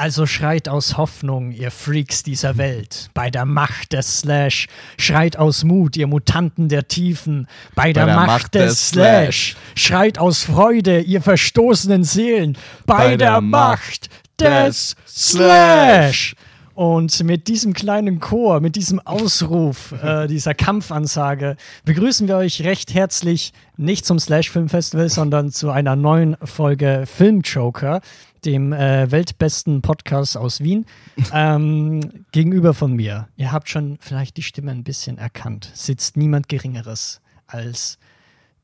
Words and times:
Also 0.00 0.24
schreit 0.24 0.66
aus 0.66 0.96
Hoffnung, 0.96 1.52
ihr 1.52 1.70
Freaks 1.70 2.22
dieser 2.22 2.56
Welt, 2.56 3.10
bei 3.12 3.28
der 3.28 3.44
Macht 3.44 3.92
des 3.92 4.20
Slash. 4.20 4.66
Schreit 4.96 5.36
aus 5.36 5.62
Mut, 5.62 5.94
ihr 5.94 6.06
Mutanten 6.06 6.70
der 6.70 6.88
Tiefen, 6.88 7.46
bei 7.74 7.92
der, 7.92 8.06
der 8.06 8.16
Macht, 8.16 8.26
Macht 8.26 8.54
des 8.54 8.70
des 8.70 8.88
Slash. 8.88 9.56
Schreit 9.74 10.18
aus 10.18 10.42
Freude, 10.42 11.00
ihr 11.00 11.20
verstoßenen 11.20 12.04
Seelen, 12.04 12.56
bei, 12.86 13.18
der, 13.18 13.42
Macht 13.42 14.08
des 14.40 14.96
Slash. 15.06 16.34
Und 16.72 17.22
mit 17.24 17.46
diesem 17.48 17.74
kleinen 17.74 18.20
Chor, 18.20 18.60
mit 18.60 18.76
diesem 18.76 19.00
Ausruf, 19.00 19.92
äh, 20.02 20.26
dieser 20.28 20.54
Kampfansage, 20.54 21.58
begrüßen 21.84 22.26
wir 22.26 22.38
euch 22.38 22.64
recht 22.64 22.94
herzlich 22.94 23.52
nicht 23.76 24.06
zum 24.06 24.18
Slash 24.18 24.50
Film 24.50 24.70
Festival, 24.70 25.10
sondern 25.10 25.50
zu 25.50 25.70
einer 25.70 25.94
neuen 25.94 26.38
Folge 26.42 27.04
Film 27.04 27.42
Joker, 27.42 28.00
dem 28.44 28.72
äh, 28.72 29.10
weltbesten 29.10 29.82
Podcast 29.82 30.36
aus 30.36 30.60
Wien. 30.60 30.86
Ähm, 31.32 32.24
gegenüber 32.32 32.74
von 32.74 32.92
mir, 32.94 33.28
ihr 33.36 33.52
habt 33.52 33.68
schon 33.68 33.98
vielleicht 34.00 34.36
die 34.36 34.42
Stimme 34.42 34.70
ein 34.72 34.82
bisschen 34.84 35.16
erkannt, 35.18 35.70
sitzt 35.74 36.16
niemand 36.16 36.48
Geringeres 36.48 37.20
als 37.46 37.98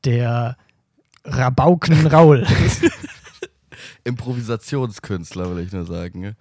der 0.03 0.57
Rabauken 1.23 2.07
Raul. 2.07 2.45
Improvisationskünstler, 4.03 5.55
will 5.55 5.63
ich 5.63 5.71
nur 5.71 5.85
sagen. 5.85 6.19
ne? 6.21 6.35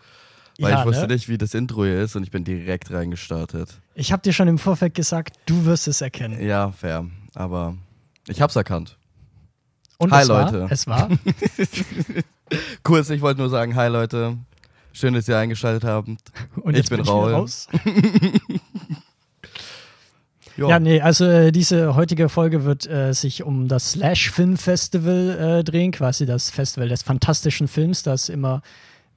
Weil 0.59 0.73
Ja, 0.73 0.81
ich 0.81 0.87
wusste 0.87 1.07
ne? 1.07 1.15
nicht, 1.15 1.29
wie 1.29 1.39
das 1.39 1.55
Intro 1.55 1.85
hier 1.85 2.01
ist 2.01 2.17
und 2.17 2.23
ich 2.23 2.31
bin 2.31 2.45
direkt 2.45 2.91
reingestartet. 2.91 3.79
Ich 3.95 4.13
habe 4.13 4.23
dir 4.23 4.33
schon 4.33 4.49
im 4.49 4.59
Vorfeld 4.59 4.95
gesagt, 4.95 5.37
du 5.47 5.65
wirst 5.65 5.87
es 5.89 6.01
erkennen. 6.01 6.41
Ja, 6.45 6.73
fair. 6.73 7.07
Aber 7.35 7.77
ich 8.29 8.41
hab's 8.41 8.57
erkannt. 8.57 8.97
Und 9.99 10.13
Hi, 10.13 10.23
es 10.23 10.29
war, 10.29 10.53
Leute. 10.53 10.67
es 10.71 10.87
war. 10.87 11.09
Kurz, 12.83 13.11
ich 13.11 13.21
wollte 13.23 13.41
nur 13.41 13.49
sagen, 13.49 13.75
hi 13.75 13.89
Leute. 13.89 14.37
Schön, 14.93 15.15
dass 15.15 15.29
ihr 15.29 15.39
eingeschaltet 15.39 15.85
habt. 15.85 16.09
Und 16.57 16.77
Ich 16.77 16.89
bin 16.89 17.01
wieder 17.01 17.11
Raul. 17.11 17.33
raus. 17.33 17.69
Ja, 20.59 20.79
nee, 20.81 21.01
also 21.03 21.27
äh, 21.27 21.53
diese 21.53 21.97
heutige 21.97 22.31
Folge 22.31 22.65
wird 22.65 22.87
äh, 22.87 23.13
sich 23.13 23.43
um 23.43 23.69
das 23.69 23.93
Slash 23.93 24.31
Film 24.31 24.57
Festival 24.57 25.59
äh, 25.61 25.65
drehen, 25.65 25.93
quasi 25.93 26.25
das 26.25 26.49
Festival 26.49 26.89
des 26.89 27.03
fantastischen 27.03 27.69
Films, 27.69 28.03
das 28.03 28.31
immer 28.31 28.63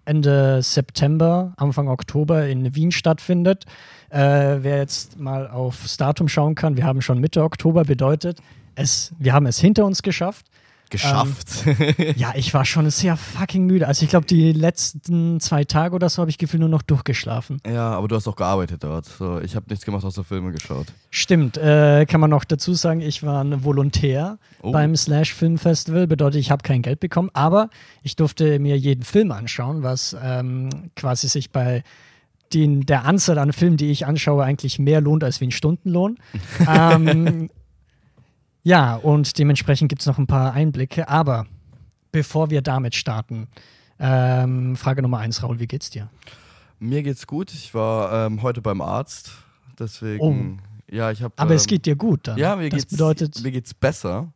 Ende 0.03 0.61
September, 0.61 1.53
Anfang 1.55 1.87
Oktober 1.87 2.45
in 2.47 2.75
Wien 2.75 2.91
stattfindet. 2.91 3.63
Äh, 4.09 4.17
wer 4.61 4.79
jetzt 4.79 5.17
mal 5.17 5.47
aufs 5.49 5.95
Datum 5.95 6.27
schauen 6.27 6.55
kann, 6.55 6.75
wir 6.75 6.83
haben 6.83 7.01
schon 7.01 7.19
Mitte 7.19 7.41
Oktober, 7.43 7.85
bedeutet, 7.85 8.39
es, 8.75 9.13
wir 9.17 9.31
haben 9.33 9.45
es 9.45 9.59
hinter 9.59 9.85
uns 9.85 10.01
geschafft. 10.01 10.45
Geschafft. 10.89 11.65
Ja, 12.15 12.33
ich 12.35 12.53
war 12.53 12.65
schon 12.65 12.89
sehr 12.89 13.15
fucking 13.17 13.65
müde. 13.65 13.87
Also 13.87 14.03
ich 14.03 14.09
glaube, 14.09 14.25
die 14.25 14.51
letzten 14.51 15.39
zwei 15.39 15.63
Tage 15.63 15.95
oder 15.95 16.09
so 16.09 16.21
habe 16.21 16.29
ich 16.31 16.37
gefühlt 16.37 16.59
nur 16.61 16.69
noch 16.69 16.81
durchgeschlafen. 16.81 17.61
ja, 17.67 17.91
aber 17.91 18.07
du 18.07 18.15
hast 18.15 18.27
auch 18.27 18.35
gearbeitet 18.35 18.83
dort. 18.83 19.05
So, 19.05 19.39
ich 19.39 19.55
habe 19.55 19.65
nichts 19.69 19.85
gemacht, 19.85 20.03
außer 20.03 20.23
Filme 20.23 20.51
geschaut. 20.51 20.87
Stimmt, 21.11 21.57
äh, 21.57 22.05
kann 22.05 22.19
man 22.19 22.29
noch 22.29 22.43
dazu 22.43 22.73
sagen, 22.73 23.01
ich 23.01 23.23
war 23.23 23.43
ein 23.43 23.63
Volontär 23.63 24.37
Oh. 24.61 24.71
beim 24.73 24.95
Slash 24.97 25.33
Film 25.33 25.57
Festival, 25.57 26.05
bedeutet, 26.05 26.41
ich 26.41 26.51
habe 26.51 26.63
kein 26.63 26.81
Geld 26.81 26.99
bekommen, 26.99 27.29
aber 27.33 27.69
ich 28.03 28.17
durfte 28.17 28.59
mir 28.59 28.77
jeden 28.77 29.03
Film 29.03 29.31
anschauen, 29.31 29.83
was 29.83 30.15
ähm, 30.21 30.91
quasi 30.97 31.29
sich 31.29 31.51
bei 31.51 31.83
den, 32.53 32.81
der 32.85 33.05
Anzahl 33.05 33.37
an 33.37 33.53
Filmen, 33.53 33.77
die 33.77 33.89
ich 33.91 34.05
anschaue, 34.05 34.43
eigentlich 34.43 34.79
mehr 34.79 35.01
lohnt 35.01 35.23
als 35.23 35.39
wie 35.39 35.45
ein 35.45 35.51
Stundenlohn. 35.51 36.17
ähm, 36.67 37.49
ja, 38.63 38.95
und 38.95 39.37
dementsprechend 39.37 39.89
gibt 39.89 40.01
es 40.01 40.05
noch 40.07 40.17
ein 40.17 40.27
paar 40.27 40.53
Einblicke, 40.53 41.07
aber 41.07 41.45
bevor 42.11 42.49
wir 42.49 42.61
damit 42.61 42.95
starten, 42.95 43.47
ähm, 43.99 44.75
Frage 44.75 45.01
Nummer 45.01 45.19
eins, 45.19 45.43
Raul, 45.43 45.59
wie 45.59 45.67
geht's 45.67 45.89
dir? 45.89 46.09
Mir 46.79 47.03
geht's 47.03 47.27
gut. 47.27 47.53
Ich 47.53 47.73
war 47.73 48.25
ähm, 48.27 48.41
heute 48.41 48.61
beim 48.61 48.79
Arzt. 48.81 49.31
Deswegen, 49.77 50.61
ja, 50.89 51.11
ich 51.11 51.21
habe. 51.21 51.33
Oh. 51.37 51.41
Aber 51.41 51.53
es 51.55 51.67
geht 51.67 51.85
dir 51.85 51.95
gut 51.95 52.21
dann. 52.27 52.37
Ja, 52.37 52.55
mir 52.55 52.69
das 52.69 52.79
geht's, 52.81 52.91
bedeutet, 52.91 53.41
mir 53.43 53.51
geht's 53.51 53.73
besser, 53.73 54.31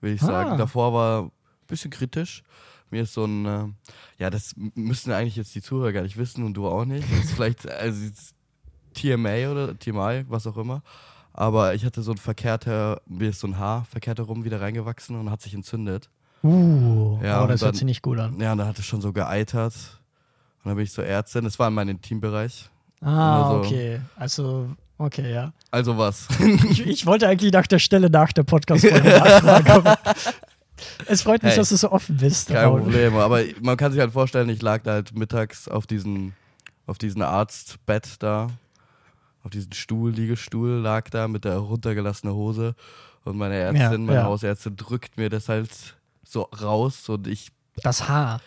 will 0.00 0.14
ich 0.14 0.22
Ah. 0.22 0.26
sagen. 0.26 0.58
Davor 0.58 0.92
war 0.92 1.22
ein 1.24 1.30
bisschen 1.66 1.90
kritisch. 1.90 2.42
Mir 2.90 3.02
ist 3.02 3.12
so 3.14 3.24
ein, 3.24 3.44
äh, 3.46 3.64
ja, 4.18 4.30
das 4.30 4.54
müssen 4.74 5.12
eigentlich 5.12 5.36
jetzt 5.36 5.54
die 5.54 5.60
Zuhörer 5.60 5.92
gar 5.92 6.02
nicht 6.02 6.16
wissen 6.16 6.44
und 6.44 6.54
du 6.54 6.66
auch 6.68 6.84
nicht. 6.84 7.06
Das 7.10 7.24
ist 7.24 7.32
vielleicht 7.32 7.68
also 7.68 8.02
jetzt 8.04 8.34
TMA 8.94 9.50
oder 9.50 9.78
TMI, 9.78 10.24
was 10.28 10.46
auch 10.46 10.56
immer. 10.56 10.82
Aber 11.40 11.74
ich 11.74 11.84
hatte 11.84 12.02
so 12.02 12.10
ein 12.10 12.16
verkehrter, 12.18 13.00
mir 13.06 13.28
ist 13.30 13.38
so 13.38 13.46
ein 13.46 13.58
Haar 13.58 13.84
verkehrt 13.84 14.18
herum 14.18 14.42
wieder 14.42 14.60
reingewachsen 14.60 15.14
und 15.14 15.30
hat 15.30 15.40
sich 15.40 15.54
entzündet. 15.54 16.10
uh, 16.42 17.16
Ja, 17.22 17.42
und 17.42 17.48
das 17.48 17.60
hört 17.60 17.68
dann- 17.70 17.74
sich 17.76 17.84
nicht 17.84 18.02
gut 18.02 18.18
an. 18.18 18.40
Ja, 18.40 18.50
und 18.52 18.58
dann 18.58 18.66
hat 18.66 18.76
es 18.80 18.84
schon 18.84 19.00
so 19.00 19.12
geeitert. 19.12 19.74
Und 20.64 20.70
dann 20.70 20.74
bin 20.74 20.82
ich 20.84 20.90
zur 20.90 21.04
Ärztin. 21.06 21.44
Das 21.44 21.56
war 21.60 21.68
in 21.68 21.74
meinem 21.74 21.90
Intimbereich. 21.90 22.68
Ah, 23.00 23.38
Nur 23.52 23.62
so. 23.62 23.68
okay. 23.68 24.00
Also, 24.16 24.68
okay, 24.98 25.32
ja. 25.32 25.52
Also 25.70 25.96
was? 25.96 26.26
Ich, 26.70 26.84
ich 26.84 27.06
wollte 27.06 27.28
eigentlich 27.28 27.52
nach 27.52 27.68
der 27.68 27.78
Stelle 27.78 28.10
nach 28.10 28.32
der 28.32 28.42
Podcast-Folge 28.42 29.08
nachfragen. 29.18 29.70
aber 29.70 29.96
Es 31.06 31.22
freut 31.22 31.44
mich, 31.44 31.52
Hey. 31.52 31.58
dass 31.58 31.68
du 31.68 31.76
so 31.76 31.92
offen 31.92 32.16
bist. 32.16 32.48
Kein 32.48 32.64
Raul. 32.64 32.80
Problem. 32.82 33.14
Aber 33.16 33.42
man 33.62 33.76
kann 33.76 33.92
sich 33.92 34.00
halt 34.00 34.10
vorstellen, 34.12 34.48
ich 34.48 34.60
lag 34.60 34.82
da 34.82 34.94
halt 34.94 35.14
mittags 35.16 35.68
auf 35.68 35.86
diesen, 35.86 36.34
auf 36.88 36.98
diesen 36.98 37.22
Arztbett 37.22 38.16
da. 38.20 38.48
Auf 39.42 39.50
diesem 39.50 39.72
Stuhl, 39.72 40.10
Liegestuhl, 40.10 40.70
lag 40.80 41.08
da 41.10 41.28
mit 41.28 41.44
der 41.44 41.56
runtergelassenen 41.58 42.34
Hose. 42.34 42.74
Und 43.24 43.36
meine 43.36 43.54
Ärztin, 43.54 43.82
Ja, 43.82 43.98
meine 43.98 44.18
ja. 44.20 44.24
Hausärztin 44.24 44.76
drückt 44.76 45.16
mir 45.16 45.28
das 45.30 45.48
halt 45.48 45.96
so 46.24 46.42
raus 46.42 47.08
und 47.08 47.26
ich. 47.26 47.50
Das 47.82 48.08
Haar. 48.08 48.40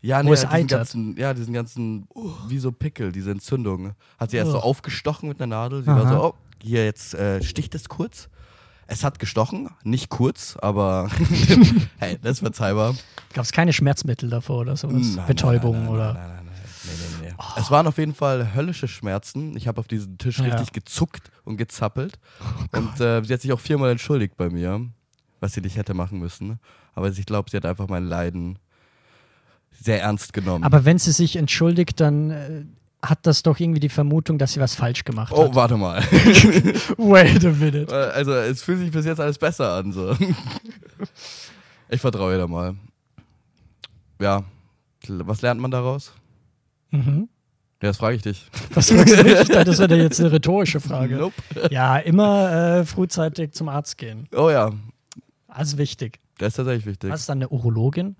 Ja, 0.00 0.22
nee, 0.22 0.32
es 0.32 0.42
diesen 0.46 0.66
ganzen, 0.66 1.16
ja, 1.16 1.32
diesen 1.32 1.54
ganzen, 1.54 2.06
wie 2.48 2.58
so 2.58 2.70
Pickel, 2.72 3.10
diese 3.10 3.30
Entzündung. 3.30 3.94
Hat 4.18 4.30
sie 4.30 4.36
erst 4.36 4.50
so 4.50 4.58
Ugh. 4.58 4.64
aufgestochen 4.64 5.30
mit 5.30 5.40
einer 5.40 5.46
Nadel. 5.56 5.80
Sie 5.80 5.86
war 5.86 6.04
Aha. 6.04 6.08
so, 6.10 6.24
oh, 6.24 6.34
hier 6.62 6.84
jetzt 6.84 7.14
äh, 7.14 7.42
sticht 7.42 7.74
es 7.74 7.88
kurz. 7.88 8.28
Es 8.86 9.02
hat 9.02 9.18
gestochen, 9.18 9.70
nicht 9.82 10.10
kurz, 10.10 10.58
aber 10.60 11.08
hey, 11.98 12.18
das 12.20 12.32
ist 12.32 12.38
verzeihbar. 12.40 12.94
Gab 13.32 13.46
es 13.46 13.52
keine 13.52 13.72
Schmerzmittel 13.72 14.28
davor 14.28 14.58
oder 14.58 14.76
sowas? 14.76 15.16
Nein, 15.16 15.26
Betäubung 15.26 15.72
nein, 15.72 15.84
nein, 15.84 15.94
oder. 15.94 16.12
Nein, 16.12 16.28
nein, 16.36 16.43
nee. 17.38 17.60
Es 17.60 17.70
waren 17.70 17.86
auf 17.86 17.98
jeden 17.98 18.14
Fall 18.14 18.54
höllische 18.54 18.88
Schmerzen. 18.88 19.56
Ich 19.56 19.68
habe 19.68 19.80
auf 19.80 19.88
diesen 19.88 20.18
Tisch 20.18 20.38
Ja. 20.38 20.46
Oh 20.46 20.50
richtig 20.50 20.72
gezuckt 20.72 21.30
und 21.44 21.56
gezappelt. 21.56 22.18
und 22.72 23.00
äh, 23.00 23.22
sie 23.24 23.32
hat 23.32 23.40
sich 23.40 23.52
auch 23.52 23.60
viermal 23.60 23.90
entschuldigt 23.90 24.36
bei 24.36 24.50
mir, 24.50 24.80
was 25.40 25.52
sie 25.52 25.60
nicht 25.60 25.76
hätte 25.76 25.94
machen 25.94 26.18
müssen. 26.18 26.58
Aber 26.94 27.08
ich 27.08 27.26
glaube, 27.26 27.50
sie 27.50 27.56
hat 27.56 27.66
einfach 27.66 27.88
mein 27.88 28.04
Leiden 28.04 28.58
sehr 29.70 30.02
ernst 30.02 30.32
genommen. 30.32 30.64
Aber 30.64 30.84
wenn 30.84 30.98
sie 30.98 31.12
sich 31.12 31.36
entschuldigt, 31.36 32.00
dann 32.00 32.30
äh, 32.30 32.64
hat 33.02 33.26
das 33.26 33.42
doch 33.42 33.58
irgendwie 33.58 33.80
die 33.80 33.88
Vermutung, 33.88 34.38
dass 34.38 34.52
sie 34.52 34.60
was 34.60 34.74
falsch 34.74 35.04
gemacht 35.04 35.32
oh, 35.34 35.44
hat. 35.44 35.54
warte 35.54 35.76
mal. 35.76 36.00
Wait 36.96 37.44
a 37.44 37.50
minute. 37.50 38.12
also, 38.14 38.32
es 38.32 38.62
fühlt 38.62 38.78
sich 38.78 38.90
bis 38.90 39.04
jetzt 39.04 39.20
alles 39.20 39.38
besser 39.38 39.72
an. 39.74 39.92
So. 39.92 40.16
Ich 41.90 42.00
vertraue 42.00 42.32
ihr 42.32 42.38
da 42.38 42.46
mal. 42.46 42.74
Ja. 44.18 44.42
Was 45.06 45.42
lernt 45.42 45.60
man 45.60 45.70
daraus? 45.70 46.12
Mhm. 46.94 47.28
Ja, 47.82 47.88
das 47.90 47.96
frage 47.98 48.16
ich 48.16 48.22
dich. 48.22 48.48
Das 48.74 48.90
fragst 48.90 49.18
du 49.18 49.24
mich? 49.24 49.48
Das 49.48 49.78
wäre 49.78 49.96
jetzt 49.96 50.20
eine 50.20 50.32
rhetorische 50.32 50.80
Frage. 50.80 51.16
Nope. 51.16 51.34
Ja, 51.70 51.98
immer 51.98 52.50
äh, 52.78 52.84
frühzeitig 52.84 53.52
zum 53.52 53.68
Arzt 53.68 53.98
gehen. 53.98 54.28
Oh 54.34 54.48
ja, 54.48 54.72
Also 55.48 55.76
wichtig. 55.76 56.20
das 56.38 56.48
ist 56.48 56.56
tatsächlich 56.56 56.86
wichtig. 56.86 57.10
Was 57.10 57.20
ist 57.20 57.28
dann 57.28 57.38
eine 57.38 57.48
Urologin? 57.48 58.16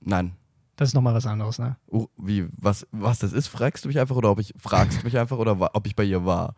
Nein. 0.00 0.32
Das 0.76 0.88
ist 0.88 0.94
nochmal 0.94 1.14
was 1.14 1.26
anderes, 1.26 1.58
ne? 1.60 1.76
Uh, 1.88 2.06
wie, 2.16 2.48
was, 2.56 2.86
was 2.90 3.20
das 3.20 3.32
ist, 3.32 3.46
fragst 3.46 3.84
du 3.84 3.88
mich 3.88 4.00
einfach 4.00 4.16
oder 4.16 4.30
ob 4.30 4.40
ich 4.40 4.52
fragst 4.58 5.00
du 5.02 5.04
mich 5.04 5.16
einfach 5.16 5.38
oder 5.38 5.56
ob 5.74 5.86
ich 5.86 5.94
bei 5.94 6.02
ihr 6.02 6.24
war? 6.24 6.54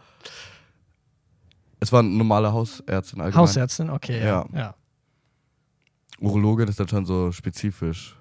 Es 1.80 1.92
war 1.92 2.00
eine 2.00 2.08
normale 2.08 2.52
Hausärztin 2.52 3.20
allgemein. 3.20 3.42
Hausärztin, 3.42 3.90
okay. 3.90 4.24
Ja. 4.24 4.46
ja. 4.54 4.74
Urologin 6.20 6.68
ist 6.68 6.80
dann 6.80 6.88
schon 6.88 7.04
so 7.04 7.30
spezifisch. 7.32 8.15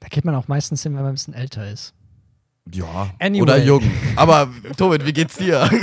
Da 0.00 0.08
geht 0.08 0.24
man 0.24 0.34
auch 0.34 0.48
meistens 0.48 0.82
hin, 0.82 0.94
wenn 0.94 1.02
man 1.02 1.12
ein 1.12 1.14
bisschen 1.14 1.34
älter 1.34 1.70
ist. 1.70 1.94
Ja. 2.72 3.10
Anyway. 3.18 3.42
Oder 3.42 3.58
jung. 3.62 3.82
Aber 4.16 4.48
Tobit, 4.76 5.04
wie 5.06 5.12
geht's 5.12 5.36
dir? 5.36 5.68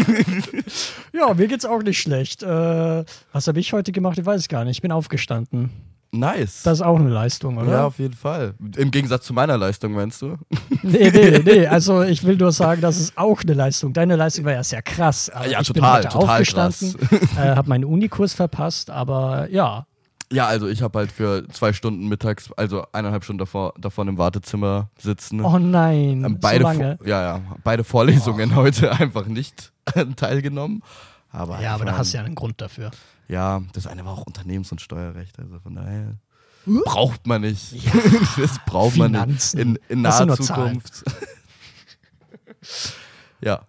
Ja, 1.14 1.34
mir 1.34 1.48
geht's 1.48 1.66
auch 1.66 1.82
nicht 1.82 2.00
schlecht. 2.00 2.44
Äh, 2.44 3.04
was 3.32 3.48
habe 3.48 3.60
ich 3.60 3.74
heute 3.74 3.92
gemacht? 3.92 4.20
Ich 4.20 4.26
weiß 4.26 4.42
es 4.42 4.48
gar 4.48 4.64
nicht. 4.66 4.78
Ich 4.78 4.82
bin 4.84 4.92
aufgestanden. 4.92 5.72
nice. 6.12 6.62
Das 6.64 6.80
ist 6.80 6.82
auch 6.86 7.00
eine 7.00 7.10
Leistung, 7.10 7.58
oder? 7.58 7.72
ja, 7.72 7.86
auf 7.86 7.98
jeden 7.98 8.14
Fall. 8.14 8.54
Im 8.76 8.92
Gegensatz 8.92 9.26
zu 9.26 9.34
meiner 9.34 9.58
Leistung, 9.58 9.94
meinst 9.94 10.22
du? 10.22 10.38
Nee, 10.84 11.10
nee, 11.12 11.40
nee. 11.44 11.66
Also 11.68 12.04
ich 12.04 12.24
will 12.24 12.38
nur 12.38 12.52
sagen, 12.52 12.82
das 12.82 12.98
ist 13.00 13.18
auch 13.18 13.42
eine 13.42 13.54
Leistung. 13.54 13.94
Deine 13.94 14.16
Leistung 14.16 14.46
war 14.46 14.54
ja 14.54 14.64
sehr 14.64 14.82
krass. 14.84 15.30
Also 15.30 15.52
Ja, 15.52 15.60
ich 15.62 15.68
total, 15.68 15.82
bin 15.82 15.92
heute 15.92 16.08
total 16.10 16.30
aufgestanden, 16.30 16.96
äh, 17.38 17.56
habe 17.56 17.68
meinen 17.68 17.84
Unikurs 17.86 18.34
verpasst, 18.34 18.90
aber 18.92 19.50
ja. 19.50 19.88
Ja, 20.32 20.46
also 20.48 20.68
ich 20.68 20.82
habe 20.82 21.00
halt 21.00 21.12
für 21.12 21.48
zwei 21.50 21.72
Stunden 21.72 22.08
mittags, 22.10 22.52
also 22.54 22.86
eineinhalb 22.92 23.24
Stunden 23.24 23.38
davor, 23.40 23.74
davon 23.80 24.10
im 24.10 24.18
Wartezimmer 24.18 24.90
sitzen. 24.98 25.40
Oh 25.42 25.58
nein, 25.58 26.24
Ähm, 26.26 26.34
so 26.34 26.38
beide, 26.42 26.64
lange. 26.64 26.98
Vo- 27.00 27.08
ja, 27.08 27.22
ja, 27.38 27.42
beide 27.64 27.84
Vorlesungen 27.86 28.56
heute 28.56 28.92
einfach 29.00 29.26
nicht 29.28 29.72
teilgenommen. 30.18 30.84
Aber 31.32 31.62
Ja, 31.62 31.76
aber 31.76 31.86
da 31.86 31.98
hast 31.98 32.14
du 32.14 32.18
ja 32.18 32.24
einen 32.26 32.36
Grund 32.36 32.60
dafür. 32.62 32.92
Ja, 33.30 33.62
das 33.74 33.88
eine 33.88 34.04
war 34.06 34.14
auch 34.14 34.26
Unternehmens- 34.26 34.72
und 34.72 34.82
Steuerrecht, 34.82 35.40
also 35.40 35.60
von 35.60 35.76
daher 35.76 36.16
braucht 36.86 37.26
man 37.28 37.42
nicht. 37.42 37.76
das 38.38 38.60
braucht 38.66 38.98
man 38.98 39.12
nicht 39.12 39.22
Finanzen. 39.22 39.60
in, 39.60 39.80
in 39.88 40.02
naher. 40.02 40.28
Zukunft. 40.38 41.04
ja. 43.42 43.62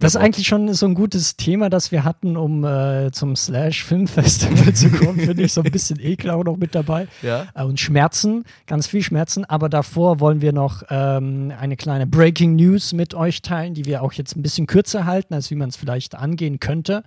Das 0.00 0.16
ist 0.16 0.20
eigentlich 0.20 0.48
schon 0.48 0.72
so 0.74 0.86
ein 0.86 0.94
gutes 0.94 1.36
Thema, 1.36 1.70
das 1.70 1.92
wir 1.92 2.04
hatten, 2.04 2.36
um 2.36 2.64
äh, 2.64 3.12
zum 3.12 3.36
Slash 3.36 3.84
Filmfestival 3.84 4.74
zu 4.74 4.90
kommen. 4.90 5.20
Finde 5.20 5.44
ich 5.44 5.52
so 5.52 5.62
ein 5.62 5.70
bisschen 5.70 6.00
Ekel 6.00 6.30
auch 6.30 6.42
noch 6.42 6.56
mit 6.56 6.74
dabei. 6.74 7.06
Ja. 7.22 7.46
Äh, 7.54 7.62
und 7.62 7.78
Schmerzen, 7.78 8.44
ganz 8.66 8.88
viel 8.88 9.02
Schmerzen. 9.02 9.44
Aber 9.44 9.68
davor 9.68 10.18
wollen 10.18 10.40
wir 10.40 10.52
noch 10.52 10.82
ähm, 10.90 11.52
eine 11.58 11.76
kleine 11.76 12.06
Breaking 12.06 12.56
News 12.56 12.92
mit 12.92 13.14
euch 13.14 13.40
teilen, 13.42 13.74
die 13.74 13.84
wir 13.84 14.02
auch 14.02 14.12
jetzt 14.12 14.36
ein 14.36 14.42
bisschen 14.42 14.66
kürzer 14.66 15.06
halten, 15.06 15.32
als 15.32 15.50
wie 15.50 15.54
man 15.54 15.68
es 15.68 15.76
vielleicht 15.76 16.16
angehen 16.16 16.58
könnte. 16.58 17.04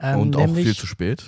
Ähm, 0.00 0.20
Und 0.20 0.36
auch 0.36 0.52
viel 0.54 0.74
zu 0.74 0.88
spät. 0.88 1.24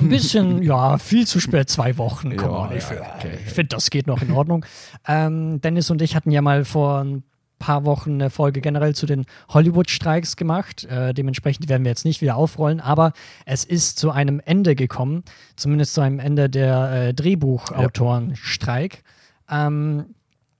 ein 0.00 0.08
bisschen, 0.08 0.62
ja, 0.62 0.96
viel 0.96 1.26
zu 1.26 1.40
spät, 1.40 1.68
zwei 1.68 1.98
Wochen. 1.98 2.32
Ja, 2.32 2.48
on, 2.48 2.72
ich 2.74 2.82
ja, 2.82 2.88
finde, 2.88 3.02
okay. 3.16 3.38
ich 3.44 3.52
find, 3.52 3.72
das 3.74 3.90
geht 3.90 4.06
noch 4.06 4.22
in 4.22 4.32
Ordnung. 4.32 4.64
ähm, 5.06 5.60
Dennis 5.60 5.90
und 5.90 6.00
ich 6.00 6.16
hatten 6.16 6.30
ja 6.30 6.40
mal 6.40 6.64
vor 6.64 7.00
ein 7.04 7.22
paar 7.58 7.84
Wochen 7.84 8.12
eine 8.14 8.30
Folge 8.30 8.60
generell 8.60 8.94
zu 8.94 9.06
den 9.06 9.24
Hollywood-Streiks 9.48 10.36
gemacht. 10.36 10.84
Äh, 10.84 11.12
dementsprechend 11.14 11.68
werden 11.68 11.84
wir 11.84 11.90
jetzt 11.90 12.04
nicht 12.04 12.20
wieder 12.20 12.36
aufrollen, 12.36 12.80
aber 12.80 13.12
es 13.46 13.64
ist 13.64 13.98
zu 13.98 14.10
einem 14.10 14.40
Ende 14.44 14.74
gekommen, 14.74 15.24
zumindest 15.56 15.94
zu 15.94 16.00
einem 16.00 16.18
Ende 16.20 16.48
der 16.48 17.08
äh, 17.08 17.14
Drehbuchautorenstreik. 17.14 19.02
Ähm, 19.50 20.14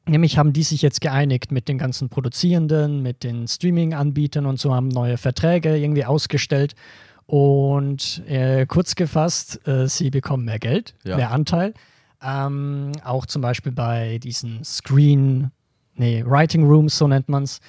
Nämlich 0.07 0.39
haben 0.39 0.55
die 0.55 0.63
sich 0.63 0.81
jetzt 0.81 1.03
geeinigt 1.03 1.53
mit 1.53 1.69
den 1.69 1.77
ganzen 1.77 2.09
Produzierenden, 2.09 3.03
mit 3.03 3.25
den 3.25 3.47
Streaming-Anbietern 3.47 4.47
und 4.47 4.59
so, 4.59 4.75
haben 4.75 4.89
neue 4.89 5.19
Verträge 5.19 5.77
irgendwie 5.77 6.07
ausgestellt. 6.07 6.75
Und 7.27 8.23
äh, 8.27 8.65
kurz 8.65 8.95
gefasst, 8.95 9.61
äh, 9.69 9.87
sie 9.87 10.09
bekommen 10.09 10.47
mehr 10.47 10.59
Geld, 10.59 10.95
Ja. 11.05 11.17
mehr 11.17 11.31
Anteil. 11.31 11.75
Ähm, 12.23 12.93
auch 13.05 13.27
zum 13.27 13.43
Beispiel 13.43 13.71
bei 13.71 14.17
diesen 14.17 14.65
Screen, 14.65 15.51
nee, 15.99 16.25
Writing 16.27 16.65
Rooms, 16.65 16.97
so 16.97 17.09
nennt 17.09 17.29
man 17.29 17.45
es. 17.45 17.61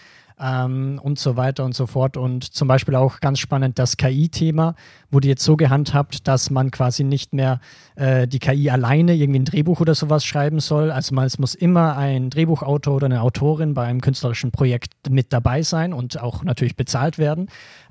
Ähm, 0.42 1.02
und 1.04 1.20
so 1.20 1.36
weiter 1.36 1.66
und 1.66 1.76
so 1.76 1.86
fort. 1.86 2.16
Und 2.16 2.46
zum 2.46 2.70
Beispiel 2.70 2.96
auch 2.96 3.20
ganz 3.20 3.40
spannend, 3.40 3.78
das 3.78 3.98
KI-Thema 3.98 4.74
wurde 5.12 5.28
jetzt 5.28 5.44
so 5.44 5.58
gehandhabt, 5.58 6.30
dass 6.30 6.50
man 6.50 6.72
quasi 6.72 7.04
nicht 7.04 7.34
mehr 7.34 7.60
äh, 7.96 8.26
die 8.26 8.40
KI 8.40 8.70
alleine 8.70 9.16
irgendwie 9.16 9.42
ein 9.42 9.46
Drehbuch 9.46 9.82
oder 9.82 9.96
sowas 9.96 10.24
schreiben 10.24 10.62
soll. 10.62 10.92
Also 10.92 11.14
man, 11.14 11.26
es 11.26 11.40
muss 11.40 11.56
immer 11.56 11.98
ein 11.98 12.30
Drehbuchautor 12.30 12.96
oder 12.96 13.08
eine 13.08 13.22
Autorin 13.22 13.74
bei 13.74 13.84
einem 13.84 14.00
künstlerischen 14.00 14.52
Projekt 14.52 14.94
mit 15.10 15.34
dabei 15.34 15.62
sein 15.62 15.92
und 15.92 16.22
auch 16.22 16.42
natürlich 16.46 16.78
bezahlt 16.78 17.18
werden. 17.18 17.50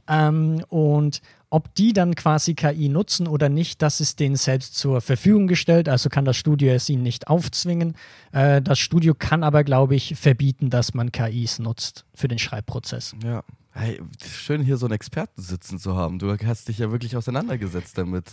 Ähm, 0.08 0.64
und 0.70 1.20
ob 1.50 1.74
die 1.74 1.92
dann 1.92 2.14
quasi 2.14 2.54
KI 2.54 2.88
nutzen 2.88 3.26
oder 3.26 3.48
nicht, 3.48 3.80
das 3.82 4.00
ist 4.00 4.20
denen 4.20 4.36
selbst 4.36 4.76
zur 4.76 5.00
Verfügung 5.00 5.46
gestellt. 5.46 5.88
Also 5.88 6.08
kann 6.08 6.24
das 6.24 6.36
Studio 6.36 6.72
es 6.72 6.88
ihnen 6.88 7.02
nicht 7.02 7.28
aufzwingen. 7.28 7.94
Äh, 8.32 8.60
das 8.60 8.78
Studio 8.78 9.14
kann 9.14 9.42
aber, 9.42 9.64
glaube 9.64 9.94
ich, 9.94 10.14
verbieten, 10.16 10.70
dass 10.70 10.94
man 10.94 11.12
KIs 11.12 11.58
nutzt 11.58 12.04
für 12.14 12.28
den 12.28 12.38
Schreibprozess. 12.38 13.14
Ja. 13.24 13.42
Hey, 13.80 14.00
schön 14.28 14.60
hier 14.60 14.76
so 14.76 14.86
einen 14.86 14.94
Experten 14.94 15.40
sitzen 15.40 15.78
zu 15.78 15.94
haben. 15.94 16.18
Du 16.18 16.36
hast 16.44 16.66
dich 16.66 16.78
ja 16.78 16.90
wirklich 16.90 17.16
auseinandergesetzt 17.16 17.96
damit. 17.96 18.24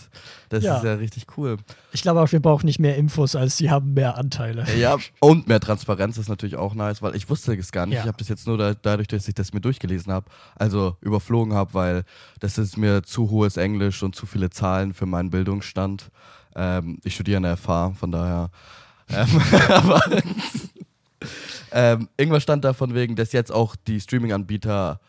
Das 0.50 0.64
Ja. 0.64 0.78
ist 0.78 0.84
ja 0.84 0.96
richtig 0.96 1.28
cool. 1.38 1.58
Ich 1.92 2.02
glaube 2.02 2.20
auch, 2.22 2.32
wir 2.32 2.40
brauchen 2.42 2.66
nicht 2.66 2.80
mehr 2.80 2.96
Infos, 2.96 3.36
als 3.36 3.56
sie 3.56 3.70
haben 3.70 3.94
mehr 3.94 4.18
Anteile. 4.18 4.66
Ja, 4.76 4.98
und 5.20 5.48
mehr 5.48 5.60
Transparenz 5.60 6.18
ist 6.18 6.30
natürlich 6.30 6.56
auch 6.56 6.74
nice, 6.74 7.04
weil 7.04 7.16
ich 7.16 7.30
wusste 7.30 7.54
es 7.54 7.72
gar 7.72 7.86
nicht. 7.86 7.96
Ja. 7.98 8.02
Ich 8.02 8.08
habe 8.08 8.18
das 8.18 8.28
jetzt 8.28 8.48
nur 8.48 8.58
da, 8.58 8.74
dadurch, 8.74 9.08
dass 9.08 9.28
ich 9.28 9.36
das 9.36 9.54
mir 9.54 9.62
durchgelesen 9.62 10.12
habe, 10.12 10.26
also 10.56 10.98
überflogen 11.02 11.54
habe, 11.54 11.76
weil 11.76 12.04
das 12.40 12.58
ist 12.58 12.76
mir 12.76 13.04
zu 13.04 13.30
hohes 13.30 13.56
Englisch 13.58 14.02
und 14.02 14.16
zu 14.16 14.26
viele 14.26 14.50
Zahlen 14.50 14.96
für 14.96 15.06
meinen 15.06 15.30
Bildungsstand. 15.30 16.10
Ähm, 16.56 16.98
ich 17.04 17.14
studiere 17.14 17.38
an 17.38 17.44
der 17.44 17.58
FH, 17.58 17.92
von 18.00 18.12
daher. 18.12 18.50
Ähm, 19.10 19.28
aber 19.70 20.02
ähm, 21.72 22.10
irgendwas 22.18 22.42
stand 22.42 22.66
da 22.66 22.74
von 22.74 22.96
wegen, 22.96 23.16
dass 23.16 23.32
jetzt 23.32 23.52
auch 23.52 23.76
die 23.76 24.00
Streaming-Anbieter 24.02 25.00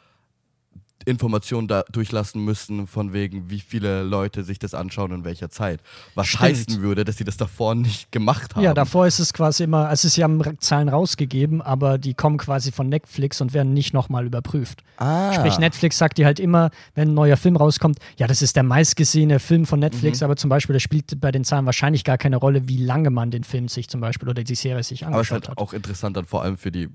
Informationen 1.05 1.69
da 1.69 1.85
durchlassen 1.93 2.45
müssen, 2.45 2.87
von 2.87 3.13
wegen, 3.13 3.49
wie 3.51 3.61
viele 3.61 4.03
Leute 4.03 4.43
sich 4.45 4.59
das 4.59 4.75
anschauen 4.75 5.13
in 5.13 5.25
welcher 5.25 5.51
Zeit. 5.51 5.81
Was 6.15 6.29
Stimmt. 6.29 6.43
heißen 6.43 6.81
würde, 6.83 7.05
dass 7.05 7.17
sie 7.17 7.25
das 7.25 7.37
davor 7.37 7.75
nicht 7.75 8.11
gemacht 8.11 8.57
haben. 8.57 8.65
Ja, 8.65 8.75
davor 8.75 9.07
ist 9.07 9.19
es 9.21 9.33
quasi 9.33 9.65
immer, 9.65 9.89
also 9.89 10.09
sie 10.09 10.25
haben 10.25 10.41
Ra- 10.41 10.59
Zahlen 10.59 10.89
rausgegeben, 10.89 11.63
aber 11.63 11.99
die 11.99 12.15
kommen 12.15 12.39
quasi 12.39 12.73
von 12.73 12.89
Netflix 12.89 13.41
und 13.41 13.53
werden 13.55 13.73
nicht 13.75 13.95
nochmal 13.95 14.27
überprüft. 14.27 14.83
ah. 14.97 15.33
Sprich, 15.33 15.59
Netflix 15.59 15.99
sagt 15.99 16.19
dir 16.19 16.27
halt 16.27 16.41
immer, 16.41 16.71
wenn 16.95 17.11
ein 17.11 17.15
neuer 17.15 17.37
Film 17.37 17.57
rauskommt, 17.57 17.99
ja, 18.17 18.27
das 18.27 18.43
ist 18.43 18.57
der 18.57 18.63
meistgesehene 18.63 19.39
Film 19.39 19.67
von 19.67 19.79
Netflix, 19.81 20.21
Mhm. 20.21 20.25
aber 20.25 20.37
zum 20.37 20.51
Beispiel, 20.51 20.73
das 20.75 20.83
spielt 20.83 21.21
bei 21.21 21.31
den 21.31 21.45
Zahlen 21.45 21.67
wahrscheinlich 21.67 22.03
gar 22.05 22.19
keine 22.19 22.37
Rolle, 22.37 22.67
wie 22.69 22.79
lange 22.79 23.11
man 23.11 23.31
den 23.31 23.45
Film 23.45 23.69
sich 23.69 23.89
zum 23.89 24.01
Beispiel 24.01 24.29
oder 24.29 24.43
die 24.43 24.55
Serie 24.55 24.83
sich 24.83 25.07
Aber 25.07 25.21
es 25.21 25.27
ist 25.29 25.33
angeschaut 25.33 25.49
halt 25.49 25.59
hat. 25.59 25.59
auch 25.59 25.73
interessant 25.73 26.17
dann 26.17 26.25
vor 26.27 26.43
allem 26.43 26.57
für 26.57 26.73
die 26.73 26.89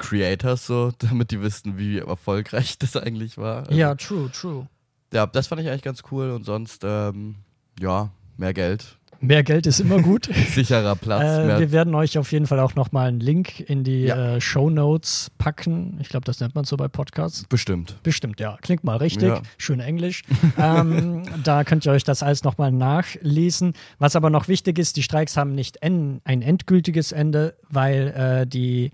Creators 0.00 0.66
so, 0.66 0.90
damit 0.98 1.30
die 1.30 1.40
wissen, 1.40 1.78
wie 1.78 1.98
erfolgreich 1.98 2.78
das 2.78 2.96
eigentlich 2.96 3.38
war. 3.38 3.66
Also, 3.68 3.72
Ja, 3.78 3.94
true, 3.94 4.28
true. 4.32 4.66
Ja, 5.12 5.26
das 5.26 5.46
fand 5.46 5.60
ich 5.62 5.68
eigentlich 5.68 5.82
ganz 5.82 6.02
cool 6.10 6.30
und 6.30 6.44
sonst, 6.44 6.82
ähm, 6.84 7.36
ja, 7.80 8.10
mehr 8.36 8.52
Geld, 8.54 8.96
Mehr 9.22 9.42
Geld 9.42 9.66
ist 9.66 9.80
immer 9.80 10.00
gut. 10.00 10.30
sicherer 10.54 10.96
Platz, 10.96 11.22
Äh, 11.22 11.58
wir 11.60 11.72
werden 11.72 11.94
euch 11.94 12.16
auf 12.16 12.32
jeden 12.32 12.46
Fall 12.46 12.58
auch 12.58 12.74
nochmal 12.74 13.08
einen 13.08 13.20
Link 13.20 13.60
in 13.60 13.84
die 13.84 14.04
Ja. 14.04 14.36
äh, 14.36 14.40
Show 14.40 14.70
Notes 14.70 15.30
packen. 15.36 15.98
Ich 16.00 16.08
glaube, 16.08 16.24
das 16.24 16.40
nennt 16.40 16.54
man 16.54 16.64
so 16.64 16.78
bei 16.78 16.88
Podcasts. 16.88 17.44
bestimmt. 17.46 17.98
Bestimmt, 18.02 18.40
ja. 18.40 18.56
Klingt 18.62 18.82
mal 18.82 18.96
richtig. 18.96 19.28
Ja. 19.28 19.42
Schön 19.58 19.80
Englisch. 19.80 20.22
ähm, 20.56 21.24
da 21.44 21.64
könnt 21.64 21.84
ihr 21.84 21.92
euch 21.92 22.02
das 22.04 22.22
alles 22.22 22.44
nochmal 22.44 22.72
nachlesen. 22.72 23.74
Was 23.98 24.16
aber 24.16 24.30
noch 24.30 24.48
wichtig 24.48 24.78
ist, 24.78 24.96
die 24.96 25.02
Streiks 25.02 25.36
haben 25.36 25.54
nicht 25.54 25.82
en 25.82 26.22
ein 26.24 26.40
endgültiges 26.40 27.12
Ende, 27.12 27.56
weil 27.68 28.08
äh, 28.16 28.46
die 28.46 28.90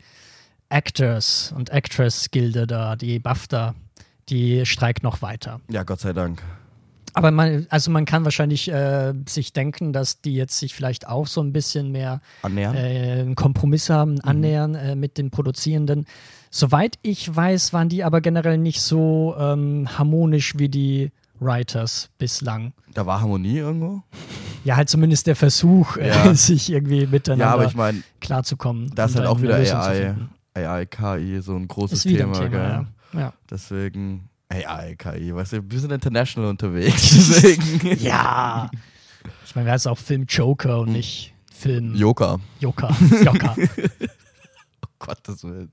Actors 0.68 1.52
und 1.56 1.70
Actress-Gilde 1.70 2.66
da, 2.66 2.96
die 2.96 3.18
BAFTA, 3.18 3.74
die 4.28 4.66
streikt 4.66 5.02
noch 5.02 5.22
weiter. 5.22 5.60
Ja, 5.70 5.82
Gott 5.84 6.00
sei 6.00 6.12
Dank. 6.12 6.42
Aber 7.12 7.30
man, 7.30 7.66
also 7.70 7.90
man 7.90 8.04
kann 8.04 8.24
wahrscheinlich 8.24 8.70
äh, 8.70 9.14
sich 9.26 9.54
denken, 9.54 9.94
dass 9.94 10.20
die 10.20 10.34
jetzt 10.34 10.58
sich 10.58 10.74
vielleicht 10.74 11.08
auch 11.08 11.26
so 11.26 11.40
ein 11.40 11.50
bisschen 11.52 11.90
mehr 11.90 12.20
Annähern? 12.42 12.74
äh, 12.74 13.20
einen 13.20 13.34
Kompromiss 13.36 13.88
haben, 13.88 14.20
annähern 14.20 14.74
äh, 14.74 14.94
mit 14.96 15.16
den 15.16 15.30
Produzierenden. 15.30 16.04
Soweit 16.50 16.98
ich 17.00 17.34
weiß, 17.34 17.72
waren 17.72 17.88
die 17.88 18.04
aber 18.04 18.20
generell 18.20 18.58
nicht 18.58 18.82
so 18.82 19.34
ähm, 19.38 19.88
harmonisch 19.96 20.58
wie 20.58 20.68
die 20.68 21.10
Writers 21.40 22.10
bislang. 22.18 22.72
da 22.92 23.06
war 23.06 23.20
Harmonie 23.20 23.58
irgendwo? 23.58 24.02
Ja, 24.64 24.76
halt 24.76 24.88
zumindest 24.90 25.26
der 25.26 25.36
Versuch, 25.36 25.96
Ja. 25.96 26.34
sich 26.34 26.70
irgendwie 26.70 27.06
miteinander 27.06 27.46
Ja, 27.46 27.52
aber 27.54 27.64
ich 27.66 27.74
meine, 27.74 28.02
klarzukommen. 28.20 28.90
da 28.94 29.06
ist 29.06 29.16
halt 29.16 29.26
auch 29.26 29.40
wieder 29.40 29.56
AI. 29.56 30.16
AI, 30.56 30.87
KI, 30.87 31.41
so 31.41 31.55
ein 31.55 31.69
großes 31.69 32.05
Ist 32.05 32.17
Thema, 32.17 32.32
Thema, 32.32 32.49
gell? 32.49 32.87
ja. 33.14 33.21
ja. 33.21 33.33
Deswegen, 33.50 34.28
AI, 34.49 34.95
KI, 34.97 35.35
weißt 35.35 35.52
du, 35.54 35.71
wir 35.71 35.80
sind 35.80 35.92
international 35.92 36.50
unterwegs, 36.50 37.02
deswegen. 37.12 38.02
Ja. 38.02 38.71
Ich 39.45 39.54
meine, 39.54 39.66
wer 39.66 39.75
heißt 39.75 39.88
auch 39.88 39.99
Film 39.99 40.25
Joker 40.28 40.80
und 40.80 40.92
nicht 40.92 41.35
Film 41.52 41.95
Joker. 41.95 42.38
Joker. 42.61 42.95
Joker. 43.25 43.57
Gottes 44.99 45.45
Willen. 45.45 45.73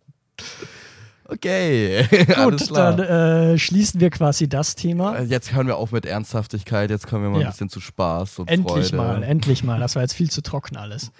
Okay, 1.25 2.05
alles 2.35 2.61
Gut, 2.67 2.69
klar. 2.73 2.95
dann 2.95 3.53
äh, 3.53 3.57
schließen 3.57 4.01
wir 4.01 4.09
quasi 4.09 4.49
das 4.49 4.75
Thema. 4.75 5.15
Äh, 5.19 5.23
Jetzt 5.23 5.53
hören 5.53 5.67
wir 5.67 5.77
auf 5.77 5.91
mit 5.93 6.05
Ernsthaftigkeit, 6.05 6.89
jetzt 6.89 7.07
kommen 7.07 7.23
wir 7.23 7.29
mal 7.29 7.39
Ja. 7.41 7.47
ein 7.47 7.51
bisschen 7.51 7.69
zu 7.69 7.79
Spaß 7.79 8.39
und 8.39 8.49
Endlich 8.49 8.87
Freude. 8.89 8.97
mal, 8.97 9.23
endlich 9.23 9.63
mal. 9.63 9.79
Das 9.79 9.95
war 9.95 10.01
jetzt 10.01 10.13
viel 10.13 10.29
zu 10.29 10.41
trocken 10.41 10.75
alles. 10.75 11.11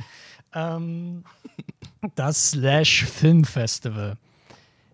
Ähm, 0.53 1.23
das 2.15 2.51
Slash 2.51 3.05
Film 3.05 3.43
Festival. 3.45 4.17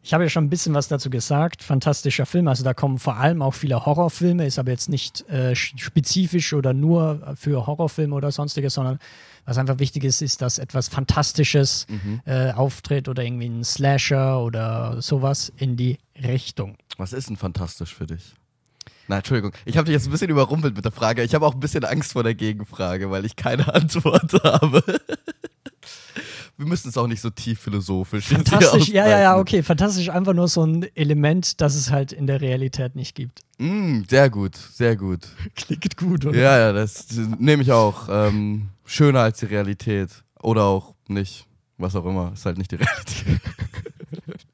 Ich 0.02 0.14
habe 0.14 0.24
ja 0.24 0.30
schon 0.30 0.46
ein 0.46 0.50
bisschen 0.50 0.74
was 0.74 0.88
dazu 0.88 1.10
gesagt. 1.10 1.62
Fantastischer 1.62 2.26
Film. 2.26 2.48
Also 2.48 2.64
da 2.64 2.74
kommen 2.74 3.00
vor 3.00 3.18
allem 3.18 3.42
auch 3.42 3.54
viele 3.54 3.86
Horrorfilme, 3.86 4.46
ist 4.46 4.58
aber 4.58 4.72
jetzt 4.72 4.88
nicht 4.90 5.26
äh, 5.30 5.52
sch- 5.52 5.78
spezifisch 5.78 6.54
oder 6.54 6.74
nur 6.74 7.36
für 7.36 7.68
Horrorfilme 7.68 8.16
oder 8.16 8.32
sonstiges, 8.32 8.74
sondern 8.76 8.98
was 9.46 9.58
einfach 9.58 9.80
wichtig 9.80 10.06
ist, 10.06 10.22
ist, 10.22 10.42
dass 10.42 10.58
etwas 10.58 10.88
Fantastisches 10.88 11.86
Mhm. 11.90 12.22
äh, 12.26 12.52
auftritt 12.52 13.08
oder 13.10 13.24
irgendwie 13.24 13.50
ein 13.50 13.64
Slasher 13.64 14.40
oder 14.42 15.02
sowas 15.02 15.52
in 15.58 15.76
die 15.76 15.98
Richtung. 16.24 16.78
Was 16.98 17.14
ist 17.14 17.30
denn 17.30 17.38
fantastisch 17.38 17.94
für 17.94 18.06
dich? 18.06 18.34
Na, 19.10 19.18
Entschuldigung, 19.18 19.52
ich 19.66 19.76
habe 19.76 19.86
dich 19.86 19.94
jetzt 19.94 20.06
ein 20.08 20.12
bisschen 20.12 20.30
überrumpelt 20.30 20.76
mit 20.76 20.86
der 20.86 20.92
Frage. 20.92 21.24
Ich 21.24 21.34
habe 21.36 21.46
auch 21.46 21.54
ein 21.56 21.60
bisschen 21.60 21.84
Angst 21.84 22.14
vor 22.14 22.24
der 22.24 22.36
Gegenfrage, 22.36 23.10
weil 23.12 23.26
ich 23.26 23.36
keine 23.36 23.68
Antwort 23.74 24.34
habe. 24.44 24.84
Wir 26.60 26.66
müssen 26.66 26.90
es 26.90 26.98
auch 26.98 27.08
nicht 27.08 27.22
so 27.22 27.30
tief 27.30 27.58
philosophisch 27.58 28.28
Fantastisch, 28.28 28.90
ja, 28.90 29.08
ja, 29.08 29.22
ja, 29.22 29.38
okay. 29.38 29.64
Fantastisch 29.64 30.10
einfach 30.10 30.34
nur 30.34 30.50
so 30.50 30.66
ein 30.66 30.94
Element, 30.94 31.62
das 31.62 31.74
es 31.74 31.90
halt 31.90 32.12
in 32.12 32.28
der 32.28 32.42
Realität 32.42 32.98
nicht 32.98 33.16
gibt. 33.16 33.40
Mm, 33.60 34.02
sehr 34.10 34.30
gut, 34.30 34.58
sehr 34.58 34.98
gut. 34.98 35.30
Klingt 35.56 35.96
gut, 35.96 36.26
oder? 36.26 36.38
Ja, 36.38 36.60
ja, 36.60 36.74
das 36.74 37.08
nehme 37.40 37.64
ich 37.64 37.72
auch. 37.72 38.10
Ähm, 38.12 38.68
schöner 38.84 39.22
als 39.22 39.40
die 39.40 39.46
Realität. 39.46 40.10
Oder 40.42 40.66
auch 40.66 40.96
nicht. 41.08 41.48
Was 41.78 41.96
auch 41.96 42.06
immer. 42.06 42.34
Ist 42.34 42.46
halt 42.46 42.58
nicht 42.58 42.72
die 42.72 42.76
Realität. 42.84 43.42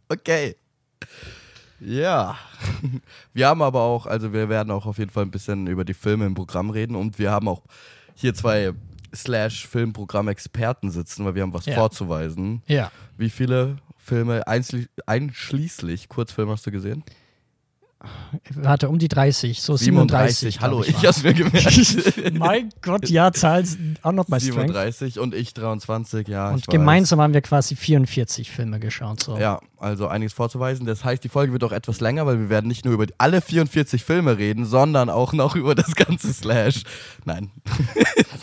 okay. 0.08 0.56
Ja. 1.80 2.38
Wir 3.34 3.48
haben 3.48 3.64
aber 3.64 3.82
auch, 3.82 4.06
also 4.06 4.32
wir 4.32 4.48
werden 4.48 4.70
auch 4.70 4.86
auf 4.86 5.00
jeden 5.00 5.10
Fall 5.10 5.24
ein 5.24 5.32
bisschen 5.32 5.66
über 5.66 5.84
die 5.84 5.96
Filme 5.96 6.28
im 6.28 6.36
Programm 6.36 6.70
reden 6.70 6.96
und 6.96 7.18
wir 7.18 7.32
haben 7.32 7.48
auch 7.48 7.64
hier 8.14 8.36
zwei 8.36 8.74
Slash-Filmprogramm-Experten 9.16 10.90
sitzen, 10.92 11.26
weil 11.26 11.36
wir 11.36 11.42
haben 11.42 11.54
was 11.54 11.66
Ja. 11.66 11.76
vorzuweisen. 11.76 12.62
Ja. 12.68 12.92
Wie 13.18 13.30
viele 13.30 13.78
Filme, 13.98 14.48
einschli- 14.48 14.88
einschließlich 15.06 16.10
Kurzfilme 16.10 16.52
hast 16.52 16.66
du 16.68 16.72
gesehen? 16.72 17.04
Warte, 18.54 18.90
um 18.90 19.00
die 19.00 19.08
30, 19.08 19.62
so 19.62 19.78
37. 19.78 20.60
Hallo, 20.60 20.82
glaub 20.82 20.90
ich, 20.90 20.96
war. 20.96 21.04
hab's 21.04 21.24
mir 21.24 21.34
gemerkt. 21.34 22.34
mein 22.34 22.70
Gott, 22.82 23.10
ja, 23.10 23.32
Zahlen 23.32 23.66
sind 23.66 24.00
auch 24.04 24.12
noch 24.12 24.26
bei 24.26 24.40
Strength. 24.40 24.74
37 24.74 25.20
und 25.20 25.34
ich 25.34 25.54
23, 25.54 26.28
ja. 26.28 26.50
Und 26.50 26.60
ich 26.60 26.68
weiß. 26.68 26.72
gemeinsam 26.72 27.22
haben 27.22 27.34
wir 27.34 27.42
quasi 27.42 27.76
44 27.76 28.52
Filme 28.52 28.80
geschaut. 28.80 29.24
So. 29.24 29.38
Ja, 29.38 29.60
also 29.80 30.08
einiges 30.08 30.34
vorzuweisen. 30.34 30.86
Das 30.86 31.04
heißt, 31.04 31.24
die 31.24 31.30
Folge 31.30 31.54
wird 31.54 31.64
auch 31.64 31.72
etwas 31.72 32.02
länger, 32.02 32.26
weil 32.26 32.40
wir 32.40 32.50
werden 32.50 32.68
nicht 32.68 32.86
nur 32.86 32.94
über 32.94 33.06
alle 33.18 33.42
44 33.42 34.04
Filme 34.04 34.38
reden, 34.38 34.66
sondern 34.66 35.10
auch 35.10 35.34
noch 35.34 35.56
über 35.56 35.74
das 35.74 35.96
ganze 35.96 36.34
Slash. 36.34 36.84
Nein. 37.24 37.52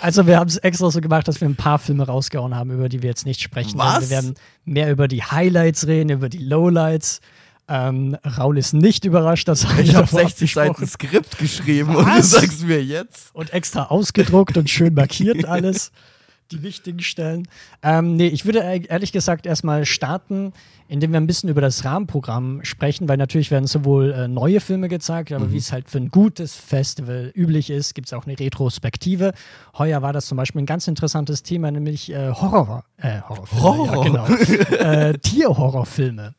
Also 0.01 0.27
wir 0.27 0.41
haben 0.41 0.49
es 0.49 0.57
extra 0.57 0.91
so 0.91 1.01
gemacht, 1.01 1.29
dass 1.29 1.41
wir 1.41 1.49
ein 1.49 1.55
paar 1.55 1.79
Filme 1.79 2.05
rausgehauen 2.05 2.57
haben, 2.57 2.73
über 2.73 2.89
die 2.89 3.03
wir 3.03 3.11
jetzt 3.11 3.25
nicht 3.25 3.41
sprechen. 3.41 3.79
Was? 3.79 4.01
Wir 4.01 4.11
werden 4.11 4.35
mehr 4.65 4.91
über 4.91 5.07
die 5.07 5.23
Highlights 5.23 5.87
reden, 5.87 6.11
über 6.11 6.29
die 6.29 6.39
Lowlights. 6.39 7.21
Ähm, 7.69 8.17
Raul 8.39 8.59
ist 8.59 8.75
nicht 8.75 9.05
überrascht, 9.05 9.47
dass 9.49 9.67
Ich 9.79 9.95
habe 9.95 10.07
60 10.09 10.53
Seiten 10.53 10.87
Skript 10.87 11.39
geschrieben 11.39 11.95
und 11.97 12.05
du 12.07 12.11
Was? 12.11 12.31
sagst 12.33 12.65
mir 12.67 12.83
jetzt. 12.85 13.31
und 13.35 13.53
extra 13.53 13.85
ausgedruckt 13.87 14.57
und 14.57 14.69
schön 14.69 14.95
markiert 14.95 15.45
alles. 15.45 15.93
Die 16.51 16.63
wichtigen 16.63 17.01
Stellen. 17.01 17.49
Ähm, 17.83 18.17
nee, 18.17 18.27
ich 18.27 18.45
würde 18.45 18.59
ehrlich 18.59 19.13
gesagt 19.13 19.47
erstmal 19.47 19.87
starten, 19.87 20.53
indem 20.87 21.13
wir 21.13 21.21
ein 21.21 21.27
bisschen 21.27 21.49
über 21.49 21.63
das 21.63 21.83
Rahmenprogramm 21.87 22.61
sprechen, 22.63 23.09
weil 23.09 23.17
natürlich 23.17 23.51
werden 23.51 23.67
sowohl 23.67 24.13
äh, 24.13 24.29
neue 24.29 24.61
Filme 24.61 24.89
gezeigt, 24.91 25.33
aber 25.33 25.47
Mhm. 25.47 25.53
wie 25.53 25.57
es 25.57 25.73
halt 25.73 25.89
für 25.89 25.97
ein 25.97 26.11
gutes 26.11 26.55
Festival 26.55 27.33
üblich 27.35 27.71
ist, 27.71 27.95
gibt 27.95 28.09
es 28.09 28.13
auch 28.13 28.27
eine 28.27 28.39
Retrospektive. 28.39 29.33
Heuer 29.79 30.03
war 30.03 30.13
das 30.13 30.27
zum 30.27 30.37
Beispiel 30.37 30.61
ein 30.61 30.67
ganz 30.67 30.87
interessantes 30.89 31.43
Thema, 31.43 31.71
nämlich 31.71 32.13
äh, 32.13 32.33
Horror. 32.33 32.85
Äh, 32.99 33.21
Horrorfilme, 33.23 33.63
Horror. 33.63 33.97
Ja, 34.29 34.65
genau. 34.67 34.77
äh, 34.91 35.19
Tierhorrorfilme. 35.19 36.35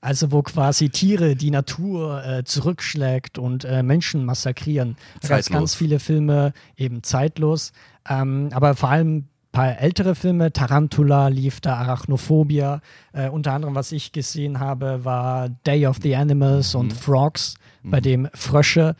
Also 0.00 0.30
wo 0.30 0.42
quasi 0.42 0.90
Tiere 0.90 1.34
die 1.34 1.50
Natur 1.50 2.24
äh, 2.24 2.44
zurückschlägt 2.44 3.38
und 3.38 3.64
äh, 3.64 3.82
Menschen 3.82 4.24
massakrieren. 4.24 4.96
Da 5.22 5.28
gab 5.28 5.38
es 5.40 5.50
ganz 5.50 5.74
viele 5.74 5.98
Filme, 5.98 6.52
eben 6.76 7.02
zeitlos. 7.02 7.72
Ähm, 8.08 8.50
aber 8.52 8.76
vor 8.76 8.90
allem 8.90 9.16
ein 9.16 9.28
paar 9.50 9.78
ältere 9.80 10.14
Filme. 10.14 10.52
Tarantula 10.52 11.28
lief 11.28 11.60
da, 11.60 11.74
Arachnophobia. 11.76 12.80
Äh, 13.12 13.28
unter 13.28 13.52
anderem, 13.54 13.74
was 13.74 13.90
ich 13.90 14.12
gesehen 14.12 14.60
habe, 14.60 15.04
war 15.04 15.48
Day 15.48 15.86
of 15.86 15.96
the 16.02 16.14
Animals 16.14 16.74
Mhm. 16.74 16.80
und 16.80 16.92
Frogs, 16.92 17.54
bei 17.82 18.00
dem 18.00 18.28
Frösche 18.34 18.94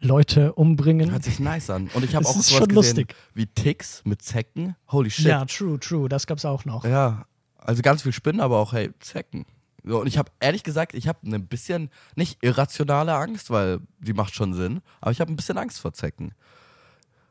Leute 0.00 0.54
umbringen. 0.54 1.10
Hört 1.12 1.24
sich 1.24 1.38
nice 1.38 1.70
an. 1.70 1.90
Und 1.94 2.04
ich 2.04 2.14
habe 2.16 2.24
auch 2.26 2.30
ist 2.34 2.46
sowas 2.48 2.58
schon 2.58 2.68
gesehen 2.68 2.74
lustig. 2.96 3.14
wie 3.34 3.46
Ticks 3.46 4.02
mit 4.04 4.22
Zecken. 4.22 4.74
Holy 4.88 5.10
shit. 5.10 5.26
Ja, 5.26 5.44
true, 5.44 5.78
true. 5.78 6.08
Das 6.08 6.26
gab's 6.26 6.44
auch 6.44 6.64
noch. 6.64 6.84
Ja, 6.84 7.26
also 7.58 7.82
ganz 7.82 8.02
viel 8.02 8.12
Spinnen, 8.12 8.40
aber 8.40 8.58
auch, 8.58 8.72
hey, 8.72 8.90
Zecken. 8.98 9.44
So, 9.84 10.00
und 10.00 10.06
ich 10.06 10.18
habe 10.18 10.30
ehrlich 10.40 10.62
gesagt, 10.62 10.94
ich 10.94 11.08
habe 11.08 11.18
ein 11.24 11.46
bisschen, 11.46 11.90
nicht 12.14 12.42
irrationale 12.42 13.14
Angst, 13.14 13.50
weil 13.50 13.80
die 13.98 14.12
macht 14.12 14.34
schon 14.34 14.54
Sinn, 14.54 14.82
aber 15.00 15.10
ich 15.12 15.20
habe 15.20 15.32
ein 15.32 15.36
bisschen 15.36 15.58
Angst 15.58 15.80
vor 15.80 15.92
Zecken. 15.92 16.32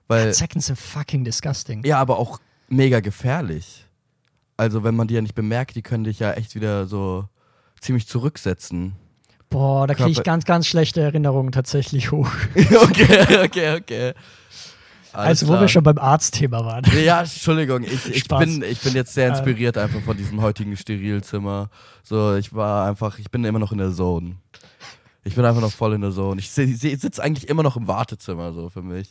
Weil, 0.07 0.33
Zecken 0.33 0.61
sind 0.61 0.77
fucking 0.77 1.23
disgusting. 1.23 1.83
ja, 1.85 1.99
aber 1.99 2.17
auch 2.17 2.39
mega 2.67 2.99
gefährlich. 2.99 3.85
Also, 4.57 4.83
wenn 4.83 4.95
man 4.95 5.07
die 5.07 5.13
ja 5.13 5.21
nicht 5.21 5.35
bemerkt, 5.35 5.75
die 5.75 5.81
können 5.81 6.03
dich 6.03 6.19
ja 6.19 6.33
echt 6.33 6.55
wieder 6.55 6.85
so 6.87 7.29
ziemlich 7.79 8.07
zurücksetzen. 8.07 8.95
Boah, 9.49 9.87
da 9.87 9.95
kriege 9.95 10.11
ich 10.11 10.23
ganz, 10.23 10.45
ganz 10.45 10.67
schlechte 10.67 11.01
Erinnerungen 11.01 11.51
tatsächlich 11.51 12.11
hoch. 12.11 12.29
okay, 12.55 13.43
okay, 13.43 13.77
okay. 13.77 14.13
Alles 15.13 15.27
also, 15.41 15.47
wo 15.47 15.51
klar. 15.51 15.61
wir 15.61 15.67
schon 15.67 15.83
beim 15.83 15.97
Arztthema 15.97 16.63
waren. 16.65 16.83
Ja, 17.03 17.21
Entschuldigung, 17.21 17.83
ich, 17.83 18.09
ich, 18.09 18.27
bin, 18.27 18.63
ich 18.63 18.79
bin 18.81 18.93
jetzt 18.93 19.13
sehr 19.13 19.27
Ähm. 19.27 19.33
inspiriert 19.33 19.77
einfach 19.77 20.01
von 20.01 20.15
diesem 20.17 20.41
heutigen 20.41 20.75
Sterilzimmer. 20.77 21.69
So, 22.03 22.35
ich 22.35 22.53
war 22.53 22.87
einfach, 22.87 23.17
ich 23.19 23.29
bin 23.31 23.43
immer 23.43 23.59
noch 23.59 23.71
in 23.71 23.77
der 23.79 23.91
Zone. 23.91 24.35
Ich 25.23 25.35
bin 25.35 25.45
einfach 25.45 25.61
noch 25.61 25.71
voll 25.71 25.93
in 25.93 26.01
der 26.01 26.11
Zone. 26.11 26.39
Ich 26.39 26.49
sitze 26.51 27.21
eigentlich 27.21 27.49
immer 27.49 27.63
noch 27.63 27.75
im 27.75 27.87
Wartezimmer, 27.87 28.53
so 28.53 28.69
für 28.69 28.81
mich. 28.81 29.09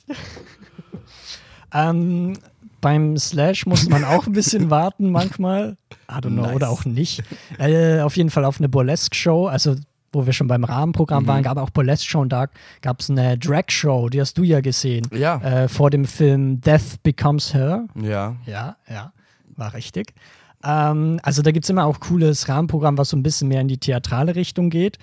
Ähm, 1.73 2.35
beim 2.81 3.17
Slash 3.19 3.67
muss 3.67 3.89
man 3.89 4.05
auch 4.05 4.27
ein 4.27 4.33
bisschen 4.33 4.71
warten 4.71 5.11
manchmal. 5.11 5.77
I 6.11 6.15
don't 6.15 6.31
know, 6.31 6.43
Nice. 6.43 6.55
oder 6.55 6.71
auch 6.71 6.85
nicht. 6.85 7.23
Äh, 7.59 8.01
auf 8.01 8.17
jeden 8.17 8.31
Fall 8.31 8.45
auf 8.45 8.59
eine 8.59 8.69
Burlesque-Show, 8.69 9.49
also 9.49 9.77
wo 10.13 10.25
wir 10.27 10.33
schon 10.33 10.47
beim 10.49 10.65
Rahmenprogramm 10.65 11.25
Mhm. 11.25 11.29
waren, 11.29 11.43
gab 11.43 11.59
auch 11.59 11.71
Burlesque-Show 11.71 12.21
und 12.21 12.31
da 12.33 12.47
gab 12.83 13.01
es 13.01 13.11
eine 13.11 13.37
Drag-Show, 13.39 14.09
die 14.09 14.21
hast 14.21 14.39
du 14.39 14.43
ja 14.43 14.61
gesehen. 14.61 15.07
Ja, 15.13 15.37
Äh, 15.43 15.69
vor 15.69 15.91
dem 15.91 16.05
Film 16.05 16.61
Death 16.61 17.03
Becomes 17.03 17.53
Her. 17.55 17.85
ja. 17.95 18.37
Ja, 18.47 18.77
ja, 18.89 19.13
war 19.57 19.75
richtig. 19.75 20.15
Ähm, 20.65 21.21
also 21.23 21.43
da 21.43 21.51
gibt 21.53 21.65
es 21.65 21.71
immer 21.71 21.85
auch 21.87 22.01
cooles 22.01 22.49
Rahmenprogramm, 22.49 22.99
was 22.99 23.11
so 23.11 23.17
ein 23.17 23.23
bisschen 23.23 23.49
mehr 23.49 23.61
in 23.61 23.69
die 23.69 23.79
theatrale 23.79 24.35
Richtung 24.35 24.71
geht. 24.71 24.99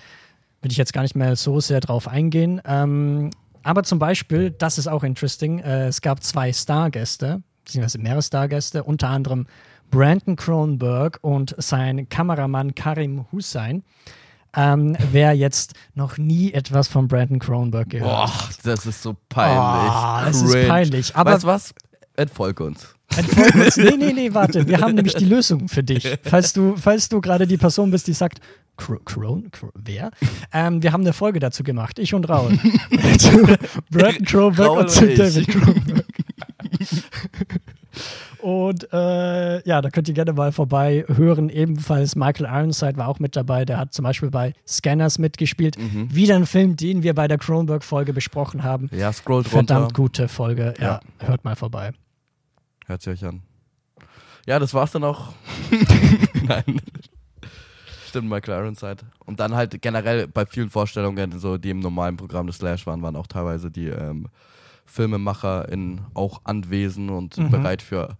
Will 0.62 0.70
ich 0.70 0.76
jetzt 0.76 0.92
gar 0.92 1.02
nicht 1.02 1.14
mehr 1.16 1.36
so 1.36 1.60
sehr 1.60 1.80
drauf 1.80 2.08
eingehen. 2.08 2.60
Ähm, 2.66 3.30
aber 3.62 3.82
zum 3.84 3.98
Beispiel, 3.98 4.50
das 4.50 4.78
ist 4.78 4.86
auch 4.86 5.02
interesting, 5.04 5.60
äh, 5.60 5.86
es 5.86 6.00
gab 6.00 6.22
zwei 6.22 6.52
Stargäste, 6.52 7.42
beziehungsweise 7.64 7.98
mehrere 7.98 8.22
Stargäste, 8.22 8.84
unter 8.84 9.08
anderem 9.08 9.46
Brandon 9.90 10.36
Cronenberg 10.36 11.18
und 11.22 11.54
sein 11.58 12.08
Kameramann 12.08 12.74
Karim 12.74 13.26
Hussein. 13.32 13.82
Ähm, 14.56 14.96
wer 15.12 15.34
jetzt 15.34 15.74
noch 15.94 16.16
nie 16.18 16.52
etwas 16.52 16.88
von 16.88 17.08
Brandon 17.08 17.38
Cronenberg 17.38 17.90
gehört 17.90 18.10
Boah, 18.10 18.32
das 18.62 18.86
ist 18.86 19.02
so 19.02 19.14
peinlich. 19.28 19.92
Oh, 19.92 20.30
es 20.30 20.42
ist 20.54 20.68
peinlich, 20.68 21.16
aber- 21.16 21.32
weißt 21.32 21.42
du 21.44 21.46
was? 21.48 21.74
Entfolge 22.16 22.64
uns. 22.64 22.94
Entfolg 23.14 23.54
uns. 23.54 23.76
Nee, 23.76 23.96
nee, 23.98 24.12
nee, 24.14 24.34
warte. 24.34 24.66
Wir 24.66 24.80
haben 24.80 24.94
nämlich 24.96 25.14
die 25.14 25.26
Lösung 25.26 25.68
für 25.68 25.82
dich. 25.82 26.08
Falls 26.24 26.52
du, 26.54 26.74
falls 26.76 27.08
du 27.10 27.20
gerade 27.20 27.46
die 27.46 27.58
Person 27.58 27.90
bist, 27.90 28.06
die 28.06 28.14
sagt, 28.14 28.40
Cro- 28.78 29.00
Cron, 29.04 29.50
Cro- 29.50 29.70
wer? 29.74 30.10
Ähm, 30.52 30.82
wir 30.82 30.92
haben 30.92 31.02
eine 31.02 31.12
Folge 31.12 31.38
dazu 31.38 31.62
gemacht, 31.62 31.98
ich 31.98 32.14
und 32.14 32.28
Raul. 32.28 32.58
zu 33.18 33.42
Brandon 33.90 34.24
Cronenberg 34.24 34.70
und 34.70 34.90
zu. 34.90 35.14
David 35.14 35.48
Cronenberg. 35.48 36.04
und 38.46 38.92
äh, 38.92 39.66
ja, 39.68 39.82
da 39.82 39.90
könnt 39.90 40.06
ihr 40.06 40.14
gerne 40.14 40.32
mal 40.32 40.52
vorbei 40.52 41.04
hören. 41.08 41.48
Ebenfalls 41.48 42.14
Michael 42.14 42.46
Ironside 42.46 42.96
war 42.96 43.08
auch 43.08 43.18
mit 43.18 43.34
dabei. 43.34 43.64
Der 43.64 43.76
hat 43.76 43.92
zum 43.92 44.04
Beispiel 44.04 44.30
bei 44.30 44.52
Scanners 44.68 45.18
mitgespielt. 45.18 45.76
Mhm. 45.76 46.14
Wieder 46.14 46.36
ein 46.36 46.46
Film, 46.46 46.76
den 46.76 47.02
wir 47.02 47.14
bei 47.14 47.26
der 47.26 47.38
Cronenberg-Folge 47.38 48.12
besprochen 48.12 48.62
haben. 48.62 48.88
Ja, 48.92 49.12
scrollt 49.12 49.48
Verdammt 49.48 49.86
runter. 49.86 49.94
gute 49.94 50.28
Folge. 50.28 50.74
Ja, 50.80 51.00
hört 51.18 51.44
mal 51.44 51.56
vorbei. 51.56 51.90
Hört 52.86 53.02
sie 53.02 53.10
euch 53.10 53.24
an. 53.24 53.42
Ja, 54.46 54.60
das 54.60 54.72
war's 54.74 54.92
dann 54.92 55.02
auch. 55.02 55.32
Nein. 56.46 56.80
Stimmt, 58.08 58.28
Michael 58.30 58.60
Ironside. 58.62 58.98
Und 59.24 59.40
dann 59.40 59.56
halt 59.56 59.82
generell 59.82 60.28
bei 60.28 60.46
vielen 60.46 60.70
Vorstellungen, 60.70 61.38
so 61.40 61.58
die 61.58 61.70
im 61.70 61.80
normalen 61.80 62.16
Programm 62.16 62.46
des 62.46 62.58
Slash 62.58 62.86
waren, 62.86 63.02
waren 63.02 63.16
auch 63.16 63.26
teilweise 63.26 63.72
die 63.72 63.88
ähm, 63.88 64.28
Filmemacher 64.84 65.68
in, 65.68 66.00
auch 66.14 66.42
anwesend 66.44 67.10
und 67.10 67.36
Mhm. 67.38 67.50
bereit 67.50 67.82
für 67.82 68.16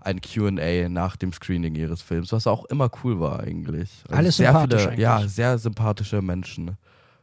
ein 0.00 0.20
Q&A 0.20 0.88
nach 0.88 1.16
dem 1.16 1.32
Screening 1.32 1.74
ihres 1.74 2.02
Films, 2.02 2.32
was 2.32 2.46
auch 2.46 2.64
immer 2.66 2.90
cool 3.02 3.20
war 3.20 3.40
eigentlich. 3.40 3.90
Also 4.08 4.16
Alles 4.16 4.36
sehr 4.36 4.48
sympathisch 4.52 4.80
viele, 4.80 4.88
eigentlich. 4.90 5.02
Ja, 5.02 5.26
sehr 5.28 5.58
sympathische 5.58 6.22
Menschen. 6.22 6.76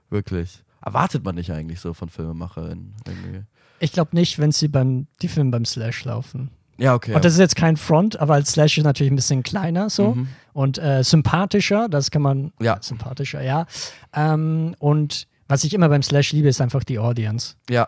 Wirklich. 0.09 0.63
Erwartet 0.83 1.23
man 1.23 1.35
nicht 1.35 1.51
eigentlich 1.51 1.79
so 1.79 1.93
von 1.93 2.09
FilmemacherInnen. 2.09 2.93
Irgendwie. 3.07 3.43
Ich 3.79 3.91
glaube 3.91 4.15
nicht, 4.15 4.37
wenn 4.39 4.51
sie 4.51 4.67
beim, 4.67 5.07
die 5.21 5.27
Filme 5.27 5.51
beim 5.51 5.65
Slash 5.65 6.05
laufen. 6.05 6.51
Ja, 6.77 6.93
okay. 6.93 7.13
Und 7.15 7.23
das 7.23 7.33
ist 7.33 7.39
jetzt 7.39 7.55
kein 7.55 7.77
Front, 7.77 8.19
aber 8.19 8.33
als 8.33 8.51
Slash 8.51 8.77
ist 8.77 8.83
natürlich 8.83 9.11
ein 9.11 9.15
bisschen 9.15 9.43
kleiner 9.43 9.89
so 9.89 10.13
Mhm. 10.15 10.27
und 10.53 10.77
äh, 10.77 11.03
sympathischer, 11.03 11.87
das 11.89 12.11
kann 12.11 12.21
man, 12.21 12.51
Ja. 12.59 12.77
sympathischer, 12.81 13.41
ja. 13.41 13.65
Ähm, 14.13 14.75
und 14.79 15.27
was 15.47 15.63
ich 15.63 15.73
immer 15.73 15.87
beim 15.89 16.03
Slash 16.03 16.33
liebe, 16.33 16.49
ist 16.49 16.59
einfach 16.59 16.83
die 16.83 16.99
Audience. 16.99 17.55
Ja, 17.69 17.87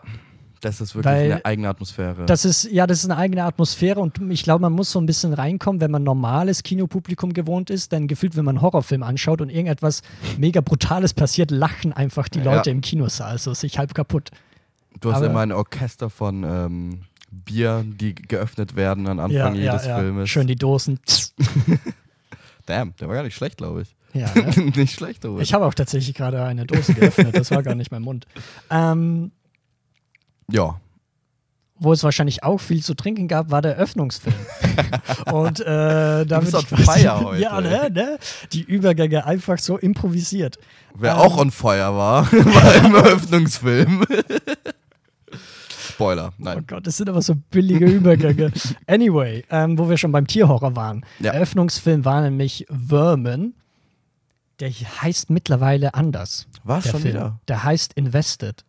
das 0.60 0.80
ist 0.80 0.94
wirklich 0.94 1.12
Weil 1.14 1.32
eine 1.32 1.44
eigene 1.44 1.68
Atmosphäre. 1.68 2.26
Das 2.26 2.44
ist, 2.44 2.64
ja, 2.70 2.86
das 2.86 2.98
ist 2.98 3.04
eine 3.04 3.16
eigene 3.16 3.44
Atmosphäre 3.44 4.00
und 4.00 4.20
ich 4.30 4.42
glaube, 4.42 4.62
man 4.62 4.72
muss 4.72 4.90
so 4.90 5.00
ein 5.00 5.06
bisschen 5.06 5.32
reinkommen, 5.32 5.80
wenn 5.80 5.90
man 5.90 6.02
normales 6.02 6.62
Kinopublikum 6.62 7.32
gewohnt 7.32 7.70
ist, 7.70 7.92
denn 7.92 8.08
gefühlt, 8.08 8.36
wenn 8.36 8.44
man 8.44 8.56
einen 8.56 8.62
Horrorfilm 8.62 9.02
anschaut 9.02 9.40
und 9.40 9.50
irgendetwas 9.50 10.02
mega 10.36 10.60
Brutales 10.60 11.14
passiert, 11.14 11.50
lachen 11.50 11.92
einfach 11.92 12.28
die 12.28 12.40
Ja. 12.40 12.54
Leute 12.54 12.70
im 12.70 12.80
Kinosaal, 12.80 13.38
so 13.38 13.54
sich 13.54 13.78
halb 13.78 13.94
kaputt. 13.94 14.30
du 15.00 15.10
hast 15.10 15.18
aber- 15.18 15.26
immer 15.26 15.40
ein 15.40 15.52
Orchester 15.52 16.10
von 16.10 16.44
ähm, 16.44 17.00
Bier, 17.30 17.84
die 17.86 18.14
geöffnet 18.14 18.74
werden 18.74 19.06
am 19.06 19.18
Anfang 19.20 19.32
Ja, 19.32 19.48
ja, 19.54 19.72
jedes 19.72 19.86
ja. 19.86 19.98
Filmes. 19.98 20.30
Schön 20.30 20.46
die 20.46 20.56
Dosen. 20.56 20.98
Damn, 22.66 22.94
der 22.96 23.08
war 23.08 23.14
gar 23.14 23.22
nicht 23.22 23.34
schlecht, 23.34 23.56
glaube 23.58 23.82
ich. 23.82 23.94
Ja, 24.14 24.28
ne? 24.34 24.72
nicht 24.76 24.94
schlecht, 24.94 25.24
aber. 25.24 25.40
Ich 25.40 25.52
habe 25.54 25.66
auch 25.66 25.74
tatsächlich 25.74 26.14
gerade 26.14 26.42
eine 26.42 26.64
Dose 26.66 26.94
geöffnet, 26.94 27.36
das 27.36 27.50
war 27.50 27.62
gar 27.62 27.74
nicht 27.74 27.90
mein 27.90 28.02
Mund. 28.02 28.26
Ähm, 28.70 29.30
ja. 30.50 30.80
wo 31.80 31.92
es 31.92 32.02
wahrscheinlich 32.02 32.42
auch 32.42 32.58
viel 32.58 32.82
zu 32.82 32.94
trinken 32.94 33.28
gab, 33.28 33.50
war 33.50 33.62
der 33.62 33.76
Öffnungsfilm. 33.76 34.34
Und 35.32 35.60
äh, 35.60 36.26
damit 36.26 36.50
bist 36.50 36.62
ich 36.62 36.68
quasi- 36.68 37.00
fire 37.02 37.20
heute. 37.24 37.42
Ja, 37.42 37.60
ne, 37.60 37.90
ne? 37.90 38.18
Die 38.52 38.62
Übergänge 38.62 39.24
einfach 39.26 39.58
so 39.58 39.76
improvisiert. 39.78 40.58
Wer 40.94 41.12
Ähm. 41.12 41.18
auch 41.18 41.36
on 41.38 41.50
fire 41.50 41.94
war, 41.96 42.32
war 42.32 42.74
im 42.84 42.94
Eröffnungsfilm. 42.94 44.04
Spoiler, 45.90 46.30
Oh 46.38 46.42
nein. 46.44 46.64
Gott, 46.66 46.86
das 46.86 46.96
sind 46.96 47.08
aber 47.08 47.22
so 47.22 47.34
billige 47.50 47.86
Übergänge. 47.86 48.52
anyway, 48.86 49.44
ähm, 49.50 49.78
wo 49.78 49.88
wir 49.88 49.96
schon 49.96 50.12
beim 50.12 50.26
Tierhorror 50.26 50.76
waren. 50.76 51.04
Ja. 51.18 51.32
Eröffnungsfilm 51.32 52.04
war 52.04 52.20
nämlich 52.22 52.66
Vermin. 52.70 53.54
Der 54.60 54.70
heißt 54.70 55.30
mittlerweile 55.30 55.94
anders. 55.94 56.46
Was 56.64 56.84
der 56.84 56.90
schon 56.90 57.00
Film. 57.02 57.14
wieder? 57.14 57.40
Der 57.48 57.64
heißt 57.64 57.92
Invested 57.94 58.64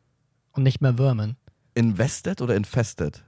und 0.54 0.64
nicht 0.64 0.82
mehr 0.82 0.96
Vermin. 0.96 1.36
Invested 1.74 2.42
oder 2.42 2.56
infested? 2.56 3.24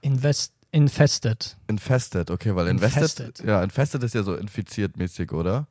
Invest 0.00 0.52
infested. 0.70 1.56
Infested, 1.66 2.30
okay, 2.30 2.54
weil 2.54 2.68
invested, 2.68 3.20
Infested. 3.20 3.46
ja, 3.46 3.62
infested 3.62 4.02
ist 4.02 4.14
ja 4.14 4.22
so 4.22 4.34
infiziert 4.34 4.96
mäßig, 4.96 5.32
oder? 5.32 5.66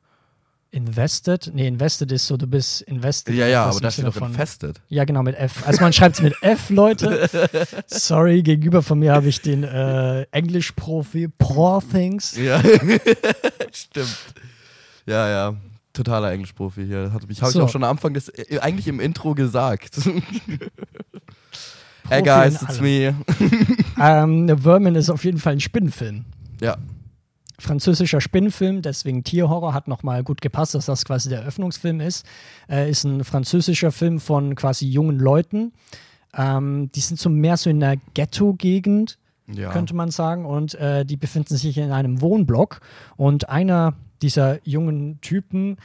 Invested? 0.70 1.50
Nee, 1.54 1.66
invested 1.66 2.12
ist 2.12 2.26
so, 2.26 2.36
du 2.36 2.46
bist 2.46 2.82
invested. 2.82 3.34
Ja, 3.34 3.46
ja, 3.46 3.64
aber 3.64 3.80
da 3.80 3.90
steht 3.90 4.04
doch 4.04 4.16
infested. 4.16 4.82
Ja, 4.88 5.04
genau, 5.04 5.22
mit 5.22 5.34
F. 5.34 5.66
Also 5.66 5.80
man 5.80 5.94
schreibt 5.94 6.16
es 6.16 6.22
mit 6.22 6.34
F, 6.42 6.68
Leute. 6.68 7.28
Sorry, 7.86 8.42
gegenüber 8.42 8.82
von 8.82 8.98
mir 8.98 9.12
habe 9.12 9.28
ich 9.28 9.40
den 9.40 9.64
äh, 9.64 10.24
Englisch-Profi 10.24 11.28
Poor 11.28 11.82
Things. 11.90 12.36
Ja, 12.36 12.60
stimmt. 13.72 14.18
Ja, 15.06 15.28
ja. 15.30 15.56
Totaler 15.98 16.32
Englischprofi 16.32 16.86
hier. 16.86 17.04
Das 17.04 17.12
Habe 17.12 17.24
ich, 17.28 17.42
hab 17.42 17.50
So. 17.50 17.58
ich 17.58 17.64
auch 17.64 17.68
schon 17.68 17.84
am 17.84 17.90
Anfang 17.90 18.14
des, 18.14 18.28
äh, 18.28 18.58
eigentlich 18.60 18.88
im 18.88 19.00
Intro 19.00 19.34
gesagt. 19.34 19.96
hey 22.08 22.22
guys, 22.22 22.62
it's 22.62 22.80
me. 22.80 23.14
Ähm, 24.00 24.48
Vermin 24.56 24.94
ist 24.94 25.10
auf 25.10 25.24
jeden 25.24 25.38
Fall 25.38 25.54
ein 25.54 25.60
Spinnenfilm. 25.60 26.24
Ja, 26.60 26.76
Französischer 27.60 28.20
Spinnenfilm, 28.20 28.82
deswegen 28.82 29.24
Tierhorror 29.24 29.74
hat 29.74 29.88
nochmal 29.88 30.22
gut 30.22 30.40
gepasst, 30.40 30.76
dass 30.76 30.86
das 30.86 31.04
quasi 31.04 31.28
der 31.28 31.40
Eröffnungsfilm 31.40 32.00
ist. 32.00 32.24
Äh, 32.70 32.88
ist 32.88 33.02
ein 33.02 33.24
französischer 33.24 33.90
Film 33.90 34.20
von 34.20 34.54
quasi 34.54 34.86
jungen 34.86 35.18
Leuten. 35.18 35.72
Ähm, 36.36 36.88
die 36.94 37.00
sind 37.00 37.18
so 37.18 37.28
mehr 37.28 37.56
so 37.56 37.68
in 37.68 37.80
der 37.80 37.96
Ghetto-Gegend, 38.14 39.18
ja. 39.52 39.70
könnte 39.70 39.96
man 39.96 40.12
sagen. 40.12 40.46
Und 40.46 40.76
äh, 40.76 41.04
die 41.04 41.16
befinden 41.16 41.56
sich 41.56 41.76
in 41.76 41.90
einem 41.90 42.20
Wohnblock. 42.20 42.78
Und 43.16 43.48
einer 43.48 43.94
dieser 44.22 44.66
jungen 44.66 45.20
Typen, 45.20 45.76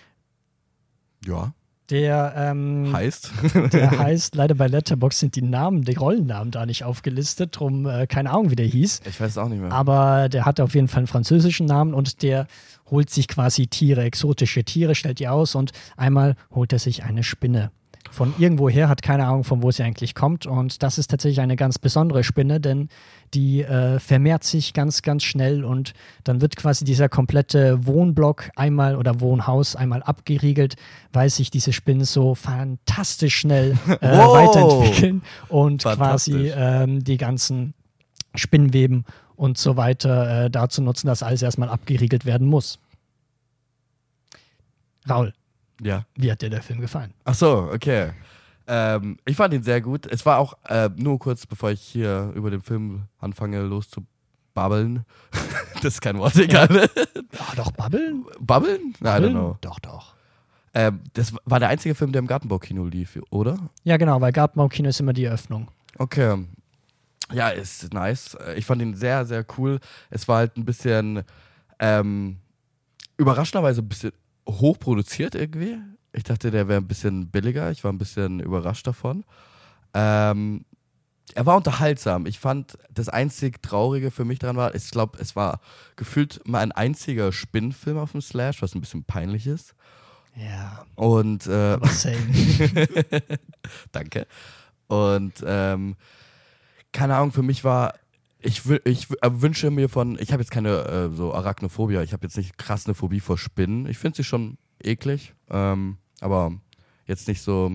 ja, 1.26 1.54
der, 1.90 2.34
ähm, 2.38 2.92
heißt. 2.92 3.32
der 3.72 3.92
heißt, 4.00 4.36
leider 4.36 4.56
bei 4.56 4.68
Letterbox 4.68 5.20
sind 5.20 5.36
die 5.36 5.42
Namen, 5.42 5.84
die 5.84 5.96
Rollennamen 5.96 6.52
da 6.52 6.66
nicht 6.66 6.84
aufgelistet, 6.84 7.60
drum 7.60 7.86
äh, 7.86 8.08
keine 8.08 8.32
Ahnung, 8.32 8.52
wie 8.52 8.56
der 8.56 8.66
hieß. 8.66 9.02
ich 9.06 9.20
weiß 9.20 9.32
es 9.32 9.38
auch 9.38 9.50
nicht 9.50 9.60
mehr. 9.60 9.72
Aber 9.72 10.30
der 10.30 10.46
hat 10.46 10.60
auf 10.60 10.76
jeden 10.76 10.88
Fall 10.88 11.00
einen 11.00 11.08
französischen 11.08 11.66
Namen 11.66 11.94
und 11.94 12.24
der 12.24 12.48
holt 12.90 13.10
sich 13.10 13.28
quasi 13.28 13.68
Tiere, 13.68 14.04
exotische 14.04 14.64
Tiere, 14.64 14.96
stellt 14.96 15.20
die 15.20 15.28
aus 15.28 15.56
und 15.56 15.72
einmal 15.98 16.36
holt 16.52 16.74
er 16.74 16.80
sich 16.80 17.04
eine 17.04 17.24
Spinne. 17.24 17.72
Von 18.12 18.34
irgendwoher 18.38 18.90
hat 18.90 19.02
keine 19.02 19.26
Ahnung, 19.26 19.44
von 19.44 19.64
wo 19.64 19.72
sie 19.72 19.84
eigentlich 19.84 20.14
kommt. 20.14 20.46
Und 20.46 20.84
das 20.84 20.98
ist 20.98 21.10
tatsächlich 21.10 21.40
eine 21.40 21.56
ganz 21.56 21.80
besondere 21.80 22.24
Spinne, 22.24 22.60
denn 22.60 22.90
die 23.34 23.62
äh, 23.62 24.00
vermehrt 24.00 24.44
sich 24.44 24.74
ganz, 24.74 25.02
ganz 25.02 25.24
schnell 25.24 25.64
und 25.64 25.94
dann 26.24 26.42
wird 26.42 26.56
quasi 26.56 26.86
dieser 26.86 27.10
komplette 27.10 27.86
Wohnblock 27.86 28.50
einmal 28.56 28.96
oder 28.96 29.20
Wohnhaus 29.20 29.76
einmal 29.76 30.04
abgeriegelt, 30.04 30.76
weil 31.12 31.30
sich 31.30 31.52
diese 31.52 31.74
Spinnen 31.74 32.06
so 32.06 32.36
fantastisch 32.36 33.36
schnell 33.38 33.72
äh, 34.02 34.18
Wow. 34.18 34.36
weiterentwickeln 34.36 35.22
und 35.50 35.84
quasi 35.84 36.52
ähm, 36.56 37.04
die 37.04 37.18
ganzen 37.18 37.74
Spinnweben 38.36 39.06
und 39.36 39.58
so 39.58 39.78
weiter 39.78 40.46
äh, 40.46 40.50
dazu 40.50 40.82
nutzen, 40.82 41.08
dass 41.08 41.24
alles 41.24 41.42
erstmal 41.42 41.70
abgeriegelt 41.70 42.26
werden 42.26 42.48
muss. 42.48 42.80
Raul, 45.10 45.34
ja. 45.82 46.06
wie 46.16 46.32
hat 46.32 46.42
dir 46.42 46.50
der 46.50 46.62
Film 46.62 46.80
gefallen? 46.80 47.14
Ach 47.26 47.34
so, 47.34 47.70
okay. 47.74 48.12
Ähm, 48.68 49.18
ich 49.26 49.36
fand 49.36 49.54
ihn 49.54 49.64
sehr 49.64 49.82
gut. 49.82 50.06
Es 50.06 50.26
war 50.26 50.40
auch 50.40 50.56
äh, 50.68 50.90
nur 50.96 51.20
kurz, 51.20 51.46
bevor 51.46 51.72
ich 51.72 51.82
hier 51.82 52.32
über 52.36 52.50
den 52.50 52.62
Film 52.62 53.04
anfange 53.20 53.62
loszubabbeln. 53.62 55.06
das 55.76 55.96
ist 55.96 56.02
kein 56.02 56.18
Wort, 56.18 56.36
egal. 56.38 56.90
Ah, 57.38 57.56
doch, 57.56 57.72
Babbeln? 57.72 58.26
Babbeln? 58.40 58.94
I 59.02 59.06
don't 59.06 59.32
know. 59.32 59.58
Doch, 59.62 59.80
doch. 59.80 60.14
Ähm, 60.74 61.02
das 61.14 61.34
war 61.46 61.60
der 61.60 61.70
einzige 61.70 61.94
Film, 61.94 62.12
der 62.12 62.20
im 62.20 62.28
Gartenbaukino 62.28 62.86
lief, 62.86 63.20
oder? 63.30 63.58
Ja, 63.84 63.98
genau, 63.98 64.20
weil 64.22 64.32
Gartenbaukino 64.32 64.90
ist 64.90 65.00
immer 65.00 65.14
die 65.14 65.26
Eröffnung. 65.26 65.70
Okay. 65.98 66.46
Ja, 67.32 67.50
ist 67.50 67.94
nice. 67.94 68.38
Ich 68.56 68.66
fand 68.66 68.82
ihn 68.82 68.96
sehr, 68.96 69.26
sehr 69.26 69.46
cool. 69.58 69.80
Es 70.10 70.28
war 70.28 70.38
halt 70.38 70.58
ein 70.58 70.66
bisschen 70.66 71.24
ähm, 71.80 72.38
überraschenderweise 73.18 73.82
ein 73.82 73.90
bisschen 73.90 74.12
hochproduziert 74.48 75.36
irgendwie. 75.36 75.78
Ich 76.14 76.24
dachte, 76.24 76.52
der 76.52 76.68
wäre 76.68 76.80
ein 76.80 76.88
bisschen 76.88 77.30
billiger. 77.30 77.72
Ich 77.72 77.84
war 77.84 77.92
ein 77.92 77.98
bisschen 77.98 78.40
überrascht 78.40 78.88
davon. 78.88 79.24
Ähm, 79.94 80.66
er 81.36 81.46
war 81.46 81.58
unterhaltsam. 81.58 82.26
Ich 82.26 82.40
fand, 82.40 82.78
das 82.92 83.10
einzig 83.10 83.62
Traurige 83.62 84.12
für 84.12 84.26
mich 84.26 84.40
dran 84.40 84.56
war, 84.56 84.76
ich 84.76 84.90
glaube, 84.92 85.18
es 85.20 85.36
war 85.36 85.60
gefühlt 85.96 86.48
mal 86.48 86.60
ein 86.60 86.72
einziger 86.72 87.32
Spinnenfilm 87.32 87.98
auf 87.98 88.12
dem 88.12 88.22
Slash, 88.22 88.62
was 88.62 88.76
ein 88.76 88.82
bisschen 88.82 89.04
peinlich 89.04 89.48
ist. 89.48 89.74
Ja, 90.36 90.86
Und 90.96 91.48
äh. 91.48 91.78
Danke. 93.92 94.28
Und 94.88 95.44
ähm, 95.46 95.96
keine 96.92 97.16
Ahnung, 97.16 97.32
für 97.32 97.44
mich 97.44 97.64
war, 97.64 97.94
ich, 98.40 98.62
ich 98.84 99.10
äh, 99.22 99.30
wünsche 99.32 99.72
mir 99.72 99.90
von, 99.90 100.18
ich 100.20 100.32
habe 100.32 100.42
jetzt 100.42 100.52
keine 100.52 100.86
äh, 100.86 101.16
so 101.16 101.34
Arachnophobie, 101.34 101.98
ich 102.00 102.14
habe 102.14 102.26
jetzt 102.26 102.38
nicht 102.38 102.58
krass 102.58 102.86
eine 102.86 102.96
Phobie 102.96 103.20
vor 103.20 103.38
Spinnen. 103.38 103.88
Ich 103.88 103.98
finde 103.98 104.18
sie 104.18 104.24
schon 104.24 104.58
eklig, 104.84 105.34
ähm, 105.50 105.98
aber 106.24 106.54
jetzt 107.06 107.28
nicht 107.28 107.42
so, 107.42 107.72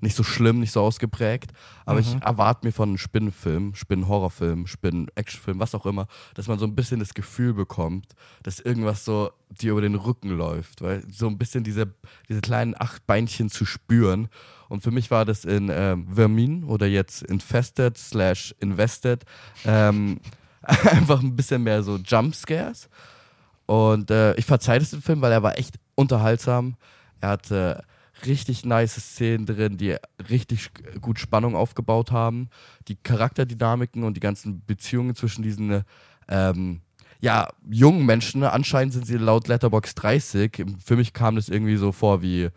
nicht 0.00 0.16
so 0.16 0.22
schlimm, 0.22 0.60
nicht 0.60 0.72
so 0.72 0.80
ausgeprägt. 0.80 1.52
Aber 1.84 2.00
ich 2.00 2.14
erwarte 2.20 2.66
mir 2.66 2.72
von 2.72 2.90
einem 2.90 2.98
Spinnenfilm, 2.98 3.74
Spinnen-Horrorfilm, 3.74 4.66
Spinnen-Actionfilm, 4.66 5.58
was 5.60 5.74
auch 5.74 5.86
immer, 5.86 6.06
dass 6.34 6.48
man 6.48 6.58
so 6.58 6.66
ein 6.66 6.74
bisschen 6.74 7.00
das 7.00 7.14
Gefühl 7.14 7.54
bekommt, 7.54 8.14
dass 8.42 8.60
irgendwas 8.60 9.04
so 9.04 9.30
dir 9.50 9.72
über 9.72 9.80
den 9.80 9.94
Rücken 9.94 10.30
läuft. 10.30 10.82
Weil 10.82 11.04
so 11.10 11.28
ein 11.28 11.38
bisschen 11.38 11.64
diese, 11.64 11.92
diese 12.28 12.40
kleinen 12.40 12.74
acht 12.78 13.06
Beinchen 13.06 13.50
zu 13.50 13.64
spüren. 13.64 14.28
Und 14.68 14.82
für 14.82 14.90
mich 14.90 15.10
war 15.10 15.24
das 15.24 15.44
in 15.44 15.70
ähm, 15.72 16.08
Vermin 16.12 16.64
oder 16.64 16.86
jetzt 16.86 17.22
Infested 17.22 17.98
slash 17.98 18.54
Invested 18.60 19.24
ähm, 19.64 20.20
einfach 20.62 21.20
ein 21.20 21.36
bisschen 21.36 21.62
mehr 21.62 21.82
so 21.82 21.96
Jumpscares. 21.96 22.88
Und 23.66 24.10
äh, 24.10 24.34
ich 24.34 24.46
verzeihe 24.46 24.78
das 24.78 24.90
dem 24.90 25.02
Film, 25.02 25.20
weil 25.20 25.32
er 25.32 25.42
war 25.42 25.58
echt 25.58 25.78
unterhaltsam. 25.94 26.76
Er 27.22 27.30
hatte 27.30 27.84
richtig 28.26 28.64
nice 28.64 28.96
Szenen 28.96 29.46
drin, 29.46 29.78
die 29.78 29.96
richtig 30.28 30.70
gut 31.00 31.18
Spannung 31.18 31.56
aufgebaut 31.56 32.10
haben. 32.10 32.48
Die 32.88 32.96
Charakterdynamiken 32.96 34.04
und 34.04 34.16
die 34.16 34.20
ganzen 34.20 34.64
Beziehungen 34.66 35.14
zwischen 35.14 35.42
diesen 35.42 35.84
ähm, 36.28 36.82
ja, 37.20 37.48
jungen 37.70 38.04
Menschen. 38.04 38.42
Anscheinend 38.42 38.92
sind 38.92 39.06
sie 39.06 39.16
laut 39.16 39.48
Letterbox 39.48 39.94
30. 39.94 40.64
Für 40.84 40.96
mich 40.96 41.12
kam 41.12 41.36
das 41.36 41.48
irgendwie 41.48 41.76
so 41.76 41.92
vor 41.92 42.22
wie 42.22 42.48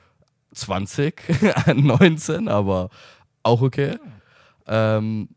20, 0.54 1.22
19, 1.76 2.48
aber 2.50 2.90
auch 3.44 3.62
okay. 3.62 3.98
Ähm, 4.68 5.30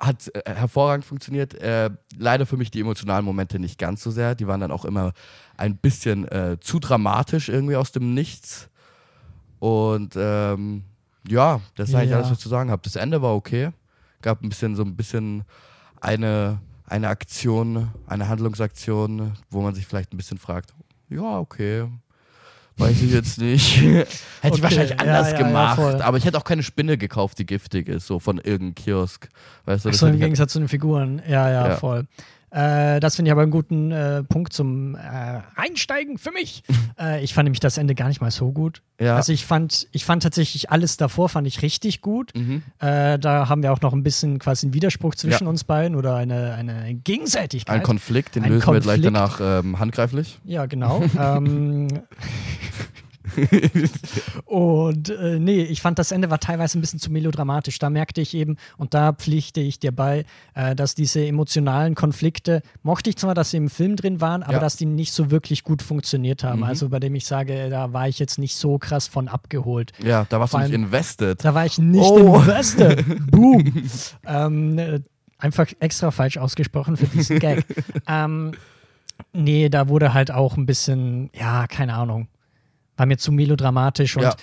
hat 0.00 0.34
äh, 0.34 0.54
hervorragend 0.54 1.04
funktioniert. 1.04 1.54
Äh, 1.54 1.90
leider 2.16 2.46
für 2.46 2.56
mich 2.56 2.70
die 2.70 2.80
emotionalen 2.80 3.24
Momente 3.24 3.58
nicht 3.58 3.78
ganz 3.78 4.02
so 4.02 4.10
sehr. 4.10 4.34
Die 4.34 4.46
waren 4.46 4.60
dann 4.60 4.72
auch 4.72 4.86
immer 4.86 5.12
ein 5.58 5.76
bisschen 5.76 6.26
äh, 6.28 6.56
zu 6.58 6.78
dramatisch 6.78 7.50
irgendwie 7.50 7.76
aus 7.76 7.92
dem 7.92 8.14
Nichts. 8.14 8.69
Und 9.60 10.14
ähm, 10.16 10.82
ja, 11.28 11.60
das 11.76 11.90
ist 11.90 11.94
eigentlich 11.94 12.10
Ja. 12.10 12.16
alles, 12.16 12.30
was 12.30 12.38
ich 12.38 12.42
zu 12.42 12.48
sagen 12.48 12.70
habe. 12.70 12.82
Das 12.82 12.96
Ende 12.96 13.22
war 13.22 13.34
okay. 13.34 13.70
Gab 14.22 14.42
ein 14.42 14.48
bisschen 14.48 14.74
so 14.74 14.82
ein 14.82 14.96
bisschen 14.96 15.44
eine, 16.00 16.58
eine 16.86 17.08
Aktion, 17.08 17.88
eine 18.06 18.28
Handlungsaktion, 18.28 19.34
wo 19.50 19.60
man 19.60 19.74
sich 19.74 19.86
vielleicht 19.86 20.12
ein 20.12 20.16
bisschen 20.16 20.38
fragt, 20.38 20.74
ja, 21.08 21.38
okay. 21.38 21.86
Weiß 22.76 23.02
ich 23.02 23.12
jetzt 23.12 23.38
nicht. 23.38 23.76
hätte 23.82 24.06
ich 24.06 24.08
Okay, 24.52 24.62
wahrscheinlich 24.62 24.90
ja, 24.90 24.96
anders 24.96 25.32
ja, 25.32 25.38
ja, 25.40 25.46
gemacht. 25.46 25.78
aber 26.00 26.16
ich 26.16 26.24
hätte 26.24 26.38
auch 26.38 26.44
keine 26.44 26.62
Spinne 26.62 26.96
gekauft, 26.96 27.38
die 27.38 27.44
giftig 27.44 27.88
ist, 27.88 28.06
so 28.06 28.18
von 28.18 28.38
irgendeinem 28.38 28.74
Kiosk. 28.74 29.28
Weißt 29.66 29.84
du, 29.84 29.90
das 29.90 29.96
Achso, 29.96 30.06
im 30.06 30.14
ich 30.14 30.20
Gegensatz 30.20 30.52
zu 30.52 30.58
den 30.60 30.68
Figuren. 30.68 31.20
Ja, 31.28 31.50
Ja. 31.50 31.76
voll. 31.76 32.06
Äh, 32.50 32.98
das 33.00 33.16
finde 33.16 33.28
ich 33.28 33.32
aber 33.32 33.42
einen 33.42 33.50
guten 33.50 33.92
äh, 33.92 34.22
Punkt 34.24 34.52
zum 34.52 34.96
äh, 34.96 34.98
Einsteigen 35.56 36.18
für 36.18 36.32
mich. 36.32 36.62
äh, 37.00 37.22
ich 37.22 37.32
fand 37.34 37.44
nämlich 37.44 37.60
das 37.60 37.78
Ende 37.78 37.94
gar 37.94 38.08
nicht 38.08 38.20
mal 38.20 38.30
so 38.30 38.50
gut. 38.52 38.82
Ja. 39.00 39.16
Also 39.16 39.32
ich 39.32 39.46
fand, 39.46 39.86
ich 39.92 40.04
fand 40.04 40.22
tatsächlich 40.22 40.70
alles 40.70 40.96
davor 40.96 41.28
fand 41.28 41.46
ich 41.46 41.62
richtig 41.62 42.00
gut. 42.00 42.32
Mhm. 42.36 42.62
Äh, 42.80 43.18
da 43.18 43.48
haben 43.48 43.62
wir 43.62 43.72
auch 43.72 43.80
noch 43.80 43.92
ein 43.92 44.02
bisschen 44.02 44.38
quasi 44.38 44.66
einen 44.66 44.74
Widerspruch 44.74 45.14
zwischen 45.14 45.44
Ja. 45.44 45.48
uns 45.48 45.64
beiden 45.64 45.96
oder 45.96 46.16
eine, 46.16 46.54
eine 46.54 46.94
Gegenseitigkeit. 46.94 47.74
Ein 47.76 47.82
Konflikt, 47.82 48.34
den 48.34 48.44
Ein 48.44 48.50
lösen 48.52 48.66
wir 48.72 48.80
gleich 48.80 49.02
Konflikt. 49.02 49.06
danach 49.40 49.40
ähm, 49.64 49.78
handgreiflich. 49.78 50.38
Ja, 50.44 50.66
genau. 50.66 51.02
ähm, 51.18 51.88
und 54.44 55.10
äh, 55.10 55.38
nee, 55.38 55.62
ich 55.62 55.80
fand 55.82 55.98
das 55.98 56.12
Ende 56.12 56.30
war 56.30 56.38
teilweise 56.40 56.78
ein 56.78 56.80
bisschen 56.80 56.98
zu 56.98 57.10
melodramatisch. 57.12 57.78
Da 57.78 57.90
merkte 57.90 58.20
ich 58.20 58.34
eben, 58.34 58.56
und 58.76 58.94
da 58.94 59.12
pflichte 59.12 59.60
ich 59.60 59.78
dir 59.78 59.92
bei, 59.92 60.24
äh, 60.54 60.74
dass 60.74 60.94
diese 60.94 61.24
emotionalen 61.26 61.94
Konflikte, 61.94 62.62
mochte 62.82 63.10
ich 63.10 63.16
zwar, 63.16 63.34
dass 63.34 63.50
sie 63.50 63.56
im 63.58 63.68
Film 63.70 63.96
drin 63.96 64.20
waren, 64.20 64.42
aber 64.42 64.54
Ja. 64.54 64.58
dass 64.60 64.76
die 64.76 64.86
nicht 64.86 65.12
so 65.12 65.30
wirklich 65.30 65.64
gut 65.64 65.82
funktioniert 65.82 66.44
haben. 66.44 66.58
Mhm. 66.58 66.64
Also 66.64 66.88
bei 66.88 67.00
dem 67.00 67.14
ich 67.14 67.26
sage, 67.26 67.68
da 67.70 67.92
war 67.92 68.08
ich 68.08 68.18
jetzt 68.18 68.38
nicht 68.38 68.54
so 68.56 68.78
krass 68.78 69.06
von 69.08 69.28
abgeholt. 69.28 69.92
Ja, 70.02 70.26
da 70.28 70.40
warst 70.40 70.52
Vor 70.52 70.60
du 70.60 70.66
nicht 70.66 70.74
allem- 70.74 70.84
invested. 70.84 71.44
Da 71.44 71.54
war 71.54 71.66
ich 71.66 71.78
nicht 71.78 72.10
Oh. 72.10 72.36
invested. 72.36 73.04
Boom. 73.30 73.84
ähm, 74.26 74.78
äh, 74.78 75.00
einfach 75.38 75.66
extra 75.80 76.10
falsch 76.10 76.36
ausgesprochen 76.38 76.96
für 76.96 77.06
diesen 77.06 77.38
Gag. 77.38 77.64
ähm, 78.08 78.52
nee, 79.32 79.68
da 79.68 79.88
wurde 79.88 80.12
halt 80.14 80.30
auch 80.30 80.56
ein 80.56 80.66
bisschen, 80.66 81.30
ja, 81.34 81.66
keine 81.66 81.94
Ahnung. 81.94 82.28
War 83.00 83.06
mir 83.06 83.16
zu 83.16 83.32
melodramatisch 83.32 84.18
und 84.18 84.24
Ja. 84.24 84.34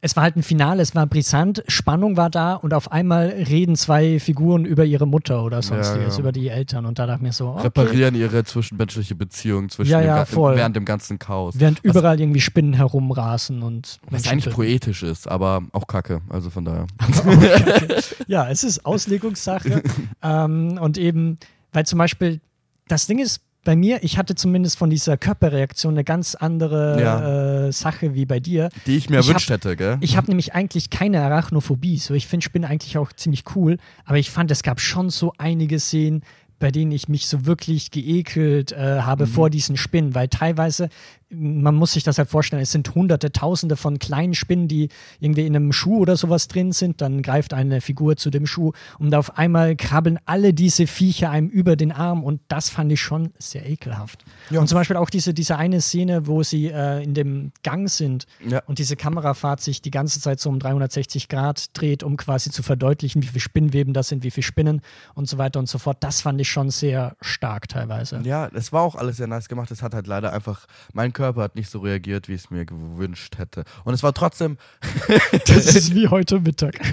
es 0.00 0.14
war 0.14 0.22
halt 0.22 0.36
ein 0.36 0.44
Finale, 0.44 0.80
es 0.80 0.94
war 0.94 1.06
brisant, 1.08 1.64
Spannung 1.66 2.16
war 2.16 2.30
da 2.30 2.54
und 2.54 2.72
auf 2.72 2.92
einmal 2.92 3.26
reden 3.30 3.74
zwei 3.74 4.20
Figuren 4.20 4.64
über 4.64 4.84
ihre 4.84 5.08
Mutter 5.08 5.42
oder 5.42 5.60
sonstiges, 5.60 6.14
ja. 6.14 6.20
über 6.20 6.30
die 6.30 6.46
Eltern 6.46 6.86
und 6.86 7.00
da 7.00 7.06
dachte 7.06 7.18
ich 7.18 7.22
mir 7.22 7.32
so, 7.32 7.48
okay. 7.48 7.62
Reparieren 7.62 8.14
ihre 8.14 8.44
zwischenmenschliche 8.44 9.16
Beziehung 9.16 9.70
zwischen 9.70 9.90
Ja, 9.90 9.98
dem 10.00 10.06
ja, 10.06 10.24
voll. 10.24 10.54
während 10.54 10.76
dem 10.76 10.84
ganzen 10.84 11.18
Chaos. 11.18 11.54
Während 11.58 11.80
überall 11.82 12.20
irgendwie 12.20 12.40
Spinnen 12.40 12.74
herumrasen 12.74 13.64
und 13.64 13.98
Was 14.04 14.12
Menschen 14.12 14.32
eigentlich 14.34 14.54
poetisch 14.54 15.02
ist, 15.02 15.26
aber 15.28 15.62
auch 15.72 15.88
kacke. 15.88 16.20
Also 16.28 16.48
von 16.50 16.64
daher. 16.64 16.86
Ja, 18.28 18.48
es 18.48 18.62
ist 18.62 18.86
Auslegungssache. 18.86 19.82
ähm, 20.22 20.78
und 20.80 20.96
eben, 20.98 21.38
weil 21.72 21.86
zum 21.86 21.98
Beispiel, 21.98 22.40
das 22.86 23.06
Ding 23.08 23.18
ist, 23.18 23.40
bei 23.66 23.76
mir, 23.76 24.02
ich 24.02 24.16
hatte 24.16 24.34
zumindest 24.34 24.78
von 24.78 24.88
dieser 24.88 25.16
Körperreaktion 25.18 25.92
eine 25.94 26.04
ganz 26.04 26.34
andere 26.34 26.98
Ja. 27.00 27.66
äh, 27.66 27.72
Sache 27.72 28.14
wie 28.14 28.24
bei 28.24 28.40
dir. 28.40 28.70
Die 28.86 28.96
ich 28.96 29.10
mir 29.10 29.16
erwünscht 29.16 29.50
hätte, 29.50 29.76
gell? 29.76 29.98
Ich 30.00 30.16
habe 30.16 30.28
nämlich 30.28 30.54
eigentlich 30.54 30.88
keine 30.88 31.20
Arachnophobie. 31.22 31.98
So, 31.98 32.14
ich 32.14 32.26
finde 32.26 32.44
Spinnen 32.44 32.70
eigentlich 32.70 32.96
auch 32.96 33.12
ziemlich 33.12 33.44
cool, 33.54 33.76
aber 34.04 34.18
ich 34.18 34.30
fand, 34.30 34.50
es 34.50 34.62
gab 34.62 34.80
schon 34.80 35.10
so 35.10 35.32
einige 35.36 35.78
Szenen, 35.80 36.22
bei 36.58 36.70
denen 36.70 36.92
ich 36.92 37.08
mich 37.08 37.26
so 37.26 37.44
wirklich 37.44 37.90
geekelt 37.90 38.72
äh, 38.72 39.00
habe 39.02 39.26
vor 39.26 39.50
diesen 39.50 39.76
Spinnen, 39.76 40.14
weil 40.14 40.28
teilweise, 40.28 40.88
man 41.28 41.74
muss 41.74 41.92
sich 41.92 42.04
das 42.04 42.18
halt 42.18 42.28
vorstellen, 42.30 42.62
es 42.62 42.70
sind 42.70 42.94
hunderte, 42.94 43.32
tausende 43.32 43.76
von 43.76 43.98
kleinen 43.98 44.34
Spinnen, 44.34 44.68
die 44.68 44.88
irgendwie 45.18 45.44
in 45.44 45.56
einem 45.56 45.72
Schuh 45.72 45.98
oder 45.98 46.16
sowas 46.16 46.46
drin 46.46 46.70
sind, 46.72 47.00
dann 47.00 47.20
greift 47.22 47.52
eine 47.52 47.80
Figur 47.80 48.16
zu 48.16 48.30
dem 48.30 48.46
Schuh 48.46 48.72
und 48.98 49.14
auf 49.14 49.36
einmal 49.36 49.74
krabbeln 49.74 50.20
alle 50.24 50.54
diese 50.54 50.86
Viecher 50.86 51.30
einem 51.30 51.48
über 51.48 51.74
den 51.74 51.90
Arm 51.90 52.22
und 52.22 52.40
das 52.48 52.68
fand 52.70 52.92
ich 52.92 53.00
schon 53.00 53.32
sehr 53.38 53.68
ekelhaft. 53.68 54.24
Ja. 54.50 54.60
Und 54.60 54.68
zum 54.68 54.76
Beispiel 54.76 54.96
auch 54.96 55.10
diese, 55.10 55.34
diese 55.34 55.56
eine 55.56 55.80
Szene, 55.80 56.26
wo 56.28 56.44
sie 56.44 56.68
äh, 56.68 57.02
in 57.02 57.14
dem 57.14 57.50
Gang 57.64 57.88
sind 57.90 58.26
Ja. 58.46 58.62
und 58.66 58.78
diese 58.78 58.94
Kamerafahrt 58.94 59.60
sich 59.60 59.82
die 59.82 59.90
ganze 59.90 60.20
Zeit 60.20 60.38
so 60.38 60.48
um 60.48 60.60
360 60.60 61.28
Grad 61.28 61.76
dreht, 61.76 62.04
um 62.04 62.16
quasi 62.16 62.50
zu 62.50 62.62
verdeutlichen, 62.62 63.22
wie 63.22 63.26
viele 63.26 63.40
Spinnweben 63.40 63.94
das 63.94 64.08
sind, 64.08 64.22
wie 64.22 64.30
viele 64.30 64.44
Spinnen 64.44 64.80
und 65.14 65.28
so 65.28 65.38
weiter 65.38 65.58
und 65.58 65.68
so 65.68 65.78
fort. 65.78 65.98
Das 66.00 66.20
fand 66.20 66.40
ich 66.40 66.48
schon 66.48 66.70
sehr 66.70 67.16
stark 67.20 67.68
teilweise. 67.68 68.20
Ja, 68.22 68.48
es 68.54 68.72
war 68.72 68.82
auch 68.82 68.94
alles 68.94 69.16
sehr 69.16 69.26
nice 69.26 69.48
gemacht. 69.48 69.70
Es 69.72 69.82
hat 69.82 69.92
halt 69.92 70.06
leider 70.06 70.32
einfach, 70.32 70.66
mein 70.92 71.12
Körper 71.16 71.42
hat 71.42 71.56
nicht 71.56 71.70
so 71.70 71.78
reagiert, 71.80 72.28
wie 72.28 72.34
ich 72.34 72.44
es 72.44 72.50
mir 72.50 72.66
gewünscht 72.66 73.38
hätte. 73.38 73.64
Und 73.84 73.94
es 73.94 74.02
war 74.02 74.12
trotzdem, 74.12 74.58
Das 75.46 75.74
ist 75.74 75.94
wie 75.94 76.08
heute 76.08 76.40
Mittag. 76.40 76.78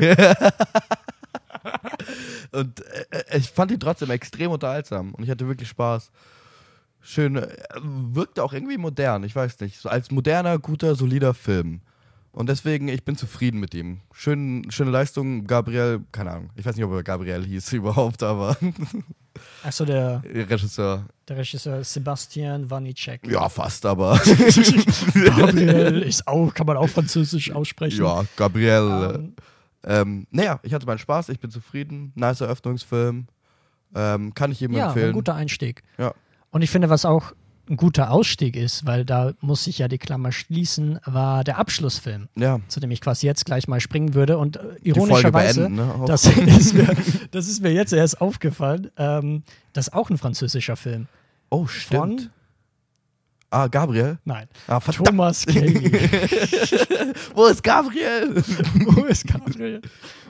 und 2.52 2.80
äh, 3.12 3.38
ich 3.38 3.50
fand 3.50 3.72
ihn 3.72 3.80
trotzdem 3.80 4.10
extrem 4.12 4.52
unterhaltsam 4.52 5.14
und 5.14 5.24
ich 5.24 5.30
hatte 5.30 5.48
wirklich 5.48 5.68
Spaß. 5.70 6.12
Schön, 7.02 7.36
äh, 7.36 7.50
wirkte 7.82 8.44
auch 8.44 8.54
irgendwie 8.54 8.78
modern, 8.78 9.26
ich 9.26 9.36
weiß 9.36 9.60
nicht. 9.60 9.78
So 9.78 9.90
als 9.90 10.10
moderner, 10.10 10.58
guter, 10.58 10.96
solider 10.96 11.34
Film. 11.34 11.82
Und 12.34 12.50
deswegen, 12.50 12.88
ich 12.88 13.06
bin 13.06 13.16
zufrieden 13.16 13.60
mit 13.60 13.76
ihm. 13.76 14.02
Schön, 14.12 14.66
schöne 14.70 14.90
Leistung, 14.90 15.46
Gabriel, 15.46 16.02
keine 16.12 16.32
Ahnung. 16.32 16.50
Ich 16.56 16.66
weiß 16.66 16.76
nicht, 16.76 16.84
ob 16.84 16.92
er 16.92 17.04
Gabriel 17.04 17.46
hieß 17.46 17.72
überhaupt, 17.74 18.24
aber 18.24 18.58
Achso, 19.64 19.86
der, 19.86 20.24
Regisseur. 20.26 21.06
der 21.28 21.38
Regisseur 21.38 21.84
Sebastian 21.84 22.70
Wanicek. 22.72 23.28
Ja, 23.30 23.48
fast, 23.50 23.86
aber. 23.86 24.14
Gabriel 25.14 26.02
ist 26.08 26.28
auch, 26.28 26.52
kann 26.54 26.66
man 26.66 26.78
auch 26.78 26.90
französisch 26.90 27.52
aussprechen. 27.52 28.04
ja, 28.04 28.26
Gabriel. 28.36 29.14
Ähm, 29.16 29.34
Ähm, 29.86 30.28
naja, 30.32 30.60
ich 30.64 30.74
hatte 30.74 30.86
meinen 30.86 30.98
Spaß, 30.98 31.30
ich 31.30 31.40
bin 31.40 31.52
zufrieden. 31.52 32.14
Nice 32.16 32.40
Eröffnungsfilm. 32.42 33.28
Ähm, 33.94 34.34
kann 34.34 34.52
ich 34.52 34.60
jedem 34.62 34.78
ja, 34.78 34.88
empfehlen. 34.88 35.10
ein 35.10 35.14
guter 35.14 35.36
Einstieg. 35.36 35.84
Ja. 35.98 36.14
Und 36.52 36.62
ich 36.62 36.70
finde, 36.72 36.90
was 36.90 37.04
auch 37.06 37.34
ein 37.70 37.78
guter 37.78 38.12
Ausstieg 38.12 38.56
ist, 38.58 38.86
weil 38.86 39.06
da 39.06 39.32
muss 39.40 39.68
ich 39.68 39.78
ja 39.78 39.88
die 39.88 39.98
Klammer 39.98 40.32
schließen, 40.34 41.00
war 41.06 41.44
der 41.46 41.58
Abschlussfilm. 41.58 42.28
ja. 42.36 42.60
zu 42.68 42.80
dem 42.82 42.92
ich 42.92 43.00
quasi 43.00 43.26
jetzt 43.26 43.46
gleich 43.46 43.68
mal 43.70 43.80
springen 43.80 44.14
würde. 44.14 44.38
Und 44.38 44.58
äh, 44.58 44.62
ironischerweise, 44.84 45.70
ne? 45.70 46.04
Das, 46.06 46.26
ist 46.38 46.74
mir, 46.74 46.94
das 47.32 47.48
ist 47.48 47.62
mir 47.62 47.72
jetzt 47.72 47.94
erst 47.94 48.20
aufgefallen, 48.20 48.92
ähm, 48.98 49.44
das 49.72 49.88
ist 49.88 49.94
auch 49.94 50.10
ein 50.10 50.18
französischer 50.18 50.76
Film. 50.76 51.08
oh, 51.50 51.66
stimmt. 51.68 52.22
Von, 52.22 52.30
Ah, 53.50 53.68
Gabriel. 53.68 54.18
nein, 54.26 54.48
Ah, 54.66 54.80
verdammt. 54.80 55.10
Thomas 55.10 55.46
Kelly. 55.46 55.92
Wo 57.36 57.46
ist 57.46 57.62
Gabriel? 57.64 58.34
Wo 58.86 59.04
ist 59.04 59.28
Gabriel? 59.28 59.80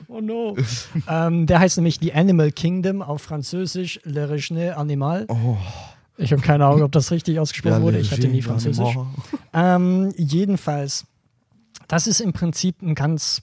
Oh 0.08 0.20
no. 0.20 0.54
ähm, 1.08 1.46
der 1.46 1.58
heißt 1.60 1.78
nämlich 1.78 1.98
The 2.02 2.12
Animal 2.12 2.52
Kingdom 2.52 3.00
auf 3.00 3.22
Französisch 3.22 3.98
Le 4.04 4.28
Regne 4.28 4.76
Animal. 4.76 5.24
Oh, 5.28 5.56
Ich 6.16 6.32
habe 6.32 6.42
keine 6.42 6.66
Ahnung, 6.66 6.82
ob 6.82 6.92
das 6.92 7.10
richtig 7.10 7.40
ausgesprochen 7.40 7.82
wurde. 7.82 7.98
Ich 7.98 8.12
hatte 8.12 8.28
nie 8.28 8.42
Französisch. 8.42 8.96
Ähm, 9.52 10.12
jedenfalls, 10.16 11.06
das 11.88 12.06
ist 12.06 12.20
im 12.20 12.32
Prinzip 12.32 12.82
ein 12.82 12.94
ganz 12.94 13.42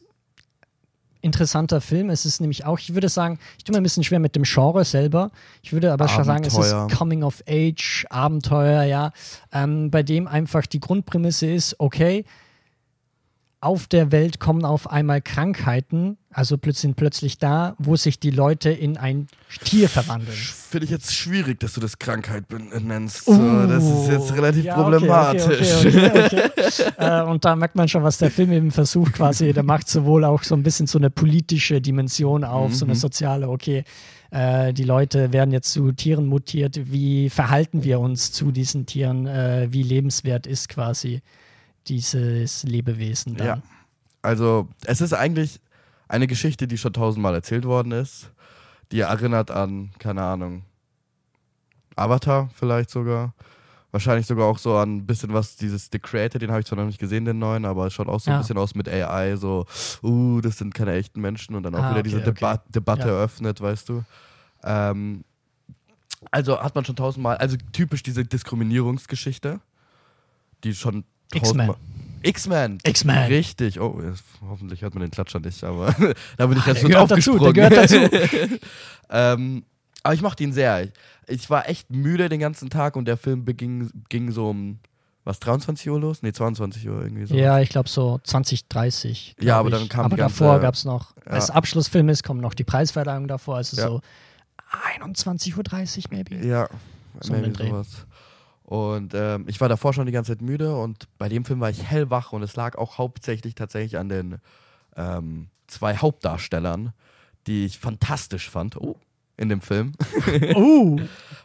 interessanter 1.22 1.82
Film. 1.82 2.10
Es 2.10 2.26
ist 2.26 2.40
nämlich 2.42 2.66
auch, 2.66 2.80
ich 2.80 2.94
würde 2.94 3.10
sagen, 3.10 3.40
ich 3.58 3.64
tue 3.64 3.74
mir 3.74 3.80
ein 3.80 3.84
bisschen 3.84 4.04
schwer 4.04 4.20
mit 4.20 4.36
dem 4.36 4.44
Genre 4.44 4.84
selber. 4.86 5.32
Ich 5.62 5.72
würde 5.74 5.94
aber 5.94 6.08
schon 6.08 6.24
sagen, 6.24 6.44
es 6.44 6.56
Abenteuer. 6.56 6.88
ist 6.88 6.98
Coming 6.98 7.24
of 7.24 7.44
Age, 7.48 8.06
Abenteuer, 8.10 8.84
ja, 8.84 9.12
ähm, 9.52 9.92
bei 9.92 10.04
dem 10.04 10.28
einfach 10.28 10.66
die 10.66 10.80
Grundprämisse 10.80 11.48
ist, 11.48 11.76
okay, 11.80 12.26
auf 13.62 13.86
der 13.86 14.12
Welt 14.12 14.40
kommen 14.40 14.66
auf 14.66 14.90
einmal 14.90 15.22
Krankheiten, 15.22 16.18
also 16.32 16.58
plötzlich 16.58 16.82
sind 16.82 16.96
plötzlich 16.96 17.38
da, 17.38 17.76
wo 17.78 17.96
sich 17.96 18.20
die 18.20 18.32
Leute 18.32 18.72
in 18.72 18.98
ein 18.98 19.28
Tier 19.64 19.88
verwandeln. 19.88 20.36
Finde 20.36 20.86
ich 20.86 20.92
jetzt 20.92 21.14
schwierig, 21.14 21.60
dass 21.60 21.74
du 21.74 21.80
das 21.80 22.00
Krankheit 22.00 22.48
ben- 22.48 22.70
nennst. 22.88 23.28
Uh, 23.28 23.68
das 23.68 23.84
ist 23.84 24.08
jetzt 24.10 24.34
relativ 24.34 24.66
ja, 24.66 24.74
okay, 24.74 24.84
problematisch. 24.84 25.86
Okay, 25.86 26.26
okay, 26.26 26.50
äh, 26.98 27.22
und 27.24 27.46
da 27.46 27.56
merkt 27.56 27.76
man 27.76 27.88
schon, 27.88 28.02
was 28.02 28.18
der 28.18 28.32
Film 28.32 28.52
eben 28.52 28.72
versucht 28.72 29.14
quasi. 29.14 29.54
Der 29.54 29.64
macht 29.64 29.88
sowohl 29.90 30.26
auch 30.26 30.42
so 30.42 30.56
ein 30.56 30.64
bisschen 30.64 30.88
so 30.88 30.98
eine 30.98 31.12
politische 31.12 31.82
Dimension 31.82 32.44
auf, 32.44 32.74
so 32.74 32.86
eine 32.86 32.96
Mhm. 32.96 32.98
soziale, 33.00 33.48
okay, 33.50 33.84
äh, 34.32 34.74
die 34.74 34.86
Leute 34.86 35.34
werden 35.34 35.52
jetzt 35.52 35.72
zu 35.72 35.92
Tieren 35.92 36.26
mutiert. 36.26 36.80
Wie 36.92 37.30
verhalten 37.30 37.84
wir 37.84 38.00
uns 38.00 38.32
zu 38.32 38.52
diesen 38.52 38.88
Tieren? 38.88 39.28
Äh, 39.28 39.68
wie 39.70 39.84
lebenswert 39.84 40.48
ist 40.48 40.68
quasi 40.68 41.22
dieses 41.88 42.64
Lebewesen 42.64 43.36
dann? 43.38 43.48
Ja. 43.48 43.62
Also, 44.22 44.70
es 44.86 45.02
ist 45.02 45.14
eigentlich 45.14 45.60
eine 46.08 46.28
Geschichte, 46.28 46.68
die 46.68 46.78
schon 46.78 46.94
tausendmal 46.94 47.34
erzählt 47.34 47.66
worden 47.66 47.92
ist. 47.92 48.32
Die 48.92 49.00
erinnert 49.00 49.50
an, 49.52 49.92
keine 50.00 50.22
Ahnung, 50.22 50.64
Avatar 51.96 52.50
vielleicht 52.54 52.90
sogar. 52.90 53.34
Wahrscheinlich 53.92 54.26
sogar 54.26 54.46
auch 54.48 54.58
so 54.58 54.78
an 54.78 54.98
ein 54.98 55.06
bisschen 55.06 55.34
was, 55.34 55.58
dieses 55.58 55.90
The 55.92 56.00
Creator, 56.00 56.40
den 56.40 56.50
habe 56.50 56.62
ich 56.62 56.66
zwar 56.66 56.78
noch 56.78 56.86
nicht 56.86 57.00
gesehen, 57.00 57.26
den 57.26 57.40
neuen, 57.40 57.66
aber 57.66 57.88
es 57.88 57.94
schaut 57.94 58.08
auch 58.08 58.22
so 58.22 58.32
Ja. 58.32 58.38
ein 58.38 58.42
bisschen 58.42 58.58
aus 58.58 58.74
mit 58.74 58.88
AI, 58.88 59.36
so, 59.36 59.66
uh, 60.02 60.40
das 60.40 60.58
sind 60.58 60.74
keine 60.74 60.94
echten 60.94 61.20
Menschen 61.20 61.56
und 61.56 61.64
dann 61.64 61.76
auch 61.76 61.80
Ah, 61.84 61.90
wieder 61.90 62.00
okay, 62.00 62.04
diese 62.04 62.20
okay. 62.20 62.32
Deba 62.32 62.64
Debatte 62.70 63.10
Ja. 63.10 63.16
eröffnet, 63.16 63.60
weißt 63.60 63.90
du. 63.90 64.04
Ähm, 64.64 65.26
also 66.30 66.58
hat 66.62 66.74
man 66.74 66.86
schon 66.86 66.96
tausendmal, 66.96 67.36
also 67.38 67.58
typisch 67.74 68.02
diese 68.04 68.24
Diskriminierungsgeschichte, 68.24 69.60
die 70.64 70.74
schon 70.74 71.04
X-Men. 71.34 71.74
X-Men. 72.24 72.78
X-Men. 72.84 73.28
Richtig. 73.32 73.80
Oh, 73.80 74.00
jetzt, 74.04 74.24
hoffentlich 74.48 74.82
hört 74.84 74.94
man 74.94 75.02
den 75.02 75.12
Klatscher 75.12 75.40
nicht, 75.40 75.64
aber 75.64 75.88
da 76.38 76.46
bin 76.48 76.58
ich 76.58 76.64
Ah, 76.64 76.68
ganz 76.74 76.82
der 76.82 76.90
kurz 76.90 76.92
gehört 76.92 77.12
dazu, 77.12 77.32
aufgesprungen. 77.32 77.54
der 77.54 78.28
gehört 78.28 78.62
ähm, 79.10 79.64
aber 80.04 80.14
ich 80.14 80.22
mochte 80.22 80.44
ihn 80.44 80.54
sehr. 80.54 80.84
Ich, 80.84 80.92
ich 81.28 81.50
war 81.50 81.68
echt 81.70 81.90
müde 81.92 82.30
den 82.30 82.40
ganzen 82.40 82.70
Tag 82.70 82.96
und 82.96 83.06
der 83.06 83.18
Film 83.18 83.46
beging, 83.46 83.90
ging 84.10 84.32
so 84.32 84.50
um, 84.50 84.80
was, 85.24 85.40
23 85.40 85.90
Uhr 85.90 86.00
los? 86.00 86.22
Nee, 86.24 86.32
22 86.32 86.88
Uhr 86.90 87.02
irgendwie 87.04 87.26
so. 87.26 87.36
Ja, 87.36 87.60
ich 87.60 87.70
glaube 87.70 87.90
so 87.90 88.20
2030. 88.24 89.36
glaub 89.38 89.48
Ja, 89.48 89.60
aber 89.60 89.70
ich. 89.70 89.76
dann 89.76 89.90
kam 89.90 90.06
Aber 90.06 90.16
die 90.16 90.20
ganze- 90.22 90.40
davor 90.40 90.60
gab 90.60 90.74
es 90.76 90.86
noch, 90.86 91.16
Ja. 91.26 91.32
als 91.34 91.50
Abschlussfilm 91.50 92.10
ist, 92.10 92.24
kommt 92.24 92.42
noch 92.42 92.54
die 92.54 92.64
Preisverleihung 92.64 93.28
davor. 93.28 93.58
Also 93.58 93.78
Ja. 93.78 93.88
so 93.88 94.02
21.30 94.98 95.58
Uhr, 95.58 96.04
maybe. 96.12 96.36
Ja, 96.48 96.68
So 97.20 97.34
maybe 97.34 97.52
sowas. 97.54 98.06
Und 98.72 99.14
ähm, 99.16 99.44
ich 99.50 99.60
war 99.60 99.68
davor 99.68 99.92
schon 99.92 100.06
die 100.06 100.14
ganze 100.14 100.32
Zeit 100.32 100.42
müde 100.42 100.74
und 100.78 101.10
bei 101.18 101.28
dem 101.28 101.44
Film 101.44 101.60
war 101.60 101.70
ich 101.70 101.84
hellwach 101.84 102.32
und 102.32 102.42
es 102.42 102.56
lag 102.56 102.78
auch 102.78 102.98
hauptsächlich 102.98 103.54
tatsächlich 103.54 103.98
an 103.98 104.08
den 104.08 104.38
ähm, 104.96 105.50
zwei 105.68 105.98
Hauptdarstellern, 105.98 106.94
die 107.48 107.66
ich 107.66 107.80
fantastisch 107.80 108.50
fand 108.50 108.78
oh, 108.78 108.96
in 109.36 109.50
dem 109.50 109.60
Film. 109.60 109.92
Oh, 110.56 110.98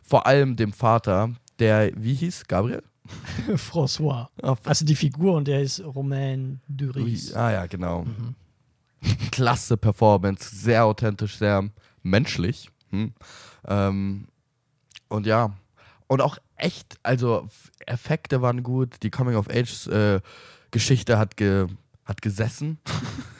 Vor 0.04 0.24
allem 0.28 0.54
dem 0.54 0.72
Vater, 0.72 1.30
der, 1.58 1.90
wie 1.96 2.14
hieß? 2.14 2.44
Gabriel? 2.46 2.84
François. 3.56 4.28
Ah, 4.40 4.54
Also 4.62 4.84
die 4.84 4.94
Figur 4.94 5.34
und 5.34 5.48
der 5.48 5.62
ist 5.62 5.80
Romain 5.80 6.60
Duris. 6.68 7.34
Ah 7.34 7.50
ja, 7.50 7.66
genau. 7.66 8.06
Klasse 9.32 9.76
Performance, 9.76 10.54
sehr 10.54 10.84
authentisch, 10.84 11.38
sehr 11.38 11.68
menschlich. 12.04 12.70
Hm. 12.90 13.12
Ähm, 13.66 14.28
und 15.08 15.26
ja, 15.26 15.50
und 16.06 16.22
auch 16.22 16.38
echt, 16.56 16.98
also 17.02 17.48
Effekte 17.86 18.42
waren 18.42 18.62
gut, 18.62 19.02
die 19.02 19.10
Coming-of-Age-Geschichte 19.10 21.18
hat, 21.18 21.36
ge, 21.36 21.66
hat 22.04 22.22
gesessen. 22.22 22.78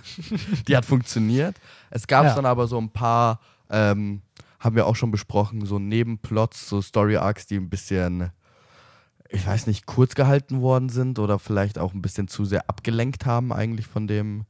die 0.69 0.77
hat 0.77 0.85
funktioniert. 0.85 1.57
Es 1.91 2.07
gab 2.07 2.25
Ja. 2.25 2.35
dann 2.35 2.47
aber 2.47 2.67
so 2.67 2.79
ein 2.79 2.91
paar, 2.91 3.41
ähm, 3.71 4.23
haben 4.61 4.77
wir 4.77 4.87
auch 4.87 4.97
schon 4.97 5.11
besprochen, 5.11 5.65
so 5.67 5.79
Nebenplots, 5.79 6.69
so 6.69 6.81
Story-Arcs, 6.81 7.47
die 7.47 7.57
ein 7.57 7.69
bisschen, 7.69 8.31
ich 9.29 9.47
weiß 9.47 9.67
nicht, 9.67 9.87
kurz 9.87 10.15
gehalten 10.15 10.61
worden 10.61 10.89
sind 10.89 11.19
oder 11.19 11.39
vielleicht 11.39 11.79
auch 11.79 11.95
ein 11.95 12.03
bisschen 12.03 12.29
zu 12.29 12.45
sehr 12.45 12.69
abgelenkt 12.69 13.27
haben 13.27 13.53
eigentlich 13.53 13.87
von 13.87 14.07
dem, 14.07 14.45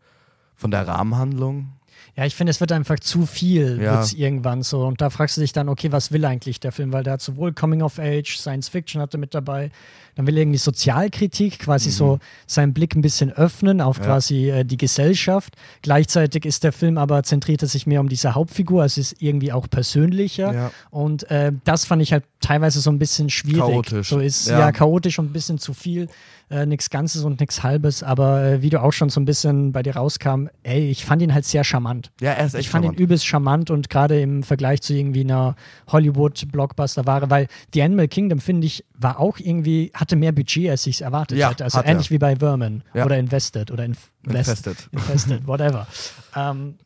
von 0.54 0.70
der 0.70 0.86
Rahmenhandlung. 0.86 1.72
Ja, 2.16 2.24
ich 2.24 2.34
finde, 2.34 2.50
es 2.50 2.60
wird 2.60 2.72
einfach 2.72 2.98
zu 2.98 3.26
viel, 3.26 3.78
Ja. 3.80 3.96
wird's 3.98 4.14
irgendwann 4.14 4.62
so. 4.62 4.86
Und 4.86 5.00
da 5.02 5.10
fragst 5.10 5.36
du 5.36 5.42
dich 5.42 5.52
dann, 5.52 5.68
okay, 5.68 5.92
was 5.92 6.12
will 6.12 6.24
eigentlich 6.24 6.60
der 6.60 6.72
Film? 6.72 6.92
Weil 6.92 7.02
der 7.02 7.14
hat 7.14 7.20
sowohl 7.20 7.52
Coming 7.52 7.82
of 7.82 7.98
Age, 7.98 8.38
Science 8.38 8.68
Fiction 8.70 9.02
hatte 9.02 9.18
mit 9.18 9.34
dabei, 9.34 9.70
dann 10.14 10.26
will 10.26 10.34
er 10.36 10.42
irgendwie 10.44 10.58
Sozialkritik, 10.58 11.58
quasi 11.58 11.90
so 11.90 12.18
seinen 12.46 12.72
Blick 12.72 12.94
ein 12.96 13.02
bisschen 13.02 13.30
öffnen 13.32 13.82
auf 13.82 13.98
Mhm. 13.98 14.04
Ja. 14.04 14.08
quasi 14.10 14.50
äh, 14.50 14.64
die 14.64 14.78
Gesellschaft. 14.78 15.56
Gleichzeitig 15.82 16.46
ist 16.46 16.64
der 16.64 16.72
Film 16.72 16.96
aber 16.96 17.22
zentriert 17.22 17.60
er 17.60 17.68
sich 17.68 17.86
mehr 17.86 18.00
um 18.00 18.08
diese 18.08 18.34
Hauptfigur, 18.34 18.80
also 18.80 18.98
es 19.00 19.12
ist 19.12 19.22
irgendwie 19.22 19.52
auch 19.52 19.68
persönlicher. 19.68 20.54
Ja. 20.54 20.70
Und 20.90 21.30
äh, 21.30 21.52
das 21.64 21.84
fand 21.84 22.00
ich 22.00 22.12
halt 22.14 22.24
teilweise 22.40 22.80
so 22.80 22.88
ein 22.90 22.98
bisschen 22.98 23.28
schwierig. 23.28 23.58
Chaotisch. 23.60 24.08
So 24.08 24.20
ist 24.20 24.48
Ja. 24.48 24.58
ja, 24.60 24.72
chaotisch 24.72 25.18
und 25.18 25.26
ein 25.26 25.32
bisschen 25.34 25.58
zu 25.58 25.74
viel. 25.74 26.08
Äh, 26.48 26.64
nichts 26.64 26.90
Ganzes 26.90 27.24
und 27.24 27.40
nichts 27.40 27.64
Halbes, 27.64 28.04
aber 28.04 28.40
äh, 28.44 28.62
wie 28.62 28.70
du 28.70 28.80
auch 28.80 28.92
schon 28.92 29.08
so 29.10 29.18
ein 29.20 29.24
bisschen 29.24 29.72
bei 29.72 29.82
dir 29.82 29.96
rauskam, 29.96 30.46
ey, 30.62 30.88
ich 30.90 31.04
fand 31.04 31.20
ihn 31.20 31.34
halt 31.34 31.44
sehr 31.44 31.64
charmant. 31.64 32.12
Ja, 32.20 32.30
er 32.34 32.46
ist 32.46 32.54
echt 32.54 32.60
Ich 32.60 32.70
fand 32.70 32.84
charmant. 32.84 33.00
ihn 33.00 33.02
übelst 33.04 33.26
charmant 33.26 33.70
und 33.72 33.90
gerade 33.90 34.20
im 34.20 34.44
Vergleich 34.44 34.80
zu 34.80 34.94
irgendwie 34.94 35.22
einer 35.22 35.56
Hollywood-Blockbuster-Ware, 35.88 37.30
weil 37.30 37.48
The 37.74 37.82
Animal 37.82 38.08
Kingdom, 38.08 38.38
finde 38.38 38.66
ich, 38.66 38.84
war 38.94 39.18
auch 39.18 39.38
irgendwie, 39.38 39.90
hatte 39.94 40.16
mehr 40.16 40.32
Budget, 40.32 40.70
als 40.70 40.86
ich 40.86 40.96
es 40.96 41.00
erwartet 41.00 41.38
Ja, 41.38 41.50
hätte. 41.50 41.64
Also 41.64 41.78
hat 41.78 41.86
er. 41.86 41.92
ähnlich 41.92 42.10
wie 42.10 42.18
bei 42.18 42.36
Vermin 42.36 42.82
Ja. 42.94 43.04
oder 43.04 43.18
Invested 43.18 43.70
oder 43.70 43.84
Inf 43.84 44.10
Invest- 44.24 44.38
Infested. 44.38 44.88
Invested, 44.92 45.46
whatever. 45.48 45.86
ähm, 46.36 46.76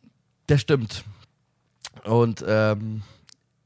Der 0.48 0.58
stimmt. 0.58 1.04
Und 2.04 2.42
ähm, 2.48 3.02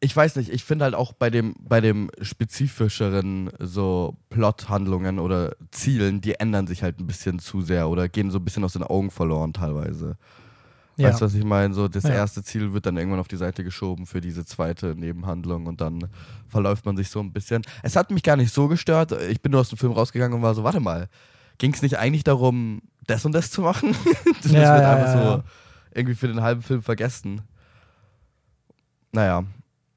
ich 0.04 0.14
weiß 0.14 0.36
nicht, 0.36 0.50
ich 0.50 0.64
finde 0.64 0.84
halt 0.84 0.94
auch 0.94 1.12
bei 1.12 1.30
dem, 1.30 1.54
bei 1.58 1.80
dem 1.80 2.10
spezifischeren 2.20 3.50
so 3.58 4.16
Plot-Handlungen 4.30 5.18
oder 5.18 5.56
Zielen, 5.70 6.20
die 6.20 6.34
ändern 6.34 6.66
sich 6.66 6.82
halt 6.82 7.00
ein 7.00 7.06
bisschen 7.06 7.38
zu 7.38 7.62
sehr 7.62 7.88
oder 7.88 8.08
gehen 8.08 8.30
so 8.30 8.38
ein 8.38 8.44
bisschen 8.44 8.64
aus 8.64 8.74
den 8.74 8.82
Augen 8.84 9.10
verloren 9.10 9.52
teilweise. 9.52 10.16
ja. 10.96 11.08
Weißt 11.08 11.20
du, 11.20 11.24
was 11.24 11.34
ich 11.34 11.44
meine? 11.44 11.72
So, 11.74 11.88
das 11.88 12.04
Ja. 12.04 12.10
erste 12.10 12.42
Ziel 12.42 12.72
wird 12.72 12.86
dann 12.86 12.96
irgendwann 12.96 13.18
auf 13.20 13.28
die 13.28 13.36
Seite 13.36 13.64
geschoben 13.64 14.06
für 14.06 14.20
diese 14.20 14.44
zweite 14.44 14.94
Nebenhandlung 14.94 15.66
und 15.66 15.80
dann 15.80 16.06
verläuft 16.48 16.84
man 16.86 16.96
sich 16.96 17.08
so 17.10 17.20
ein 17.20 17.32
bisschen. 17.32 17.62
Es 17.82 17.96
hat 17.96 18.10
mich 18.10 18.22
gar 18.22 18.36
nicht 18.36 18.52
so 18.52 18.68
gestört. 18.68 19.12
Ich 19.30 19.40
bin 19.40 19.52
nur 19.52 19.60
aus 19.62 19.70
dem 19.70 19.78
Film 19.78 19.92
rausgegangen 19.92 20.36
und 20.36 20.42
war 20.42 20.54
so, 20.54 20.62
warte 20.64 20.80
mal, 20.80 21.08
ging 21.58 21.72
es 21.72 21.82
nicht 21.82 21.98
eigentlich 21.98 22.24
darum, 22.24 22.82
das 23.06 23.24
und 23.24 23.32
das 23.32 23.50
zu 23.50 23.62
machen? 23.62 23.96
das 24.42 24.52
Ja, 24.52 24.74
wird 24.74 24.84
einfach 24.84 25.12
so 25.12 25.42
irgendwie 25.94 26.14
für 26.14 26.28
den 26.28 26.42
halben 26.42 26.62
Film 26.62 26.82
vergessen. 26.82 27.40
Naja. 29.12 29.44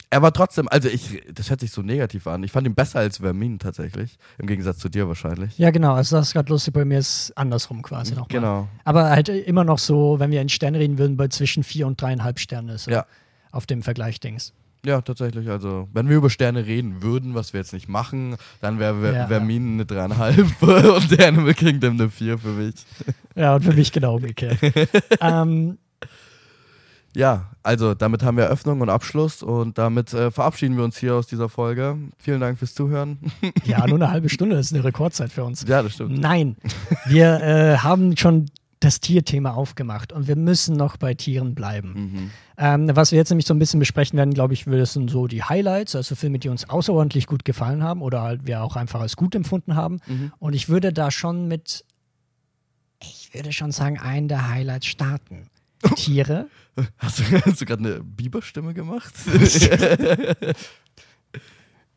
Er 0.10 0.22
war 0.22 0.32
trotzdem, 0.32 0.68
also 0.70 0.88
ich, 0.88 1.22
das 1.34 1.50
hört 1.50 1.60
sich 1.60 1.72
so 1.72 1.82
negativ 1.82 2.28
an. 2.28 2.44
Ich 2.44 2.52
fand 2.52 2.66
ihn 2.66 2.76
besser 2.76 3.00
als 3.00 3.18
Vermin 3.18 3.60
tatsächlich. 3.60 4.18
Im 4.38 4.48
Gegensatz 4.48 4.78
zu 4.78 4.88
dir 4.88 5.08
wahrscheinlich. 5.08 5.58
ja, 5.58 5.70
genau. 5.72 5.94
Also 5.94 6.16
das 6.16 6.28
ist 6.28 6.34
gerade 6.34 6.50
lustig, 6.50 6.74
bei 6.74 6.86
mir 6.86 7.00
ist 7.00 7.34
andersrum 7.36 7.82
quasi 7.82 8.12
nochmal. 8.12 8.28
Genau. 8.30 8.68
Aber 8.86 9.10
halt 9.10 9.28
immer 9.30 9.66
noch 9.66 9.80
so, 9.80 10.20
wenn 10.20 10.32
wir 10.32 10.42
in 10.42 10.50
Sternen 10.50 10.80
reden 10.80 10.98
würden, 10.98 11.18
bei 11.18 11.28
zwischen 11.28 11.64
vier 11.64 11.88
und 11.88 12.02
dreieinhalb 12.02 12.40
Sternen 12.40 12.70
ist. 12.70 12.86
so 12.86 12.92
Ja. 12.92 13.06
Auf 13.52 13.66
dem 13.66 13.82
Vergleich-Dings. 13.82 14.54
Ja, 14.86 15.02
tatsächlich. 15.02 15.50
Also, 15.50 15.90
wenn 15.92 16.08
wir 16.08 16.18
über 16.18 16.30
Sterne 16.30 16.66
reden 16.66 17.02
würden, 17.02 17.34
was 17.36 17.52
wir 17.52 17.60
jetzt 17.60 17.74
nicht 17.74 17.90
machen, 17.90 18.38
dann 18.62 18.80
wäre 18.80 19.02
Ver 19.02 19.14
Ja. 19.14 19.28
Vermin 19.28 19.74
eine 19.74 19.86
dreieinhalb 19.86 20.62
und 20.62 21.12
der 21.20 21.28
Animal 21.28 21.54
Kingdom 21.54 22.00
eine 22.00 22.10
vier 22.10 22.38
für 22.38 22.50
mich. 22.54 22.76
Ja, 23.36 23.56
und 23.56 23.64
für 23.66 23.74
mich 23.74 23.92
genau 23.92 24.16
umgekehrt. 24.16 24.58
ähm, 25.22 25.78
Ja, 27.18 27.50
also 27.64 27.96
damit 27.96 28.22
haben 28.22 28.38
wir 28.38 28.44
Eröffnung 28.44 28.80
und 28.82 28.90
Abschluss 28.90 29.42
und 29.42 29.80
damit 29.80 30.14
äh, 30.14 30.30
verabschieden 30.30 30.78
wir 30.78 30.84
uns 30.84 30.98
hier 30.98 31.16
aus 31.16 31.26
dieser 31.26 31.50
Folge. 31.50 31.98
Vielen 32.20 32.40
Dank 32.40 32.60
fürs 32.60 32.76
Zuhören. 32.76 33.18
ja, 33.66 33.88
nur 33.88 33.96
eine 33.96 34.12
halbe 34.12 34.30
Stunde 34.30 34.56
ist 34.56 34.72
eine 34.72 34.84
Rekordzeit 34.84 35.32
für 35.32 35.44
uns. 35.44 35.66
ja, 35.68 35.82
das 35.82 35.94
stimmt. 35.94 36.20
Nein, 36.20 36.58
wir 37.08 37.42
äh, 37.42 37.78
haben 37.78 38.16
schon 38.18 38.46
das 38.82 39.00
Tierthema 39.00 39.54
aufgemacht 39.56 40.14
und 40.14 40.28
wir 40.28 40.36
müssen 40.36 40.78
noch 40.78 40.98
bei 40.98 41.16
Tieren 41.16 41.56
bleiben. 41.56 41.94
Mhm. 41.94 42.32
Ähm, 42.60 42.96
was 42.96 43.12
wir 43.12 43.18
jetzt 43.18 43.30
nämlich 43.32 43.48
so 43.48 43.56
ein 43.56 43.60
bisschen 43.60 43.80
besprechen 43.80 44.16
werden, 44.16 44.36
glaube 44.36 44.54
ich, 44.54 44.66
sind 44.66 45.10
so 45.10 45.26
die 45.26 45.42
Highlights, 45.42 45.96
also 45.96 46.14
Filme, 46.14 46.38
die 46.38 46.50
uns 46.50 46.70
außerordentlich 46.70 47.26
gut 47.26 47.46
gefallen 47.46 47.82
haben 47.82 48.04
oder 48.04 48.22
halt 48.22 48.46
wir 48.46 48.62
auch 48.62 48.76
einfach 48.76 49.02
als 49.02 49.16
gut 49.16 49.34
empfunden 49.34 49.76
haben. 49.76 50.02
Mhm. 50.06 50.32
Und 50.38 50.54
ich 50.54 50.70
würde 50.70 50.94
da 50.94 51.10
schon 51.10 51.48
mit, 51.48 51.84
ich 53.02 53.32
würde 53.34 53.52
schon 53.52 53.72
sagen, 53.72 53.98
einen 53.98 54.28
der 54.28 54.50
Highlights 54.50 54.86
starten. 54.86 55.50
Tiere. 55.96 56.48
Hast 57.00 57.20
du, 57.20 57.24
hast 57.44 57.60
du 57.60 57.66
gerade 57.66 57.84
eine 57.84 58.04
Biberstimme 58.04 58.76
gemacht? 58.76 59.12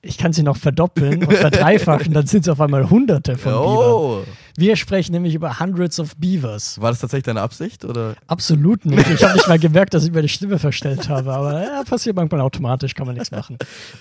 Ich 0.03 0.17
kann 0.17 0.33
sie 0.33 0.43
noch 0.43 0.57
verdoppeln 0.57 1.23
und 1.25 1.35
verdreifachen, 1.35 2.15
dann 2.15 2.27
sind 2.27 2.43
es 2.43 2.49
auf 2.49 2.63
einmal 2.63 2.89
Hunderte 2.89 3.37
von 3.37 3.53
oh. 3.53 4.25
Wir 4.57 4.77
sprechen 4.77 5.13
nämlich 5.13 5.35
über 5.35 5.61
Hundreds 5.61 5.99
of 6.01 6.17
Beavers. 6.17 6.81
War 6.81 6.91
das 6.91 7.01
tatsächlich 7.01 7.25
deine 7.25 7.41
Absicht? 7.43 7.85
Oder? 7.85 8.15
Absolut 8.27 8.85
nicht. 8.85 9.09
Ich 9.11 9.23
habe 9.23 9.35
nicht 9.35 9.49
mal 9.49 9.59
gemerkt, 9.59 9.95
dass 9.95 10.05
ich 10.05 10.13
meine 10.13 10.29
Stimme 10.29 10.59
verstellt 10.59 11.09
habe, 11.09 11.33
aber 11.33 11.63
ja, 11.63 11.83
passiert 11.85 12.17
manchmal 12.17 12.41
automatisch, 12.41 12.95
kann 12.95 13.07
man 13.07 13.15
nichts 13.17 13.31
machen. 13.31 13.57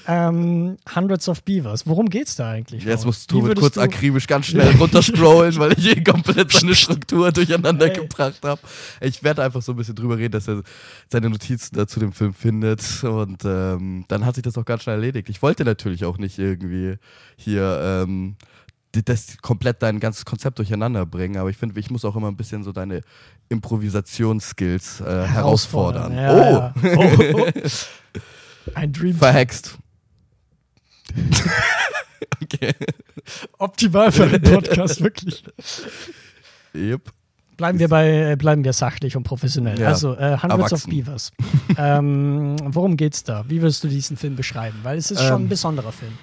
Ähm, 0.07 0.77
Hundreds 0.95 1.29
of 1.29 1.43
Beavers. 1.43 1.85
Worum 1.87 2.09
geht's 2.09 2.35
da 2.35 2.49
eigentlich? 2.51 2.83
Jetzt 2.83 3.05
musst 3.05 3.31
du 3.31 3.41
kurz 3.53 3.75
du- 3.75 3.81
akribisch 3.81 4.27
ganz 4.27 4.47
schnell 4.47 4.75
runterscrollen, 4.77 5.57
weil 5.57 5.73
ich 5.77 5.85
hier 5.85 6.03
komplett 6.03 6.51
seine 6.51 6.75
Struktur 6.75 7.31
durcheinander 7.31 7.87
Hey. 7.87 7.93
gebracht 7.95 8.39
habe. 8.43 8.61
Ich 9.01 9.23
werde 9.23 9.43
einfach 9.43 9.61
so 9.61 9.73
ein 9.73 9.75
bisschen 9.75 9.95
drüber 9.95 10.17
reden, 10.17 10.31
dass 10.31 10.47
er 10.47 10.63
seine 11.09 11.29
Notizen 11.29 11.75
dazu 11.75 11.99
dem 11.99 12.11
Film 12.13 12.33
findet 12.33 13.03
und 13.03 13.43
ähm, 13.45 14.05
dann 14.07 14.25
hat 14.25 14.35
sich 14.35 14.43
das 14.43 14.57
auch 14.57 14.65
ganz 14.65 14.83
schnell 14.83 14.95
erledigt. 14.95 15.29
Ich 15.29 15.41
wollte 15.41 15.63
natürlich 15.65 16.05
auch 16.05 16.17
nicht 16.17 16.37
irgendwie 16.39 16.95
hier 17.37 17.79
ähm, 18.03 18.35
das 18.91 19.37
komplett 19.41 19.81
dein 19.81 19.99
ganzes 19.99 20.25
Konzept 20.25 20.57
durcheinander 20.57 21.05
bringen, 21.05 21.37
aber 21.37 21.49
ich 21.49 21.57
finde, 21.57 21.79
ich 21.79 21.91
muss 21.91 22.05
auch 22.05 22.15
immer 22.15 22.27
ein 22.27 22.37
bisschen 22.37 22.63
so 22.63 22.71
deine 22.71 23.01
Improvisationsskills 23.49 25.01
äh, 25.01 25.27
herausfordern. 25.27 26.13
Ja, 26.15 26.73
oh, 26.75 26.85
ja. 26.87 26.95
oh, 26.97 27.17
oh. 27.47 28.71
Ein 28.73 28.91
Dream. 28.93 29.15
verhext. 29.15 29.77
okay. 32.43 32.73
Optimal 33.57 34.11
für 34.11 34.23
einen 34.23 34.41
Podcast, 34.41 35.01
wirklich. 35.03 35.43
Yep. 36.75 37.11
Bleiben 37.57 37.79
wir 37.79 37.89
bei, 37.89 38.31
äh, 38.31 38.35
bleiben 38.37 38.63
wir 38.63 38.73
sachlich 38.73 39.17
und 39.17 39.23
professionell. 39.23 39.79
Ja. 39.79 39.89
Also, 39.89 40.15
äh, 40.15 40.37
Hundreds 40.41 40.71
of 40.71 40.85
Erwachsen. 40.85 40.89
Beavers. 40.89 41.31
ähm, 41.77 42.55
worum 42.63 42.95
geht's 42.95 43.23
da? 43.23 43.43
Wie 43.49 43.61
würdest 43.61 43.83
du 43.83 43.87
diesen 43.87 44.15
Film 44.17 44.35
beschreiben? 44.35 44.79
Weil 44.83 44.97
es 44.97 45.11
ist 45.11 45.21
schon 45.21 45.35
Ähm, 45.35 45.45
ein 45.45 45.49
besonderer 45.49 45.91
Film. 45.91 46.13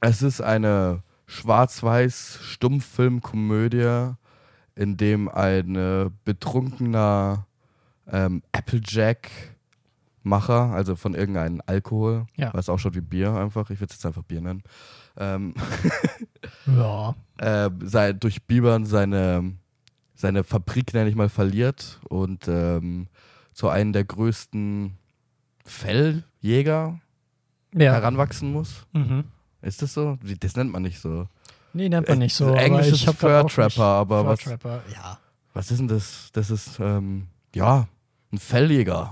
Es 0.00 0.22
ist 0.22 0.40
eine 0.42 1.02
schwarz-weiß 1.26 2.38
Stummfilmkomödie, 2.42 4.14
in 4.74 4.96
dem 4.96 5.28
ein 5.28 5.76
äh, 5.76 6.10
betrunkener 6.24 7.46
ähm, 8.08 8.42
Applejack-Macher, 8.52 10.70
also 10.72 10.96
von 10.96 11.14
irgendeinem 11.14 11.60
Alkohol, 11.66 12.26
Ja. 12.36 12.52
was 12.54 12.68
auch 12.68 12.78
schon 12.78 12.94
wie 12.94 13.00
Bier 13.00 13.34
einfach, 13.34 13.70
ich 13.70 13.80
würde 13.80 13.90
es 13.90 13.96
jetzt 13.98 14.06
einfach 14.06 14.22
Bier 14.22 14.40
nennen, 14.40 14.62
ähm, 15.16 15.54
Ja. 16.66 17.14
äh, 17.38 17.70
sei, 17.82 18.12
durch 18.12 18.44
Bibern 18.44 18.84
seine, 18.84 19.54
seine 20.14 20.44
Fabrik, 20.44 20.94
nenne 20.94 21.10
ich 21.10 21.16
mal, 21.16 21.28
verliert 21.28 22.00
und 22.08 22.46
ähm, 22.48 23.08
zu 23.52 23.68
einem 23.68 23.92
der 23.92 24.04
größten 24.04 24.96
Felljäger 25.64 27.00
Ja. 27.74 27.92
heranwachsen 27.94 28.52
muss. 28.52 28.86
Mhm. 28.92 29.24
Ist 29.66 29.82
das 29.82 29.94
so? 29.94 30.16
Das 30.38 30.54
nennt 30.54 30.70
man 30.70 30.82
nicht 30.82 31.00
so. 31.00 31.26
Nee, 31.72 31.88
nennt 31.88 32.08
man 32.08 32.18
nicht 32.18 32.34
so. 32.34 32.54
Äh, 32.54 32.66
Englisch 32.66 32.86
aber 32.86 32.94
ist 32.94 33.02
ich 33.02 33.08
hab 33.08 33.18
grad 33.18 33.44
auch 33.44 33.50
Fur 33.50 33.64
Trapper, 33.68 33.82
aber 33.82 34.20
Fur 34.20 34.28
was, 34.28 34.40
Trapper, 34.40 34.82
ja. 34.94 35.18
was 35.54 35.70
ist 35.72 35.78
denn 35.78 35.88
das? 35.88 36.28
Das 36.32 36.50
ist, 36.50 36.78
ähm, 36.78 37.26
ja, 37.52 37.88
ein 38.32 38.38
Felljäger. 38.38 39.10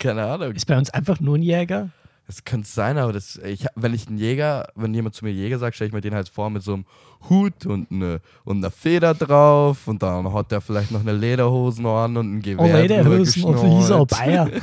Keine 0.00 0.24
Ahnung. 0.24 0.52
Ist 0.52 0.66
bei 0.66 0.76
uns 0.76 0.90
einfach 0.90 1.20
nur 1.20 1.38
ein 1.38 1.42
Jäger? 1.42 1.90
Das 2.26 2.42
könnte 2.42 2.68
sein, 2.68 2.98
aber 2.98 3.12
das, 3.12 3.36
ich, 3.36 3.66
wenn 3.76 3.94
ich 3.94 4.08
einen 4.08 4.18
Jäger, 4.18 4.66
wenn 4.74 4.92
jemand 4.92 5.14
zu 5.14 5.24
mir 5.24 5.30
Jäger 5.30 5.60
sagt, 5.60 5.76
stelle 5.76 5.88
ich 5.88 5.94
mir 5.94 6.00
den 6.00 6.14
halt 6.14 6.28
vor 6.28 6.50
mit 6.50 6.64
so 6.64 6.72
einem 6.74 6.86
Hut 7.28 7.64
und, 7.64 7.92
eine, 7.92 8.20
und 8.44 8.56
einer 8.56 8.72
Feder 8.72 9.14
drauf 9.14 9.86
und 9.86 10.02
dann 10.02 10.32
hat 10.32 10.50
der 10.50 10.60
vielleicht 10.60 10.90
noch 10.90 11.00
eine 11.00 11.12
Lederhose 11.12 11.80
noch 11.80 12.02
an 12.02 12.16
und 12.16 12.38
ein 12.38 12.42
Gewehr 12.42 12.58
Oh, 12.58 13.02
drüber 13.02 13.62
Hülsen 13.62 13.92
auf. 13.92 14.08
Bayer. 14.08 14.50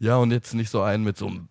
Ja, 0.00 0.16
und 0.16 0.30
jetzt 0.30 0.54
nicht 0.54 0.70
so 0.70 0.82
einen 0.82 1.04
mit 1.04 1.16
so 1.16 1.26
einem 1.26 1.48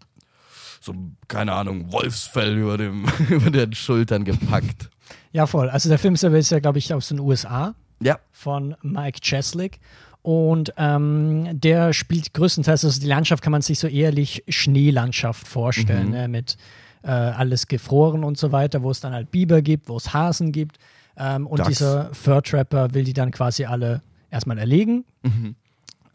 so, 0.87 0.95
keine 1.27 1.53
Ahnung, 1.53 1.91
Wolfsfell 1.91 2.57
über, 2.57 2.77
dem, 2.77 3.05
über 3.29 3.51
den 3.51 3.73
Schultern 3.73 4.23
gepackt. 4.23 4.89
Ja, 5.31 5.45
voll. 5.45 5.69
Also 5.69 5.89
der 5.89 5.99
Film 5.99 6.15
selber 6.15 6.37
ist 6.39 6.49
ja, 6.49 6.59
glaube 6.59 6.79
ich, 6.79 6.91
aus 6.93 7.09
den 7.09 7.19
USA 7.19 7.75
Ja. 8.01 8.17
von 8.31 8.75
Mike 8.81 9.19
Cheslick. 9.21 9.79
Und 10.23 10.73
ähm, 10.77 11.47
der 11.53 11.93
spielt 11.93 12.33
größtenteils, 12.33 12.83
also 12.83 12.99
die 12.99 13.07
Landschaft 13.07 13.41
kann 13.43 13.51
man 13.51 13.61
sich 13.61 13.79
so 13.79 13.87
ehrlich 13.87 14.43
Schneelandschaft 14.49 15.47
vorstellen, 15.47 16.07
Mhm. 16.07 16.11
ne, 16.13 16.27
mit 16.27 16.57
äh, 17.03 17.09
alles 17.11 17.67
gefroren 17.67 18.23
und 18.25 18.37
so 18.37 18.51
weiter, 18.51 18.83
wo 18.83 18.91
es 18.91 18.99
dann 18.99 19.13
halt 19.13 19.31
Biber 19.31 19.61
gibt, 19.61 19.87
wo 19.87 19.95
es 19.97 20.13
Hasen 20.13 20.51
gibt. 20.51 20.77
Ähm, 21.15 21.47
und 21.47 21.59
Dachs. 21.59 21.69
dieser 21.69 22.13
Fur 22.13 22.43
Trapper 22.43 22.93
will 22.93 23.03
die 23.05 23.13
dann 23.13 23.31
quasi 23.31 23.65
alle 23.65 24.01
erstmal 24.31 24.57
erlegen, 24.57 25.05
Mhm. 25.23 25.55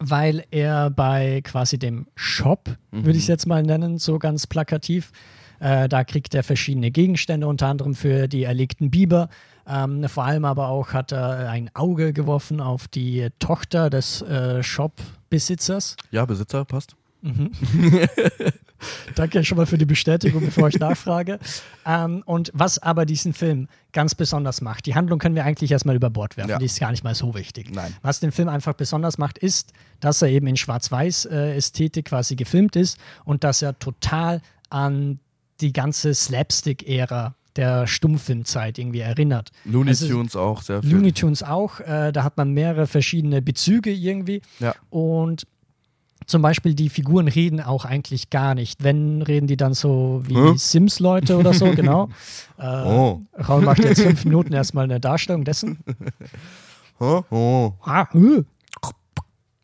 Weil 0.05 0.43
er 0.51 0.89
bei 0.89 1.39
quasi 1.43 1.79
dem 1.79 2.07
Shop, 2.15 2.69
würde 2.91 3.09
Mhm. 3.09 3.15
ich 3.15 3.23
es 3.23 3.27
jetzt 3.27 3.47
mal 3.47 3.63
nennen, 3.63 3.97
so 3.99 4.19
ganz 4.19 4.47
plakativ, 4.47 5.11
äh, 5.59 5.87
da 5.87 6.03
kriegt 6.03 6.35
er 6.35 6.43
verschiedene 6.43 6.91
Gegenstände, 6.91 7.47
unter 7.47 7.67
anderem 7.67 7.95
für 7.95 8.27
die 8.27 8.43
erlegten 8.43 8.91
Biber. 8.91 9.29
Ähm, 9.65 10.09
vor 10.09 10.25
allem 10.25 10.43
aber 10.43 10.67
auch 10.67 10.91
hat 10.91 11.13
er 11.13 11.49
ein 11.49 11.69
Auge 11.73 12.11
geworfen 12.11 12.59
auf 12.59 12.89
die 12.89 13.29
Tochter 13.39 13.89
des 13.89 14.21
äh, 14.23 14.61
Shop-Besitzers. 14.61 15.95
Ja, 16.11 16.25
Besitzer, 16.25 16.65
passt. 16.65 16.95
Danke 19.15 19.43
schon 19.43 19.57
mal 19.57 19.65
für 19.65 19.77
die 19.77 19.85
Bestätigung, 19.85 20.43
bevor 20.45 20.67
ich 20.69 20.79
nachfrage. 20.79 21.39
Ähm, 21.85 22.23
und 22.25 22.51
was 22.53 22.79
aber 22.79 23.05
diesen 23.05 23.33
Film 23.33 23.67
ganz 23.91 24.15
besonders 24.15 24.61
macht, 24.61 24.85
die 24.85 24.95
Handlung 24.95 25.19
können 25.19 25.35
wir 25.35 25.45
eigentlich 25.45 25.71
erstmal 25.71 25.95
über 25.95 26.09
Bord 26.09 26.37
werfen, 26.37 26.49
Ja. 26.51 26.57
die 26.59 26.65
ist 26.65 26.79
gar 26.79 26.91
nicht 26.91 27.03
mal 27.03 27.13
so 27.15 27.35
wichtig. 27.35 27.69
Nein. 27.73 27.93
Was 28.01 28.19
den 28.19 28.31
Film 28.31 28.47
einfach 28.49 28.73
besonders 28.73 29.17
macht, 29.17 29.37
ist, 29.37 29.73
dass 29.99 30.21
er 30.21 30.29
eben 30.29 30.47
in 30.47 30.57
Schwarz-Weiß-Ästhetik 30.57 32.05
quasi 32.05 32.35
gefilmt 32.35 32.75
ist 32.75 32.97
und 33.25 33.43
dass 33.43 33.61
er 33.61 33.77
total 33.79 34.41
an 34.69 35.19
die 35.61 35.73
ganze 35.73 36.13
Slapstick-Ära 36.13 37.35
der 37.55 37.85
Stummfilmzeit 37.85 38.79
irgendwie 38.79 39.01
erinnert. 39.01 39.51
Looney 39.65 39.89
Also- 39.89 40.07
Tunes 40.07 40.35
auch 40.35 40.63
sehr 40.63 40.81
viel. 40.81 40.91
Looney 40.91 41.11
Tunes 41.11 41.43
auch, 41.43 41.79
äh, 41.81 42.11
da 42.11 42.23
hat 42.23 42.35
man 42.35 42.51
mehrere 42.51 42.87
verschiedene 42.87 43.43
Bezüge 43.43 43.91
irgendwie. 43.91 44.41
Ja. 44.59 44.73
Und 44.89 45.45
zum 46.25 46.41
Beispiel 46.41 46.73
die 46.73 46.89
Figuren 46.89 47.27
reden 47.27 47.61
auch 47.61 47.85
eigentlich 47.85 48.29
gar 48.29 48.55
nicht. 48.55 48.83
Wenn, 48.83 49.21
reden 49.21 49.47
die 49.47 49.57
dann 49.57 49.73
so 49.73 50.21
wie 50.25 50.35
Hä? 50.35 50.53
Sims-Leute 50.55 51.37
oder 51.37 51.53
so, 51.53 51.71
genau. 51.71 52.09
Äh, 52.57 52.83
Oh. 52.85 53.21
Raul 53.37 53.61
macht 53.63 53.83
jetzt 53.83 54.01
fünf 54.01 54.23
Minuten 54.25 54.53
erstmal 54.53 54.83
eine 54.85 54.99
Darstellung 54.99 55.43
dessen. 55.43 55.79
Oh, 56.99 57.23
oh. 57.29 57.73
Ah, 57.83 58.07
äh. 58.13 58.43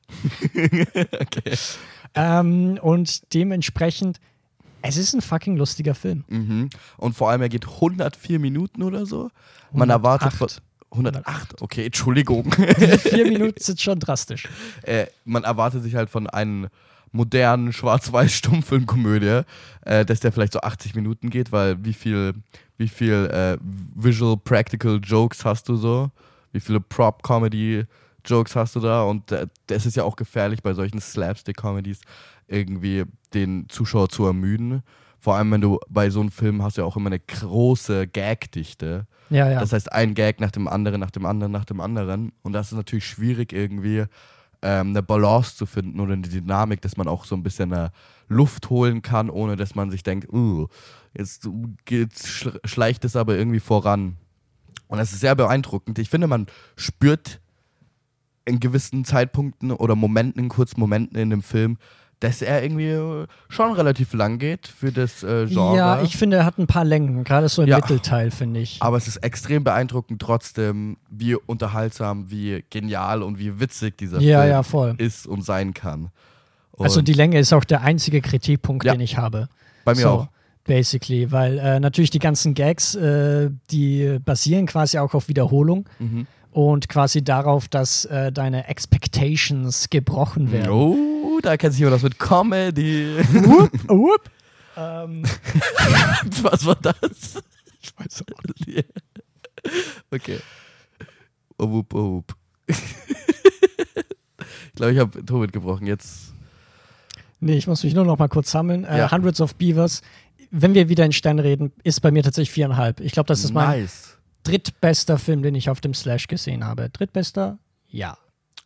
Okay. 1.21 1.55
ähm, 2.15 2.79
und 2.81 3.33
dementsprechend, 3.33 4.19
es 4.81 4.97
ist 4.97 5.13
ein 5.13 5.21
fucking 5.21 5.55
lustiger 5.55 5.93
Film. 5.95 6.23
Mhm. 6.27 6.69
Und 6.97 7.13
vor 7.15 7.29
allem, 7.29 7.41
er 7.41 7.49
geht 7.49 7.67
104 7.67 8.39
Minuten 8.39 8.83
oder 8.83 9.05
so. 9.05 9.29
Man 9.71 9.89
108. 9.91 9.91
erwartet. 10.21 10.61
108, 10.91 11.61
okay, 11.61 11.85
Entschuldigung. 11.85 12.51
Vier 12.99 13.25
Minuten 13.25 13.61
sind 13.61 13.79
schon 13.79 13.99
drastisch. 13.99 14.47
äh, 14.83 15.07
man 15.25 15.43
erwartet 15.43 15.83
sich 15.83 15.95
halt 15.95 16.09
von 16.09 16.27
einem 16.27 16.69
modernen 17.11 17.73
Schwarz-Weiß-Stummfilmkomödie, 17.73 19.43
äh, 19.81 20.05
dass 20.05 20.19
der 20.19 20.31
vielleicht 20.31 20.53
so 20.53 20.61
80 20.61 20.95
Minuten 20.95 21.29
geht, 21.29 21.51
weil 21.51 21.83
wie 21.83 21.93
viel, 21.93 22.33
wie 22.77 22.87
viel 22.87 23.29
äh, 23.31 23.57
Visual 23.95 24.37
Practical 24.37 24.99
Jokes 25.03 25.45
hast 25.45 25.69
du 25.69 25.75
so? 25.75 26.11
Wie 26.51 26.59
viele 26.59 26.79
Prop-Comedy-Jokes 26.79 28.55
hast 28.55 28.75
du 28.75 28.79
da? 28.79 29.03
Und 29.03 29.31
äh, 29.31 29.47
das 29.67 29.85
ist 29.85 29.95
ja 29.95 30.03
auch 30.03 30.15
gefährlich 30.15 30.61
bei 30.63 30.73
solchen 30.73 30.99
Slapstick-Comedies, 30.99 32.01
irgendwie 32.47 33.03
den 33.33 33.67
Zuschauer 33.69 34.09
zu 34.09 34.25
ermüden. 34.25 34.83
Vor 35.19 35.35
allem, 35.35 35.51
wenn 35.51 35.61
du 35.61 35.79
bei 35.89 36.09
so 36.09 36.21
einem 36.21 36.31
Film 36.31 36.63
hast 36.63 36.77
ja 36.77 36.85
auch 36.85 36.95
immer 36.95 37.07
eine 37.07 37.19
große 37.19 38.07
Gagdichte. 38.07 39.05
Ja, 39.29 39.49
ja. 39.49 39.59
Das 39.59 39.73
heißt, 39.73 39.91
ein 39.91 40.13
Gag 40.13 40.39
nach 40.39 40.51
dem 40.51 40.67
anderen, 40.67 40.99
nach 40.99 41.11
dem 41.11 41.25
anderen, 41.25 41.51
nach 41.51 41.65
dem 41.65 41.81
anderen. 41.81 42.31
Und 42.41 42.53
das 42.53 42.71
ist 42.71 42.77
natürlich 42.77 43.05
schwierig, 43.05 43.51
irgendwie 43.51 44.05
ähm, 44.61 44.89
eine 44.89 45.03
Balance 45.03 45.55
zu 45.55 45.65
finden 45.65 45.99
oder 45.99 46.13
eine 46.13 46.27
Dynamik, 46.27 46.81
dass 46.81 46.97
man 46.97 47.07
auch 47.07 47.25
so 47.25 47.35
ein 47.35 47.43
bisschen 47.43 47.71
äh, 47.71 47.89
Luft 48.27 48.69
holen 48.69 49.01
kann, 49.01 49.29
ohne 49.29 49.55
dass 49.55 49.75
man 49.75 49.89
sich 49.91 50.03
denkt, 50.03 50.31
uh, 50.31 50.67
jetzt 51.13 51.45
schl- 51.45 52.59
schleicht 52.65 53.03
es 53.05 53.15
aber 53.15 53.37
irgendwie 53.37 53.59
voran. 53.59 54.17
Und 54.87 54.97
das 54.97 55.11
ist 55.11 55.19
sehr 55.19 55.35
beeindruckend. 55.35 55.99
Ich 55.99 56.09
finde, 56.09 56.27
man 56.27 56.47
spürt 56.75 57.39
in 58.45 58.59
gewissen 58.59 59.05
Zeitpunkten 59.05 59.71
oder 59.71 59.95
Momenten, 59.95 60.41
in 60.41 60.49
kurzen 60.49 60.79
Momenten 60.79 61.17
in 61.17 61.29
dem 61.29 61.43
Film, 61.43 61.77
dass 62.19 62.41
er 62.41 62.61
irgendwie 62.63 63.25
schon 63.47 63.71
relativ 63.73 64.13
lang 64.13 64.39
geht 64.39 64.67
für 64.67 64.91
das 64.91 65.23
äh, 65.23 65.45
Genre. 65.47 65.77
ja, 65.77 66.01
ich 66.01 66.17
finde, 66.17 66.37
er 66.37 66.45
hat 66.45 66.57
ein 66.57 66.67
paar 66.67 66.83
Längen, 66.83 67.23
gerade 67.23 67.47
so 67.47 67.61
im 67.61 67.69
Ja. 67.69 67.77
Mittelteil, 67.77 68.29
finde 68.31 68.59
ich. 68.59 68.77
Aber 68.81 68.97
es 68.97 69.07
ist 69.07 69.17
extrem 69.17 69.63
beeindruckend 69.63 70.21
trotzdem, 70.21 70.97
wie 71.09 71.35
unterhaltsam, 71.35 72.29
wie 72.29 72.63
genial 72.69 73.23
und 73.23 73.39
wie 73.39 73.59
witzig 73.59 73.97
dieser 73.97 74.19
Ja, 74.19 74.41
Film 74.41 74.51
ja, 74.51 74.63
voll. 74.63 74.95
ist 74.97 75.27
und 75.27 75.43
sein 75.45 75.73
kann. 75.73 76.09
Und 76.71 76.85
Also 76.85 77.01
die 77.01 77.13
Länge 77.13 77.39
ist 77.39 77.53
auch 77.53 77.63
der 77.63 77.81
einzige 77.81 78.21
Kritikpunkt, 78.21 78.85
den 78.85 78.99
ich 79.01 79.17
habe. 79.17 79.47
bei 79.85 79.93
mir 79.95 80.01
so, 80.01 80.09
auch. 80.09 80.27
Basically, 80.65 81.31
weil 81.31 81.57
äh, 81.57 81.79
natürlich 81.79 82.09
die 82.11 82.19
ganzen 82.19 82.53
Gags, 82.53 82.93
äh, 82.93 83.49
die 83.71 84.19
basieren 84.23 84.65
quasi 84.67 84.97
auch 84.99 85.13
auf 85.13 85.27
Wiederholung 85.29 85.87
Mhm. 85.99 86.27
Und 86.51 86.89
quasi 86.89 87.23
darauf, 87.23 87.67
dass 87.67 88.05
äh, 88.05 88.31
deine 88.31 88.67
Expectations 88.67 89.89
gebrochen 89.89 90.51
werden. 90.51 90.69
Oh, 90.71 91.39
da 91.41 91.57
kennt 91.57 91.73
sich 91.73 91.79
jemand 91.79 91.95
aus 91.97 92.03
mit 92.03 92.17
Comedy. 92.19 93.17
Whoop, 93.33 93.71
whoop. 93.87 94.21
Ähm, 94.77 95.23
Was 96.41 96.65
war 96.65 96.75
das? 96.75 97.41
Ich 97.81 97.91
weiß 97.97 98.23
auch 98.33 98.43
nicht. 98.65 98.85
Okay. 100.11 100.39
Oh, 101.57 101.69
wup, 101.69 101.93
oh, 101.93 102.11
wup. 102.13 102.33
ich 102.67 102.77
glaube, 104.75 104.93
ich 104.93 104.99
habe 104.99 105.25
Tobit 105.25 105.51
gebrochen. 105.51 105.85
Jetzt. 105.85 106.33
nee, 107.41 107.57
ich 107.57 107.67
muss 107.67 107.83
mich 107.83 107.93
nur 107.93 108.05
noch 108.05 108.17
mal 108.17 108.29
kurz 108.29 108.51
sammeln. 108.51 108.85
Äh, 108.85 108.99
Ja. 108.99 109.11
Hundreds 109.11 109.41
of 109.41 109.55
Beavers. 109.55 110.01
Wenn 110.51 110.73
wir 110.73 110.87
wieder 110.89 111.03
in 111.05 111.11
Stern 111.11 111.39
reden, 111.39 111.73
ist 111.83 111.99
bei 112.01 112.09
mir 112.11 112.23
tatsächlich 112.23 112.51
viereinhalb. 112.51 113.01
Ich 113.01 113.11
glaube, 113.11 113.27
das 113.27 113.43
ist 113.43 113.53
mein 113.53 113.81
nice. 113.81 114.17
Drittbester 114.43 115.17
Film, 115.17 115.41
den 115.41 115.55
ich 115.55 115.69
auf 115.69 115.81
dem 115.81 115.93
Slash 115.93 116.27
gesehen 116.27 116.65
habe. 116.65 116.89
Drittbester? 116.89 117.57
Ja. 117.87 118.17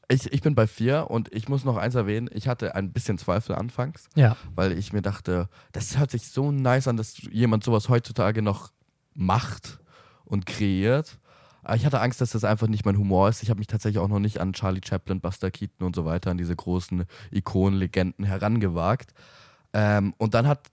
Ich, 0.09 0.31
ich 0.31 0.41
bin 0.41 0.53
bei 0.53 0.67
vier 0.67 1.09
und 1.09 1.33
ich 1.33 1.47
muss 1.47 1.63
noch 1.63 1.77
eins 1.77 1.95
erwähnen. 1.95 2.29
Ich 2.33 2.47
hatte 2.47 2.75
ein 2.75 2.91
bisschen 2.91 3.17
Zweifel 3.17 3.55
anfangs. 3.55 4.09
Ja. 4.15 4.35
weil 4.55 4.77
ich 4.77 4.93
mir 4.93 5.01
dachte, 5.01 5.49
das 5.71 5.97
hört 5.97 6.11
sich 6.11 6.27
so 6.27 6.51
nice 6.51 6.87
an, 6.87 6.97
dass 6.97 7.17
jemand 7.31 7.63
sowas 7.63 7.89
heutzutage 7.89 8.41
noch 8.41 8.71
macht 9.13 9.79
und 10.25 10.45
kreiert. 10.45 11.17
Aber 11.63 11.77
ich 11.77 11.85
hatte 11.85 12.01
Angst, 12.01 12.19
dass 12.19 12.31
das 12.31 12.43
einfach 12.43 12.67
nicht 12.67 12.85
mein 12.85 12.97
Humor 12.97 13.29
ist. 13.29 13.41
Ich 13.41 13.49
habe 13.49 13.59
mich 13.59 13.67
tatsächlich 13.67 13.99
auch 13.99 14.09
noch 14.09 14.19
nicht 14.19 14.41
an 14.41 14.51
Charlie 14.51 14.81
Chaplin, 14.85 15.21
Buster 15.21 15.49
Keaton 15.49 15.87
und 15.87 15.95
so 15.95 16.03
weiter, 16.03 16.31
an 16.31 16.37
diese 16.37 16.55
großen 16.55 17.05
Ikonen, 17.31 17.79
Legenden 17.79 18.25
herangewagt. 18.25 19.13
Ähm, 19.71 20.13
und 20.17 20.33
dann 20.33 20.45
hat 20.47 20.69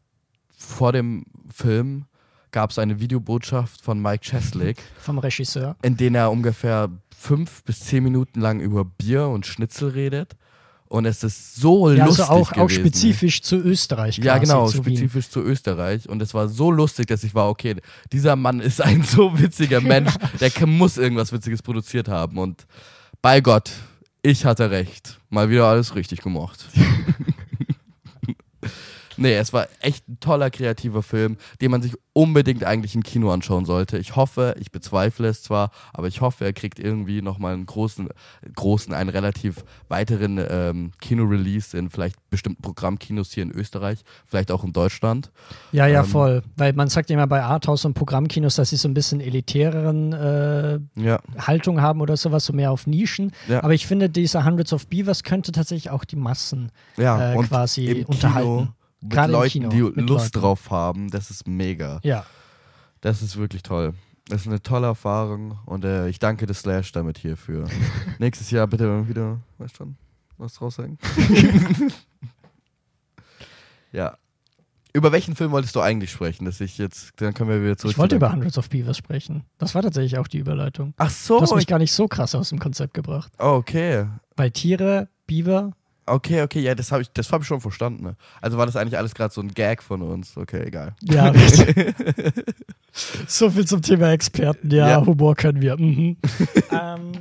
vor 0.56 0.92
dem 0.92 1.24
Film 1.48 2.06
gab 2.52 2.70
es 2.70 2.78
eine 2.78 3.00
Videobotschaft 3.00 3.80
von 3.80 4.00
Mike 4.00 4.24
Cheslick, 4.24 4.78
Vom 4.98 5.18
Regisseur. 5.18 5.76
in 5.82 5.96
der 5.96 6.12
er 6.14 6.30
ungefähr 6.30 6.90
fünf 7.16 7.62
bis 7.64 7.80
zehn 7.80 8.02
Minuten 8.02 8.40
lang 8.40 8.60
über 8.60 8.84
Bier 8.84 9.26
und 9.28 9.46
Schnitzel 9.46 9.90
redet. 9.90 10.36
Und 10.88 11.04
es 11.04 11.22
ist 11.22 11.54
so 11.54 11.88
Ja, 11.92 12.04
lustig 12.06 12.28
also 12.28 12.32
auch, 12.32 12.52
auch 12.52 12.66
gewesen. 12.66 12.80
spezifisch 12.80 13.42
zu 13.42 13.56
Österreich. 13.56 14.18
Ja, 14.18 14.32
quasi, 14.38 14.46
genau, 14.46 14.66
zu 14.66 14.84
Wien. 14.84 14.96
spezifisch 14.96 15.28
zu 15.28 15.40
Österreich. 15.40 16.08
Und 16.08 16.20
es 16.20 16.34
war 16.34 16.48
so 16.48 16.72
lustig, 16.72 17.06
dass 17.06 17.22
ich 17.22 17.32
war, 17.32 17.48
okay, 17.48 17.76
dieser 18.12 18.34
Mann 18.34 18.58
ist 18.58 18.82
ein 18.82 19.02
so 19.04 19.38
witziger 19.38 19.80
Mensch, 19.80 20.12
der 20.40 20.66
muss 20.66 20.96
irgendwas 20.96 21.30
Witziges 21.32 21.62
produziert 21.62 22.08
haben. 22.08 22.38
Und 22.38 22.66
bei 23.22 23.40
Gott, 23.40 23.70
ich 24.22 24.44
hatte 24.44 24.72
recht. 24.72 25.20
Mal 25.28 25.48
wieder 25.48 25.66
alles 25.66 25.94
richtig 25.94 26.22
gemacht. 26.22 26.68
Nee, 29.20 29.34
es 29.34 29.52
war 29.52 29.68
echt 29.80 30.08
ein 30.08 30.18
toller, 30.18 30.50
kreativer 30.50 31.02
Film, 31.02 31.36
den 31.60 31.70
man 31.70 31.82
sich 31.82 31.94
unbedingt 32.12 32.64
eigentlich 32.64 32.94
im 32.94 33.04
Kino 33.04 33.30
anschauen 33.30 33.64
sollte. 33.64 33.98
Ich 33.98 34.16
hoffe, 34.16 34.56
ich 34.58 34.72
bezweifle 34.72 35.28
es 35.28 35.42
zwar, 35.42 35.70
aber 35.92 36.08
ich 36.08 36.20
hoffe, 36.20 36.44
er 36.44 36.52
kriegt 36.52 36.80
irgendwie 36.80 37.22
nochmal 37.22 37.54
einen 37.54 37.66
großen, 37.66 38.08
großen, 38.54 38.92
einen 38.92 39.10
relativ 39.10 39.64
weiteren 39.88 40.44
ähm, 40.50 40.90
Kino-Release 41.00 41.76
in 41.76 41.88
vielleicht 41.88 42.16
bestimmten 42.30 42.62
Programmkinos 42.62 43.32
hier 43.32 43.44
in 43.44 43.52
Österreich, 43.52 44.00
vielleicht 44.26 44.50
auch 44.50 44.64
in 44.64 44.72
Deutschland. 44.72 45.30
Ja, 45.70 45.86
ja, 45.86 46.00
Ähm, 46.00 46.06
voll. 46.06 46.42
Weil 46.56 46.72
man 46.72 46.88
sagt 46.88 47.10
ja 47.10 47.14
immer 47.14 47.26
bei 47.26 47.42
Arthouse 47.42 47.84
und 47.84 47.94
Programmkinos, 47.94 48.56
dass 48.56 48.70
sie 48.70 48.76
so 48.76 48.88
ein 48.88 48.94
bisschen 48.94 49.20
elitäreren 49.20 50.12
äh, 50.12 50.80
Ja, 50.96 51.20
Haltung 51.38 51.80
haben 51.80 52.00
oder 52.00 52.16
sowas, 52.16 52.44
so 52.44 52.52
mehr 52.52 52.72
auf 52.72 52.86
Nischen. 52.86 53.32
Ja. 53.48 53.62
Aber 53.62 53.74
ich 53.74 53.86
finde, 53.86 54.10
dieser 54.10 54.44
Hundreds 54.44 54.72
of 54.72 54.88
Beavers 54.88 55.22
könnte 55.22 55.52
tatsächlich 55.52 55.90
auch 55.90 56.04
die 56.04 56.16
Massen 56.16 56.72
ja. 56.96 57.34
äh, 57.34 57.36
quasi 57.36 58.04
unterhalten. 58.08 58.58
Kino 58.58 58.79
mit 59.00 59.12
Gerade 59.12 59.32
Leuten, 59.32 59.50
Kino, 59.50 59.68
die 59.68 59.82
mit 59.82 60.08
Lust 60.08 60.34
Leuten. 60.34 60.40
drauf 60.40 60.70
haben, 60.70 61.10
das 61.10 61.30
ist 61.30 61.46
mega. 61.48 62.00
Ja. 62.02 62.24
Das 63.00 63.22
ist 63.22 63.36
wirklich 63.36 63.62
toll. 63.62 63.94
Das 64.28 64.42
ist 64.42 64.46
eine 64.46 64.62
tolle 64.62 64.86
Erfahrung 64.86 65.58
und 65.66 65.84
äh, 65.84 66.08
ich 66.08 66.18
danke 66.18 66.46
The 66.46 66.54
Slash 66.54 66.92
damit 66.92 67.18
hierfür. 67.18 67.66
Nächstes 68.18 68.50
Jahr 68.50 68.66
bitte 68.66 69.08
wieder, 69.08 69.40
weißt 69.58 69.76
schon, 69.76 69.96
was 70.38 70.60
raushängen. 70.60 70.98
ja. 73.92 74.16
über 74.92 75.10
welchen 75.10 75.34
Film 75.34 75.50
wolltest 75.50 75.74
du 75.74 75.80
eigentlich 75.80 76.12
sprechen? 76.12 76.44
Dass 76.44 76.60
ich 76.60 76.78
jetzt, 76.78 77.12
dann 77.16 77.34
können 77.34 77.50
wir 77.50 77.62
wieder 77.62 77.76
zurück. 77.76 77.92
Ich 77.92 77.98
wollte 77.98 78.16
über 78.16 78.30
Hundreds 78.30 78.56
of 78.56 78.68
Beavers 78.68 78.98
sprechen. 78.98 79.44
Das 79.58 79.74
war 79.74 79.82
tatsächlich 79.82 80.18
auch 80.18 80.28
die 80.28 80.38
Überleitung. 80.38 80.94
Ach 80.98 81.10
so. 81.10 81.38
Du 81.38 81.42
hast 81.42 81.54
mich 81.54 81.62
ich, 81.62 81.66
gar 81.66 81.78
nicht 81.78 81.92
so 81.92 82.06
krass 82.06 82.34
aus 82.34 82.50
dem 82.50 82.60
Konzept 82.60 82.94
gebracht. 82.94 83.32
oh, 83.38 83.54
okay. 83.54 84.06
Weil 84.36 84.52
Tiere, 84.52 85.08
Beaver, 85.26 85.72
Okay, 86.10 86.42
okay, 86.42 86.60
ja, 86.60 86.74
das 86.74 86.90
habe 86.90 87.02
ich, 87.02 87.10
das 87.12 87.30
hab 87.30 87.42
ich 87.42 87.46
schon 87.46 87.60
verstanden. 87.60 88.02
Ne? 88.02 88.16
Also 88.40 88.58
war 88.58 88.66
das 88.66 88.76
eigentlich 88.76 88.98
alles 88.98 89.14
gerade 89.14 89.32
so 89.32 89.40
ein 89.40 89.48
Gag 89.54 89.82
von 89.82 90.02
uns. 90.02 90.36
Okay, 90.36 90.64
egal. 90.66 90.94
ja. 91.02 91.32
so 93.26 93.50
viel 93.50 93.66
zum 93.66 93.80
Thema 93.82 94.10
Experten. 94.10 94.70
Ja, 94.70 94.88
Ja. 94.88 95.06
Humor 95.06 95.36
können 95.36 95.60
wir. 95.60 95.76
Mhm. 95.78 96.16
ähm, 96.72 97.12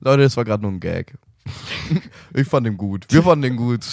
Leute, 0.00 0.22
das 0.22 0.36
war 0.36 0.44
gerade 0.44 0.62
nur 0.62 0.72
ein 0.72 0.80
Gag. 0.80 1.14
ich 2.34 2.46
fand 2.46 2.66
den 2.66 2.76
gut. 2.76 3.06
Wir 3.10 3.22
fanden 3.22 3.42
den 3.42 3.56
gut. 3.56 3.84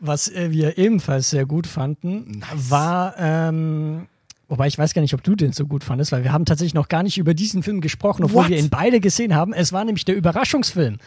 was 0.00 0.28
äh, 0.28 0.50
wir 0.50 0.78
ebenfalls 0.78 1.30
sehr 1.30 1.46
gut 1.46 1.66
fanden, 1.66 2.38
Nice. 2.40 2.70
war, 2.70 3.14
ähm, 3.18 4.06
wobei 4.48 4.66
ich 4.66 4.76
weiß 4.78 4.94
gar 4.94 5.02
nicht, 5.02 5.14
ob 5.14 5.22
du 5.22 5.36
den 5.36 5.52
so 5.52 5.66
gut 5.66 5.84
fandest, 5.84 6.10
weil 6.10 6.24
wir 6.24 6.32
haben 6.32 6.44
tatsächlich 6.44 6.74
noch 6.74 6.88
gar 6.88 7.02
nicht 7.02 7.18
über 7.18 7.34
diesen 7.34 7.62
Film 7.62 7.80
gesprochen, 7.80 8.24
obwohl 8.24 8.44
What? 8.44 8.50
wir 8.50 8.58
ihn 8.58 8.70
beide 8.70 8.98
gesehen 9.00 9.34
haben. 9.34 9.52
Es 9.52 9.72
war 9.72 9.84
nämlich 9.84 10.04
der 10.04 10.16
Überraschungsfilm. 10.16 10.98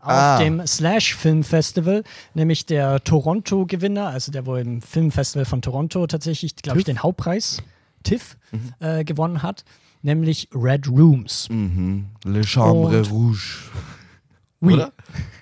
Auf 0.00 0.08
Ah. 0.12 0.38
dem 0.38 0.66
Slash 0.66 1.14
Film 1.14 1.44
Festival, 1.44 2.04
nämlich 2.34 2.64
der 2.66 3.04
Toronto-Gewinner, 3.04 4.08
also 4.08 4.32
der 4.32 4.46
wohl 4.46 4.60
im 4.60 4.80
Filmfestival 4.82 5.44
von 5.44 5.60
Toronto 5.62 6.06
tatsächlich, 6.06 6.56
glaube 6.56 6.78
ich, 6.78 6.84
den 6.86 7.02
Hauptpreis, 7.02 7.62
TIFF, 8.02 8.36
äh, 8.80 9.04
gewonnen 9.04 9.42
hat, 9.42 9.64
nämlich 10.02 10.48
Red 10.54 10.88
Rooms. 10.88 11.48
mhm. 11.50 12.06
Le 12.24 12.42
Chambre 12.44 12.98
Und- 12.98 13.10
Rouge. 13.10 13.70
Oui. 14.62 14.74
Oder? 14.74 14.92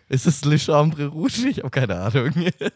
Ist 0.08 0.26
es 0.26 0.44
Le 0.44 0.58
Chambre 0.58 1.06
Rouge? 1.06 1.48
Ich 1.48 1.58
habe 1.58 1.70
keine 1.70 1.98
Ahnung. 2.00 2.30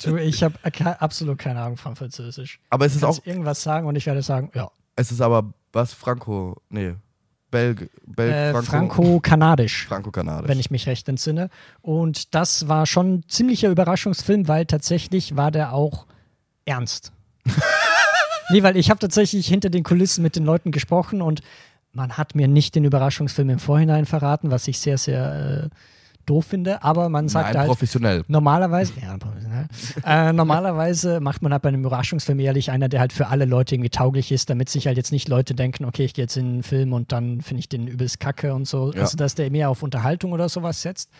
Du, 0.05 0.17
ich 0.17 0.43
habe 0.43 0.55
absolut 1.01 1.39
keine 1.39 1.61
Ahnung 1.63 1.77
von 1.77 1.95
Französisch. 1.95 2.59
Aber 2.69 2.85
es 2.87 2.93
Du 2.93 2.99
ist 2.99 3.05
auch, 3.05 3.25
irgendwas 3.27 3.63
sagen 3.63 3.87
und 3.87 3.95
ich 3.95 4.07
werde 4.07 4.23
sagen, 4.23 4.51
ja. 4.55 4.69
es 4.97 5.13
ist 5.13 5.21
aber 5.21 5.53
was 5.73 5.93
Franco, 5.93 6.61
nee, 6.69 6.95
Belg, 7.53 7.91
Belg 8.05 8.33
Äh, 8.33 8.51
Franco, 8.51 8.67
Franco-Kanadisch. 8.67 9.87
Franco-Kanadisch. 9.87 10.49
wenn 10.49 10.59
ich 10.59 10.73
mich 10.73 10.89
recht 10.89 11.09
entsinne. 11.09 11.51
Und 11.83 12.35
das 12.35 12.67
war 12.67 12.87
schon 12.87 13.15
ein 13.15 13.25
ziemlicher 13.29 13.69
Überraschungsfilm, 13.69 14.49
weil 14.49 14.67
tatsächlich 14.67 15.37
war 15.37 15.53
der 15.53 15.73
auch 15.73 16.07
ernst. 16.65 17.13
nee, 18.51 18.65
weil 18.65 18.77
ich 18.77 18.91
habe 18.91 18.99
tatsächlich 18.99 19.47
hinter 19.47 19.71
den 19.71 19.85
Kulissen 19.85 20.23
mit 20.23 20.35
den 20.35 20.45
Leuten 20.45 20.73
gesprochen 20.73 21.23
und 21.23 21.43
man 21.93 22.17
hat 22.17 22.35
mir 22.35 22.49
nicht 22.49 22.75
den 22.75 22.85
Überraschungsfilm 22.85 23.51
im 23.51 23.59
Vorhinein 23.59 24.07
verraten, 24.07 24.51
was 24.51 24.67
ich 24.67 24.81
sehr, 24.81 24.97
sehr 24.97 25.71
äh, 25.71 25.77
doof 26.27 26.47
finde. 26.47 26.83
Aber 26.83 27.09
man 27.09 27.29
sagt 27.29 27.49
Nein, 27.49 27.59
halt, 27.59 27.69
professionell. 27.69 28.25
Normalerweise, 28.29 28.95
ja, 29.01 29.17
äh, 30.07 30.33
normalerweise 30.33 31.21
macht 31.21 31.43
man 31.43 31.53
halt 31.53 31.63
bei 31.63 31.69
einem 31.69 31.85
Überraschungsfilm 31.85 32.39
ehrlich 32.41 32.71
einer, 32.71 32.89
der 32.89 33.01
halt 33.01 33.13
für 33.13 33.29
alle 33.29 33.45
Leute 33.45 33.75
irgendwie 33.75 33.91
tauglich 33.91 34.33
ist, 34.33 34.51
damit 34.51 34.69
sich 34.69 34.87
halt 34.87 34.97
jetzt 34.97 35.13
nicht 35.13 35.29
Leute 35.29 35.55
denken, 35.55 35.85
okay, 35.85 36.05
ich 36.05 36.15
gehe 36.15 36.25
jetzt 36.25 36.37
in 36.37 36.47
einen 36.47 36.63
Film 36.63 36.93
und 36.93 37.13
dann 37.13 37.41
finde 37.41 37.61
ich 37.61 37.69
den 37.69 37.87
übelst 37.87 38.21
kacke 38.21 38.55
und 38.55 38.67
so. 38.67 38.93
Ja. 38.93 39.03
Also, 39.03 39.17
dass 39.17 39.35
der 39.35 39.51
mehr 39.51 39.71
auf 39.71 39.83
Unterhaltung 39.83 40.33
oder 40.33 40.49
sowas 40.49 40.83
setzt. 40.83 41.11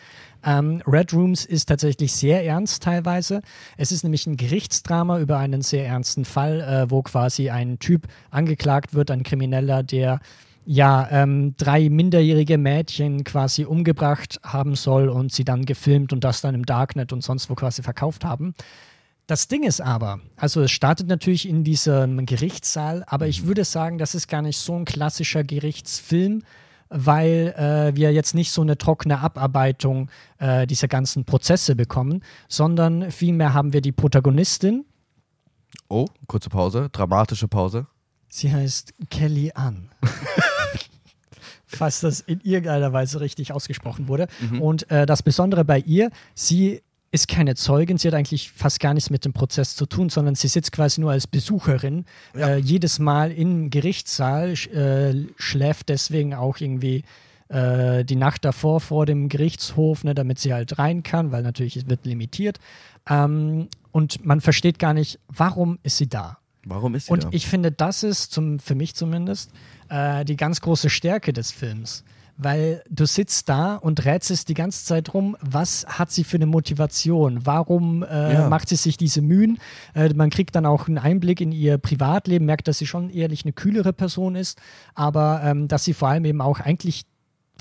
Ähm, 0.45 0.83
Red 0.87 1.13
Rooms 1.13 1.45
ist 1.45 1.67
tatsächlich 1.69 2.13
sehr 2.13 2.45
ernst 2.45 2.83
teilweise. 2.83 3.43
Es 3.77 3.93
ist 3.93 4.03
nämlich 4.03 4.27
ein 4.27 4.37
Gerichtsdrama 4.37 5.19
über 5.21 5.39
einen 5.39 5.63
sehr 5.63 5.87
ernsten 5.87 6.25
Fall, 6.25 6.61
äh, 6.61 6.91
wo 6.91 7.03
quasi 7.03 7.51
ein 7.51 7.79
Typ 7.79 8.09
angeklagt 8.31 8.95
wird, 8.95 9.11
ein 9.11 9.23
Krimineller, 9.23 9.83
der 9.83 10.21
ja, 10.65 11.09
ähm, 11.11 11.55
drei 11.57 11.89
minderjährige 11.89 12.59
Mädchen 12.59 13.25
quasi 13.25 13.65
umgebracht 13.65 14.41
haben 14.43 14.75
soll 14.75 15.09
und 15.09 15.33
sie 15.33 15.45
dann 15.45 15.65
gefilmt 15.65 16.13
und 16.13 16.25
das 16.25 16.41
dann 16.41 16.55
im 16.55 16.67
Darknet 16.67 17.13
und 17.13 17.23
sonst 17.23 17.51
wo 17.51 17.55
quasi 17.55 17.83
verkauft 17.83 18.25
haben. 18.25 18.55
Das 19.27 19.49
Ding 19.49 19.63
ist 19.63 19.81
aber, 19.81 20.21
also 20.37 20.63
es 20.63 20.71
startet 20.71 21.09
natürlich 21.09 21.49
in 21.49 21.65
diesem 21.65 22.27
Gerichtssaal, 22.27 23.05
aber 23.07 23.29
ich 23.29 23.47
würde 23.47 23.65
sagen, 23.65 23.99
das 23.99 24.15
ist 24.15 24.29
gar 24.29 24.43
nicht 24.43 24.59
so 24.59 24.75
ein 24.75 24.85
klassischer 24.85 25.45
Gerichtsfilm, 25.45 26.43
weil 26.89 27.55
äh, 27.57 27.97
wir 27.97 28.13
jetzt 28.13 28.35
nicht 28.35 28.51
so 28.53 28.63
eine 28.63 28.77
trockene 28.77 29.21
Abarbeitung 29.21 30.11
äh, 30.39 30.67
dieser 30.67 30.89
ganzen 30.89 31.25
Prozesse 31.25 31.77
bekommen, 31.77 32.23
sondern 32.49 33.11
vielmehr 33.11 33.55
haben 33.55 33.73
wir 33.73 33.81
die 33.81 33.93
Protagonistin, 33.93 34.85
Oh, 35.89 36.07
kurze 36.27 36.49
Pause, 36.49 36.89
dramatische 36.91 37.49
Pause. 37.49 37.87
Sie 38.35 38.51
heißt 38.51 38.95
Kelly 39.11 39.53
Ann. 39.55 39.91
Falls 41.67 42.01
das 42.01 42.21
in 42.21 42.41
irgendeiner 42.41 42.93
Weise 42.95 43.21
richtig 43.21 43.53
ausgesprochen 43.53 44.09
wurde. 44.09 44.27
Und 44.59 44.91
äh, 44.91 45.05
das 45.05 45.23
Besondere 45.23 45.67
bei 45.67 45.81
ihr, 45.81 46.11
sie 46.35 46.81
ist 47.11 47.29
keine 47.29 47.57
Zeugin, 47.57 47.99
sie 47.99 48.09
hat 48.09 48.15
eigentlich 48.15 48.51
fast 48.51 48.81
gar 48.81 48.95
nichts 48.95 49.11
mit 49.11 49.27
dem 49.27 49.35
Prozess 49.35 49.77
zu 49.77 49.85
tun, 49.85 50.09
sondern 50.09 50.35
sie 50.35 50.49
sitzt 50.49 50.73
quasi 50.73 51.03
nur 51.03 51.11
als 51.11 51.27
Besucherin 51.27 52.07
Ja. 52.35 52.49
äh, 52.49 52.57
jedes 52.57 52.99
Mal 52.99 53.33
im 53.33 53.69
Gerichtssaal, 53.69 54.57
sch 54.57 54.69
äh, 54.69 55.27
schläft 55.37 55.91
deswegen 55.91 56.33
auch 56.33 56.59
irgendwie 56.59 57.05
äh, 57.49 58.03
die 58.03 58.17
Nacht 58.17 58.47
davor 58.47 58.81
vor 58.81 59.05
dem 59.05 59.29
Gerichtshof, 59.29 60.05
ne, 60.05 60.15
damit 60.15 60.39
sie 60.39 60.55
halt 60.55 60.79
rein 60.79 61.03
kann, 61.03 61.33
weil 61.33 61.43
natürlich 61.43 61.77
es 61.77 61.87
wird 61.87 62.07
limitiert. 62.07 62.61
Ähm, 63.07 63.69
und 63.93 64.25
man 64.25 64.41
versteht 64.41 64.79
gar 64.79 64.95
nicht, 64.95 65.19
warum 65.29 65.79
ist 65.83 65.99
sie 65.99 66.09
da? 66.09 66.39
Warum 66.65 66.95
ist 66.95 67.07
sie 67.07 67.13
Und 67.13 67.25
da? 67.25 67.29
ich 67.33 67.47
finde, 67.47 67.73
das 67.73 68.03
ist 68.03 68.33
zum, 68.33 68.59
für 68.59 68.75
mich 68.75 68.95
zumindest 68.95 69.51
äh, 69.89 70.25
die 70.25 70.37
ganz 70.37 70.61
große 70.61 70.91
Stärke 70.91 71.33
des 71.33 71.51
Films. 71.51 72.05
Weil 72.39 72.83
du 72.89 73.05
sitzt 73.05 73.51
da 73.51 73.77
und 73.77 74.05
rätselst 74.07 74.49
die 74.49 74.55
ganze 74.55 74.85
Zeit 74.87 75.13
rum, 75.13 75.37
was 75.43 75.85
hat 75.87 76.11
sie 76.11 76.25
für 76.25 76.37
eine 76.39 76.47
Motivation? 76.47 77.45
Warum 77.45 78.03
äh, 78.03 78.33
Ja. 78.35 78.49
macht 78.49 78.69
sie 78.71 78.77
sich 78.77 78.97
diese 78.97 79.21
Mühen? 79.21 79.59
Äh, 79.95 80.09
man 80.15 80.31
kriegt 80.31 80.55
dann 80.55 80.65
auch 80.65 80.89
einen 80.89 80.97
Einblick 80.99 81.41
in 81.43 81.53
ihr 81.53 81.77
Privatleben, 81.79 82.47
merkt, 82.47 82.69
dass 82.69 82.79
sie 82.79 82.87
schon 82.87 83.11
ehrlich 83.11 83.45
eine 83.45 83.53
kühlere 83.53 83.93
Person 83.93 84.35
ist, 84.35 84.59
aber 84.95 85.43
ähm, 85.45 85.69
dass 85.69 85.85
sie 85.85 85.93
vor 85.93 86.09
allem 86.09 86.25
eben 86.25 86.41
auch 86.41 86.59
eigentlich 86.59 87.05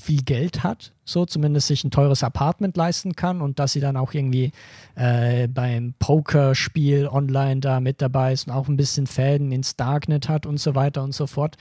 viel 0.00 0.22
Geld 0.22 0.62
hat, 0.62 0.92
so 1.04 1.26
zumindest 1.26 1.68
sich 1.68 1.84
ein 1.84 1.90
teures 1.90 2.22
Apartment 2.22 2.76
leisten 2.76 3.14
kann 3.14 3.40
und 3.40 3.58
dass 3.58 3.72
sie 3.72 3.80
dann 3.80 3.96
auch 3.96 4.14
irgendwie 4.14 4.52
äh, 4.94 5.46
beim 5.48 5.94
Pokerspiel 5.98 7.06
online 7.06 7.60
da 7.60 7.80
mit 7.80 8.02
dabei 8.02 8.32
ist 8.32 8.48
und 8.48 8.52
auch 8.52 8.68
ein 8.68 8.76
bisschen 8.76 9.06
Fäden 9.06 9.52
ins 9.52 9.76
Darknet 9.76 10.28
hat 10.28 10.46
und 10.46 10.58
so 10.58 10.74
weiter 10.74 11.02
und 11.02 11.14
so 11.14 11.26
fort. 11.26 11.56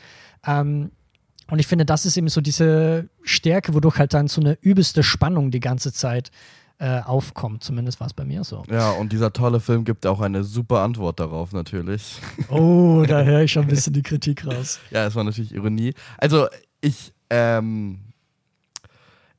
Ähm, 0.45 0.91
und 1.49 1.59
ich 1.59 1.67
finde, 1.67 1.85
das 1.85 2.05
ist 2.05 2.17
eben 2.17 2.29
so 2.29 2.41
diese 2.41 3.09
Stärke, 3.23 3.73
wodurch 3.73 3.99
halt 3.99 4.13
dann 4.13 4.27
so 4.27 4.41
eine 4.41 4.57
übelste 4.61 5.03
Spannung 5.03 5.51
die 5.51 5.59
ganze 5.59 5.91
Zeit 5.91 6.31
äh, 6.79 7.01
aufkommt. 7.01 7.63
Zumindest 7.63 7.99
war 7.99 8.07
es 8.07 8.13
bei 8.13 8.25
mir 8.25 8.43
so. 8.43 8.63
ja, 8.71 8.89
und 8.91 9.11
dieser 9.11 9.33
tolle 9.33 9.59
Film 9.59 9.83
gibt 9.83 10.07
auch 10.07 10.21
eine 10.21 10.43
super 10.43 10.79
Antwort 10.79 11.19
darauf, 11.19 11.51
natürlich. 11.51 12.19
Oh, 12.49 13.03
da 13.07 13.21
höre 13.21 13.41
ich 13.41 13.51
schon 13.51 13.63
ein 13.63 13.67
bisschen 13.67 13.93
die 13.93 14.01
Kritik 14.01 14.47
raus. 14.47 14.79
Ja, 14.91 15.05
es 15.05 15.13
war 15.13 15.23
natürlich 15.23 15.53
Ironie. 15.53 15.93
Also, 16.17 16.47
ich, 16.79 17.13
ähm, 17.29 17.99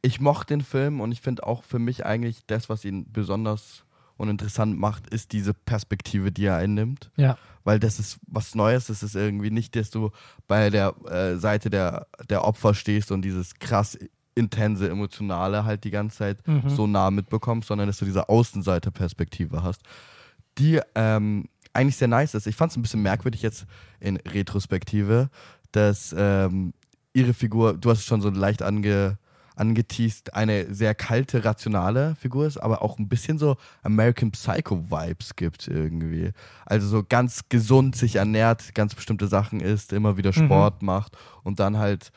ich 0.03 0.21
mochte 0.21 0.55
den 0.55 0.63
Film 0.63 1.01
und 1.01 1.13
ich 1.13 1.21
finde 1.21 1.47
auch 1.47 1.63
für 1.63 1.79
mich 1.79 2.05
eigentlich 2.05 2.45
das, 2.47 2.69
was 2.69 2.85
ihn 2.85 3.07
besonders 3.13 3.85
und 4.17 4.29
interessant 4.29 4.79
macht, 4.79 5.09
ist 5.11 5.33
diese 5.33 5.55
Perspektive, 5.55 6.31
die 6.33 6.45
er 6.45 6.57
einnimmt. 6.57 7.11
Ja. 7.17 7.39
Weil 7.65 7.79
das 7.79 7.99
ist 7.99 8.19
was 8.27 8.55
Neues. 8.55 8.87
Das 8.87 9.03
ist 9.03 9.15
irgendwie 9.15 9.51
nicht, 9.51 9.75
dass 9.77 9.91
du 9.91 10.11
bei 10.49 10.71
der 10.71 10.95
äh, 11.09 11.37
Seite 11.37 11.71
der, 11.71 12.07
der 12.29 12.45
Opfer 12.45 12.75
stehst 12.75 13.11
und 13.11 13.23
dieses 13.23 13.55
krass 13.55 13.99
intense, 14.35 14.89
emotionale 14.89 15.65
halt 15.65 15.85
die 15.85 15.91
ganze 15.91 16.19
Zeit 16.19 16.47
Mhm. 16.47 16.69
so 16.69 16.87
nah 16.87 17.11
mitbekommst, 17.11 17.69
sondern 17.69 17.87
dass 17.87 17.99
du 17.99 18.05
diese 18.05 18.29
Außenseiterperspektive 18.29 19.63
hast, 19.63 19.83
die 20.59 20.81
ähm, 20.95 21.49
eigentlich 21.73 21.97
sehr 21.97 22.09
nice 22.09 22.35
ist. 22.35 22.47
Ich 22.47 22.57
fand 22.57 22.71
es 22.73 22.77
ein 22.77 22.83
bisschen 22.83 23.03
merkwürdig 23.03 23.43
jetzt 23.43 23.67
in 24.01 24.17
Retrospektive, 24.17 25.31
dass 25.71 26.15
ähm, 26.17 26.75
ihre 27.13 27.35
Figur, 27.35 27.75
du 27.75 27.91
hast 27.91 27.99
es 28.01 28.05
schon 28.05 28.21
so 28.21 28.31
leicht 28.31 28.63
ange, 28.63 29.19
angeteased, 29.57 30.35
eine 30.35 30.73
sehr 30.75 30.95
kalte, 30.95 31.45
rationale 31.45 32.15
Figur 32.17 32.47
ist, 32.47 32.57
aber 32.59 32.83
auch 32.83 32.99
ein 32.99 33.09
bisschen 33.09 33.39
so 33.39 33.57
American 33.83 34.31
Psycho-Vibes 34.31 35.37
gibt 35.37 35.69
irgendwie. 35.69 36.31
Also 36.67 36.89
so 36.89 37.03
ganz 37.07 37.43
gesund 37.49 37.97
sich 37.97 38.17
ernährt, 38.17 38.75
ganz 38.75 38.95
bestimmte 38.95 39.27
Sachen 39.27 39.61
isst, 39.61 39.93
immer 39.93 40.17
wieder 40.17 40.31
Mhm. 40.31 40.45
Sport 40.47 40.83
macht 40.83 41.17
und 41.43 41.61
dann 41.61 41.77
halt, 41.79 42.13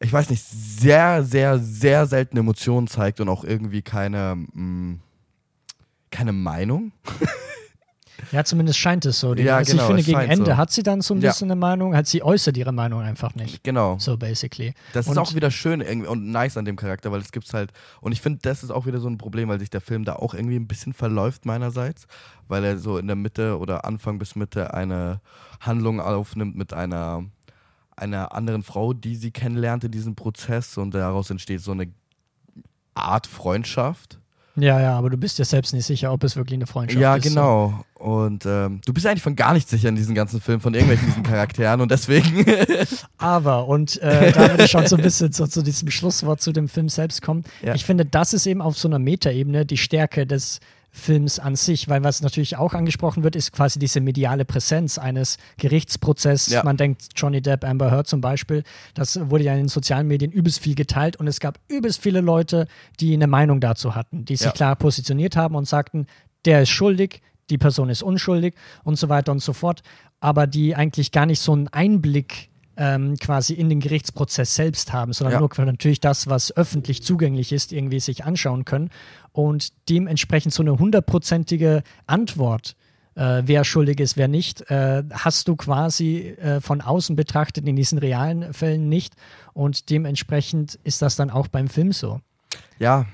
ich 0.00 0.12
weiß 0.12 0.30
nicht, 0.30 0.42
sehr, 0.44 1.22
sehr, 1.24 1.58
sehr 1.58 2.06
selten 2.06 2.36
Emotionen 2.36 2.86
zeigt 2.88 3.20
und 3.20 3.28
auch 3.28 3.44
irgendwie 3.44 3.82
keine, 3.82 4.34
mh, 4.52 4.98
keine 6.10 6.32
Meinung. 6.32 6.92
Ja, 8.32 8.44
zumindest 8.44 8.78
scheint 8.78 9.04
es 9.06 9.20
so. 9.20 9.34
Ja, 9.34 9.56
also 9.58 9.72
genau, 9.72 9.82
ich 9.84 9.86
finde, 9.88 10.02
gegen 10.02 10.30
Ende 10.32 10.50
so. 10.52 10.56
hat 10.56 10.70
sie 10.70 10.82
dann 10.82 11.00
so 11.00 11.14
ein 11.14 11.20
Ja. 11.20 11.30
bisschen 11.30 11.50
eine 11.50 11.58
Meinung, 11.58 11.94
hat 11.96 12.06
sie 12.06 12.22
äußert 12.22 12.56
ihre 12.56 12.72
Meinung 12.72 13.00
einfach 13.02 13.34
nicht. 13.34 13.62
Genau. 13.64 13.96
So 13.98 14.16
basically. 14.16 14.74
Das 14.92 15.06
ist 15.06 15.12
Und- 15.12 15.18
auch 15.18 15.34
wieder 15.34 15.50
schön 15.50 15.80
irgendwie 15.80 16.08
und 16.08 16.30
nice 16.30 16.56
an 16.56 16.64
dem 16.64 16.76
Charakter, 16.76 17.10
weil 17.12 17.20
es 17.20 17.32
gibt's 17.32 17.54
halt. 17.54 17.72
Und 18.00 18.12
ich 18.12 18.20
finde, 18.20 18.40
das 18.42 18.62
ist 18.62 18.70
auch 18.70 18.86
wieder 18.86 19.00
so 19.00 19.08
ein 19.08 19.18
Problem, 19.18 19.48
weil 19.48 19.60
sich 19.60 19.70
der 19.70 19.80
Film 19.80 20.04
da 20.04 20.16
auch 20.16 20.34
irgendwie 20.34 20.56
ein 20.56 20.66
bisschen 20.68 20.92
verläuft 20.92 21.46
meinerseits, 21.46 22.06
weil 22.48 22.64
er 22.64 22.78
so 22.78 22.98
in 22.98 23.06
der 23.06 23.16
Mitte 23.16 23.58
oder 23.58 23.84
Anfang 23.84 24.18
bis 24.18 24.36
Mitte 24.36 24.74
eine 24.74 25.20
Handlung 25.60 26.00
aufnimmt 26.00 26.56
mit 26.56 26.72
einer 26.72 27.24
einer 27.96 28.32
anderen 28.32 28.62
Frau, 28.62 28.92
die 28.92 29.16
sie 29.16 29.32
kennenlernt 29.32 29.82
in 29.82 29.90
diesem 29.90 30.14
Prozess 30.14 30.78
und 30.78 30.94
daraus 30.94 31.30
entsteht 31.30 31.60
so 31.60 31.72
eine 31.72 31.88
Art 32.94 33.26
Freundschaft. 33.26 34.20
Ja, 34.62 34.80
ja, 34.80 34.96
aber 34.96 35.10
du 35.10 35.16
bist 35.16 35.38
ja 35.38 35.44
selbst 35.44 35.72
nicht 35.72 35.86
sicher, 35.86 36.12
ob 36.12 36.24
es 36.24 36.36
wirklich 36.36 36.54
eine 36.54 36.66
Freundschaft 36.66 37.00
ja, 37.00 37.16
ist. 37.16 37.24
so. 37.24 37.30
genau. 37.30 37.84
Und 37.94 38.46
ähm, 38.46 38.80
du 38.86 38.92
bist 38.92 39.06
eigentlich 39.06 39.22
von 39.22 39.34
gar 39.34 39.54
nicht 39.54 39.68
sicher 39.68 39.88
in 39.88 39.96
diesem 39.96 40.14
ganzen 40.14 40.40
Film, 40.40 40.60
von 40.60 40.72
irgendwelchen 40.72 41.06
diesen 41.08 41.22
Charakteren 41.24 41.80
und 41.80 41.90
deswegen. 41.90 42.44
Aber, 43.18 43.66
und 43.66 44.00
äh, 44.00 44.32
da 44.32 44.50
würde 44.50 44.64
ich 44.64 44.70
schon 44.70 44.86
so 44.86 44.96
ein 44.96 45.02
bisschen 45.02 45.32
so, 45.32 45.46
zu 45.46 45.62
diesem 45.62 45.90
Schlusswort 45.90 46.40
zu 46.40 46.52
dem 46.52 46.68
Film 46.68 46.88
selbst 46.88 47.22
kommen. 47.22 47.44
Ja. 47.62 47.74
Ich 47.74 47.84
finde, 47.84 48.04
das 48.04 48.34
ist 48.34 48.46
eben 48.46 48.62
auf 48.62 48.78
so 48.78 48.88
einer 48.88 48.98
Metaebene 48.98 49.66
die 49.66 49.76
Stärke 49.76 50.26
des 50.26 50.60
Films 50.90 51.38
an 51.38 51.54
sich, 51.54 51.88
weil 51.88 52.02
was 52.02 52.22
natürlich 52.22 52.56
auch 52.56 52.74
angesprochen 52.74 53.22
wird, 53.22 53.36
ist 53.36 53.52
quasi 53.52 53.78
diese 53.78 54.00
mediale 54.00 54.44
Präsenz 54.44 54.98
eines 54.98 55.36
Gerichtsprozesses. 55.58 56.52
Ja. 56.52 56.64
Man 56.64 56.76
denkt 56.76 57.08
Johnny 57.16 57.40
Depp, 57.40 57.64
Amber 57.64 57.90
Heard 57.90 58.06
zum 58.06 58.20
Beispiel, 58.20 58.64
das 58.94 59.18
wurde 59.30 59.44
ja 59.44 59.52
in 59.52 59.58
den 59.58 59.68
sozialen 59.68 60.06
Medien 60.08 60.32
übelst 60.32 60.60
viel 60.60 60.74
geteilt 60.74 61.16
und 61.16 61.26
es 61.26 61.40
gab 61.40 61.58
übelst 61.68 62.00
viele 62.02 62.20
Leute, 62.20 62.66
die 63.00 63.14
eine 63.14 63.26
Meinung 63.26 63.60
dazu 63.60 63.94
hatten, 63.94 64.24
die 64.24 64.36
sich 64.36 64.46
Ja. 64.46 64.52
klar 64.52 64.76
positioniert 64.76 65.36
haben 65.36 65.54
und 65.54 65.68
sagten, 65.68 66.06
der 66.44 66.62
ist 66.62 66.70
schuldig, 66.70 67.20
die 67.50 67.58
Person 67.58 67.90
ist 67.90 68.02
unschuldig 68.02 68.54
und 68.84 68.98
so 68.98 69.08
weiter 69.08 69.32
und 69.32 69.40
so 69.40 69.52
fort, 69.52 69.82
aber 70.20 70.46
die 70.46 70.74
eigentlich 70.74 71.12
gar 71.12 71.26
nicht 71.26 71.40
so 71.40 71.52
einen 71.52 71.68
Einblick 71.68 72.48
ähm, 72.80 73.16
quasi 73.16 73.54
in 73.54 73.68
den 73.68 73.80
Gerichtsprozess 73.80 74.54
selbst 74.54 74.92
haben, 74.92 75.12
sondern 75.12 75.34
Ja. 75.34 75.40
nur 75.40 75.66
natürlich 75.66 75.98
das, 76.00 76.28
was 76.28 76.56
öffentlich 76.56 77.02
zugänglich 77.02 77.52
ist, 77.52 77.72
irgendwie 77.72 77.98
sich 78.00 78.24
anschauen 78.24 78.64
können 78.64 78.90
und 79.32 79.70
dementsprechend 79.88 80.54
so 80.54 80.62
eine 80.62 80.78
hundertprozentige 80.78 81.82
Antwort, 82.06 82.76
äh, 83.16 83.42
wer 83.44 83.64
schuldig 83.64 83.98
ist, 83.98 84.16
wer 84.16 84.28
nicht, 84.28 84.70
äh, 84.70 85.02
hast 85.10 85.48
du 85.48 85.56
quasi 85.56 86.36
äh, 86.40 86.60
von 86.60 86.80
außen 86.80 87.16
betrachtet 87.16 87.66
in 87.66 87.74
diesen 87.74 87.98
realen 87.98 88.52
Fällen 88.54 88.88
nicht 88.88 89.14
und 89.54 89.90
dementsprechend 89.90 90.78
ist 90.84 91.02
das 91.02 91.16
dann 91.16 91.30
auch 91.30 91.48
beim 91.48 91.66
Film 91.68 91.90
so. 91.92 92.20
ja, 92.78 93.06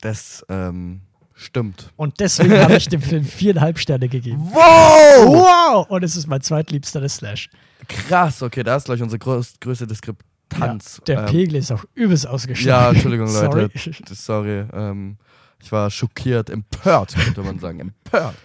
das 0.00 0.46
ähm, 0.48 1.00
stimmt. 1.34 1.90
Und 1.96 2.20
deswegen 2.20 2.56
habe 2.60 2.76
ich 2.76 2.88
dem 2.88 3.02
Film 3.02 3.24
viereinhalb 3.24 3.80
Sterne 3.80 4.08
gegeben. 4.08 4.48
Wow! 4.52 5.26
Wow! 5.26 5.86
Und 5.90 6.04
es 6.04 6.14
ist 6.14 6.28
mein 6.28 6.40
zweitliebster 6.40 7.08
Slash. 7.08 7.50
Krass, 7.88 8.42
okay, 8.42 8.62
da 8.62 8.76
ist 8.76 8.84
gleich 8.84 9.02
unsere 9.02 9.18
größ 9.18 9.54
größte 9.60 9.86
Diskrepanz. 9.86 10.98
Ja, 10.98 11.04
der 11.06 11.18
Ähm, 11.20 11.26
Pegel 11.26 11.56
ist 11.56 11.72
auch 11.72 11.84
übelst 11.94 12.24
Ja, 12.24 12.30
ausgeschlagen. 12.30 12.94
Entschuldigung, 12.96 13.26
Leute. 13.32 13.70
Sorry. 13.74 14.14
Sorry. 14.14 14.66
Ähm, 14.72 15.16
ich 15.60 15.72
war 15.72 15.90
schockiert, 15.90 16.50
empört, 16.50 17.14
könnte 17.16 17.42
man 17.42 17.58
sagen. 17.58 17.80
Empört. 17.80 18.36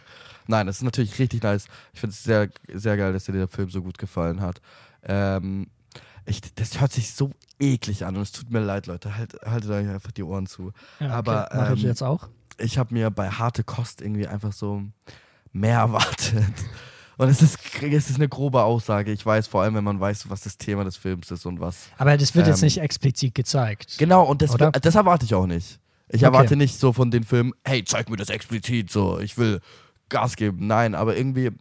Nein, 0.48 0.68
das 0.68 0.78
ist 0.78 0.84
natürlich 0.84 1.18
richtig 1.20 1.44
nice. 1.44 1.68
Ich 1.94 2.00
finde 2.00 2.14
es 2.14 2.24
sehr, 2.24 2.50
sehr 2.74 2.98
geil, 2.98 3.14
dass 3.14 3.26
dir 3.26 3.34
der 3.34 3.48
Film 3.48 3.70
so 3.70 3.82
gut 3.82 3.98
gefallen 3.98 4.42
hat. 4.42 4.62
Ähm, 5.04 5.68
ich, 6.26 6.42
das 6.56 6.80
hört 6.82 6.92
sich 6.92 7.14
so 7.14 7.32
eklig 7.60 8.06
an 8.06 8.16
und 8.16 8.22
es 8.24 8.32
tut 8.32 8.50
mir 8.50 8.60
leid, 8.62 8.88
Leute. 8.88 9.16
Halt, 9.18 9.36
haltet 9.46 9.70
euch 9.70 9.88
einfach 9.90 10.12
die 10.12 10.24
Ohren 10.24 10.48
zu. 10.48 10.72
Ja, 11.00 11.08
okay. 11.08 11.14
Aber, 11.14 11.50
Mach 11.54 11.72
ich 11.72 11.84
ähm, 11.84 11.90
jetzt 11.90 12.02
auch. 12.02 12.30
Ich 12.58 12.78
habe 12.78 12.94
mir 12.94 13.10
bei 13.10 13.30
harte 13.30 13.64
Kost 13.64 14.02
irgendwie 14.02 14.28
einfach 14.28 14.54
so 14.54 14.84
mehr 15.52 15.78
erwartet. 15.80 16.44
Und 17.18 17.30
es 17.30 17.42
ist, 17.42 17.58
es 17.82 18.10
ist 18.10 18.16
eine 18.16 18.28
grobe 18.28 18.64
Aussage. 18.64 19.12
Ich 19.12 19.26
weiß, 19.26 19.48
vor 19.48 19.62
allem, 19.62 19.76
wenn 19.76 19.84
man 19.84 20.00
weiß, 20.00 20.30
was 20.30 20.42
das 20.42 20.58
Thema 20.58 20.84
des 20.84 20.98
Films 20.98 21.30
ist 21.32 21.46
und 21.46 21.60
was 21.60 21.90
Aber 21.98 22.18
das 22.18 22.34
wird 22.36 22.48
jetzt 22.48 22.62
ähm, 22.62 22.68
nicht 22.68 22.80
explizit 22.80 23.36
gezeigt. 23.36 23.98
Genau, 24.00 24.24
und 24.24 24.42
das, 24.42 24.56
das 24.82 24.96
erwarte 24.96 25.26
ich 25.26 25.34
auch 25.36 25.46
nicht. 25.46 25.80
Ich 26.10 26.16
Okay. 26.22 26.26
erwarte 26.26 26.56
nicht 26.56 26.80
so 26.80 26.94
von 26.94 27.12
den 27.12 27.24
Filmen, 27.24 27.54
hey, 27.64 27.84
zeig 27.84 28.10
mir 28.10 28.18
das 28.18 28.30
explizit, 28.30 28.92
so, 28.92 29.20
ich 29.20 29.38
will 29.38 29.62
Gas 30.10 30.36
geben. 30.36 30.68
Nein, 30.68 30.96
aber 30.96 31.16
irgendwie, 31.18 31.52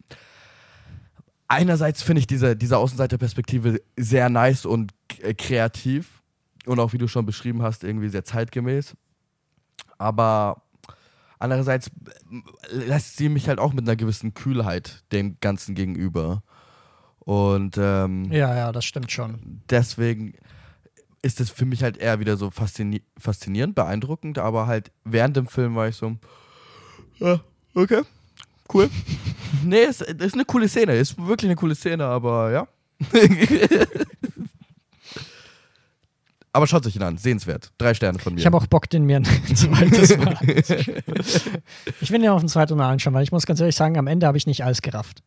einerseits 1.47 2.03
finde 2.03 2.19
ich 2.19 2.27
diese, 2.27 2.55
diese 2.55 2.77
Außenseiterperspektive 2.77 3.81
sehr 3.97 4.29
nice 4.29 4.65
und 4.65 4.91
äh, 5.21 5.33
kreativ 5.33 6.21
und 6.65 6.79
auch, 6.79 6.93
wie 6.93 6.97
du 6.97 7.07
schon 7.07 7.25
beschrieben 7.25 7.61
hast, 7.61 7.83
irgendwie 7.83 8.09
sehr 8.09 8.23
zeitgemäß. 8.23 8.95
Aber 9.97 10.61
andererseits 11.43 11.87
äh, 11.87 12.75
lässt 12.75 13.17
sie 13.17 13.29
mich 13.29 13.47
halt 13.47 13.59
auch 13.59 13.73
mit 13.73 13.85
einer 13.87 13.95
gewissen 13.95 14.33
Kühlheit 14.33 15.03
dem 15.11 15.37
Ganzen 15.41 15.75
gegenüber. 15.75 16.41
Und 17.19 17.77
ähm, 17.77 18.31
Ja, 18.31 18.55
ja, 18.55 18.71
das 18.71 18.85
stimmt 18.85 19.11
schon. 19.11 19.61
deswegen 19.69 20.33
ist 21.21 21.39
es 21.39 21.49
für 21.49 21.65
mich 21.65 21.83
halt 21.83 21.97
eher 21.97 22.19
wieder 22.19 22.35
so 22.35 22.49
faszini 22.49 23.01
faszinierend, 23.17 23.75
beeindruckend, 23.75 24.39
aber 24.39 24.67
halt 24.67 24.91
während 25.05 25.37
dem 25.37 25.47
Film 25.47 25.75
war 25.75 25.87
ich 25.87 25.95
so, 25.95 26.17
ja, 27.19 27.39
okay, 27.75 28.01
cool. 28.73 28.89
nee, 29.63 29.83
es 29.83 30.01
es 30.01 30.13
ist 30.19 30.33
eine 30.33 30.43
coole 30.43 30.67
Szene, 30.67 30.95
ist 30.95 31.17
wirklich 31.17 31.49
eine 31.49 31.55
coole 31.55 31.75
Szene, 31.75 32.05
aber 32.05 32.51
ja. 32.51 32.67
aber 36.53 36.67
schaut 36.67 36.85
euch 36.87 36.95
ihn 36.95 37.03
an, 37.03 37.17
sehenswert. 37.17 37.71
Drei 37.77 37.93
Sterne 37.93 38.19
von 38.19 38.33
mir. 38.33 38.39
Ich 38.39 38.45
habe 38.45 38.55
auch 38.57 38.67
Bock, 38.67 38.89
den 38.89 39.03
mir 39.05 39.17
ein 39.17 39.25
zweites 39.55 40.17
Mal. 40.17 40.37
Ich 42.01 42.11
will 42.11 42.19
den 42.21 42.29
auf 42.29 42.41
ein 42.41 42.47
zweites 42.47 42.75
Mal 42.75 42.89
anschauen, 42.89 43.13
weil 43.13 43.23
ich 43.23 43.31
muss 43.31 43.45
ganz 43.45 43.59
ehrlich 43.59 43.75
sagen, 43.75 43.97
am 43.97 44.07
Ende 44.07 44.27
habe 44.27 44.37
ich 44.37 44.47
nicht 44.47 44.63
alles 44.63 44.81
gerafft. 44.81 45.23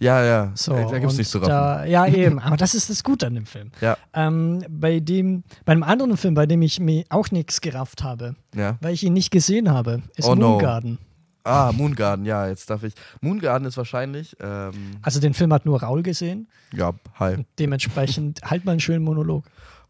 ja, 0.00 0.24
ja, 0.24 0.52
So, 0.54 0.72
da 0.72 0.98
gibt's 0.98 1.14
und 1.14 1.18
nicht 1.18 1.30
zu 1.30 1.38
raffen. 1.38 1.50
da, 1.50 1.84
Ja, 1.84 2.06
eben. 2.06 2.38
Aber 2.40 2.56
das 2.56 2.74
ist 2.74 2.90
das 2.90 3.02
Gute 3.04 3.26
an 3.26 3.34
dem 3.34 3.46
Film. 3.46 3.70
Ja, 3.80 3.96
Ähm, 4.12 4.64
bei 4.68 5.00
dem, 5.00 5.44
bei 5.64 5.72
einem 5.72 5.82
anderen 5.84 6.16
Film, 6.16 6.34
bei 6.34 6.46
dem 6.46 6.60
ich 6.62 6.80
mir 6.80 7.04
auch 7.08 7.30
nichts 7.30 7.60
gerafft 7.60 8.02
habe, 8.02 8.34
ja. 8.54 8.76
weil 8.80 8.94
ich 8.94 9.04
ihn 9.04 9.12
nicht 9.12 9.30
gesehen 9.30 9.70
habe, 9.70 10.02
ist 10.16 10.26
Oh 10.26 10.34
no. 10.34 10.50
Moon 10.50 10.58
Garden. 10.60 10.98
Ah, 11.46 11.72
Moongarden, 11.72 12.24
ja, 12.24 12.48
jetzt 12.48 12.70
darf 12.70 12.84
ich. 12.84 12.94
Moongarden 13.20 13.68
ist 13.68 13.76
wahrscheinlich, 13.76 14.34
ähm, 14.40 14.72
Also 15.02 15.20
den 15.20 15.34
Film 15.34 15.52
hat 15.52 15.66
nur 15.66 15.78
Raul 15.82 16.02
gesehen. 16.02 16.48
ja, 16.72 16.92
hi. 17.20 17.44
Dementsprechend 17.58 18.40
halt 18.50 18.64
mal 18.64 18.72
einen 18.72 18.80
schönen 18.80 19.04
Monolog. 19.04 19.44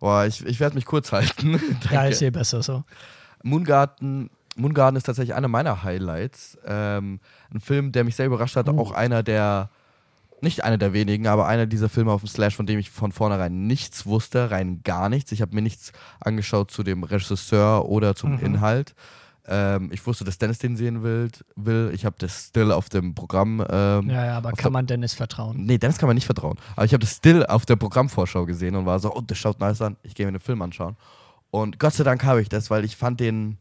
Boah, 0.04 0.26
ich, 0.26 0.44
ich 0.44 0.60
werde 0.60 0.74
mich 0.74 0.84
kurz 0.84 1.12
halten. 1.12 1.58
Ja, 1.90 2.04
ist 2.04 2.20
eh 2.20 2.28
besser 2.28 2.62
so. 2.62 2.84
Moongarden, 3.42 4.28
Moongarden 4.54 4.98
ist 4.98 5.04
tatsächlich 5.04 5.34
einer 5.34 5.48
meiner 5.48 5.82
Highlights. 5.82 6.58
Ähm, 6.66 7.20
ein 7.50 7.60
Film, 7.60 7.90
der 7.90 8.04
mich 8.04 8.14
sehr 8.14 8.26
überrascht 8.26 8.54
hat, 8.56 8.68
Oh. 8.68 8.78
auch 8.78 8.92
einer 8.92 9.22
der, 9.22 9.70
nicht 10.42 10.62
einer 10.62 10.76
der 10.76 10.92
wenigen, 10.92 11.26
aber 11.26 11.46
einer 11.46 11.64
dieser 11.64 11.88
Filme 11.88 12.12
auf 12.12 12.20
dem 12.20 12.28
Slash, 12.28 12.54
von 12.54 12.66
dem 12.66 12.78
ich 12.78 12.90
von 12.90 13.12
vornherein 13.12 13.66
nichts 13.66 14.04
wusste, 14.04 14.50
rein 14.50 14.82
gar 14.84 15.08
nichts. 15.08 15.32
Ich 15.32 15.40
habe 15.40 15.54
mir 15.54 15.62
nichts 15.62 15.92
angeschaut 16.20 16.70
zu 16.70 16.82
dem 16.82 17.02
Regisseur 17.02 17.88
oder 17.88 18.14
zum 18.14 18.32
Mhm. 18.34 18.44
Inhalt. 18.44 18.94
Ähm, 19.46 19.90
ich 19.92 20.06
wusste, 20.06 20.24
dass 20.24 20.38
Dennis 20.38 20.58
den 20.58 20.76
sehen 20.76 21.02
will. 21.02 21.28
will. 21.54 21.90
Ich 21.94 22.04
habe 22.06 22.16
das 22.18 22.46
Still 22.48 22.72
auf 22.72 22.88
dem 22.88 23.14
Programm. 23.14 23.64
Ähm, 23.68 24.08
Ja, 24.08 24.24
ja, 24.24 24.36
aber 24.38 24.52
kann 24.52 24.72
man 24.72 24.86
Dennis 24.86 25.12
vertrauen? 25.14 25.64
Nee, 25.64 25.78
Dennis 25.78 25.98
kann 25.98 26.06
man 26.06 26.14
nicht 26.14 26.24
vertrauen. 26.26 26.58
Aber 26.76 26.86
ich 26.86 26.92
habe 26.92 27.00
das 27.02 27.16
Still 27.16 27.44
auf 27.46 27.66
der 27.66 27.76
Programmvorschau 27.76 28.46
gesehen 28.46 28.74
und 28.74 28.86
war 28.86 28.98
so, 29.00 29.14
oh, 29.14 29.20
das 29.20 29.36
schaut 29.36 29.60
nice 29.60 29.82
an. 29.82 29.96
Ich 30.02 30.14
gehe 30.14 30.24
mir 30.26 30.32
den 30.32 30.40
Film 30.40 30.62
anschauen. 30.62 30.96
Und 31.50 31.78
Gott 31.78 31.94
sei 31.94 32.04
Dank 32.04 32.24
habe 32.24 32.40
ich 32.40 32.48
das, 32.48 32.70
weil 32.70 32.84
ich 32.84 32.96
fand 32.96 33.20
den 33.20 33.58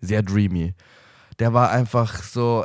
sehr 0.00 0.22
dreamy. 0.22 0.74
Der 1.38 1.54
war 1.54 1.70
einfach 1.70 2.22
so 2.22 2.64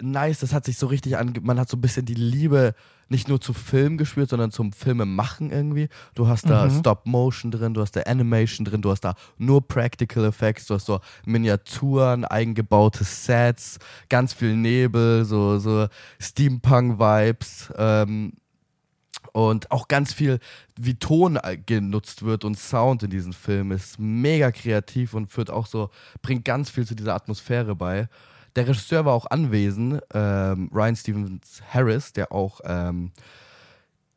nice. 0.00 0.40
Das 0.40 0.52
hat 0.52 0.64
sich 0.64 0.78
so 0.78 0.88
richtig 0.88 1.16
ange... 1.16 1.40
Man 1.40 1.60
hat 1.60 1.68
so 1.68 1.76
ein 1.76 1.80
bisschen 1.80 2.06
die 2.06 2.14
Liebe 2.14 2.74
nicht 3.08 3.28
nur 3.28 3.40
zu 3.40 3.52
Film 3.52 3.98
gespürt, 3.98 4.30
sondern 4.30 4.50
zum 4.50 4.72
Filmemachen 4.72 5.50
irgendwie. 5.50 5.88
Du 6.14 6.28
hast 6.28 6.48
da 6.48 6.66
Mhm. 6.66 6.78
Stop-Motion 6.78 7.50
drin, 7.50 7.74
du 7.74 7.80
hast 7.80 7.92
da 7.92 8.00
Animation 8.02 8.64
drin, 8.64 8.82
du 8.82 8.90
hast 8.90 9.00
da 9.02 9.14
nur 9.38 9.66
Practical 9.66 10.24
Effects, 10.24 10.66
du 10.66 10.74
hast 10.74 10.86
so 10.86 11.00
Miniaturen, 11.24 12.24
eigengebaute 12.24 13.04
Sets, 13.04 13.78
ganz 14.08 14.32
viel 14.32 14.56
Nebel, 14.56 15.24
so, 15.24 15.58
so 15.58 15.86
Steampunk-Vibes. 16.20 17.72
Ähm, 17.76 18.32
und 19.32 19.70
auch 19.70 19.88
ganz 19.88 20.12
viel, 20.12 20.38
wie 20.78 20.94
Ton 20.94 21.36
äh, 21.36 21.56
genutzt 21.56 22.24
wird 22.24 22.44
und 22.44 22.58
Sound 22.58 23.02
in 23.02 23.10
diesem 23.10 23.32
Film 23.32 23.72
ist 23.72 23.98
mega 23.98 24.52
kreativ 24.52 25.14
und 25.14 25.26
führt 25.26 25.50
auch 25.50 25.66
so, 25.66 25.90
bringt 26.22 26.44
ganz 26.44 26.70
viel 26.70 26.86
zu 26.86 26.94
dieser 26.94 27.14
Atmosphäre 27.14 27.74
bei. 27.74 28.08
Der 28.56 28.68
Regisseur 28.68 29.04
war 29.04 29.14
auch 29.14 29.26
anwesend, 29.26 30.00
ähm, 30.12 30.70
Ryan 30.72 30.96
Stevens 30.96 31.62
Harris, 31.68 32.12
der 32.12 32.32
auch 32.32 32.60
ähm, 32.64 33.10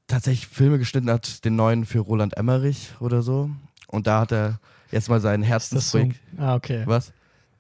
tatsächlich 0.08 0.48
Filme 0.48 0.78
geschnitten 0.78 1.10
hat, 1.10 1.44
den 1.44 1.56
neuen 1.56 1.86
für 1.86 2.00
Roland 2.00 2.38
Emmerich 2.38 2.92
oder 3.00 3.22
so. 3.22 3.50
Und 3.88 4.08
da 4.08 4.22
hat 4.22 4.32
er 4.32 4.60
jetzt 4.92 5.10
mal 5.10 5.20
sein 5.20 5.42
Ist 5.44 5.74
das 5.74 5.92
so? 5.92 6.10
Ah, 6.38 6.56
okay. 6.56 6.84
Was? 6.86 7.12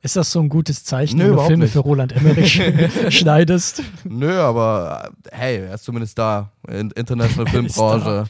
Ist 0.02 0.16
das 0.16 0.32
so 0.32 0.40
ein 0.40 0.50
gutes 0.50 0.84
Zeichen, 0.84 1.18
Nö, 1.18 1.30
wenn 1.32 1.36
du 1.36 1.46
Filme 1.46 1.64
nicht. 1.66 1.74
für 1.74 1.80
Roland 1.80 2.12
Emmerich 2.14 2.62
schneidest? 3.10 3.82
Nö, 4.04 4.40
aber 4.40 5.12
hey, 5.32 5.58
er 5.58 5.74
ist 5.74 5.84
zumindest 5.84 6.18
da 6.18 6.52
in 6.68 6.92
international 6.92 7.48
Er 7.54 7.66
ist 7.66 7.76
Filmbranche. 7.76 8.26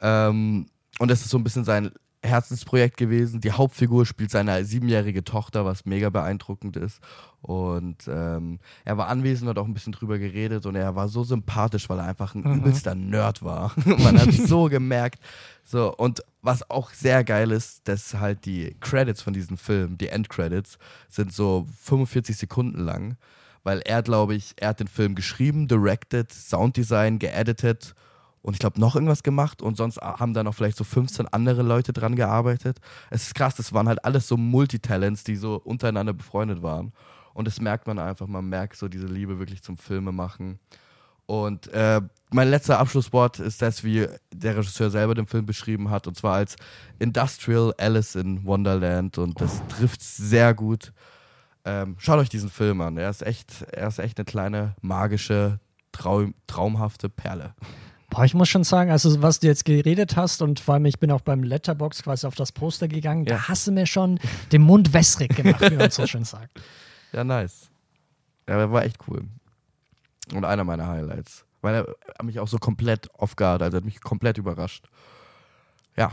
Ähm, 0.00 0.66
und 1.00 1.10
es 1.10 1.22
ist 1.22 1.30
so 1.30 1.38
ein 1.38 1.44
bisschen 1.44 1.64
sein 1.64 1.90
Herzensprojekt 2.22 2.96
gewesen. 2.96 3.40
Die 3.40 3.52
Hauptfigur 3.52 4.04
spielt 4.06 4.30
seine 4.30 4.64
siebenjährige 4.64 5.24
Tochter, 5.24 5.64
was 5.64 5.84
mega 5.84 6.10
beeindruckend 6.10 6.76
ist. 6.76 7.00
Und 7.42 8.08
ähm, 8.08 8.58
er 8.84 8.96
war 8.98 9.08
anwesend 9.08 9.44
und 9.44 9.50
hat 9.50 9.58
auch 9.62 9.66
ein 9.68 9.74
bisschen 9.74 9.92
drüber 9.92 10.18
geredet 10.18 10.66
und 10.66 10.74
er 10.74 10.96
war 10.96 11.08
so 11.08 11.22
sympathisch, 11.22 11.88
weil 11.88 11.98
er 11.98 12.06
einfach 12.06 12.34
ein 12.34 12.42
Mhm. 12.42 12.58
übelster 12.58 12.94
Nerd 12.94 13.42
war. 13.42 13.72
Man 13.84 14.18
hat 14.18 14.32
so 14.32 14.64
gemerkt. 14.64 15.20
So, 15.64 15.94
und 15.94 16.22
was 16.42 16.68
auch 16.70 16.92
sehr 16.92 17.22
geil 17.24 17.50
ist, 17.52 17.86
dass 17.86 18.14
halt 18.14 18.44
die 18.46 18.74
Credits 18.80 19.22
von 19.22 19.32
diesem 19.32 19.56
Film, 19.56 19.96
die 19.98 20.08
Endcredits, 20.08 20.78
sind 21.08 21.32
so 21.32 21.66
45 21.82 22.36
Sekunden 22.36 22.80
lang 22.80 23.16
weil 23.64 23.80
er, 23.84 24.02
glaube 24.02 24.34
ich, 24.34 24.54
er 24.56 24.68
hat 24.68 24.80
den 24.80 24.88
Film 24.88 25.14
geschrieben, 25.14 25.68
directed, 25.68 26.32
Sounddesign, 26.32 27.18
geeditet 27.18 27.94
und 28.42 28.54
ich 28.54 28.60
glaube 28.60 28.80
noch 28.80 28.94
irgendwas 28.94 29.22
gemacht 29.22 29.62
und 29.62 29.76
sonst 29.76 29.98
haben 30.00 30.34
da 30.34 30.42
noch 30.42 30.54
vielleicht 30.54 30.76
so 30.76 30.84
15 30.84 31.28
andere 31.28 31.62
Leute 31.62 31.92
dran 31.92 32.16
gearbeitet. 32.16 32.78
Es 33.10 33.24
ist 33.24 33.34
krass, 33.34 33.56
das 33.56 33.72
waren 33.72 33.88
halt 33.88 34.04
alles 34.04 34.28
so 34.28 34.36
Multitalents, 34.36 35.24
die 35.24 35.36
so 35.36 35.56
untereinander 35.56 36.12
befreundet 36.12 36.62
waren. 36.62 36.92
Und 37.34 37.46
das 37.46 37.60
merkt 37.60 37.86
man 37.86 37.98
einfach. 37.98 38.26
Man 38.26 38.48
merkt 38.48 38.76
so 38.76 38.88
diese 38.88 39.06
Liebe 39.06 39.38
wirklich 39.38 39.62
zum 39.62 39.76
Filme 39.76 40.12
machen. 40.12 40.58
Und 41.26 41.68
äh, 41.68 42.00
mein 42.30 42.48
letzter 42.48 42.78
Abschlusswort 42.78 43.38
ist 43.38 43.60
das, 43.60 43.84
wie 43.84 44.08
der 44.32 44.56
Regisseur 44.56 44.90
selber 44.90 45.14
den 45.14 45.26
Film 45.26 45.44
beschrieben 45.44 45.90
hat, 45.90 46.06
und 46.06 46.16
zwar 46.16 46.36
als 46.36 46.56
Industrial 46.98 47.74
Alice 47.76 48.14
in 48.14 48.44
Wonderland. 48.44 49.18
Und 49.18 49.40
das 49.40 49.62
trifft 49.68 50.02
sehr 50.02 50.54
gut. 50.54 50.92
Ähm, 51.66 51.96
schaut 51.98 52.18
euch 52.18 52.30
diesen 52.30 52.48
Film 52.48 52.80
an. 52.80 52.96
Er 52.96 53.10
ist 53.10 53.22
echt, 53.22 53.62
er 53.72 53.88
ist 53.88 53.98
echt 53.98 54.18
eine 54.18 54.24
kleine 54.24 54.74
magische, 54.80 55.60
traum, 55.92 56.34
traumhafte 56.46 57.10
Perle. 57.10 57.54
Boah, 58.10 58.24
ich 58.24 58.32
muss 58.32 58.48
schon 58.48 58.64
sagen, 58.64 58.90
also 58.90 59.20
was 59.22 59.40
du 59.40 59.46
jetzt 59.48 59.64
geredet 59.64 60.16
hast 60.16 60.40
und 60.40 60.60
vor 60.60 60.74
allem 60.74 60.86
ich 60.86 60.98
bin 60.98 61.10
auch 61.10 61.20
beim 61.20 61.42
Letterbox 61.42 62.02
quasi 62.02 62.26
auf 62.26 62.34
das 62.34 62.52
Poster 62.52 62.88
gegangen, 62.88 63.24
ja. 63.26 63.36
da 63.36 63.48
hast 63.48 63.66
du 63.66 63.72
mir 63.72 63.86
schon 63.86 64.18
den 64.50 64.62
Mund 64.62 64.94
wässrig 64.94 65.36
gemacht, 65.36 65.60
wie 65.70 65.76
man 65.76 65.90
so 65.90 66.06
schön 66.06 66.24
sagt. 66.24 66.50
Ja, 67.10 67.24
nice. 67.24 67.70
Ja, 68.46 68.70
war 68.70 68.84
echt 68.84 68.98
cool. 69.08 69.22
Und 70.34 70.44
einer 70.44 70.62
meiner 70.62 70.88
Highlights. 70.88 71.46
Weil 71.62 71.86
er 71.86 72.22
mich 72.22 72.38
auch 72.38 72.48
so 72.48 72.58
komplett 72.58 73.08
off 73.14 73.34
guard, 73.34 73.62
also 73.62 73.78
hat 73.78 73.84
mich 73.86 74.02
komplett 74.02 74.36
überrascht. 74.36 74.84
Ja. 75.96 76.12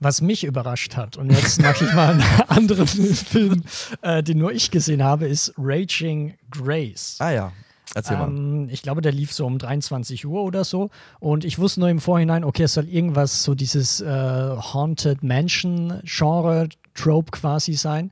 Was 0.00 0.22
mich 0.22 0.44
überrascht 0.44 0.96
hat, 0.96 1.18
und 1.18 1.30
jetzt 1.30 1.60
mache 1.60 1.84
ich 1.84 1.92
mal 1.92 2.12
einen 2.12 2.22
anderen 2.48 2.86
Film, 2.86 3.62
äh, 4.00 4.22
den 4.22 4.38
nur 4.38 4.52
ich 4.52 4.70
gesehen 4.70 5.04
habe, 5.04 5.26
ist 5.26 5.52
Raging 5.58 6.38
Grace. 6.50 7.16
Ah 7.18 7.30
ja, 7.30 7.52
Erzähl 7.96 8.18
mal. 8.18 8.28
Ähm, 8.28 8.68
ich 8.70 8.82
glaube, 8.82 9.00
der 9.00 9.10
lief 9.10 9.32
so 9.32 9.46
um 9.46 9.56
23 9.58 10.26
Uhr 10.26 10.42
oder 10.42 10.64
so. 10.64 10.90
Und 11.18 11.46
ich 11.46 11.58
wusste 11.58 11.80
nur 11.80 11.88
im 11.88 11.98
Vorhinein, 11.98 12.44
okay, 12.44 12.64
es 12.64 12.74
soll 12.74 12.88
irgendwas 12.88 13.42
so 13.42 13.54
dieses 13.54 14.02
äh, 14.02 14.06
Haunted 14.06 15.22
Mansion-Genre, 15.22 16.68
Trope 16.94 17.30
quasi 17.30 17.72
sein. 17.72 18.10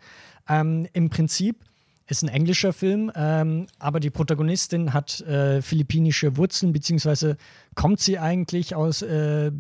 Ähm, 0.49 0.89
Im 0.95 1.11
Prinzip 1.11 1.65
ist 2.07 2.23
ein 2.23 2.29
englischer 2.29 2.73
Film, 2.73 3.13
ähm, 3.15 3.67
aber 3.79 4.01
die 4.01 4.09
Protagonistin 4.09 4.95
hat 4.95 5.21
äh, 5.21 5.61
philippinische 5.61 6.39
Wurzeln, 6.39 6.73
beziehungsweise 6.73 7.37
kommt 7.75 8.01
sie 8.01 8.19
eigentlich 8.19 8.75
aus 8.75 9.03
äh, 9.03 9.53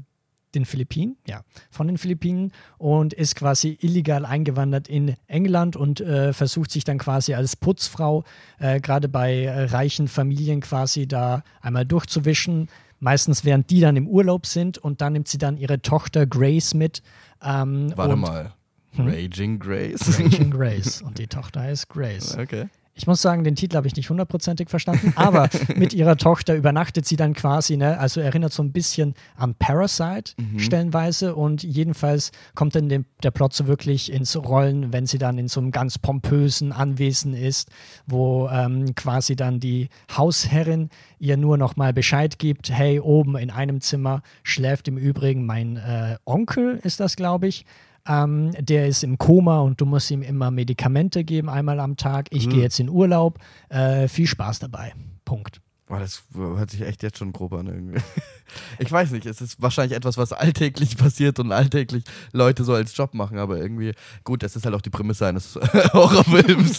den 0.55 0.65
Philippinen, 0.65 1.17
ja, 1.27 1.43
von 1.71 1.87
den 1.87 1.99
Philippinen 1.99 2.53
und 2.79 3.13
ist 3.13 3.37
quasi 3.37 3.79
illegal 3.81 4.25
eingewandert 4.25 4.89
in 4.89 5.15
England 5.27 5.77
und 5.77 6.01
äh, 6.01 6.33
versucht 6.33 6.71
sich 6.71 6.85
dann 6.85 6.99
quasi 6.99 7.35
als 7.35 7.57
Putzfrau 7.57 8.25
äh, 8.59 8.81
gerade 8.81 9.09
bei 9.09 9.45
äh, 9.45 9.65
reichen 9.65 10.09
Familien 10.09 10.61
quasi 10.61 11.07
da 11.07 11.43
einmal 11.61 11.85
durchzuwischen. 11.85 12.69
Meistens 13.01 13.45
während 13.45 13.71
die 13.71 13.81
dann 13.81 13.97
im 13.97 14.09
Urlaub 14.09 14.47
sind 14.47 14.79
und 14.79 15.01
dann 15.01 15.13
nimmt 15.13 15.29
sie 15.29 15.39
dann 15.39 15.57
ihre 15.57 15.83
Tochter 15.83 16.27
Grace 16.27 16.75
mit. 16.75 17.03
Ähm, 17.43 17.93
Warte 17.97 18.17
mal. 18.17 18.55
Hm? 18.93 19.09
Raging 19.09 19.59
Grace? 19.59 20.19
Raging 20.19 20.51
Grace. 20.53 21.03
Und 21.03 21.19
die 21.19 21.27
Tochter 21.27 21.61
heißt 21.63 21.89
Grace. 21.89 22.39
Okay. 22.39 22.69
Ich 22.97 23.07
muss 23.07 23.21
sagen, 23.21 23.43
den 23.43 23.57
Titel 23.57 23.77
habe 23.77 23.87
ich 23.87 23.97
nicht 23.97 24.09
hundertprozentig 24.09 24.71
verstanden, 24.71 25.13
aber 25.17 25.49
mit 25.75 25.93
ihrer 25.93 26.17
Tochter 26.17 26.55
übernachtet 26.55 27.07
sie 27.07 27.17
dann 27.17 27.35
quasi, 27.35 27.77
ne? 27.77 27.99
also 27.99 28.21
erinnert 28.21 28.53
so 28.53 28.63
ein 28.63 28.73
bisschen 28.73 29.15
an 29.37 29.55
Parasite 29.55 30.33
mhm. 30.37 30.59
stellenweise 30.59 31.35
und 31.35 31.63
jedenfalls 31.63 32.31
kommt 32.55 32.75
dann 32.77 32.89
dem, 32.89 33.05
der 33.23 33.33
Plot 33.33 33.53
so 33.53 33.67
wirklich 33.67 34.13
ins 34.13 34.37
Rollen, 34.37 34.93
wenn 34.93 35.07
sie 35.07 35.19
dann 35.19 35.39
in 35.39 35.49
so 35.49 35.61
einem 35.61 35.73
ganz 35.73 35.99
pompösen 35.99 36.73
Anwesen 36.73 37.35
ist, 37.35 37.69
wo 38.07 38.49
ähm, 38.49 38.95
quasi 38.95 39.35
dann 39.35 39.61
die 39.61 39.89
Hausherrin 40.17 40.91
ihr 41.19 41.37
nur 41.37 41.59
noch 41.59 41.77
mal 41.77 41.93
Bescheid 41.93 42.39
gibt, 42.39 42.71
hey, 42.71 43.01
oben 43.01 43.37
in 43.37 43.51
einem 43.51 43.81
Zimmer 43.81 44.23
schläft 44.43 44.89
im 44.89 44.99
Übrigen 44.99 45.47
mein 45.47 45.77
äh, 45.77 46.17
Onkel, 46.25 46.79
ist 46.83 47.01
das, 47.01 47.17
glaube 47.17 47.49
ich, 47.49 47.65
ähm, 48.07 48.53
der 48.59 48.87
ist 48.89 49.03
im 49.03 49.19
Koma 49.19 49.61
und 49.61 49.81
du 49.81 49.87
musst 49.87 50.11
ihm 50.11 50.23
immer 50.23 50.51
Medikamente 50.51 51.25
geben, 51.25 51.49
einmal 51.49 51.81
am 51.81 51.97
Tag. 51.97 52.27
Ich 52.31 52.47
mhm. 52.47 52.51
gehe 52.51 52.63
jetzt 52.63 52.81
in 52.81 52.89
Urlaub. 52.89 53.39
Äh, 53.69 54.09
viel 54.09 54.27
Spaß 54.27 54.59
dabei. 54.59 54.93
Punkt. 55.25 55.61
Boah, 55.87 56.01
das 56.01 56.23
hört 56.35 56.71
sich 56.71 56.81
echt 56.81 57.03
jetzt 57.03 57.19
schon 57.19 57.33
grob 57.33 57.53
an 57.53 57.67
irgendwie. 57.67 58.01
Ich 58.79 58.93
weiß 58.93 59.11
nicht, 59.11 59.27
es 59.27 59.41
ist 59.41 59.61
wahrscheinlich 59.61 59.97
etwas, 59.97 60.17
was 60.17 60.33
alltäglich 60.33 60.97
passiert 60.99 61.41
und 61.41 61.51
alltäglich 61.51 62.05
Leute 62.33 62.63
so 62.63 62.75
als 62.75 62.97
Job 62.97 63.15
machen, 63.15 63.39
aber 63.39 63.59
irgendwie, 63.59 63.95
gut, 64.23 64.43
das 64.43 64.55
ist 64.55 64.65
halt 64.65 64.75
auch 64.75 64.83
die 64.83 64.91
Prämisse 64.91 65.27
eines 65.27 65.57
Horrorfilms. 65.93 66.77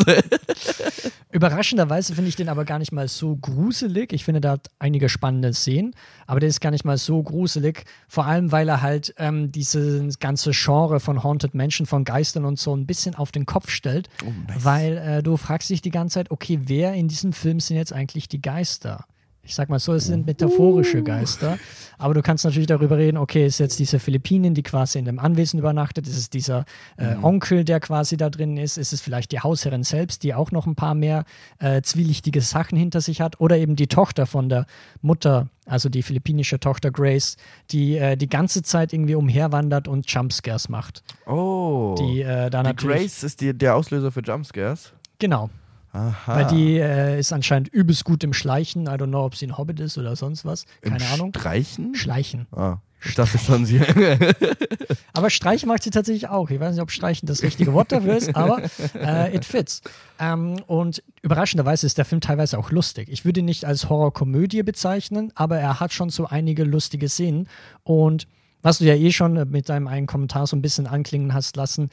Überraschenderweise 1.35 2.15
finde 2.15 2.29
ich 2.29 2.37
den 2.37 2.47
aber 2.47 2.63
gar 2.63 2.79
nicht 2.79 2.93
mal 2.93 3.09
so 3.09 3.35
gruselig. 3.35 4.13
Ich 4.13 4.23
finde, 4.23 4.39
da 4.39 4.51
hat 4.51 4.71
einige 4.79 5.09
spannende 5.09 5.53
Szenen, 5.53 5.93
aber 6.27 6.39
der 6.39 6.47
ist 6.47 6.61
gar 6.61 6.71
nicht 6.71 6.85
mal 6.85 6.97
so 6.97 7.21
gruselig. 7.21 7.83
Vor 8.07 8.25
allem, 8.25 8.53
weil 8.53 8.69
er 8.69 8.81
halt 8.81 9.13
ähm, 9.17 9.51
dieses 9.51 10.19
ganze 10.19 10.51
Genre 10.53 11.01
von 11.01 11.25
Haunted 11.25 11.53
Menschen, 11.53 11.87
von 11.87 12.05
Geistern 12.05 12.45
und 12.45 12.57
so 12.57 12.73
ein 12.73 12.85
bisschen 12.85 13.15
auf 13.15 13.33
den 13.33 13.45
Kopf 13.45 13.69
stellt. 13.69 14.07
Oh, 14.25 14.31
nice. 14.47 14.63
Weil 14.63 14.97
äh, 14.97 15.23
du 15.23 15.35
fragst 15.35 15.69
dich 15.69 15.81
die 15.81 15.89
ganze 15.89 16.13
Zeit, 16.13 16.31
okay, 16.31 16.57
wer 16.63 16.93
in 16.93 17.09
diesem 17.09 17.33
Film 17.33 17.59
sind 17.59 17.75
jetzt 17.75 17.91
eigentlich 17.91 18.29
die 18.29 18.41
Geister? 18.41 19.03
Ich 19.45 19.55
sag 19.55 19.69
mal 19.69 19.79
so, 19.79 19.93
es 19.93 20.05
sind 20.05 20.25
metaphorische 20.25 21.03
Geister. 21.03 21.57
Aber 21.97 22.13
du 22.13 22.21
kannst 22.21 22.43
natürlich 22.43 22.67
darüber 22.67 22.97
reden, 22.97 23.17
okay, 23.17 23.45
ist 23.45 23.59
jetzt 23.59 23.79
diese 23.79 23.99
Philippinen, 23.99 24.53
die 24.53 24.63
quasi 24.63 24.99
in 24.99 25.05
dem 25.05 25.19
Anwesen 25.19 25.59
übernachtet, 25.59 26.07
ist 26.07 26.17
es 26.17 26.29
dieser 26.29 26.65
äh, 26.97 27.15
mhm. 27.15 27.23
Onkel, 27.23 27.63
der 27.63 27.79
quasi 27.79 28.17
da 28.17 28.29
drin 28.29 28.57
ist, 28.57 28.77
ist 28.77 28.91
es 28.91 29.01
vielleicht 29.01 29.31
die 29.31 29.39
Hausherrin 29.39 29.83
selbst, 29.83 30.23
die 30.23 30.33
auch 30.33 30.51
noch 30.51 30.65
ein 30.65 30.75
paar 30.75 30.95
mehr 30.95 31.25
äh, 31.59 31.81
zwielichtige 31.81 32.41
Sachen 32.41 32.77
hinter 32.77 33.01
sich 33.01 33.21
hat, 33.21 33.39
oder 33.39 33.57
eben 33.57 33.75
die 33.75 33.87
Tochter 33.87 34.25
von 34.25 34.49
der 34.49 34.65
Mutter, 35.01 35.47
also 35.65 35.87
die 35.89 36.03
philippinische 36.03 36.59
Tochter 36.59 36.91
Grace, 36.91 37.37
die 37.71 37.97
äh, 37.97 38.17
die 38.17 38.29
ganze 38.29 38.61
Zeit 38.61 38.91
irgendwie 38.91 39.15
umherwandert 39.15 39.87
und 39.87 40.09
Jumpscares 40.11 40.69
macht. 40.69 41.03
Oh. 41.25 41.95
Die, 41.97 42.21
äh, 42.21 42.49
die 42.49 42.75
Grace 42.75 43.23
ist 43.23 43.41
die, 43.41 43.53
der 43.57 43.75
Auslöser 43.75 44.11
für 44.11 44.21
Jumpscares? 44.21 44.91
Genau. 45.19 45.49
Aha. 45.95 46.35
Weil 46.35 46.45
die 46.47 46.77
äh, 46.77 47.17
ist 47.17 47.31
anscheinend 47.31 47.69
übelst 47.69 48.03
gut 48.03 48.23
im 48.23 48.33
Schleichen. 48.33 48.83
I 48.83 48.89
don't 48.89 49.07
know, 49.07 49.23
ob 49.23 49.35
sie 49.35 49.47
ein 49.47 49.57
Hobbit 49.57 49.79
ist 49.79 49.97
oder 49.97 50.15
sonst 50.15 50.43
was. 50.43 50.65
Keine 50.81 50.97
Im 50.97 51.03
Ahnung. 51.13 51.33
Streichen? 51.33 51.95
Schleichen. 51.95 52.47
Ah. 52.51 52.77
Ich 53.07 53.15
dachte 53.15 53.37
schon, 53.37 53.65
sie. 53.65 53.79
aber 55.13 55.29
Streichen 55.29 55.69
macht 55.69 55.83
sie 55.83 55.91
tatsächlich 55.91 56.27
auch. 56.27 56.49
Ich 56.49 56.59
weiß 56.59 56.73
nicht, 56.73 56.81
ob 56.81 56.91
Streichen 56.91 57.27
das 57.27 57.43
richtige 57.43 57.71
Wort 57.73 57.91
dafür 57.91 58.17
ist, 58.17 58.35
aber 58.35 58.63
äh, 58.95 59.35
it 59.35 59.45
fits. 59.45 59.81
Ähm, 60.19 60.55
und 60.67 61.03
überraschenderweise 61.21 61.85
ist 61.85 61.97
der 61.97 62.05
Film 62.05 62.19
teilweise 62.19 62.57
auch 62.57 62.71
lustig. 62.71 63.07
Ich 63.09 63.23
würde 63.23 63.41
ihn 63.41 63.45
nicht 63.45 63.63
als 63.63 63.89
Horrorkomödie 63.89 64.63
bezeichnen, 64.63 65.31
aber 65.35 65.59
er 65.59 65.79
hat 65.79 65.93
schon 65.93 66.09
so 66.09 66.25
einige 66.25 66.63
lustige 66.63 67.07
Szenen. 67.07 67.47
Und 67.83 68.27
was 68.63 68.79
du 68.79 68.85
ja 68.85 68.95
eh 68.95 69.11
schon 69.11 69.33
mit 69.51 69.69
deinem 69.69 69.87
einen 69.87 70.07
Kommentar 70.07 70.47
so 70.47 70.55
ein 70.55 70.61
bisschen 70.63 70.87
anklingen 70.87 71.33
hast 71.35 71.55
lassen, 71.55 71.91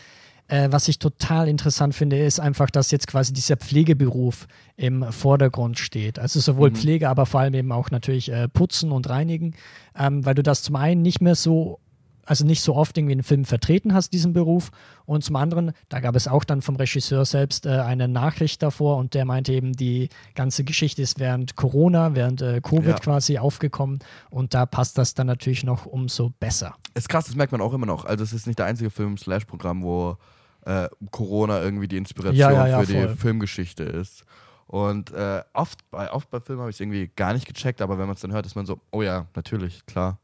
äh, 0.48 0.68
was 0.70 0.88
ich 0.88 0.98
total 0.98 1.48
interessant 1.48 1.94
finde, 1.94 2.18
ist 2.18 2.40
einfach, 2.40 2.70
dass 2.70 2.90
jetzt 2.90 3.06
quasi 3.06 3.32
dieser 3.32 3.56
Pflegeberuf 3.56 4.46
im 4.76 5.04
Vordergrund 5.12 5.78
steht. 5.78 6.18
Also 6.18 6.40
sowohl 6.40 6.70
mhm. 6.70 6.76
Pflege, 6.76 7.08
aber 7.08 7.26
vor 7.26 7.40
allem 7.40 7.54
eben 7.54 7.72
auch 7.72 7.90
natürlich 7.90 8.30
äh, 8.30 8.48
Putzen 8.48 8.92
und 8.92 9.08
Reinigen, 9.08 9.54
ähm, 9.98 10.24
weil 10.24 10.34
du 10.34 10.42
das 10.42 10.62
zum 10.62 10.76
einen 10.76 11.02
nicht 11.02 11.20
mehr 11.20 11.34
so 11.34 11.78
also 12.24 12.44
nicht 12.44 12.62
so 12.62 12.74
oft 12.74 12.96
irgendwie 12.96 13.14
in 13.14 13.22
Filmen 13.22 13.44
vertreten 13.44 13.94
hast, 13.94 14.12
diesen 14.12 14.32
Beruf. 14.32 14.70
Und 15.04 15.24
zum 15.24 15.36
anderen, 15.36 15.72
da 15.88 16.00
gab 16.00 16.14
es 16.16 16.28
auch 16.28 16.44
dann 16.44 16.62
vom 16.62 16.76
Regisseur 16.76 17.24
selbst 17.24 17.66
äh, 17.66 17.70
eine 17.70 18.08
Nachricht 18.08 18.62
davor 18.62 18.96
und 18.96 19.14
der 19.14 19.24
meinte 19.24 19.52
eben, 19.52 19.72
die 19.72 20.08
ganze 20.34 20.64
Geschichte 20.64 21.02
ist 21.02 21.18
während 21.18 21.56
Corona, 21.56 22.14
während 22.14 22.42
äh, 22.42 22.60
Covid 22.60 22.86
ja. 22.86 22.98
quasi 22.98 23.38
aufgekommen 23.38 23.98
und 24.30 24.54
da 24.54 24.66
passt 24.66 24.98
das 24.98 25.14
dann 25.14 25.26
natürlich 25.26 25.64
noch 25.64 25.86
umso 25.86 26.30
besser. 26.40 26.76
Ist 26.94 27.08
krass, 27.08 27.26
das 27.26 27.34
merkt 27.34 27.52
man 27.52 27.60
auch 27.60 27.72
immer 27.72 27.86
noch. 27.86 28.04
Also 28.04 28.24
es 28.24 28.32
ist 28.32 28.46
nicht 28.46 28.58
der 28.58 28.66
einzige 28.66 28.90
Film-Slash-Programm, 28.90 29.82
wo 29.82 30.16
äh, 30.64 30.88
Corona 31.10 31.60
irgendwie 31.60 31.88
die 31.88 31.96
Inspiration 31.96 32.38
ja, 32.38 32.50
ja, 32.52 32.66
ja, 32.68 32.80
für 32.80 32.92
voll. 32.92 33.08
die 33.08 33.16
Filmgeschichte 33.16 33.82
ist. 33.82 34.24
Und 34.66 35.12
äh, 35.12 35.42
oft, 35.52 35.90
bei, 35.90 36.10
oft 36.12 36.30
bei 36.30 36.40
Filmen 36.40 36.62
habe 36.62 36.70
ich 36.70 36.76
es 36.76 36.80
irgendwie 36.80 37.10
gar 37.14 37.34
nicht 37.34 37.46
gecheckt, 37.46 37.82
aber 37.82 37.98
wenn 37.98 38.06
man 38.06 38.14
es 38.14 38.22
dann 38.22 38.32
hört, 38.32 38.46
ist 38.46 38.54
man 38.54 38.64
so, 38.64 38.80
oh 38.90 39.02
ja, 39.02 39.26
natürlich, 39.34 39.84
klar. 39.84 40.18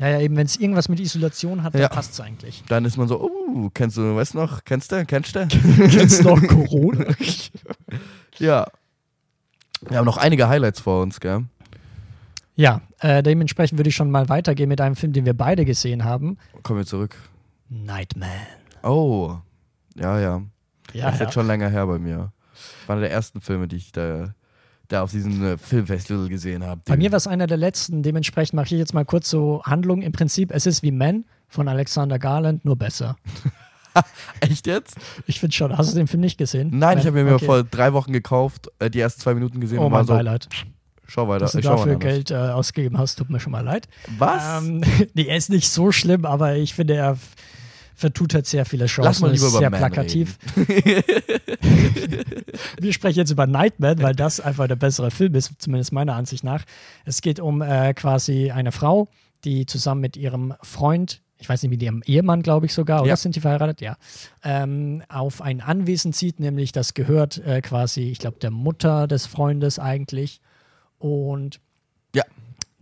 Ja, 0.00 0.08
ja, 0.08 0.20
eben, 0.20 0.34
wenn 0.34 0.46
es 0.46 0.56
irgendwas 0.56 0.88
mit 0.88 0.98
Isolation 0.98 1.62
hat, 1.62 1.74
dann 1.74 1.90
passt 1.90 2.12
es 2.14 2.20
eigentlich. 2.20 2.64
Dann 2.68 2.86
ist 2.86 2.96
man 2.96 3.06
so, 3.06 3.20
oh, 3.20 3.68
kennst 3.74 3.98
du, 3.98 4.16
weißt 4.16 4.32
du 4.32 4.38
noch, 4.38 4.64
kennst 4.64 4.90
du, 4.90 5.04
kennst 5.04 5.36
du? 5.36 5.46
kennst 5.90 6.24
du 6.24 6.30
noch 6.30 6.42
Corona? 6.46 7.04
ja. 8.38 8.66
Wir 9.82 9.98
haben 9.98 10.06
noch 10.06 10.16
einige 10.16 10.48
Highlights 10.48 10.80
vor 10.80 11.02
uns, 11.02 11.20
gell? 11.20 11.44
Ja, 12.56 12.80
äh, 13.00 13.22
dementsprechend 13.22 13.78
würde 13.78 13.90
ich 13.90 13.96
schon 13.96 14.10
mal 14.10 14.30
weitergehen 14.30 14.70
mit 14.70 14.80
einem 14.80 14.96
Film, 14.96 15.12
den 15.12 15.26
wir 15.26 15.34
beide 15.34 15.66
gesehen 15.66 16.04
haben. 16.04 16.38
Kommen 16.62 16.78
wir 16.78 16.86
zurück. 16.86 17.16
Nightman. 17.68 18.30
Oh, 18.82 19.36
ja, 19.96 20.18
ja. 20.18 20.42
ja 20.94 21.04
das 21.04 21.14
ist 21.14 21.20
ja. 21.20 21.26
jetzt 21.26 21.34
schon 21.34 21.46
länger 21.46 21.68
her 21.68 21.86
bei 21.86 21.98
mir. 21.98 22.32
War 22.86 22.96
einer 22.96 23.02
der 23.02 23.10
ersten 23.10 23.42
Filme, 23.42 23.68
die 23.68 23.76
ich 23.76 23.92
da, 23.92 24.34
da 24.90 25.02
auf 25.02 25.12
diesem 25.12 25.42
äh, 25.42 25.58
Filmfestival 25.58 26.28
gesehen 26.28 26.64
habe. 26.64 26.80
Bei 26.84 26.96
mir 26.96 27.10
war 27.12 27.16
es 27.16 27.26
einer 27.26 27.46
der 27.46 27.56
letzten. 27.56 28.02
Dementsprechend 28.02 28.54
mache 28.54 28.66
ich 28.66 28.72
jetzt 28.72 28.92
mal 28.92 29.04
kurz 29.04 29.30
so 29.30 29.62
Handlung. 29.64 30.02
Im 30.02 30.12
Prinzip, 30.12 30.52
es 30.52 30.66
ist 30.66 30.82
wie 30.82 30.90
Men 30.90 31.24
von 31.48 31.68
Alexander 31.68 32.18
Garland, 32.18 32.64
nur 32.64 32.76
besser. 32.76 33.16
Echt 34.40 34.66
jetzt? 34.66 34.96
Ich 35.26 35.40
finde 35.40 35.54
schon. 35.54 35.76
Hast 35.76 35.92
du 35.92 35.96
den 35.96 36.06
Film 36.06 36.20
nicht 36.20 36.38
gesehen? 36.38 36.70
Nein, 36.72 36.98
ich 36.98 37.06
habe 37.06 37.24
mir 37.24 37.34
okay. 37.34 37.44
vor 37.44 37.62
drei 37.64 37.92
Wochen 37.92 38.12
gekauft, 38.12 38.70
äh, 38.78 38.90
die 38.90 39.00
ersten 39.00 39.20
zwei 39.20 39.34
Minuten 39.34 39.60
gesehen. 39.60 39.78
Oh, 39.78 39.88
mein 39.88 40.04
so, 40.04 40.12
Beileid. 40.12 40.48
Schau 41.06 41.26
weiter. 41.26 41.40
Dass 41.40 41.52
du 41.52 41.58
ich 41.58 41.64
dafür 41.64 41.96
Geld 41.96 42.30
äh, 42.30 42.34
ausgegeben 42.34 42.96
hast, 42.96 43.16
tut 43.16 43.30
mir 43.30 43.40
schon 43.40 43.50
mal 43.50 43.64
leid. 43.64 43.88
Was? 44.18 44.62
Ähm, 44.62 44.82
nee, 45.14 45.24
er 45.24 45.36
ist 45.36 45.50
nicht 45.50 45.68
so 45.68 45.90
schlimm, 45.90 46.24
aber 46.24 46.54
ich 46.54 46.74
finde, 46.74 46.94
er 46.94 47.16
vertut 48.00 48.34
halt 48.34 48.46
sehr 48.46 48.64
viele 48.64 48.86
Chancen. 48.86 49.04
Lass 49.08 49.20
mal 49.20 49.30
lieber 49.30 49.46
ist 49.46 49.52
über 49.52 49.58
sehr 49.60 49.70
Man 49.70 49.78
plakativ. 49.78 50.38
Wir 52.80 52.92
sprechen 52.92 53.18
jetzt 53.18 53.30
über 53.30 53.46
Nightman, 53.46 54.00
weil 54.02 54.14
das 54.14 54.40
einfach 54.40 54.66
der 54.66 54.76
bessere 54.76 55.10
Film 55.10 55.34
ist, 55.34 55.52
zumindest 55.58 55.92
meiner 55.92 56.14
Ansicht 56.14 56.44
nach. 56.44 56.64
Es 57.04 57.20
geht 57.20 57.40
um 57.40 57.62
äh, 57.62 57.94
quasi 57.94 58.50
eine 58.50 58.72
Frau, 58.72 59.08
die 59.44 59.66
zusammen 59.66 60.00
mit 60.00 60.16
ihrem 60.16 60.54
Freund, 60.62 61.20
ich 61.38 61.48
weiß 61.48 61.62
nicht, 61.62 61.70
mit 61.70 61.82
ihrem 61.82 62.02
Ehemann, 62.06 62.42
glaube 62.42 62.66
ich 62.66 62.74
sogar, 62.74 63.00
oder 63.02 63.10
Ja. 63.10 63.16
sind 63.16 63.36
die 63.36 63.40
verheiratet? 63.40 63.80
Ja. 63.80 63.96
Ähm, 64.42 65.02
auf 65.08 65.42
ein 65.42 65.60
Anwesen 65.60 66.12
zieht, 66.12 66.40
nämlich 66.40 66.72
das 66.72 66.94
gehört 66.94 67.38
äh, 67.38 67.60
quasi, 67.60 68.10
ich 68.10 68.18
glaube, 68.18 68.38
der 68.40 68.50
Mutter 68.50 69.06
des 69.06 69.26
Freundes 69.26 69.78
eigentlich. 69.78 70.40
Und 70.98 71.60
Ja. 72.14 72.24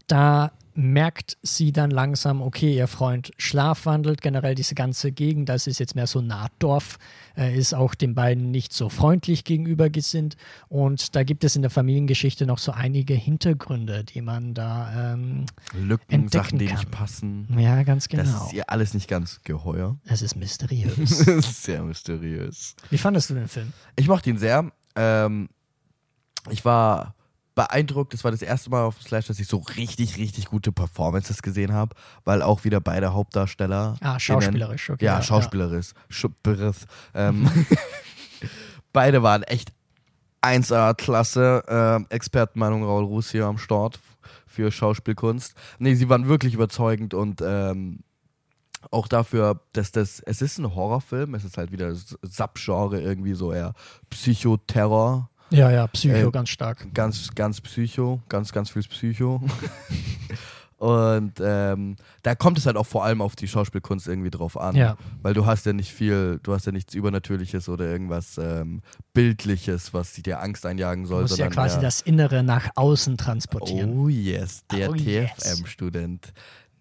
da 0.06 0.52
merkt 0.78 1.36
sie 1.42 1.72
dann 1.72 1.90
langsam, 1.90 2.40
okay, 2.40 2.72
ihr 2.76 2.86
Freund 2.86 3.32
schlafwandelt, 3.36 4.20
generell 4.20 4.54
diese 4.54 4.76
ganze 4.76 5.10
Gegend, 5.10 5.48
das 5.48 5.66
ist 5.66 5.80
jetzt 5.80 5.96
mehr 5.96 6.06
so 6.06 6.20
Nahtdorf, 6.20 6.98
äh, 7.36 7.58
ist 7.58 7.74
auch 7.74 7.96
den 7.96 8.14
beiden 8.14 8.52
nicht 8.52 8.72
so 8.72 8.88
freundlich 8.88 9.42
gegenüber 9.42 9.90
gesinnt 9.90 10.36
und 10.68 11.16
da 11.16 11.24
gibt 11.24 11.42
es 11.42 11.56
in 11.56 11.62
der 11.62 11.72
Familiengeschichte 11.72 12.46
noch 12.46 12.58
so 12.58 12.70
einige 12.70 13.14
Hintergründe, 13.14 14.04
die 14.04 14.20
man 14.20 14.54
da, 14.54 15.14
ähm, 15.14 15.46
Lücken, 15.74 16.12
Entdecken 16.14 16.44
Sachen, 16.44 16.58
die 16.60 16.66
kann. 16.66 16.76
nicht 16.76 16.90
passen. 16.92 17.58
ja, 17.58 17.82
ganz 17.82 18.06
Das 18.06 18.26
genau. 18.28 18.46
ist 18.46 18.52
ihr 18.52 18.70
alles 18.70 18.94
nicht 18.94 19.08
ganz 19.08 19.40
geheuer. 19.42 19.98
Es 20.04 20.22
ist 20.22 20.36
mysteriös. 20.36 21.24
Das 21.24 21.64
sehr 21.64 21.82
mysteriös. 21.82 22.76
Wie 22.90 22.98
fandest 22.98 23.30
du 23.30 23.34
den 23.34 23.48
Film? 23.48 23.72
Ich 23.96 24.06
mochte 24.06 24.30
ihn 24.30 24.38
sehr. 24.38 24.70
Ähm, 24.94 25.48
ich 26.50 26.64
war 26.64 27.16
beeindruckt. 27.58 28.14
Es 28.14 28.22
war 28.22 28.30
das 28.30 28.40
erste 28.40 28.70
Mal 28.70 28.84
auf 28.84 29.02
Slash, 29.02 29.26
dass 29.26 29.40
ich 29.40 29.48
so 29.48 29.56
richtig, 29.76 30.16
richtig 30.16 30.46
gute 30.46 30.70
Performances 30.70 31.42
gesehen 31.42 31.72
habe, 31.72 31.96
weil 32.24 32.40
auch 32.40 32.62
wieder 32.62 32.80
beide 32.80 33.12
Hauptdarsteller. 33.12 33.96
Ah, 34.00 34.20
schauspielerisch, 34.20 34.90
okay. 34.90 35.04
Ja, 35.04 35.16
ja, 35.16 35.22
schauspielerisch. 35.22 35.90
Schauspielerisch. 36.08 36.84
Ähm, 37.14 37.50
beide 38.92 39.24
waren 39.24 39.42
echt 39.42 39.72
1A-Klasse. 40.40 41.64
Ähm, 41.66 42.06
Expertenmeinung 42.10 42.84
Raul 42.84 43.02
Ruß 43.02 43.32
hier 43.32 43.46
am 43.46 43.58
Start 43.58 43.98
für 44.46 44.70
Schauspielkunst. 44.70 45.56
Nee, 45.80 45.96
sie 45.96 46.08
waren 46.08 46.28
wirklich 46.28 46.54
überzeugend 46.54 47.12
und 47.12 47.42
ähm, 47.44 48.04
auch 48.92 49.08
dafür, 49.08 49.62
dass 49.72 49.90
das, 49.90 50.20
es 50.20 50.42
ist 50.42 50.58
ein 50.58 50.76
Horrorfilm, 50.76 51.34
es 51.34 51.42
ist 51.42 51.58
halt 51.58 51.72
wieder 51.72 51.92
Subgenre 51.92 53.00
irgendwie 53.00 53.34
so 53.34 53.52
eher 53.52 53.72
Psychoterror, 54.10 55.28
Ja, 55.50 55.70
ja, 55.70 55.86
Psycho 55.86 56.28
Äh, 56.28 56.30
ganz 56.30 56.48
stark. 56.50 56.86
ganz, 56.94 57.30
ganz 57.34 57.60
Psycho, 57.60 58.20
ganz, 58.28 58.52
ganz 58.52 58.70
viel 58.70 58.82
Psycho. 58.82 59.42
Und 60.76 61.32
ähm, 61.40 61.96
da 62.22 62.36
kommt 62.36 62.56
es 62.56 62.64
halt 62.66 62.76
auch 62.76 62.86
vor 62.86 63.04
allem 63.04 63.20
auf 63.20 63.34
die 63.34 63.48
Schauspielkunst 63.48 64.06
irgendwie 64.06 64.30
drauf 64.30 64.56
an. 64.56 64.76
Ja. 64.76 64.96
Weil 65.22 65.34
du 65.34 65.44
hast 65.44 65.66
ja 65.66 65.72
nicht 65.72 65.92
viel, 65.92 66.38
du 66.44 66.54
hast 66.54 66.66
ja 66.66 66.72
nichts 66.72 66.94
Übernatürliches 66.94 67.68
oder 67.68 67.86
irgendwas 67.86 68.38
ähm, 68.38 68.82
Bildliches, 69.12 69.92
was 69.92 70.12
dir 70.12 70.40
Angst 70.40 70.64
einjagen 70.64 71.02
Du 71.02 71.08
soll. 71.08 71.22
musst 71.22 71.36
ja 71.38 71.48
quasi 71.48 71.76
eher- 71.76 71.82
das 71.82 72.00
Innere 72.02 72.44
nach 72.44 72.68
außen 72.76 73.16
transportieren. 73.16 73.98
Oh 73.98 74.08
yes, 74.08 74.62
der 74.70 74.90
Oh 74.90 74.94
yes. 74.94 75.30
TFM-Student. 75.38 76.32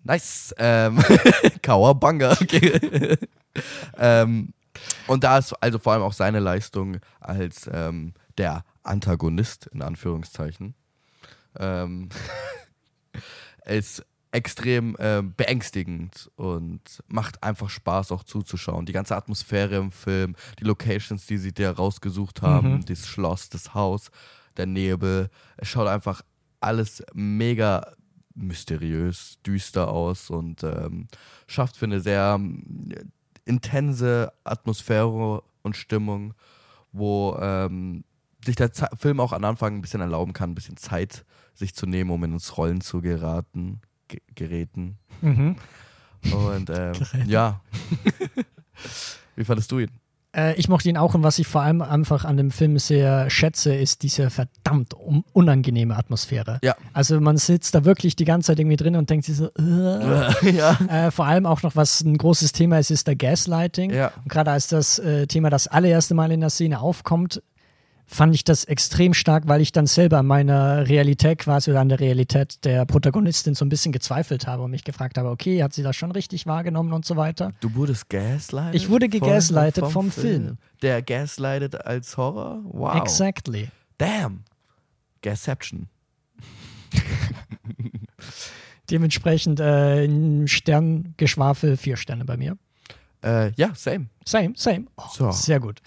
Nice. 0.03 0.53
Ähm, 0.59 0.99
Kawabanga. 1.63 2.33
Okay. 2.33 3.17
ähm, 3.97 4.53
und 5.07 5.23
da 5.23 5.39
ist 5.39 5.53
also 5.53 5.79
vor 5.79 5.93
allem 5.93 6.03
auch 6.03 6.13
seine 6.13 6.39
Leistung 6.39 6.97
als 7.19 7.67
ähm, 7.73 8.13
der 8.37 8.63
Antagonist, 8.83 9.67
in 9.67 9.81
Anführungszeichen, 9.81 10.75
ähm, 11.59 12.09
ist 13.65 14.05
extrem 14.31 14.95
ähm, 14.99 15.33
beängstigend 15.35 16.29
und 16.35 16.81
macht 17.07 17.41
einfach 17.43 17.69
Spaß 17.69 18.11
auch 18.11 18.23
zuzuschauen. 18.23 18.85
Die 18.85 18.91
ganze 18.93 19.15
Atmosphäre 19.15 19.77
im 19.77 19.91
Film, 19.91 20.35
die 20.59 20.65
Locations, 20.65 21.25
die 21.25 21.37
sie 21.37 21.53
dir 21.53 21.71
rausgesucht 21.71 22.41
haben, 22.41 22.73
Mhm. 22.75 22.85
das 22.85 23.07
Schloss, 23.07 23.49
das 23.49 23.73
Haus, 23.73 24.11
der 24.57 24.65
Nebel, 24.65 25.29
es 25.55 25.69
schaut 25.69 25.87
einfach 25.87 26.21
alles 26.59 27.03
mega 27.13 27.93
mysteriös, 28.35 29.37
düster 29.45 29.87
aus 29.89 30.29
und 30.29 30.63
ähm, 30.63 31.07
schafft 31.47 31.77
für 31.77 31.85
eine 31.85 32.01
sehr 32.01 32.33
ähm, 32.37 32.93
intense 33.45 34.31
Atmosphäre 34.43 35.41
und 35.63 35.75
Stimmung, 35.75 36.33
wo 36.91 37.35
ähm, 37.39 38.03
sich 38.47 38.55
der 38.55 38.71
Film 38.97 39.19
auch 39.19 39.33
am 39.33 39.43
Anfang 39.43 39.75
ein 39.75 39.81
bisschen 39.81 40.01
erlauben 40.01 40.33
kann, 40.33 40.51
ein 40.51 40.55
bisschen 40.55 40.77
Zeit 40.77 41.25
sich 41.53 41.75
zu 41.75 41.85
nehmen, 41.85 42.09
um 42.09 42.23
ins 42.23 42.57
Rollen 42.57 42.81
zu 42.81 43.01
geraten, 43.01 43.81
ge 44.07 44.19
geräten. 44.35 44.97
Mhm. 45.21 45.55
Und 46.31 46.69
ähm, 46.69 46.93
ja. 47.27 47.61
Wie 49.35 49.43
fandest 49.43 49.71
du 49.71 49.79
ihn? 49.79 49.91
Äh, 50.35 50.55
ich 50.55 50.69
mochte 50.69 50.89
ihn 50.89 50.97
auch 50.97 51.15
und 51.15 51.23
was 51.23 51.39
ich 51.39 51.47
vor 51.47 51.61
allem 51.61 51.81
einfach 51.81 52.25
an 52.25 52.37
dem 52.37 52.51
Film 52.51 52.77
sehr 52.77 53.29
schätze, 53.29 53.73
ist 53.73 54.03
diese 54.03 54.29
verdammt 54.29 54.93
un 54.93 55.23
unangenehme 55.33 55.95
Atmosphäre. 55.95 56.59
Ja. 56.63 56.75
Also 56.93 57.19
man 57.19 57.37
sitzt 57.37 57.73
da 57.75 57.85
wirklich 57.85 58.15
die 58.15 58.25
ganze 58.25 58.47
Zeit 58.47 58.59
irgendwie 58.59 58.77
drin 58.77 58.95
und 58.95 59.09
denkt 59.09 59.25
sich 59.25 59.35
so, 59.35 59.47
äh. 59.57 60.51
ja. 60.51 60.77
Äh, 60.89 61.11
vor 61.11 61.25
allem 61.25 61.45
auch 61.45 61.63
noch, 61.63 61.75
was 61.75 62.01
ein 62.01 62.17
großes 62.17 62.51
Thema 62.51 62.77
ist, 62.79 62.91
ist 62.91 63.07
der 63.07 63.15
Gaslighting. 63.15 63.91
Ja. 63.91 64.11
Und 64.23 64.29
gerade 64.29 64.51
als 64.51 64.67
das 64.67 64.99
äh, 64.99 65.27
Thema 65.27 65.49
das 65.49 65.67
allererste 65.67 66.13
Mal 66.13 66.31
in 66.31 66.41
der 66.41 66.49
Szene 66.49 66.79
aufkommt, 66.79 67.41
fand 68.09 68.33
ich 68.33 68.43
das 68.45 68.63
extrem 68.63 69.13
stark, 69.13 69.47
weil 69.47 69.59
ich 69.61 69.73
dann 69.73 69.85
selber 69.85 70.19
an 70.19 70.25
meiner 70.25 70.87
Realität 70.87 71.39
quasi 71.39 71.69
oder 71.71 71.81
an 71.81 71.89
der 71.89 71.99
Realität 71.99 72.63
der 72.63 72.85
Protagonistin 72.85 73.53
so 73.53 73.65
ein 73.65 73.69
bisschen 73.69 73.91
gezweifelt 73.91 74.47
habe 74.47 74.63
und 74.63 74.71
mich 74.71 74.85
gefragt 74.85 75.17
habe, 75.17 75.29
okay, 75.29 75.61
hat 75.61 75.73
sie 75.73 75.83
das 75.83 75.95
schon 75.97 76.11
richtig 76.11 76.45
wahrgenommen 76.47 76.93
und 76.93 77.05
so 77.05 77.17
weiter. 77.17 77.51
Du 77.59 77.75
wurdest 77.75 78.09
gaslightet? 78.09 78.75
Ich 78.75 78.89
wurde 78.89 79.07
vom- 79.09 79.19
gegaslightet 79.19 79.85
vom 79.91 80.09
Film. 80.11 80.57
Der 80.81 81.01
gaslightet 81.01 81.85
als 81.85 82.15
Horror? 82.15 82.61
Wow. 82.63 82.95
Exactly. 82.95 83.67
Damn. 83.97 84.43
Gasception. 85.21 85.87
Dementsprechend 88.89 89.59
äh, 89.59 90.47
Sterngeschwafel, 90.47 91.75
vier 91.75 91.97
Sterne 91.97 92.23
bei 92.23 92.37
mir. 92.37 92.57
Äh, 93.23 93.51
ja, 93.55 93.73
same. 93.75 94.07
Same, 94.23 94.53
same. 94.55 94.85
Oh, 94.95 95.03
So. 95.11 95.31
Sehr 95.31 95.59
gut. 95.59 95.81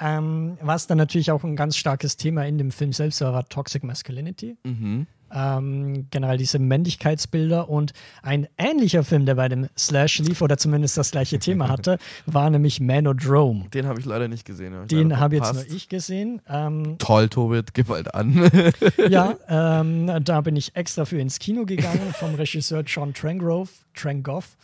Ähm, 0.00 0.58
was 0.60 0.86
dann 0.86 0.98
natürlich 0.98 1.30
auch 1.30 1.44
ein 1.44 1.56
ganz 1.56 1.76
starkes 1.76 2.16
Thema 2.16 2.44
in 2.46 2.58
dem 2.58 2.70
Film 2.70 2.92
selbst 2.92 3.20
war, 3.20 3.32
war 3.32 3.48
Toxic 3.48 3.84
Masculinity. 3.84 4.56
Mhm. 4.64 5.06
Ähm, 5.34 6.08
generell 6.10 6.36
diese 6.36 6.58
Männlichkeitsbilder 6.58 7.68
und 7.70 7.92
ein 8.22 8.48
ähnlicher 8.58 9.02
Film, 9.02 9.24
der 9.24 9.36
bei 9.36 9.48
dem 9.48 9.68
Slash 9.78 10.18
lief 10.18 10.42
oder 10.42 10.58
zumindest 10.58 10.98
das 10.98 11.12
gleiche 11.12 11.38
Thema 11.38 11.68
hatte, 11.70 11.98
war 12.26 12.50
nämlich 12.50 12.80
Manodrome. 12.80 13.68
Den 13.72 13.86
habe 13.86 13.98
ich 13.98 14.04
leider 14.04 14.28
nicht 14.28 14.44
gesehen. 14.44 14.74
hab 14.74 14.88
Den 14.88 15.18
habe 15.18 15.36
jetzt 15.36 15.54
nur 15.54 15.66
ich 15.66 15.88
gesehen. 15.88 16.42
Ähm, 16.48 16.96
Toll, 16.98 17.30
Tobit, 17.30 17.72
gib 17.72 17.88
halt 17.88 18.14
an. 18.14 18.50
ja, 19.08 19.36
ähm, 19.80 20.10
da 20.22 20.42
bin 20.42 20.56
ich 20.56 20.76
extra 20.76 21.06
für 21.06 21.18
ins 21.18 21.38
Kino 21.38 21.64
gegangen 21.64 22.12
vom 22.12 22.34
Regisseur 22.34 22.82
John 22.82 23.14
Trangrove, 23.14 23.70
Trangoff. 23.94 24.56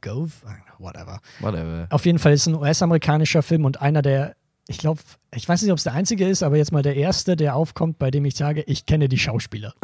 Gove, 0.00 0.32
äh, 0.44 0.82
whatever. 0.82 1.20
Whatever. 1.40 1.86
Auf 1.90 2.06
jeden 2.06 2.18
Fall 2.18 2.32
ist 2.32 2.42
es 2.42 2.46
ein 2.48 2.54
US-amerikanischer 2.54 3.42
Film 3.42 3.64
und 3.64 3.80
einer 3.80 4.02
der, 4.02 4.36
ich 4.68 4.78
glaube, 4.78 5.00
ich 5.34 5.48
weiß 5.48 5.62
nicht, 5.62 5.70
ob 5.70 5.78
es 5.78 5.84
der 5.84 5.94
einzige 5.94 6.28
ist, 6.28 6.42
aber 6.42 6.56
jetzt 6.56 6.72
mal 6.72 6.82
der 6.82 6.96
erste, 6.96 7.36
der 7.36 7.54
aufkommt, 7.56 7.98
bei 7.98 8.10
dem 8.10 8.24
ich 8.24 8.36
sage, 8.36 8.62
ich 8.62 8.86
kenne 8.86 9.08
die 9.08 9.18
Schauspieler. 9.18 9.74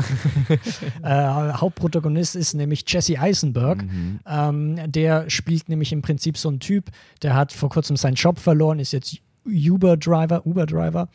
äh, 1.02 1.52
Hauptprotagonist 1.52 2.36
ist 2.36 2.54
nämlich 2.54 2.84
Jesse 2.86 3.18
Eisenberg. 3.18 3.84
Ähm, 4.26 4.78
der 4.90 5.30
spielt 5.30 5.68
nämlich 5.68 5.92
im 5.92 6.02
Prinzip 6.02 6.36
so 6.36 6.48
einen 6.48 6.60
Typ, 6.60 6.90
der 7.22 7.34
hat 7.34 7.52
vor 7.52 7.68
kurzem 7.68 7.96
seinen 7.96 8.14
Job 8.14 8.38
verloren, 8.38 8.78
ist 8.78 8.92
jetzt 8.92 9.18
Uber-Driver, 9.44 10.46
Uber-Driver, 10.46 11.08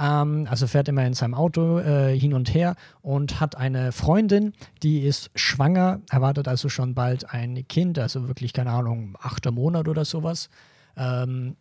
ähm, 0.00 0.46
also 0.48 0.66
fährt 0.66 0.88
immer 0.88 1.04
in 1.04 1.14
seinem 1.14 1.34
Auto 1.34 1.78
äh, 1.78 2.18
hin 2.18 2.34
und 2.34 2.54
her 2.54 2.76
und 3.02 3.40
hat 3.40 3.56
eine 3.56 3.92
Freundin, 3.92 4.52
die 4.82 5.00
ist 5.00 5.30
schwanger, 5.34 6.00
erwartet 6.10 6.48
also 6.48 6.68
schon 6.68 6.94
bald 6.94 7.30
ein 7.30 7.66
Kind, 7.68 7.98
also 7.98 8.28
wirklich, 8.28 8.52
keine 8.52 8.70
Ahnung, 8.70 9.16
achter 9.20 9.50
Monat 9.50 9.88
oder 9.88 10.04
sowas. 10.04 10.48
Ähm, 10.96 11.56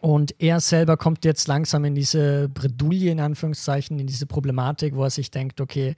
und 0.00 0.34
er 0.40 0.58
selber 0.58 0.96
kommt 0.96 1.24
jetzt 1.24 1.46
langsam 1.46 1.84
in 1.84 1.94
diese 1.94 2.48
Bredouille, 2.48 3.12
in 3.12 3.20
Anführungszeichen, 3.20 4.00
in 4.00 4.08
diese 4.08 4.26
Problematik, 4.26 4.96
wo 4.96 5.04
er 5.04 5.10
sich 5.10 5.30
denkt, 5.30 5.60
okay, 5.60 5.94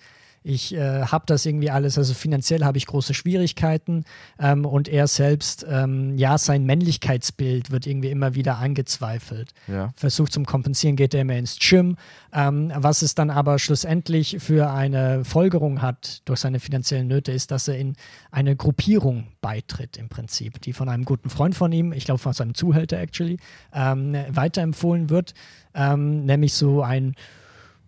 ich 0.46 0.74
äh, 0.74 1.06
habe 1.06 1.24
das 1.26 1.46
irgendwie 1.46 1.70
alles, 1.70 1.96
also 1.96 2.12
finanziell 2.12 2.64
habe 2.64 2.76
ich 2.76 2.86
große 2.86 3.14
Schwierigkeiten 3.14 4.04
ähm, 4.38 4.66
und 4.66 4.88
er 4.88 5.06
selbst, 5.06 5.64
ähm, 5.66 6.18
ja, 6.18 6.36
sein 6.36 6.66
Männlichkeitsbild 6.66 7.70
wird 7.70 7.86
irgendwie 7.86 8.10
immer 8.10 8.34
wieder 8.34 8.58
angezweifelt. 8.58 9.54
Ja. 9.66 9.90
Versucht 9.96 10.32
zum 10.32 10.44
Kompensieren, 10.44 10.96
geht 10.96 11.14
er 11.14 11.22
immer 11.22 11.36
ins 11.36 11.58
Gym, 11.58 11.96
ähm, 12.34 12.70
was 12.76 13.00
es 13.00 13.14
dann 13.14 13.30
aber 13.30 13.58
schlussendlich 13.58 14.36
für 14.38 14.70
eine 14.70 15.24
Folgerung 15.24 15.80
hat 15.80 16.20
durch 16.26 16.40
seine 16.40 16.60
finanziellen 16.60 17.08
Nöte, 17.08 17.32
ist, 17.32 17.50
dass 17.50 17.66
er 17.66 17.78
in 17.78 17.94
eine 18.30 18.54
Gruppierung 18.54 19.28
beitritt 19.40 19.96
im 19.96 20.10
Prinzip, 20.10 20.60
die 20.60 20.74
von 20.74 20.90
einem 20.90 21.06
guten 21.06 21.30
Freund 21.30 21.54
von 21.54 21.72
ihm, 21.72 21.94
ich 21.94 22.04
glaube 22.04 22.18
von 22.18 22.34
seinem 22.34 22.54
Zuhälter 22.54 22.98
actually, 22.98 23.38
ähm, 23.72 24.14
weiterempfohlen 24.28 25.08
wird, 25.08 25.32
ähm, 25.74 26.26
nämlich 26.26 26.52
so 26.52 26.82
ein 26.82 27.14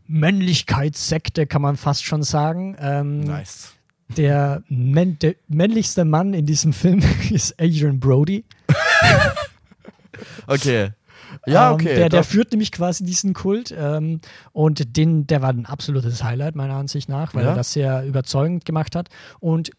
Männlichkeitssekte, 0.09 1.47
kann 1.47 1.63
man 1.63 1.77
fast 1.77 2.05
schon 2.05 2.23
sagen. 2.23 2.77
Ähm, 2.81 3.21
Nice. 3.25 3.75
der, 4.17 4.63
män 4.69 5.19
der 5.19 5.35
männlichste 5.49 6.05
Mann 6.05 6.35
in 6.35 6.47
diesem 6.47 6.73
Film 6.73 7.03
ist 7.31 7.55
Adrian 7.61 7.99
Brody. 8.01 8.45
okay. 10.47 10.91
Ja, 11.47 11.69
Ähm, 11.69 11.75
okay. 11.75 11.85
der, 11.97 12.09
der 12.09 12.21
doch. 12.23 12.27
führt 12.29 12.53
nämlich 12.53 12.73
quasi 12.73 13.05
diesen 13.05 13.35
Kult 13.35 13.75
ähm, 13.77 14.21
und 14.53 14.97
den, 14.97 15.27
der 15.27 15.43
war 15.43 15.51
ein 15.51 15.67
absolutes 15.67 16.23
Highlight 16.25 16.55
meiner 16.57 16.75
Ansicht 16.75 17.09
nach, 17.09 17.35
weil 17.35 17.45
Ja? 17.45 17.51
er 17.51 17.57
das 17.57 17.73
sehr 17.73 18.05
überzeugend 18.07 18.65
gemacht 18.65 18.97
hat. 18.97 19.09
Und 19.41 19.71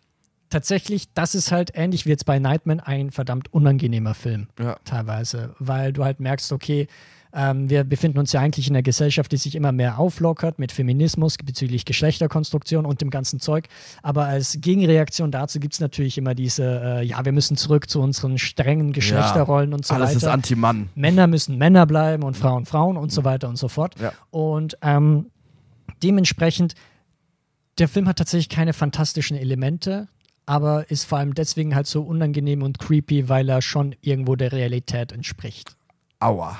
tatsächlich, 0.49 1.11
das 1.13 1.35
ist 1.35 1.51
halt 1.51 1.71
ähnlich 1.73 2.05
wie 2.05 2.09
jetzt 2.09 2.25
bei 2.25 2.39
Nightman 2.39 2.79
ein 2.79 3.11
verdammt 3.11 3.51
unangenehmer 3.53 4.13
Film 4.13 4.47
ja. 4.59 4.77
teilweise, 4.85 5.55
weil 5.59 5.93
du 5.93 6.03
halt 6.03 6.19
merkst, 6.19 6.51
okay, 6.51 6.87
ähm, 7.33 7.69
wir 7.69 7.83
befinden 7.83 8.19
uns 8.19 8.31
ja 8.31 8.41
eigentlich 8.41 8.67
in 8.67 8.75
einer 8.75 8.83
Gesellschaft, 8.83 9.31
die 9.31 9.37
sich 9.37 9.55
immer 9.55 9.71
mehr 9.71 9.99
auflockert 9.99 10.59
mit 10.59 10.71
Feminismus 10.71 11.37
bezüglich 11.37 11.85
Geschlechterkonstruktion 11.85 12.85
und 12.85 13.01
dem 13.01 13.09
ganzen 13.09 13.39
Zeug. 13.39 13.67
Aber 14.03 14.25
als 14.25 14.57
Gegenreaktion 14.61 15.31
dazu 15.31 15.59
gibt 15.59 15.73
es 15.73 15.79
natürlich 15.79 16.17
immer 16.17 16.35
diese, 16.35 16.63
äh, 16.63 17.05
ja, 17.05 17.23
wir 17.25 17.31
müssen 17.31 17.57
zurück 17.57 17.89
zu 17.89 18.01
unseren 18.01 18.37
strengen 18.37 18.93
Geschlechterrollen 18.93 19.73
und 19.73 19.85
so 19.85 19.93
Alles 19.93 20.09
weiter. 20.09 20.17
ist 20.17 20.23
Anti-Mann. 20.25 20.89
Männer 20.95 21.27
müssen 21.27 21.57
Männer 21.57 21.85
bleiben 21.85 22.23
und 22.23 22.35
Frauen 22.35 22.65
Frauen 22.65 22.97
und 22.97 23.11
so 23.11 23.23
weiter 23.23 23.49
und 23.49 23.57
so 23.57 23.67
fort. 23.67 23.95
Ja. 23.99 24.13
Und 24.29 24.77
ähm, 24.81 25.27
dementsprechend, 26.03 26.75
der 27.77 27.87
Film 27.87 28.07
hat 28.07 28.17
tatsächlich 28.17 28.49
keine 28.49 28.73
fantastischen 28.73 29.37
Elemente, 29.37 30.07
aber 30.45 30.89
ist 30.89 31.03
vor 31.05 31.17
allem 31.17 31.33
deswegen 31.33 31.75
halt 31.75 31.87
so 31.87 32.01
unangenehm 32.01 32.63
und 32.63 32.79
creepy, 32.79 33.29
weil 33.29 33.49
er 33.49 33.61
schon 33.61 33.95
irgendwo 34.01 34.35
der 34.35 34.51
Realität 34.51 35.11
entspricht. 35.11 35.75
Aua. 36.19 36.57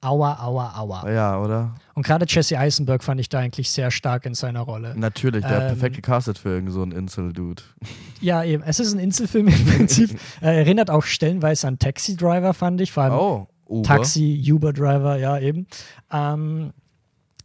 Aua, 0.00 0.38
aua, 0.40 0.74
aua. 0.76 1.10
Ja, 1.10 1.40
oder? 1.40 1.74
Und 1.94 2.06
gerade 2.06 2.24
Jesse 2.28 2.56
Eisenberg 2.56 3.02
fand 3.02 3.20
ich 3.20 3.28
da 3.28 3.40
eigentlich 3.40 3.68
sehr 3.70 3.90
stark 3.90 4.26
in 4.26 4.34
seiner 4.34 4.60
Rolle. 4.60 4.94
Natürlich, 4.96 5.44
der 5.44 5.56
hat 5.56 5.62
Ähm, 5.62 5.68
perfekt 5.68 5.96
gecastet 5.96 6.38
für 6.38 6.50
irgend 6.50 6.72
so 6.72 6.82
einen 6.82 6.92
Insel-Dude. 6.92 7.62
Ja, 8.20 8.42
eben. 8.44 8.62
Es 8.64 8.80
ist 8.80 8.92
ein 8.94 8.98
Inselfilm 8.98 9.46
im 9.48 9.64
Prinzip. 9.66 10.10
äh, 10.42 10.56
erinnert 10.58 10.90
auch 10.90 11.04
stellenweise 11.04 11.68
an 11.68 11.78
Taxi 11.78 12.16
Driver, 12.16 12.52
fand 12.54 12.80
ich. 12.80 12.90
Vor 12.92 13.04
allem 13.04 13.12
Oh, 13.14 13.46
Uber. 13.66 13.86
Taxi, 13.86 14.42
Uber 14.52 14.72
Driver, 14.72 15.16
ja, 15.16 15.38
eben. 15.38 15.66
Ähm, 16.12 16.72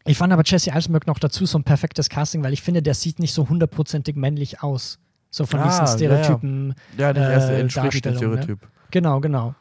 ich 0.05 0.17
fand 0.17 0.33
aber 0.33 0.41
Jesse 0.45 0.73
Eisenberg 0.73 1.05
noch 1.07 1.19
dazu 1.19 1.45
so 1.45 1.57
ein 1.59 1.63
perfektes 1.63 2.09
Casting, 2.09 2.43
weil 2.43 2.53
ich 2.53 2.61
finde, 2.61 2.81
der 2.81 2.93
sieht 2.93 3.19
nicht 3.19 3.33
so 3.33 3.47
hundertprozentig 3.49 4.15
männlich 4.15 4.61
aus. 4.63 4.99
So 5.31 5.45
von 5.45 5.59
Ah, 5.59 5.63
diesen 5.67 5.79
ja, 5.79 5.85
ja. 5.85 5.97
Stereotypen. 6.23 6.75
Ja, 6.97 7.13
das 7.13 7.29
erste 7.29 7.53
äh, 7.55 7.67
Darstellung, 7.67 8.13
ne? 8.33 8.41
Stereotyp. 8.41 8.59
Genau, 8.91 9.19
genau. 9.19 9.55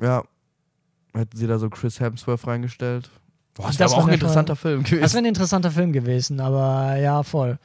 Ja. 0.00 0.22
Hätten 1.14 1.36
sie 1.36 1.46
da 1.46 1.58
so 1.58 1.68
Chris 1.70 2.00
Hemsworth 2.00 2.46
reingestellt? 2.46 3.10
Boah, 3.54 3.66
das, 3.66 3.76
Das 3.76 3.78
wäre 3.78 3.90
aber 3.90 3.98
auch 3.98 4.06
ein 4.06 4.08
eine 4.08 4.14
interessanter 4.14 4.56
Film 4.56 4.82
gewesen. 4.82 5.00
Das 5.02 5.12
wäre 5.12 5.22
ein 5.22 5.26
interessanter 5.28 5.70
Film 5.70 5.92
gewesen, 5.92 6.40
aber 6.40 6.96
ja, 6.96 7.22
voll. 7.22 7.58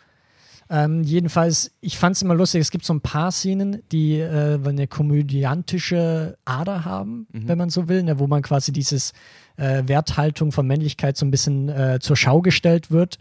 Ähm, 0.70 1.02
jedenfalls, 1.04 1.72
ich 1.80 1.98
fand 1.98 2.18
es 2.18 2.22
immer 2.22 2.36
lustig. 2.36 2.60
Es 2.60 2.72
gibt 2.72 2.84
so 2.84 2.94
ein 2.94 3.00
paar 3.00 3.32
Szenen, 3.32 3.82
die 3.94 4.20
äh, 4.20 4.60
eine 4.62 4.88
komödiantische 4.88 6.38
Ader 6.46 6.84
haben, 6.84 7.28
Mhm. 7.32 7.48
wenn 7.48 7.58
man 7.58 7.70
so 7.70 7.88
will, 7.88 8.04
ne, 8.04 8.20
wo 8.20 8.28
man 8.28 8.42
quasi 8.42 8.74
dieses 8.74 9.14
äh, 9.56 9.84
Werthaltung 9.86 10.52
von 10.52 10.68
Männlichkeit 10.68 11.16
so 11.16 11.26
ein 11.26 11.32
bisschen 11.32 11.70
äh, 11.70 12.00
zur 12.02 12.18
Schau 12.18 12.42
gestellt 12.42 12.92
wird. 12.92 13.18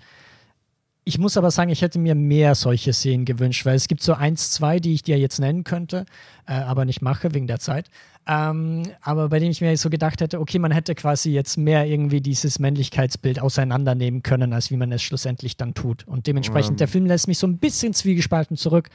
Ich 1.09 1.19
muss 1.21 1.37
aber 1.37 1.53
sagen, 1.53 1.71
ich 1.71 1.83
hätte 1.83 2.01
mir 2.01 2.17
mehr 2.17 2.57
solche 2.57 2.93
Szenen 2.93 3.25
gewünscht, 3.25 3.65
weil 3.65 3.77
es 3.77 3.87
gibt 3.87 4.03
so 4.03 4.15
eins, 4.15 4.51
zwei, 4.51 4.81
die 4.81 4.93
ich 4.93 5.05
dir 5.05 5.17
jetzt 5.17 5.39
nennen 5.39 5.63
könnte, 5.63 6.05
äh, 6.49 6.55
aber 6.55 6.85
nicht 6.85 7.01
mache 7.01 7.33
wegen 7.33 7.47
der 7.47 7.61
Zeit. 7.61 7.91
Ähm, 8.27 8.83
aber 9.03 9.29
bei 9.29 9.39
denen 9.39 9.53
ich 9.53 9.61
mir 9.61 9.77
so 9.77 9.89
gedacht 9.89 10.21
hätte, 10.21 10.41
okay, 10.41 10.59
man 10.59 10.73
hätte 10.73 10.97
quasi 10.97 11.31
jetzt 11.31 11.59
mehr 11.59 11.87
irgendwie 11.87 12.21
dieses 12.21 12.59
Männlichkeitsbild 12.59 13.39
auseinandernehmen 13.39 14.25
können, 14.25 14.53
als 14.53 14.73
wie 14.73 14.77
man 14.77 14.91
es 14.91 15.01
schlussendlich 15.01 15.57
dann 15.57 15.75
tut. 15.75 16.05
Und 16.09 16.27
dementsprechend, 16.27 16.73
Ähm. 16.73 16.77
der 16.79 16.89
Film 16.89 17.07
lässt 17.07 17.29
mich 17.29 17.39
so 17.39 17.47
ein 17.47 17.59
bisschen 17.59 17.95
zwiegespalten 17.95 18.57
zurück, 18.57 18.89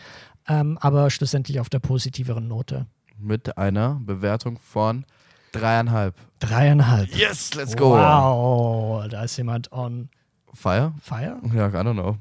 ähm, 0.49 0.77
aber 0.81 1.09
schlussendlich 1.11 1.61
auf 1.61 1.69
der 1.69 1.79
positiveren 1.79 2.45
Note. 2.45 2.87
Mit 3.17 3.57
einer 3.57 4.01
Bewertung 4.03 4.59
von 4.59 5.05
dreieinhalb. 5.53 6.15
Dreieinhalb. 6.39 7.15
Yes, 7.15 7.53
let's 7.53 7.77
go. 7.77 7.91
Wow, 7.91 9.07
da 9.07 9.23
ist 9.23 9.37
jemand 9.37 9.71
on 9.71 10.09
Fire? 10.53 10.93
fire. 11.01 11.39
Ja, 11.55 11.67
I 11.69 11.71
don't 11.71 11.93
know. 11.93 12.17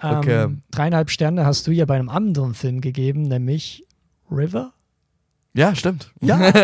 Okay. 0.00 0.44
Ähm, 0.44 0.62
dreieinhalb 0.70 1.10
Sterne 1.10 1.46
hast 1.46 1.66
du 1.66 1.70
ja 1.70 1.84
bei 1.86 1.94
einem 1.94 2.08
anderen 2.08 2.54
Film 2.54 2.80
gegeben, 2.80 3.22
nämlich 3.22 3.84
River. 4.30 4.72
Ja, 5.54 5.74
stimmt. 5.74 6.12
Ja. 6.20 6.52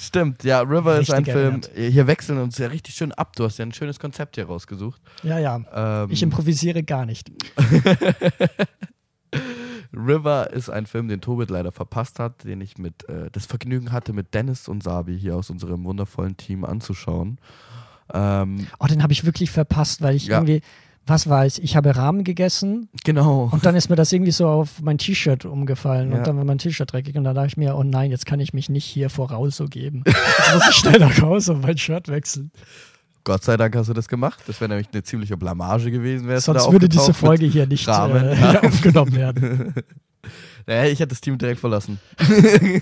Stimmt, 0.00 0.44
ja, 0.44 0.60
River 0.60 1.00
ist 1.00 1.10
ein 1.10 1.24
Richtig 1.24 1.34
Film. 1.34 1.60
erinnert. 1.64 1.70
Hier 1.74 2.06
wechseln 2.06 2.38
uns 2.38 2.56
ja 2.56 2.68
richtig 2.68 2.94
schön 2.94 3.10
ab. 3.10 3.34
Du 3.34 3.42
hast 3.42 3.58
ja 3.58 3.66
ein 3.66 3.72
schönes 3.72 3.98
Konzept 3.98 4.36
hier 4.36 4.46
rausgesucht. 4.46 5.02
Ja, 5.24 5.40
ja. 5.40 5.60
Ähm, 6.04 6.10
Ich 6.12 6.22
improvisiere 6.22 6.84
gar 6.84 7.04
nicht. 7.04 7.32
River 9.92 10.50
ist 10.52 10.68
ein 10.70 10.86
Film, 10.86 11.08
den 11.08 11.20
Tobit 11.20 11.50
leider 11.50 11.72
verpasst 11.72 12.20
hat, 12.20 12.44
den 12.44 12.60
ich 12.60 12.78
mit 12.78 13.08
äh, 13.08 13.28
das 13.32 13.46
Vergnügen 13.46 13.90
hatte, 13.90 14.12
mit 14.12 14.34
Dennis 14.34 14.68
und 14.68 14.82
Sabi 14.84 15.18
hier 15.18 15.34
aus 15.34 15.50
unserem 15.50 15.82
wundervollen 15.84 16.36
Team 16.36 16.64
anzuschauen. 16.64 17.38
Ähm, 18.12 18.66
Oh, 18.78 18.86
den 18.86 19.02
habe 19.02 19.12
ich 19.12 19.24
wirklich 19.24 19.50
verpasst, 19.50 20.00
weil 20.02 20.14
ich 20.16 20.26
Ja. 20.26 20.36
irgendwie, 20.38 20.60
was 21.06 21.28
weiß 21.28 21.58
ich, 21.58 21.74
habe 21.76 21.96
Rahmen 21.96 22.22
gegessen 22.24 22.88
genau. 23.04 23.48
und 23.50 23.64
dann 23.64 23.74
ist 23.76 23.88
mir 23.88 23.96
das 23.96 24.12
irgendwie 24.12 24.30
so 24.32 24.46
auf 24.46 24.82
mein 24.82 24.98
T-Shirt 24.98 25.44
umgefallen 25.46 26.10
Ja. 26.12 26.18
und 26.18 26.26
dann 26.26 26.36
war 26.36 26.44
mein 26.44 26.58
T-Shirt 26.58 26.92
dreckig 26.92 27.16
und 27.16 27.24
dann 27.24 27.34
dachte 27.34 27.48
ich 27.48 27.56
mir, 27.56 27.76
oh 27.76 27.82
nein, 27.82 28.10
jetzt 28.10 28.26
kann 28.26 28.40
ich 28.40 28.52
mich 28.52 28.68
nicht 28.68 28.84
hier 28.84 29.08
vor 29.10 29.30
Raul 29.30 29.50
so 29.50 29.64
geben. 29.66 30.02
Jetzt 30.06 30.54
muss 30.54 30.68
ich 30.70 30.76
schnell 30.76 30.98
nach 31.00 31.20
Hause 31.22 31.54
und 31.54 31.62
mein 31.62 31.78
Shirt 31.78 32.08
wechseln. 32.08 32.50
Gott 33.24 33.44
sei 33.44 33.56
Dank 33.58 33.76
hast 33.76 33.88
du 33.88 33.92
das 33.94 34.08
gemacht. 34.08 34.38
Das 34.46 34.60
wäre 34.60 34.70
nämlich 34.70 34.88
eine 34.92 35.02
ziemliche 35.02 35.36
Blamage 35.36 35.90
gewesen. 35.90 36.28
wärst 36.28 36.46
Sonst 36.46 36.70
würde 36.72 36.88
diese 36.88 37.12
Folge 37.12 37.44
hier 37.46 37.66
nicht 37.66 37.86
äh, 37.86 37.90
ja. 38.40 38.62
aufgenommen 38.62 39.14
werden. 39.14 39.74
Naja, 40.68 40.84
ich 40.84 41.00
hätte 41.00 41.08
das 41.08 41.22
Team 41.22 41.38
direkt 41.38 41.60
verlassen. 41.60 41.98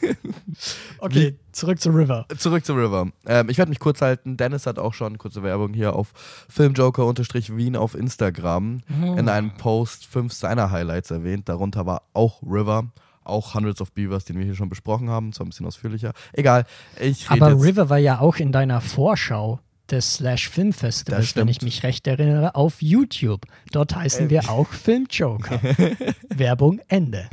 Okay, 0.99 1.37
zurück 1.53 1.81
zu 1.81 1.91
River. 1.91 2.27
Zurück 2.39 2.65
zu 2.65 2.73
River. 2.73 3.09
Ähm, 3.27 3.51
ich 3.51 3.59
werde 3.59 3.69
mich 3.69 3.79
kurz 3.79 4.01
halten. 4.01 4.39
Dennis 4.39 4.67
hat 4.67 4.79
auch 4.79 4.95
schon 4.95 5.19
kurze 5.19 5.43
Werbung 5.43 5.75
hier 5.75 5.95
auf 5.95 6.13
Filmjoker-Wien 6.49 7.77
auf 7.77 7.95
Instagram 7.95 8.81
in 8.89 9.29
einem 9.29 9.55
Post 9.59 10.07
fünf 10.07 10.33
seiner 10.33 10.71
Highlights 10.71 11.11
erwähnt. 11.11 11.49
Darunter 11.51 11.85
war 11.85 12.03
auch 12.15 12.43
River, 12.43 12.87
auch 13.23 13.55
Hundreds 13.55 13.83
of 13.83 13.93
Beavers, 13.93 14.25
den 14.25 14.39
wir 14.39 14.47
hier 14.47 14.55
schon 14.55 14.71
besprochen 14.71 15.11
haben, 15.11 15.33
zwar 15.35 15.45
ein 15.45 15.51
bisschen 15.51 15.67
ausführlicher. 15.67 16.13
Egal, 16.33 16.65
ich 16.99 17.31
Aber. 17.31 17.61
River 17.63 17.91
war 17.91 17.99
ja 17.99 18.21
auch 18.21 18.37
in 18.37 18.51
deiner 18.51 18.81
Vorschau 18.81 19.61
des 19.91 20.15
Slash 20.15 20.49
Film 20.49 20.73
Festivals, 20.73 21.37
wenn 21.37 21.49
ich 21.49 21.63
mich 21.63 21.83
recht 21.83 22.07
erinnere, 22.07 22.55
auf 22.55 22.83
YouTube. 22.83 23.47
Dort 23.73 23.95
heißen 23.95 24.27
Äh. 24.27 24.31
wir 24.31 24.51
auch 24.51 24.69
Filmjoker. 24.69 25.61
Werbung 26.29 26.81
Ende. 26.89 27.29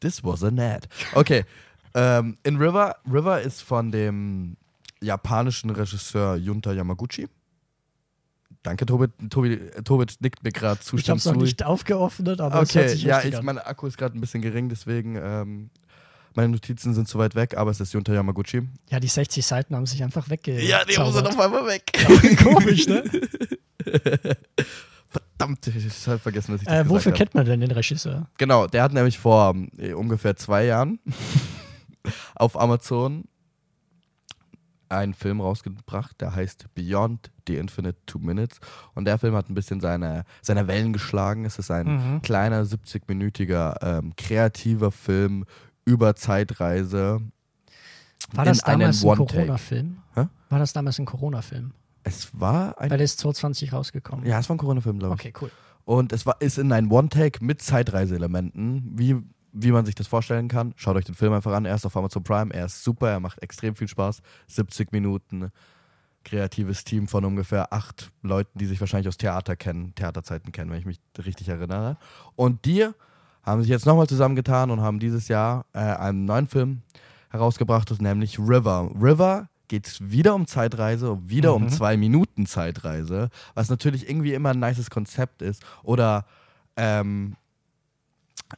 This 0.00 0.22
was 0.24 0.42
an 0.42 0.58
ad. 0.58 0.88
Okay. 1.14 1.44
ähm, 1.94 2.36
in 2.42 2.56
River, 2.56 2.96
River 3.10 3.40
ist 3.40 3.62
von 3.62 3.90
dem 3.90 4.56
japanischen 5.02 5.70
Regisseur 5.70 6.36
Junta 6.36 6.72
Yamaguchi. 6.72 7.28
Danke, 8.62 8.84
Tobit. 8.84 9.12
Tobi, 9.30 9.56
Tobit 9.84 10.16
nickt 10.20 10.42
mir 10.44 10.52
gerade 10.52 10.80
Ich 10.94 11.08
habe 11.08 11.18
es 11.18 11.24
noch 11.24 11.34
nicht 11.36 11.64
aufgeöffnet, 11.64 12.40
aber 12.40 12.60
es 12.62 12.74
hört 12.74 12.84
Okay, 12.86 12.94
sich 12.94 13.02
ja, 13.04 13.22
ich, 13.22 13.34
an. 13.36 13.44
mein 13.44 13.58
Akku 13.58 13.86
ist 13.86 13.96
gerade 13.96 14.16
ein 14.18 14.20
bisschen 14.20 14.42
gering, 14.42 14.68
deswegen 14.68 15.16
ähm, 15.16 15.70
meine 16.34 16.48
Notizen 16.50 16.94
sind 16.94 17.08
zu 17.08 17.18
weit 17.18 17.34
weg, 17.34 17.56
aber 17.56 17.70
es 17.70 17.80
ist 17.80 17.92
Junta 17.92 18.12
Yamaguchi. 18.12 18.62
Ja, 18.90 19.00
die 19.00 19.08
60 19.08 19.44
Seiten 19.44 19.74
haben 19.76 19.86
sich 19.86 20.02
einfach 20.02 20.28
wegge. 20.30 20.60
Ja, 20.62 20.84
die 20.84 20.98
muss 20.98 21.16
auf 21.16 21.38
einmal 21.38 21.66
weg. 21.66 21.84
Komisch, 22.42 22.86
ne? 22.86 23.02
Verdammt, 25.08 25.66
ich 25.66 26.06
habe 26.06 26.18
vergessen, 26.18 26.52
dass 26.52 26.60
ich 26.62 26.68
das 26.68 26.86
Äh, 26.86 26.88
wofür 26.88 27.12
kennt 27.12 27.34
man 27.34 27.44
denn 27.46 27.60
den 27.60 27.70
Regisseur? 27.72 28.28
Genau, 28.38 28.66
der 28.68 28.82
hat 28.84 28.92
nämlich 28.92 29.18
vor 29.18 29.56
äh, 29.78 29.92
ungefähr 29.92 30.36
zwei 30.36 30.66
Jahren 30.66 31.00
auf 32.36 32.58
Amazon 32.60 33.24
einen 34.88 35.14
Film 35.14 35.40
rausgebracht, 35.40 36.20
der 36.20 36.34
heißt 36.34 36.66
Beyond 36.74 37.30
the 37.46 37.56
Infinite 37.56 37.96
Two 38.06 38.18
Minutes. 38.18 38.58
Und 38.94 39.04
der 39.04 39.18
Film 39.18 39.34
hat 39.34 39.48
ein 39.48 39.54
bisschen 39.54 39.80
seine, 39.80 40.24
seine 40.42 40.66
Wellen 40.68 40.92
geschlagen. 40.92 41.44
Es 41.44 41.58
ist 41.58 41.70
ein 41.70 41.86
Mhm. 42.16 42.22
kleiner, 42.22 42.64
70-minütiger, 42.64 43.76
ähm, 43.82 44.14
kreativer 44.16 44.90
Film 44.92 45.44
über 45.84 46.14
Zeitreise. 46.16 47.20
War 48.32 48.44
das 48.44 48.58
damals 48.58 49.04
ein. 49.04 49.16
Corona-Film? 49.16 49.98
War 50.14 50.58
das 50.58 50.72
damals 50.72 50.98
ein 50.98 51.06
Corona-Film? 51.06 51.72
Es 52.02 52.38
war 52.38 52.78
ein. 52.78 52.90
Weil 52.90 52.98
der 52.98 53.04
ist 53.04 53.18
2020 53.20 53.72
rausgekommen. 53.72 54.26
Ja, 54.26 54.38
es 54.38 54.48
war 54.48 54.56
ein 54.56 54.58
Corona-Film, 54.58 54.98
glaube 54.98 55.16
ich. 55.16 55.20
Okay, 55.20 55.32
cool. 55.40 55.50
Und 55.84 56.12
es 56.12 56.26
war, 56.26 56.40
ist 56.40 56.58
in 56.58 56.72
ein 56.72 56.90
One-Take 56.90 57.44
mit 57.44 57.62
Zeitreiseelementen, 57.62 58.92
wie, 58.96 59.16
wie 59.52 59.72
man 59.72 59.86
sich 59.86 59.94
das 59.94 60.06
vorstellen 60.06 60.48
kann. 60.48 60.72
Schaut 60.76 60.96
euch 60.96 61.04
den 61.04 61.14
Film 61.14 61.32
einfach 61.32 61.52
an. 61.52 61.64
Er 61.64 61.74
ist 61.74 61.86
auf 61.86 61.96
Amazon 61.96 62.22
Prime. 62.22 62.52
Er 62.52 62.66
ist 62.66 62.84
super. 62.84 63.10
Er 63.10 63.20
macht 63.20 63.42
extrem 63.42 63.74
viel 63.74 63.88
Spaß. 63.88 64.22
70 64.48 64.92
Minuten. 64.92 65.50
Kreatives 66.22 66.84
Team 66.84 67.08
von 67.08 67.24
ungefähr 67.24 67.72
acht 67.72 68.12
Leuten, 68.22 68.58
die 68.58 68.66
sich 68.66 68.78
wahrscheinlich 68.78 69.08
aus 69.08 69.16
Theater 69.16 69.56
kennen, 69.56 69.94
Theaterzeiten 69.94 70.52
kennen, 70.52 70.70
wenn 70.70 70.78
ich 70.78 70.84
mich 70.84 71.00
richtig 71.24 71.48
erinnere. 71.48 71.96
Und 72.36 72.66
die 72.66 72.88
haben 73.42 73.60
sich 73.62 73.70
jetzt 73.70 73.86
nochmal 73.86 74.06
zusammengetan 74.06 74.70
und 74.70 74.80
haben 74.80 74.98
dieses 74.98 75.28
Jahr 75.28 75.64
äh, 75.72 75.78
einen 75.78 76.24
neuen 76.24 76.46
Film 76.46 76.82
herausgebracht, 77.30 77.90
nämlich 78.00 78.38
River. 78.38 78.90
River 79.00 79.48
geht 79.68 79.98
wieder 80.00 80.34
um 80.34 80.46
Zeitreise, 80.46 81.18
wieder 81.24 81.54
um 81.54 81.64
Mhm. 81.64 81.68
zwei 81.70 81.96
Minuten 81.96 82.46
Zeitreise, 82.46 83.28
was 83.54 83.70
natürlich 83.70 84.08
irgendwie 84.08 84.34
immer 84.34 84.50
ein 84.50 84.58
nices 84.58 84.90
Konzept 84.90 85.42
ist. 85.42 85.62
Oder 85.84 86.26
ähm, 86.76 87.36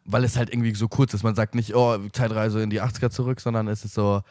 weil 0.06 0.24
es 0.24 0.36
halt 0.36 0.50
irgendwie 0.50 0.74
so 0.74 0.88
kurz 0.88 1.12
ist. 1.12 1.22
Man 1.22 1.34
sagt 1.34 1.54
nicht, 1.54 1.74
oh, 1.74 1.98
Zeitreise 2.12 2.62
in 2.62 2.70
die 2.70 2.80
80er 2.80 3.10
zurück, 3.10 3.40
sondern 3.40 3.68
es 3.68 3.84
ist 3.84 3.92
so 3.94 4.22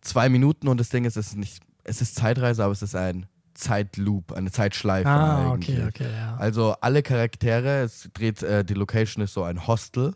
zwei 0.00 0.28
Minuten 0.30 0.68
und 0.68 0.80
das 0.80 0.88
Ding 0.88 1.04
ist, 1.04 1.16
es 1.18 1.28
ist 1.28 1.36
nicht, 1.36 1.62
es 1.82 2.00
ist 2.00 2.14
Zeitreise, 2.14 2.64
aber 2.64 2.72
es 2.72 2.80
ist 2.82 2.94
ein 2.96 3.26
Zeitloop, 3.54 4.32
eine 4.32 4.50
Zeitschleife 4.50 5.08
Ah, 5.08 5.52
eigentlich. 5.52 5.78
okay, 5.78 5.88
okay, 5.88 6.12
ja. 6.12 6.36
Also 6.36 6.74
alle 6.80 7.02
Charaktere, 7.02 7.82
es 7.82 8.10
dreht, 8.12 8.42
äh, 8.42 8.64
die 8.64 8.74
Location 8.74 9.22
ist 9.24 9.34
so 9.34 9.42
ein 9.44 9.66
Hostel 9.66 10.14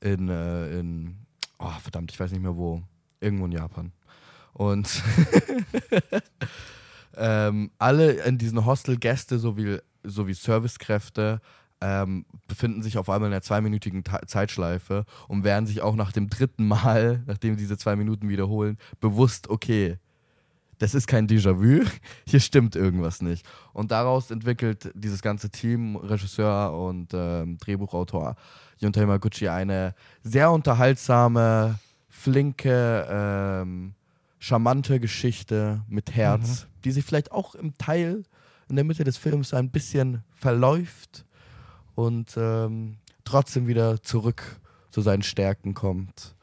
in, 0.00 0.28
äh, 0.28 0.78
in, 0.78 1.16
oh 1.58 1.70
verdammt, 1.82 2.12
ich 2.12 2.20
weiß 2.20 2.30
nicht 2.32 2.42
mehr 2.42 2.56
wo, 2.56 2.82
irgendwo 3.20 3.46
in 3.46 3.52
Japan. 3.52 3.92
Und 4.52 5.02
ähm, 7.16 7.70
alle 7.78 8.12
in 8.24 8.38
diesen 8.38 8.64
Hostel 8.64 8.96
Gäste 8.96 9.38
sowie, 9.38 9.78
sowie 10.02 10.34
Servicekräfte 10.34 11.40
ähm, 11.80 12.24
befinden 12.48 12.82
sich 12.82 12.96
auf 12.96 13.10
einmal 13.10 13.28
in 13.28 13.34
einer 13.34 13.42
zweiminütigen 13.42 14.02
Ta 14.02 14.20
Zeitschleife 14.26 15.04
und 15.28 15.44
werden 15.44 15.66
sich 15.66 15.82
auch 15.82 15.94
nach 15.94 16.12
dem 16.12 16.28
dritten 16.30 16.66
Mal, 16.66 17.22
nachdem 17.26 17.56
diese 17.56 17.76
zwei 17.76 17.96
Minuten 17.96 18.28
wiederholen, 18.28 18.78
bewusst, 19.00 19.50
okay, 19.50 19.98
das 20.78 20.94
ist 20.94 21.06
kein 21.06 21.26
Déjà-vu, 21.26 21.84
hier 22.26 22.40
stimmt 22.40 22.76
irgendwas 22.76 23.22
nicht. 23.22 23.46
Und 23.72 23.90
daraus 23.90 24.30
entwickelt 24.30 24.90
dieses 24.94 25.22
ganze 25.22 25.50
Team, 25.50 25.96
Regisseur 25.96 26.72
und 26.72 27.12
ähm, 27.14 27.58
Drehbuchautor 27.58 28.36
Junta 28.78 29.00
Yamaguchi 29.00 29.48
eine 29.48 29.94
sehr 30.22 30.50
unterhaltsame, 30.50 31.78
flinke, 32.08 33.06
ähm, 33.08 33.94
charmante 34.38 35.00
Geschichte 35.00 35.82
mit 35.88 36.14
Herz, 36.14 36.66
die 36.84 36.90
sich 36.90 37.04
vielleicht 37.04 37.32
auch 37.32 37.54
im 37.54 37.76
Teil 37.78 38.24
in 38.68 38.76
der 38.76 38.84
Mitte 38.84 39.04
des 39.04 39.16
Films 39.16 39.54
ein 39.54 39.70
bisschen 39.70 40.24
verläuft 40.34 41.24
und 41.94 42.36
ähm, 42.36 42.98
trotzdem 43.24 43.66
wieder 43.66 44.02
zurück 44.02 44.60
zu 44.90 45.00
seinen 45.00 45.22
Stärken 45.22 45.74
kommt. 45.74 46.34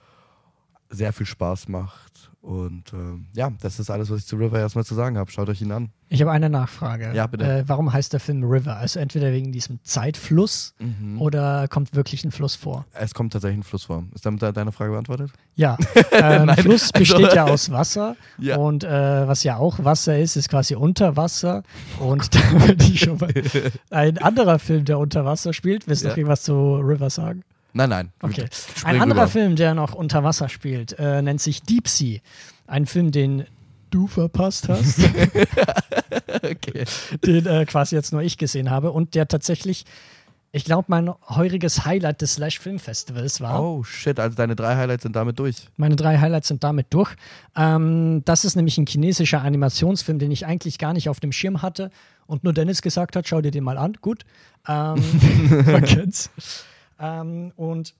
Sehr 0.89 1.13
viel 1.13 1.25
Spaß 1.25 1.67
macht. 1.69 2.12
Und 2.44 2.91
ähm, 2.91 3.28
ja, 3.32 3.50
das 3.62 3.80
ist 3.80 3.89
alles, 3.89 4.10
was 4.12 4.20
ich 4.20 4.26
zu 4.26 4.36
River 4.36 4.60
erstmal 4.60 4.84
zu 4.84 4.96
sagen 4.96 5.18
habe. 5.18 5.32
Schaut 5.32 5.48
euch 5.48 5.62
ihn 5.62 5.72
an. 5.72 5.91
Ich 6.10 6.20
habe 6.20 6.32
eine 6.34 6.50
Nachfrage. 6.50 7.14
Ja, 7.16 7.26
bitte. 7.26 7.46
Äh, 7.60 7.64
warum 7.68 7.94
heißt 7.94 8.12
der 8.12 8.20
Film 8.20 8.44
River? 8.44 8.76
Also 8.76 9.00
entweder 9.00 9.32
wegen 9.32 9.54
diesem 9.54 9.80
Zeitfluss 9.84 10.74
Mhm. 10.78 11.22
oder 11.22 11.70
kommt 11.70 11.96
wirklich 11.96 12.26
ein 12.26 12.32
Fluss 12.32 12.56
vor? 12.56 12.86
Es 12.91 13.14
kommt 13.14 13.32
tatsächlich 13.32 13.60
ein 13.60 13.64
Fluss 13.64 13.86
vor. 13.86 14.04
Ist 14.14 14.26
damit 14.26 14.41
de- 14.41 14.52
deine 14.52 14.74
Frage 14.74 14.91
beantwortet? 14.91 15.32
Ja, 15.56 15.78
ähm, 16.12 16.50
Fluss 16.58 16.91
also- 16.94 17.00
besteht 17.16 17.34
ja 17.34 17.46
aus 17.46 17.72
Wasser 17.72 18.18
Ja. 18.38 18.58
und 18.58 18.84
äh, 18.84 19.26
was 19.26 19.46
ja 19.46 19.56
auch 19.56 19.82
Wasser 19.82 20.20
ist, 20.20 20.36
ist 20.36 20.50
quasi 20.50 20.76
Unterwasser 20.76 21.64
und 22.02 22.36
da 22.36 22.39
würde 22.68 22.84
ich 22.84 23.00
schon 23.00 23.20
mal 23.20 23.32
ein 23.89 24.18
anderer 24.18 24.60
Film, 24.60 24.84
der 24.84 25.00
unter 25.00 25.24
Wasser 25.24 25.54
spielt, 25.54 25.88
willst 25.88 26.04
du 26.04 26.10
noch 26.10 26.16
Ja. 26.18 26.20
irgendwas 26.20 26.44
zu 26.44 26.54
River 26.76 27.10
sagen? 27.10 27.44
Nein, 27.74 27.89
nein. 27.89 28.11
Okay. 28.21 28.45
Ein 28.84 29.01
anderer 29.01 29.21
rüber. 29.24 29.32
Film, 29.32 29.55
der 29.55 29.74
noch 29.74 29.93
unter 29.93 30.24
Wasser 30.24 30.47
spielt, 30.49 30.93
äh, 30.99 31.21
nennt 31.21 31.41
sich 31.41 31.63
Deep 31.63 31.88
Sea. 31.88 32.19
Ein 32.67 32.86
Film, 32.86 33.11
den 33.11 33.45
du 33.89 34.07
verpasst 34.07 34.69
hast, 34.69 34.99
Okay. 36.43 36.86
den 37.26 37.45
äh, 37.45 37.65
quasi 37.65 37.95
jetzt 37.95 38.11
nur 38.11 38.21
ich 38.21 38.38
gesehen 38.38 38.69
habe 38.69 38.91
und 38.91 39.15
der 39.15 39.28
tatsächlich, 39.28 39.86
ich 40.51 40.65
glaube, 40.65 40.86
mein 40.88 41.11
heuriges 41.30 41.86
Highlight 41.86 42.21
des 42.21 42.34
Slash 42.36 42.59
Film 42.59 42.80
Festivals 42.80 43.41
war. 43.41 43.61
Oh 43.63 43.84
shit, 43.84 44.19
also 44.19 44.36
deine 44.36 44.55
drei 44.55 44.76
Highlights 44.76 45.03
sind 45.03 45.15
damit 45.15 45.39
durch. 45.39 45.67
Meine 45.78 45.95
drei 45.95 46.17
Highlights 46.19 46.47
sind 46.47 46.63
damit 46.63 46.88
durch. 46.91 47.15
Ähm, 47.55 48.21
das 48.26 48.45
ist 48.45 48.55
nämlich 48.55 48.78
ein 48.78 48.86
chinesischer 48.88 49.41
Animationsfilm, 49.41 50.19
den 50.19 50.32
ich 50.32 50.45
eigentlich 50.45 50.78
gar 50.80 50.93
nicht 50.93 51.09
auf 51.09 51.19
dem 51.19 51.32
Schirm 51.32 51.61
hatte 51.61 51.91
und 52.26 52.43
nur 52.43 52.53
Dennis 52.53 52.82
gesagt 52.82 53.15
hat, 53.15 53.28
schau 53.28 53.41
dir 53.41 53.51
den 53.51 53.63
mal 53.63 53.78
an. 53.78 53.93
Gut. 54.01 54.26
Ähm, 54.67 55.03
man 55.65 55.84
kennt's. 55.84 56.30
Ähm, 57.00 57.52
und 57.56 57.94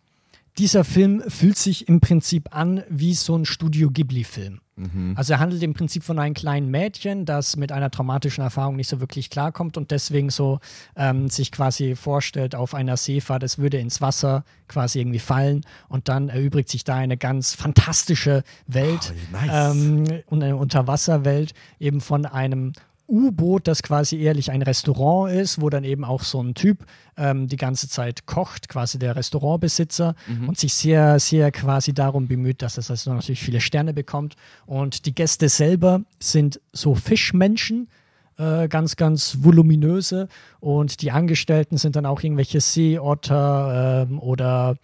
dieser 0.58 0.84
Film 0.84 1.24
fühlt 1.28 1.58
sich 1.58 1.88
im 1.88 2.00
Prinzip 2.00 2.56
an 2.56 2.84
wie 2.90 3.14
so 3.16 3.36
ein 3.36 3.46
Studio 3.46 3.90
Ghibli-Film. 3.90 4.60
Also 5.14 5.34
er 5.34 5.40
handelt 5.40 5.62
im 5.62 5.76
Prinzip 5.76 6.04
von 6.04 6.18
einem 6.18 6.34
kleinen 6.34 6.72
Mädchen, 6.72 7.26
das 7.28 7.58
mit 7.58 7.72
einer 7.72 7.92
traumatischen 7.92 8.44
Erfahrung 8.44 8.76
nicht 8.76 8.90
so 8.90 9.00
wirklich 9.00 9.30
klarkommt 9.30 9.78
und 9.78 9.92
deswegen 9.92 10.32
so 10.32 10.60
ähm, 10.96 11.30
sich 11.30 11.52
quasi 11.52 11.96
vorstellt 11.96 12.56
auf 12.56 12.74
einer 12.74 12.98
Seefahrt, 12.98 13.44
es 13.44 13.60
würde 13.60 13.78
ins 13.78 14.02
Wasser 14.02 14.44
quasi 14.68 15.00
irgendwie 15.00 15.20
fallen 15.20 15.62
und 15.90 16.10
dann 16.10 16.30
erübrigt 16.30 16.70
sich 16.70 16.84
da 16.84 16.96
eine 16.96 17.18
ganz 17.18 17.54
fantastische 17.54 18.44
Welt, 18.66 19.14
Oh, 19.14 19.32
nice. 19.46 19.76
ähm, 19.76 20.24
und 20.26 20.42
eine 20.42 20.56
Unterwasserwelt 20.58 21.54
eben 21.80 22.02
von 22.02 22.26
einem 22.26 22.74
U-Boot, 23.08 23.68
das 23.68 23.84
quasi 23.84 24.18
ehrlich 24.18 24.52
ein 24.52 24.62
Restaurant 24.62 25.32
ist, 25.34 25.62
wo 25.62 25.70
dann 25.70 25.84
eben 25.84 26.04
auch 26.04 26.24
so 26.24 26.42
ein 26.42 26.54
Typ 26.54 26.86
ähm, 27.18 27.48
die 27.48 27.58
ganze 27.58 27.88
Zeit 27.90 28.26
kocht, 28.26 28.70
quasi 28.70 28.98
der 28.98 29.16
Restaurantbesitzer 29.16 30.16
und 30.48 30.58
sich 30.58 30.74
sehr, 30.74 31.20
sehr 31.20 31.52
quasi 31.52 31.94
darum 31.94 32.28
bemüht, 32.28 32.62
dass 32.62 32.78
es 32.78 32.90
also 32.90 33.14
natürlich 33.14 33.42
viele 33.42 33.62
Sterne 33.62 33.94
bekommt. 33.94 34.36
Und 34.66 35.06
die 35.06 35.14
Gäste 35.14 35.50
selber 35.50 36.02
sind 36.20 36.60
so 36.72 36.96
Fischmenschen, 36.96 37.88
äh, 38.38 38.68
ganz, 38.68 38.96
ganz 38.96 39.38
voluminöse 39.42 40.28
und 40.60 41.02
die 41.02 41.12
Angestellten 41.12 41.78
sind 41.78 41.96
dann 41.96 42.08
auch 42.08 42.24
irgendwelche 42.24 42.62
Seeotter 42.62 44.08
ähm, 44.10 44.20
oder 44.20 44.76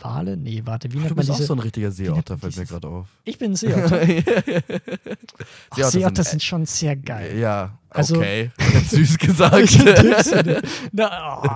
Wale? 0.00 0.36
Nee, 0.36 0.62
warte, 0.64 0.88
wie 0.90 0.94
Du 0.94 0.98
nennt 1.00 1.10
man 1.16 1.24
bist 1.26 1.30
auch 1.30 1.38
so 1.44 1.54
ein 1.54 1.60
richtiger 1.60 1.90
Seeotter, 1.92 2.36
fällt 2.36 2.56
mir 2.56 2.66
gerade 2.66 2.88
auf. 2.88 3.06
Ich 3.24 3.38
bin 3.38 3.52
ein 3.52 3.56
Seeotter. 3.56 4.00
Ach, 5.70 5.76
Seeotter 5.76 5.90
Seeotter 5.90 6.22
sind- 6.24 6.30
sind 6.30 6.42
schon 6.42 6.66
sehr 6.66 6.96
geil. 6.96 7.38
Ja, 7.38 7.78
Also- 7.90 8.16
okay. 8.16 8.50
Ganz 8.72 8.90
süß 8.90 9.18
gesagt. 9.18 9.78
Na, 10.92 11.40
oh. 11.42 11.48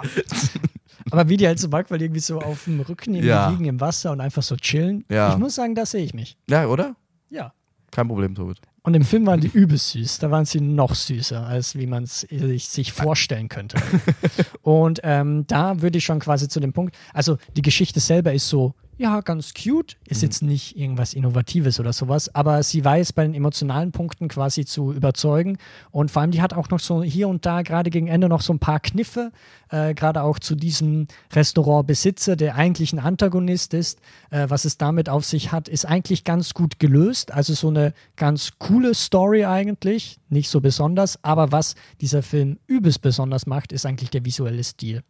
Aber 1.10 1.28
wie 1.28 1.36
die 1.36 1.46
halt 1.46 1.58
so 1.58 1.68
mag, 1.68 1.90
weil 1.90 1.98
die 1.98 2.04
irgendwie 2.04 2.20
so 2.20 2.40
auf 2.40 2.64
dem 2.64 2.80
Rücken 2.80 3.14
Ja. 3.14 3.48
liegen 3.50 3.64
im 3.64 3.80
Wasser 3.80 4.12
und 4.12 4.20
einfach 4.20 4.42
so 4.42 4.56
chillen. 4.56 5.04
Ja. 5.08 5.32
Ich 5.32 5.38
muss 5.38 5.56
sagen, 5.56 5.74
da 5.74 5.84
sehe 5.84 6.04
ich 6.04 6.14
mich. 6.14 6.36
ja, 6.48 6.66
oder? 6.66 6.94
Ja. 7.30 7.52
Kein 7.90 8.06
Problem, 8.06 8.34
Tobit. 8.36 8.60
Und 8.82 8.94
im 8.94 9.04
Film 9.04 9.26
waren 9.26 9.40
die 9.40 9.48
übelst 9.48 9.90
süß. 9.90 10.18
Da 10.20 10.30
waren 10.30 10.46
sie 10.46 10.60
noch 10.60 10.94
süßer, 10.94 11.46
als 11.46 11.76
wie 11.76 11.86
man 11.86 12.04
es 12.04 12.20
sich, 12.20 12.68
sich 12.68 12.92
vorstellen 12.92 13.48
könnte. 13.48 13.76
und 14.62 15.00
ähm, 15.02 15.46
da 15.46 15.82
würde 15.82 15.98
ich 15.98 16.04
schon 16.04 16.18
quasi 16.18 16.48
zu 16.48 16.60
dem 16.60 16.72
Punkt, 16.72 16.96
also 17.12 17.36
die 17.56 17.62
Geschichte 17.62 18.00
selber 18.00 18.32
ist 18.32 18.48
so, 18.48 18.74
ja, 19.00 19.22
ganz 19.22 19.54
cute, 19.54 19.96
ist 20.06 20.22
jetzt 20.22 20.42
nicht 20.42 20.76
irgendwas 20.76 21.14
Innovatives 21.14 21.80
oder 21.80 21.94
sowas, 21.94 22.34
aber 22.34 22.62
sie 22.62 22.84
weiß 22.84 23.14
bei 23.14 23.22
den 23.22 23.32
emotionalen 23.32 23.92
Punkten 23.92 24.28
quasi 24.28 24.66
zu 24.66 24.92
überzeugen. 24.92 25.56
Und 25.90 26.10
vor 26.10 26.20
allem, 26.20 26.32
die 26.32 26.42
hat 26.42 26.52
auch 26.52 26.68
noch 26.68 26.80
so 26.80 27.02
hier 27.02 27.26
und 27.26 27.46
da 27.46 27.62
gerade 27.62 27.88
gegen 27.88 28.08
Ende 28.08 28.28
noch 28.28 28.42
so 28.42 28.52
ein 28.52 28.58
paar 28.58 28.78
Kniffe, 28.78 29.32
äh, 29.70 29.94
gerade 29.94 30.22
auch 30.22 30.38
zu 30.38 30.54
diesem 30.54 31.06
Restaurantbesitzer, 31.32 32.36
der 32.36 32.56
eigentlich 32.56 32.92
ein 32.92 32.98
Antagonist 32.98 33.72
ist. 33.72 34.00
Äh, 34.28 34.50
was 34.50 34.66
es 34.66 34.76
damit 34.76 35.08
auf 35.08 35.24
sich 35.24 35.50
hat, 35.50 35.70
ist 35.70 35.86
eigentlich 35.86 36.24
ganz 36.24 36.52
gut 36.52 36.78
gelöst. 36.78 37.32
Also 37.32 37.54
so 37.54 37.68
eine 37.68 37.94
ganz 38.16 38.58
coole 38.58 38.92
Story 38.92 39.46
eigentlich, 39.46 40.18
nicht 40.28 40.50
so 40.50 40.60
besonders. 40.60 41.24
Aber 41.24 41.52
was 41.52 41.74
dieser 42.02 42.22
Film 42.22 42.58
übelst 42.66 43.00
besonders 43.00 43.46
macht, 43.46 43.72
ist 43.72 43.86
eigentlich 43.86 44.10
der 44.10 44.26
visuelle 44.26 44.62
Stil. 44.62 45.02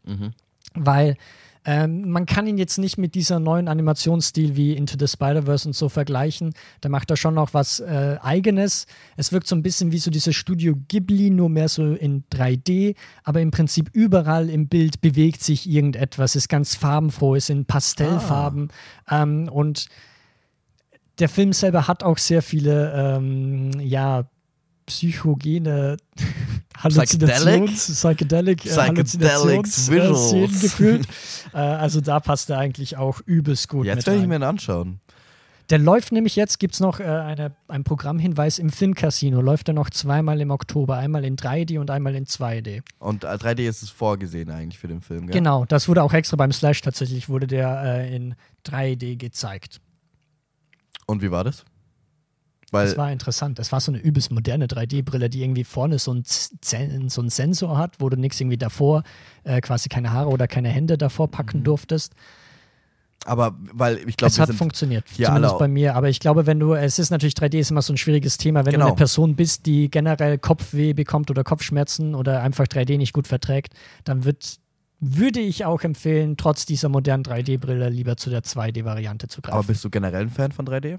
Weil 0.75 1.17
ähm, 1.65 2.11
man 2.11 2.25
kann 2.25 2.47
ihn 2.47 2.57
jetzt 2.57 2.79
nicht 2.79 2.97
mit 2.97 3.15
dieser 3.15 3.39
neuen 3.39 3.69
Animationsstil 3.69 4.57
wie 4.57 4.75
Into 4.75 4.97
the 4.99 5.07
Spider-Verse 5.07 5.69
und 5.69 5.75
so 5.75 5.91
vergleichen. 5.91 6.55
Da 6.81 6.89
macht 6.89 7.11
er 7.11 7.17
schon 7.17 7.35
noch 7.35 7.53
was 7.53 7.81
äh, 7.81 8.17
Eigenes. 8.23 8.87
Es 9.17 9.31
wirkt 9.31 9.47
so 9.47 9.57
ein 9.57 9.63
bisschen 9.63 9.93
wie 9.93 9.99
so 9.99 10.11
dieses 10.11 10.35
Studio 10.35 10.75
Ghibli, 10.89 11.29
nur 11.29 11.51
mehr 11.51 11.69
so 11.69 11.93
in 11.93 12.25
3D. 12.33 12.97
Aber 13.25 13.43
im 13.43 13.51
Prinzip 13.51 13.91
überall 13.93 14.49
im 14.49 14.69
Bild 14.69 15.03
bewegt 15.03 15.43
sich 15.43 15.69
irgendetwas, 15.69 16.35
ist 16.35 16.49
ganz 16.49 16.77
farbenfroh, 16.77 17.35
ist 17.35 17.51
in 17.51 17.67
Pastellfarben. 17.67 18.69
Ähm, 19.11 19.51
und 19.53 19.87
der 21.19 21.29
Film 21.29 21.53
selber 21.53 21.87
hat 21.87 22.03
auch 22.03 22.17
sehr 22.17 22.41
viele, 22.41 22.93
ähm, 22.95 23.73
ja, 23.81 24.25
psychogene 24.91 25.97
Halluzinations, 26.77 27.93
Psychedelic, 27.93 28.67
äh, 28.67 28.71
Psychedelic 28.71 29.17
Halluzinationsszenen 29.21 30.11
Visuals. 30.11 30.61
gefühlt. 30.61 31.07
äh, 31.55 31.59
also 31.59 32.01
da 32.01 32.21
passt 32.21 32.51
er 32.51 32.59
eigentlich 32.59 32.97
auch 32.97 33.21
übelst 33.25 33.69
gut 33.69 33.87
Jetzt 33.87 34.07
werde 34.07 34.21
ich 34.21 34.27
mir 34.27 34.37
ihn 34.37 34.43
anschauen. 34.43 35.01
Der 35.69 35.79
läuft 35.79 36.11
nämlich 36.11 36.35
jetzt, 36.35 36.59
gibt 36.59 36.75
es 36.75 36.81
noch 36.81 36.99
äh, 36.99 37.05
eine, 37.05 37.53
einen 37.69 37.85
Programmhinweis 37.85 38.59
im 38.59 38.71
Filmcasino, 38.71 39.41
läuft 39.41 39.69
er 39.69 39.75
noch 39.75 39.89
zweimal 39.91 40.41
im 40.41 40.51
Oktober, 40.51 40.97
einmal 40.97 41.25
in 41.25 41.37
3D 41.37 41.79
und 41.79 41.91
einmal 41.91 42.17
in 42.17 42.27
2D. 42.27 42.83
Und 42.99 43.23
äh, 43.23 43.29
3D 43.29 43.69
ist 43.69 43.83
es 43.83 43.91
vorgesehen 43.91 44.51
eigentlich 44.51 44.81
für 44.81 44.89
den 44.89 45.01
Film, 45.01 45.27
gell? 45.27 45.35
Genau, 45.35 45.65
das 45.67 45.89
wurde 45.89 46.03
auch 46.03 46.13
extra 46.13 46.37
beim 46.37 46.51
Slash 46.51 46.81
tatsächlich, 46.81 47.29
wurde 47.29 47.47
der 47.47 47.83
äh, 47.85 48.17
in 48.17 48.35
3D 48.67 49.17
gezeigt. 49.17 49.81
Und 51.07 51.23
wie 51.23 51.31
war 51.31 51.45
das? 51.45 51.65
Weil, 52.73 52.87
Das 52.87 52.97
war 52.97 53.11
interessant. 53.11 53.59
Das 53.59 53.73
war 53.73 53.81
so 53.81 53.91
eine 53.91 54.01
übelst 54.01 54.31
moderne 54.31 54.67
3D-Brille, 54.67 55.29
die 55.29 55.43
irgendwie 55.43 55.65
vorne 55.65 55.99
so 55.99 56.13
einen 56.13 57.09
so 57.09 57.29
Sensor 57.29 57.77
hat, 57.79 57.97
wo 58.01 58.09
du 58.09 58.17
nichts 58.17 58.41
irgendwie 58.41 58.59
davor, 58.59 59.03
äh, 59.45 59.61
quasi 59.61 59.89
keine 59.89 60.13
Haare 60.13 60.29
oder 60.31 60.47
keine 60.47 60.69
Hände 60.69 60.97
davor 60.97 61.29
packen 61.31 61.65
durftest. 61.65 62.15
aber 63.27 63.55
weil 63.75 63.99
ich 64.09 64.17
glaube, 64.17 64.31
es 64.33 64.39
hat 64.39 64.51
funktioniert, 64.55 65.07
zumindest 65.09 65.53
alle- 65.53 65.59
bei 65.59 65.69
mir. 65.69 65.95
Aber 65.95 66.09
ich 66.09 66.21
glaube, 66.21 66.47
wenn 66.47 66.59
du, 66.59 66.73
es 66.73 66.99
ist 66.99 67.11
natürlich 67.11 67.35
3D 67.35 67.59
ist 67.59 67.71
immer 67.71 67.83
so 67.83 67.93
ein 67.93 67.99
schwieriges 67.99 68.39
Thema, 68.39 68.65
wenn 68.65 68.73
Genau. 68.73 68.87
du 68.87 68.91
eine 68.93 68.97
Person 68.97 69.37
bist, 69.37 69.67
die 69.67 69.91
generell 69.91 70.39
Kopfweh 70.39 70.95
bekommt 70.95 71.31
oder 71.31 71.45
Kopfschmerzen 71.45 72.15
oder 72.15 72.41
einfach 72.43 72.65
3D 72.67 72.97
nicht 72.97 73.13
gut 73.13 73.27
verträgt, 73.29 73.75
dann 74.05 74.25
wird 74.25 74.57
würde 75.03 75.41
ich 75.41 75.65
auch 75.65 75.83
empfehlen, 75.83 76.37
trotz 76.37 76.67
dieser 76.67 76.89
modernen 76.91 77.23
3D-Brille 77.25 77.89
lieber 77.89 78.17
zu 78.19 78.29
der 78.31 78.43
2D-Variante 78.43 79.29
zu 79.29 79.41
greifen. 79.41 79.57
Aber 79.57 79.67
bist 79.67 79.83
du 79.83 79.89
generell 79.91 80.23
ein 80.23 80.29
Fan 80.31 80.53
von 80.53 80.67
3D? 80.67 80.99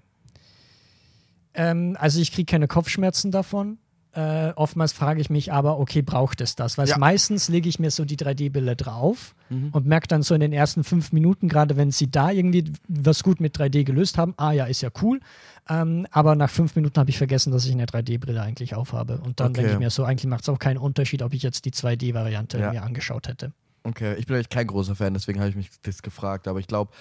Ähm, 1.53 1.97
also 1.99 2.19
ich 2.21 2.31
kriege 2.31 2.49
keine 2.49 2.67
Kopfschmerzen 2.67 3.31
davon. 3.31 3.77
Äh, 4.13 4.51
oftmals 4.57 4.91
frage 4.91 5.21
ich 5.21 5.29
mich 5.29 5.53
aber, 5.53 5.79
okay, 5.79 6.01
braucht 6.01 6.41
es 6.41 6.57
das? 6.57 6.77
Weil 6.77 6.87
Ja. 6.89 6.97
meistens 6.97 7.47
lege 7.47 7.69
ich 7.69 7.79
mir 7.79 7.91
so 7.91 8.03
die 8.03 8.17
3D-Brille 8.17 8.75
drauf 8.75 9.35
Mhm. 9.49 9.69
und 9.71 9.85
merke 9.85 10.07
dann 10.09 10.21
so 10.21 10.33
in 10.35 10.41
den 10.41 10.51
ersten 10.51 10.83
fünf 10.83 11.13
Minuten, 11.13 11.47
gerade 11.47 11.77
wenn 11.77 11.91
sie 11.91 12.11
da 12.11 12.29
irgendwie 12.29 12.73
was 12.89 13.23
gut 13.23 13.39
mit 13.39 13.57
3D 13.57 13.85
gelöst 13.85 14.17
haben, 14.17 14.33
ah 14.35 14.51
ja, 14.51 14.65
ist 14.65 14.81
ja 14.81 14.89
cool. 15.01 15.21
Ähm, 15.69 16.07
aber 16.11 16.35
nach 16.35 16.49
fünf 16.49 16.75
Minuten 16.75 16.99
habe 16.99 17.09
ich 17.09 17.17
vergessen, 17.17 17.53
dass 17.53 17.65
ich 17.65 17.71
eine 17.71 17.85
3D-Brille 17.85 18.41
eigentlich 18.41 18.75
aufhabe. 18.75 19.19
Und 19.19 19.39
dann 19.39 19.51
Okay. 19.51 19.61
denke 19.61 19.73
ich 19.73 19.79
mir 19.79 19.89
so, 19.91 20.03
eigentlich 20.03 20.27
macht 20.27 20.41
es 20.43 20.49
auch 20.49 20.59
keinen 20.59 20.77
Unterschied, 20.77 21.21
ob 21.21 21.33
ich 21.33 21.41
jetzt 21.43 21.63
die 21.63 21.71
2D-Variante 21.71 22.59
Ja. 22.59 22.71
mir 22.73 22.83
angeschaut 22.83 23.29
hätte. 23.29 23.53
Okay, 23.83 24.15
ich 24.15 24.25
bin 24.25 24.35
eigentlich 24.35 24.49
kein 24.49 24.67
großer 24.67 24.95
Fan, 24.95 25.13
deswegen 25.13 25.39
habe 25.39 25.49
ich 25.49 25.55
mich 25.55 25.69
das 25.83 26.01
gefragt. 26.01 26.49
Aber 26.49 26.59
ich 26.59 26.67
glaube, 26.67 26.91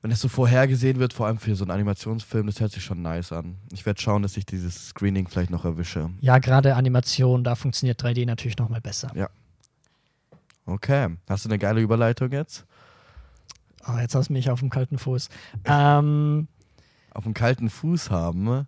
wenn 0.00 0.10
das 0.10 0.20
so 0.20 0.28
vorhergesehen 0.28 0.98
wird, 0.98 1.12
vor 1.12 1.26
allem 1.26 1.38
für 1.38 1.56
so 1.56 1.64
einen 1.64 1.72
Animationsfilm, 1.72 2.46
das 2.46 2.60
hört 2.60 2.72
sich 2.72 2.84
schon 2.84 3.02
nice 3.02 3.32
an. 3.32 3.56
Ich 3.72 3.84
werde 3.84 4.00
schauen, 4.00 4.22
dass 4.22 4.36
ich 4.36 4.46
dieses 4.46 4.88
Screening 4.90 5.26
vielleicht 5.28 5.50
noch 5.50 5.64
erwische. 5.64 6.10
Ja, 6.20 6.38
gerade 6.38 6.76
Animation, 6.76 7.42
da 7.42 7.54
funktioniert 7.56 8.00
3D 8.02 8.24
natürlich 8.26 8.58
nochmal 8.58 8.80
besser. 8.80 9.10
Okay, 10.66 11.16
hast 11.28 11.44
du 11.44 11.48
eine 11.48 11.58
geile 11.58 11.80
Überleitung 11.80 12.30
jetzt? 12.30 12.64
Oh, 13.88 13.96
jetzt 13.98 14.14
hast 14.14 14.28
du 14.28 14.34
mich 14.34 14.50
auf 14.50 14.60
dem 14.60 14.70
kalten 14.70 14.98
Fuß. 14.98 15.30
Ähm, 15.64 16.46
Auf 17.12 17.24
dem 17.24 17.32
kalten 17.34 17.70
Fuß 17.70 18.10
haben 18.10 18.66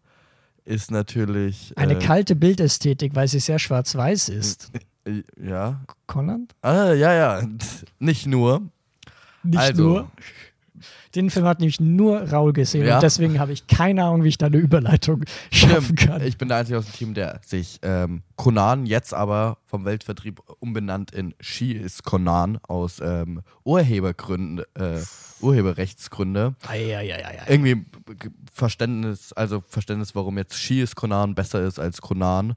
ist 0.64 0.90
natürlich. 0.90 1.74
eine 1.76 1.94
äh, 1.96 1.98
kalte 1.98 2.34
Bildästhetik, 2.36 3.14
weil 3.14 3.28
sie 3.28 3.38
sehr 3.40 3.58
schwarz-weiß 3.58 4.30
ist. 4.30 4.70
äh, 5.04 5.22
Ja. 5.36 5.84
Conan? 6.06 6.48
Ah, 6.62 6.92
ja, 6.92 7.12
ja. 7.12 7.42
Nicht 7.98 8.26
nur. 8.26 8.62
Nicht 9.42 9.58
also, 9.58 9.82
nur. 9.82 10.10
Den 11.14 11.28
Film 11.30 11.44
hat 11.46 11.58
nämlich 11.58 11.80
nur 11.80 12.20
Raul 12.30 12.52
gesehen 12.52 12.86
Ja. 12.86 12.96
und 12.96 13.02
deswegen 13.02 13.40
habe 13.40 13.52
ich 13.52 13.66
keine 13.66 14.04
Ahnung, 14.04 14.22
wie 14.22 14.28
ich 14.28 14.38
da 14.38 14.46
eine 14.46 14.58
Überleitung 14.58 15.24
schaffen 15.50 15.96
kann. 15.96 16.22
Ich 16.22 16.38
bin 16.38 16.48
der 16.48 16.58
Einzige 16.58 16.78
aus 16.78 16.86
dem 16.86 16.92
Team, 16.94 17.14
der 17.14 17.40
sich 17.44 17.80
ähm, 17.82 18.22
Conan 18.36 18.86
jetzt 18.86 19.12
aber 19.12 19.58
vom 19.66 19.84
Weltvertrieb 19.84 20.40
umbenannt 20.60 21.10
in 21.10 21.34
She 21.40 21.72
is 21.72 22.02
Conan 22.04 22.58
aus 22.68 23.00
ähm, 23.02 23.42
Urhebergründen, 23.64 24.64
äh, 24.74 25.00
Urheberrechtsgründe. 25.40 26.54
Irgendwie 27.48 27.84
Verständnis, 28.52 29.32
also 29.32 29.62
Verständnis, 29.66 30.14
warum 30.14 30.38
jetzt 30.38 30.56
She 30.58 30.80
is 30.80 30.94
Conan 30.94 31.34
besser 31.34 31.62
ist 31.62 31.78
als 31.78 32.00
Conan. 32.00 32.54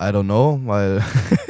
I 0.00 0.04
don't 0.06 0.24
know, 0.24 0.60
weil 0.64 1.02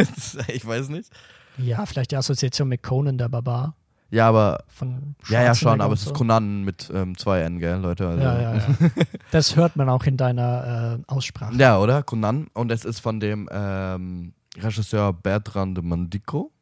ich 0.49 0.65
weiß 0.67 0.89
nicht. 0.89 1.11
Ja, 1.59 1.85
vielleicht 1.87 2.13
die 2.13 2.17
Assoziation 2.17 2.69
mit 2.69 2.83
Conan 2.83 3.19
der 3.19 3.29
Barbar 3.29 3.75
Ja, 4.11 4.29
aber 4.29 4.65
von 4.69 5.15
ja, 5.29 5.43
ja 5.43 5.55
schon, 5.55 5.81
aber 5.83 5.93
es 5.93 6.01
ist 6.01 6.09
so. 6.09 6.15
Conan 6.15 6.65
mit 6.65 6.91
ähm, 6.95 7.17
zwei 7.19 7.41
N, 7.41 7.59
gell, 7.59 7.79
Leute? 7.79 8.09
Also, 8.09 8.23
Ja, 8.23 8.41
ja, 8.41 8.55
ja. 8.57 8.67
Das 9.33 9.55
hört 9.55 9.77
man 9.77 9.89
auch 9.91 10.05
in 10.05 10.17
deiner 10.17 10.99
äh, 11.07 11.13
Aussprache. 11.13 11.55
Ja, 11.57 11.79
oder? 11.79 12.03
Conan. 12.03 12.47
Und 12.55 12.73
es 12.73 12.85
ist 12.87 13.01
von 13.01 13.21
dem 13.21 13.49
ähm, 13.53 14.33
Regisseur 14.57 15.13
Bertrand 15.13 15.83
Mandico. 15.85 16.53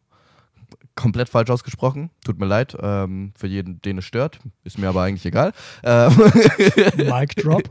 Komplett 0.96 1.28
falsch 1.28 1.50
ausgesprochen. 1.50 2.10
Tut 2.24 2.40
mir 2.40 2.46
leid 2.46 2.76
ähm, 2.80 3.32
für 3.36 3.46
jeden, 3.46 3.80
den 3.82 3.98
es 3.98 4.06
stört. 4.06 4.40
Ist 4.64 4.78
mir 4.78 4.88
aber 4.88 5.02
eigentlich 5.02 5.26
egal. 5.26 5.52
Ähm, 5.84 6.12
Mic 6.96 7.34
Drop. 7.36 7.70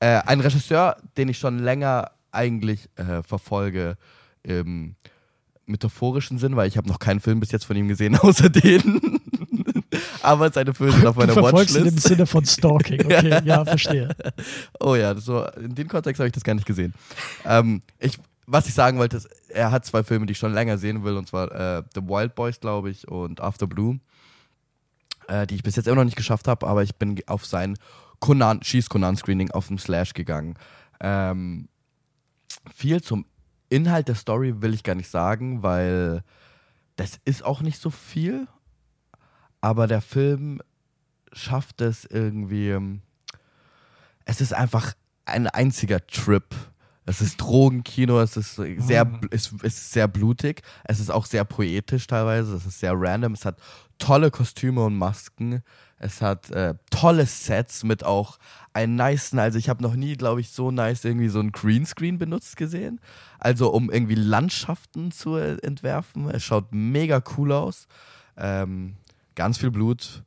äh, 0.00 0.20
ein 0.26 0.40
Regisseur, 0.40 0.96
den 1.16 1.28
ich 1.28 1.38
schon 1.38 1.60
länger 1.60 2.10
eigentlich 2.32 2.90
äh, 2.96 3.22
verfolge 3.22 3.96
im 4.42 4.96
metaphorischen 5.66 6.38
Sinn, 6.38 6.56
weil 6.56 6.68
ich 6.68 6.76
habe 6.76 6.88
noch 6.88 6.98
keinen 6.98 7.20
Film 7.20 7.40
bis 7.40 7.52
jetzt 7.52 7.64
von 7.64 7.76
ihm 7.76 7.88
gesehen, 7.88 8.16
außer 8.18 8.50
den. 8.50 9.20
aber 10.22 10.50
seine 10.52 10.74
Filme 10.74 10.92
sind 10.92 11.06
auf 11.06 11.14
Du 11.14 11.20
meiner 11.20 11.32
verfolgst 11.32 11.74
ihn 11.74 11.82
im 11.82 11.86
Watchlist. 11.86 12.08
Sinne 12.08 12.26
von 12.26 12.44
Stalking. 12.44 13.04
Okay, 13.04 13.40
ja, 13.44 13.64
verstehe. 13.64 14.14
Oh 14.80 14.94
ja, 14.94 15.14
war, 15.26 15.56
in 15.56 15.74
dem 15.74 15.88
Kontext 15.88 16.20
habe 16.20 16.26
ich 16.28 16.32
das 16.32 16.44
gar 16.44 16.54
nicht 16.54 16.66
gesehen. 16.66 16.94
Ähm, 17.44 17.82
ich, 17.98 18.18
was 18.46 18.66
ich 18.66 18.74
sagen 18.74 18.98
wollte, 18.98 19.16
ist, 19.16 19.28
er 19.48 19.70
hat 19.70 19.84
zwei 19.84 20.02
Filme, 20.02 20.26
die 20.26 20.32
ich 20.32 20.38
schon 20.38 20.52
länger 20.52 20.78
sehen 20.78 21.04
will, 21.04 21.16
und 21.16 21.28
zwar 21.28 21.52
äh, 21.52 21.82
The 21.94 22.02
Wild 22.02 22.34
Boys, 22.34 22.60
glaube 22.60 22.90
ich, 22.90 23.08
und 23.08 23.40
After 23.40 23.66
Blue, 23.66 24.00
äh, 25.28 25.46
die 25.46 25.54
ich 25.54 25.62
bis 25.62 25.76
jetzt 25.76 25.86
immer 25.86 25.96
noch 25.96 26.04
nicht 26.04 26.16
geschafft 26.16 26.48
habe, 26.48 26.66
aber 26.66 26.82
ich 26.82 26.96
bin 26.96 27.20
auf 27.26 27.46
sein 27.46 27.76
Conan, 28.20 28.62
Schieß 28.62 28.88
Conan 28.88 29.16
Screening 29.16 29.50
auf 29.50 29.68
dem 29.68 29.78
Slash 29.78 30.14
gegangen. 30.14 30.54
Ähm, 31.00 31.68
viel 32.74 33.02
zum 33.02 33.26
Inhalt 33.74 34.08
der 34.08 34.14
Story 34.14 34.62
will 34.62 34.74
ich 34.74 34.82
gar 34.82 34.94
nicht 34.94 35.10
sagen, 35.10 35.62
weil 35.62 36.22
das 36.96 37.18
ist 37.24 37.44
auch 37.44 37.60
nicht 37.60 37.80
so 37.80 37.90
viel, 37.90 38.46
aber 39.60 39.86
der 39.86 40.00
Film 40.00 40.60
schafft 41.32 41.80
es 41.80 42.04
irgendwie. 42.04 42.78
Es 44.24 44.40
ist 44.40 44.54
einfach 44.54 44.94
ein 45.24 45.46
einziger 45.48 46.06
Trip. 46.06 46.54
Es 47.06 47.20
ist 47.20 47.36
Drogenkino, 47.38 48.20
es 48.20 48.36
ist 48.38 48.54
sehr, 48.54 49.04
Mhm. 49.04 49.28
es 49.30 49.52
ist 49.62 49.92
sehr 49.92 50.08
blutig, 50.08 50.62
es 50.84 51.00
ist 51.00 51.10
auch 51.10 51.26
sehr 51.26 51.44
poetisch 51.44 52.06
teilweise, 52.06 52.54
es 52.54 52.64
ist 52.64 52.80
sehr 52.80 52.94
random, 52.96 53.34
es 53.34 53.44
hat 53.44 53.58
tolle 53.98 54.30
Kostüme 54.30 54.82
und 54.82 54.96
Masken, 54.96 55.62
es 55.98 56.20
hat 56.20 56.50
äh, 56.50 56.74
tolle 56.90 57.26
Sets 57.26 57.84
mit 57.84 58.04
auch 58.04 58.38
einen 58.72 58.96
nicen, 58.96 59.38
also 59.38 59.58
ich 59.58 59.68
habe 59.68 59.82
noch 59.82 59.94
nie, 59.94 60.16
glaube 60.16 60.40
ich, 60.40 60.50
so 60.50 60.70
nice 60.70 61.04
irgendwie 61.04 61.28
so 61.28 61.40
ein 61.40 61.52
Greenscreen 61.52 62.18
benutzt 62.18 62.56
gesehen, 62.56 63.00
also 63.38 63.72
um 63.72 63.90
irgendwie 63.90 64.16
Landschaften 64.16 65.12
zu 65.12 65.36
äh, 65.36 65.56
entwerfen. 65.62 66.28
Es 66.28 66.42
schaut 66.42 66.72
mega 66.72 67.22
cool 67.36 67.52
aus, 67.52 67.86
ähm, 68.36 68.96
ganz 69.36 69.58
viel 69.58 69.70
Blut, 69.70 70.24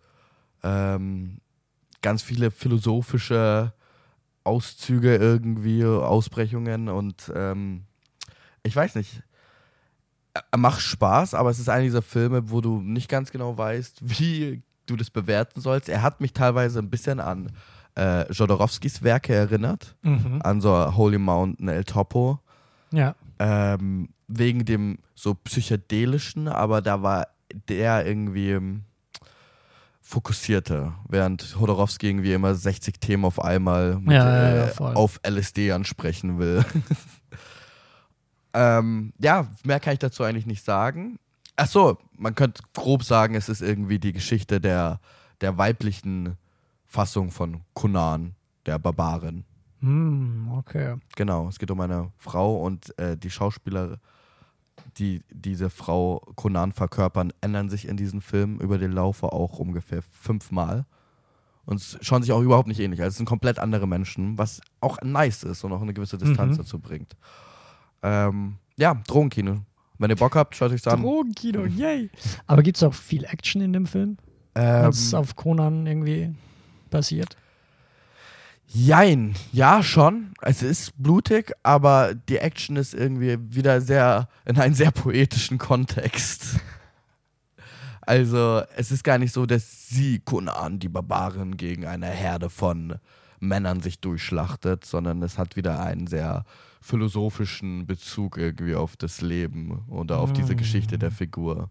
ähm, 0.64 1.42
ganz 2.02 2.22
viele 2.22 2.52
philosophische 2.52 3.74
Auszüge 4.46 5.16
irgendwie, 5.18 5.84
Ausbrechungen 5.84 6.88
und 6.88 7.32
ähm, 7.36 7.84
ich 8.64 8.76
weiß 8.76 8.96
nicht. 8.96 9.24
Macht 10.56 10.82
Spaß, 10.82 11.34
aber 11.34 11.50
es 11.50 11.58
ist 11.58 11.68
einer 11.68 11.84
dieser 11.84 12.04
Filme, 12.04 12.52
wo 12.52 12.62
du 12.62 12.80
nicht 12.80 13.10
ganz 13.10 13.32
genau 13.32 13.58
weißt, 13.58 13.98
wie 14.02 14.62
du 14.88 14.96
das 14.96 15.10
bewerten 15.12 15.62
sollst. 15.62 15.88
Er 15.90 16.02
hat 16.02 16.20
mich 16.22 16.34
teilweise 16.34 16.80
ein 16.80 16.90
bisschen 16.90 17.20
an 17.20 17.52
äh, 17.96 18.32
Jodorowskis 18.32 19.04
Werke 19.04 19.34
erinnert, 19.36 19.96
Mhm. 20.02 20.40
an 20.44 20.62
so 20.62 20.96
Holy 20.96 21.18
Mountain, 21.20 21.68
El 21.68 21.84
Topo, 21.84 22.40
Ja. 22.92 23.16
ähm, 23.40 24.10
wegen 24.28 24.66
dem 24.66 25.00
so 25.16 25.34
psychedelischen, 25.36 26.48
aber 26.48 26.82
da 26.82 27.02
war 27.02 27.28
der 27.70 28.06
irgendwie 28.06 28.52
ähm, 28.52 28.84
fokussierter, 30.02 30.94
während 31.10 31.58
Hodorowski 31.60 32.08
irgendwie 32.10 32.34
immer 32.34 32.56
60 32.56 33.00
Themen 33.00 33.26
auf 33.26 33.42
einmal 33.44 33.98
mit, 34.00 34.14
Ja, 34.14 34.26
ja, 34.50 34.56
ja, 34.56 34.64
äh, 34.66 34.68
voll. 34.70 34.94
auf 34.96 35.20
LSD 35.28 35.72
ansprechen 35.72 36.40
will. 36.40 36.64
ähm, 38.54 39.14
ja, 39.20 39.48
mehr 39.64 39.80
kann 39.80 39.94
ich 39.94 40.00
dazu 40.00 40.24
eigentlich 40.24 40.46
nicht 40.46 40.64
sagen. 40.64 41.20
Ach 41.58 41.68
so, 41.68 41.98
man 42.16 42.36
könnte 42.36 42.62
grob 42.74 43.04
sagen, 43.04 43.36
es 43.36 43.50
ist 43.50 43.62
irgendwie 43.62 44.00
die 44.00 44.14
Geschichte 44.14 44.62
der, 44.62 45.00
der 45.42 45.58
weiblichen 45.58 46.38
Fassung 46.86 47.32
von 47.32 47.62
Conan, 47.74 48.36
der 48.66 48.80
Barbarin. 48.80 49.44
Hm, 49.80 50.52
okay. 50.56 50.96
Genau, 51.16 51.48
es 51.48 51.60
geht 51.60 51.72
um 51.72 51.80
eine 51.82 52.12
Frau 52.18 52.58
und 52.64 52.98
äh, 53.00 53.18
die 53.18 53.30
Schauspieler, 53.30 54.00
die 54.98 55.22
diese 55.32 55.70
Frau 55.70 56.20
Conan 56.36 56.72
verkörpern, 56.72 57.34
ändern 57.42 57.70
sich 57.70 57.88
in 57.88 57.98
diesem 57.98 58.22
Film 58.22 58.60
über 58.60 58.78
den 58.78 58.92
Laufe 58.92 59.34
auch 59.34 59.60
ungefähr 59.60 60.02
fünfmal. 60.02 60.86
Und 61.66 61.98
schauen 62.02 62.22
sich 62.22 62.32
auch 62.32 62.42
überhaupt 62.42 62.70
nicht 62.70 62.80
ähnlich. 62.80 63.02
Also 63.02 63.10
es 63.10 63.18
sind 63.18 63.26
komplett 63.26 63.60
andere 63.60 63.88
Menschen, 63.88 64.38
was 64.38 64.62
auch 64.80 65.02
nice 65.02 65.44
ist 65.44 65.64
und 65.66 65.74
auch 65.74 65.82
eine 65.82 65.94
gewisse 65.94 66.18
Distanz 66.18 66.54
Mhm. 66.54 66.62
dazu 66.62 66.80
bringt. 66.80 67.18
Ähm, 68.04 68.56
ja, 68.78 68.94
Drogenkino. 69.06 69.66
Wenn 70.00 70.10
ihr 70.10 70.16
Bock 70.16 70.36
habt, 70.36 70.56
schaut 70.56 70.72
euch 70.72 70.86
an. 70.88 71.02
Drogenkino, 71.02 71.66
yay. 71.66 72.10
Aber 72.46 72.62
gibt 72.62 72.78
es 72.78 72.84
auch 72.84 72.94
viel 72.94 73.26
Action 73.26 73.62
in 73.62 73.74
dem 73.74 73.86
Film? 73.86 74.18
Ähm, 74.56 74.88
Was 74.88 75.14
auf 75.14 75.36
Conan 75.36 75.86
irgendwie 75.88 76.34
basiert? 76.90 77.36
Jein, 78.68 79.36
ja 79.54 79.82
schon. 79.82 80.34
Es 80.42 80.62
ist 80.62 80.92
blutig, 81.02 81.54
aber 81.64 82.14
die 82.14 82.38
Action 82.38 82.76
ist 82.76 82.94
irgendwie 82.94 83.38
wieder 83.56 83.80
sehr 83.80 84.28
in 84.46 84.60
einem 84.60 84.76
sehr 84.76 84.92
poetischen 84.92 85.58
Kontext. 85.58 86.60
Also 88.02 88.64
es 88.76 88.92
ist 88.92 89.04
gar 89.04 89.18
nicht 89.18 89.34
so, 89.34 89.46
dass 89.46 89.90
sie 89.90 90.20
Conan, 90.20 90.80
die 90.80 90.90
Barbaren, 90.90 91.58
gegen 91.58 91.86
eine 91.86 92.08
Herde 92.08 92.50
von 92.50 92.96
Männern 93.40 93.82
sich 93.82 94.00
durchschlachtet, 94.00 94.86
sondern 94.86 95.22
es 95.22 95.38
hat 95.38 95.56
wieder 95.56 95.82
einen 95.82 96.08
sehr 96.08 96.44
philosophischen 96.82 97.86
Bezug 97.88 98.38
irgendwie 98.38 98.76
auf 98.76 98.98
das 98.98 99.22
Leben 99.22 99.84
oder 99.90 100.20
auf 100.20 100.34
diese 100.34 100.54
Mm. 100.54 100.58
Geschichte 100.58 100.98
der 100.98 101.12
Figur. 101.12 101.70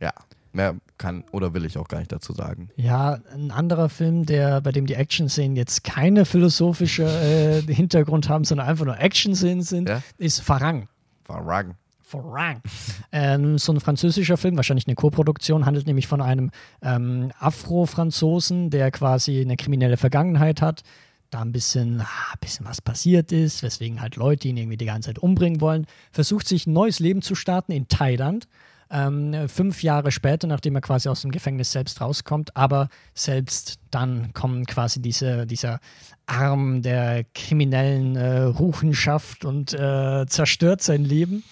Ja, 0.00 0.12
mehr 0.52 0.74
kann 0.98 1.24
oder 1.32 1.54
will 1.54 1.64
ich 1.64 1.78
auch 1.78 1.88
gar 1.88 1.98
nicht 1.98 2.12
dazu 2.12 2.32
sagen. 2.32 2.70
Ja, 2.76 3.18
ein 3.32 3.50
anderer 3.50 3.88
Film, 3.88 4.26
der, 4.26 4.60
bei 4.60 4.72
dem 4.72 4.86
die 4.86 4.94
Action-Szenen 4.94 5.56
jetzt 5.56 5.84
keine 5.84 6.24
philosophische 6.24 7.04
äh, 7.04 7.62
Hintergrund 7.72 8.28
haben, 8.28 8.44
sondern 8.44 8.66
einfach 8.68 8.84
nur 8.86 8.98
Action-Szenen 8.98 9.62
sind, 9.62 9.88
Ja? 9.88 10.02
ist 10.18 10.40
Farang. 10.40 10.88
Farang. 11.24 11.74
Farang. 12.08 12.62
ähm, 13.10 13.58
so 13.58 13.72
ein 13.72 13.80
französischer 13.80 14.36
Film, 14.36 14.56
wahrscheinlich 14.56 14.86
eine 14.86 14.94
Co-Produktion, 14.94 15.66
handelt 15.66 15.86
nämlich 15.88 16.06
von 16.06 16.20
einem 16.20 16.50
ähm, 16.80 17.32
Afro-Franzosen, 17.40 18.70
der 18.70 18.90
quasi 18.92 19.40
eine 19.40 19.56
kriminelle 19.56 19.96
Vergangenheit 19.96 20.62
hat, 20.62 20.82
da 21.30 21.40
ein 21.40 21.52
bisschen, 21.52 22.00
ah, 22.00 22.32
ein 22.32 22.38
bisschen 22.40 22.66
was 22.66 22.80
passiert 22.80 23.32
ist, 23.32 23.62
weswegen 23.62 24.00
halt 24.00 24.16
Leute 24.16 24.48
ihn 24.48 24.56
irgendwie 24.56 24.76
die 24.76 24.86
ganze 24.86 25.08
Zeit 25.08 25.18
umbringen 25.18 25.60
wollen, 25.60 25.86
versucht 26.12 26.46
sich 26.48 26.66
ein 26.66 26.72
neues 26.72 27.00
Leben 27.00 27.22
zu 27.22 27.34
starten 27.34 27.72
in 27.72 27.88
Thailand. 27.88 28.48
Ähm, 28.88 29.48
fünf 29.48 29.82
Jahre 29.82 30.12
später, 30.12 30.46
nachdem 30.46 30.76
er 30.76 30.80
quasi 30.80 31.08
aus 31.08 31.22
dem 31.22 31.32
Gefängnis 31.32 31.72
selbst 31.72 32.00
rauskommt, 32.00 32.56
aber 32.56 32.88
selbst 33.14 33.80
dann 33.90 34.32
kommen 34.32 34.64
quasi 34.64 35.02
diese, 35.02 35.46
dieser 35.46 35.80
Arm 36.26 36.82
der 36.82 37.24
kriminellen 37.34 38.14
äh, 38.14 38.42
Ruchenschaft 38.42 39.44
und 39.44 39.72
äh, 39.72 40.26
zerstört 40.26 40.82
sein 40.82 41.04
Leben. 41.04 41.42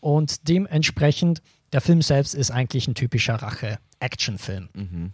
Und 0.00 0.48
dementsprechend, 0.48 1.42
der 1.72 1.80
Film 1.80 2.02
selbst 2.02 2.34
ist 2.34 2.50
eigentlich 2.50 2.88
ein 2.88 2.94
typischer 2.94 3.34
Rache-Action-Film. 3.34 4.68
Mhm. 4.74 5.12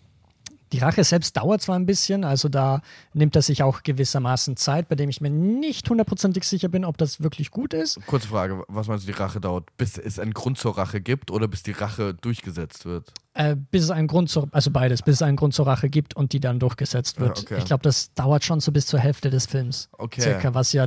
Die 0.73 0.79
Rache 0.79 1.05
selbst 1.05 1.37
dauert 1.37 1.63
zwar 1.63 1.77
ein 1.77 1.87
bisschen, 1.87 2.25
also 2.25 2.49
da 2.49 2.81
nimmt 3.15 3.37
er 3.37 3.43
sich 3.43 3.63
auch 3.63 3.83
gewissermaßen 3.85 4.57
Zeit, 4.57 4.89
bei 4.89 4.97
dem 4.97 5.09
ich 5.09 5.21
mir 5.21 5.31
nicht 5.31 5.89
hundertprozentig 5.89 6.43
sicher 6.45 6.69
bin, 6.69 6.85
ob 6.85 6.99
das 6.99 7.23
wirklich 7.23 7.53
gut 7.53 7.73
ist. 7.73 8.01
Kurze 8.07 8.27
Frage, 8.29 8.65
was 8.67 8.89
meinst 8.89 9.07
du, 9.07 9.13
die 9.13 9.19
Rache 9.19 9.41
dauert? 9.41 9.69
Bis 9.77 9.97
es 9.97 10.19
einen 10.19 10.35
Grund 10.35 10.59
zur 10.59 10.77
Rache 10.77 11.01
gibt 11.01 11.31
oder 11.31 11.47
bis 11.47 11.63
die 11.63 11.71
Rache 11.73 12.15
durchgesetzt 12.15 12.85
wird? 12.85 13.13
Äh, 13.35 13.55
bis 13.55 13.85
es 13.85 13.91
einen 13.91 14.09
Grund 14.09 14.29
zur, 14.31 14.49
also 14.51 14.71
beides, 14.71 15.03
bis 15.03 15.17
es 15.17 15.23
einen 15.23 15.37
Grund 15.37 15.55
zur 15.55 15.67
Rache 15.67 15.89
gibt 15.89 16.17
und 16.17 16.33
die 16.33 16.41
dann 16.41 16.59
durchgesetzt 16.59 17.21
wird. 17.21 17.39
Ja, 17.39 17.45
okay. 17.45 17.59
Ich 17.59 17.65
glaube, 17.67 17.83
das 17.83 18.13
dauert 18.15 18.45
schon 18.45 18.61
so 18.61 18.73
bis 18.73 18.87
zur 18.87 18.99
Hälfte 18.99 19.31
des 19.31 19.47
Films. 19.47 19.89
Okay. 19.99 20.23
Circa, 20.23 20.55
was 20.55 20.73
ja 20.73 20.87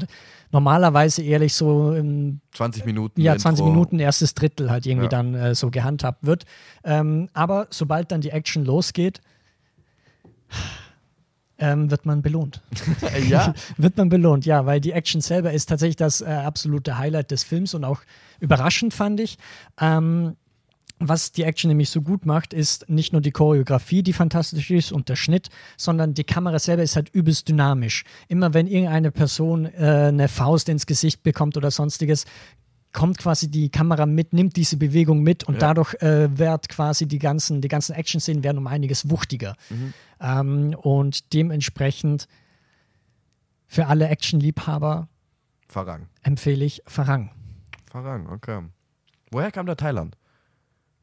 normalerweise 0.51 1.21
ehrlich 1.21 1.53
so 1.53 1.93
im 1.93 2.41
20 2.53 2.85
Minuten. 2.85 3.21
ja, 3.21 3.37
20 3.37 3.59
Intro. 3.61 3.71
Minuten, 3.71 3.99
erstes 3.99 4.33
Drittel 4.33 4.69
halt 4.71 4.85
irgendwie 4.85 5.05
Ja. 5.05 5.09
dann 5.09 5.35
äh, 5.35 5.55
so 5.55 5.69
gehandhabt 5.69 6.25
wird. 6.25 6.45
Ähm, 6.83 7.29
aber 7.33 7.67
sobald 7.69 8.11
dann 8.11 8.21
die 8.21 8.31
Action 8.31 8.65
losgeht, 8.65 9.21
ähm, 11.57 11.91
wird 11.91 12.05
man 12.05 12.21
belohnt. 12.21 12.61
Äh, 13.01 13.23
ja? 13.25 13.53
wird 13.77 13.97
man 13.97 14.09
belohnt, 14.09 14.45
ja, 14.45 14.65
weil 14.65 14.79
die 14.79 14.91
Action 14.91 15.21
selber 15.21 15.51
ist 15.51 15.67
tatsächlich 15.67 15.97
das 15.97 16.21
äh, 16.21 16.25
absolute 16.25 16.97
Highlight 16.97 17.31
des 17.31 17.43
Films 17.43 17.73
und 17.73 17.83
auch 17.83 18.01
überraschend 18.39 18.93
fand 18.93 19.19
ich. 19.19 19.37
Ähm, 19.79 20.35
was 21.01 21.31
die 21.31 21.43
Action 21.43 21.69
nämlich 21.69 21.89
so 21.89 22.01
gut 22.01 22.25
macht, 22.25 22.53
ist 22.53 22.89
nicht 22.89 23.13
nur 23.13 23.21
die 23.21 23.31
Choreografie, 23.31 24.03
die 24.03 24.11
fantastisch 24.11 24.69
ist 24.69 24.91
und 24.91 25.07
der 25.07 25.15
Schnitt, 25.15 25.47
sondern 25.77 26.13
die 26.13 26.25
Kamera 26.25 26.59
selber 26.59 26.83
ist 26.83 26.97
halt 26.97 27.09
übelst 27.09 27.47
dynamisch. 27.47 28.03
Immer 28.27 28.53
wenn 28.53 28.67
irgendeine 28.67 29.11
Person 29.11 29.65
äh, 29.65 30.09
eine 30.09 30.27
Faust 30.27 30.67
ins 30.67 30.85
Gesicht 30.85 31.23
bekommt 31.23 31.55
oder 31.55 31.71
sonstiges, 31.71 32.25
kommt 32.91 33.17
quasi 33.17 33.49
die 33.49 33.69
Kamera 33.69 34.05
mit, 34.05 34.33
nimmt 34.33 34.55
diese 34.57 34.75
Bewegung 34.75 35.21
mit 35.21 35.43
und 35.45 35.55
Ja. 35.55 35.59
dadurch 35.59 35.93
äh, 36.01 36.37
wird 36.37 36.67
quasi 36.69 37.07
die 37.07 37.19
ganzen, 37.19 37.61
die 37.61 37.67
ganzen 37.67 37.93
Action-Szenen 37.93 38.43
werden 38.43 38.57
um 38.57 38.67
einiges 38.67 39.09
wuchtiger. 39.09 39.55
Ähm, 40.19 40.75
und 40.81 41.33
dementsprechend 41.33 42.27
für 43.67 43.87
alle 43.87 44.07
Action-Liebhaber 44.07 45.07
Farang. 45.67 46.07
empfehle 46.23 46.65
ich 46.65 46.81
Farang. 46.87 47.31
Farang, 47.89 48.27
okay. 48.29 48.63
Woher 49.31 49.51
kam 49.51 49.65
der 49.65 49.77
Thailand? 49.77 50.17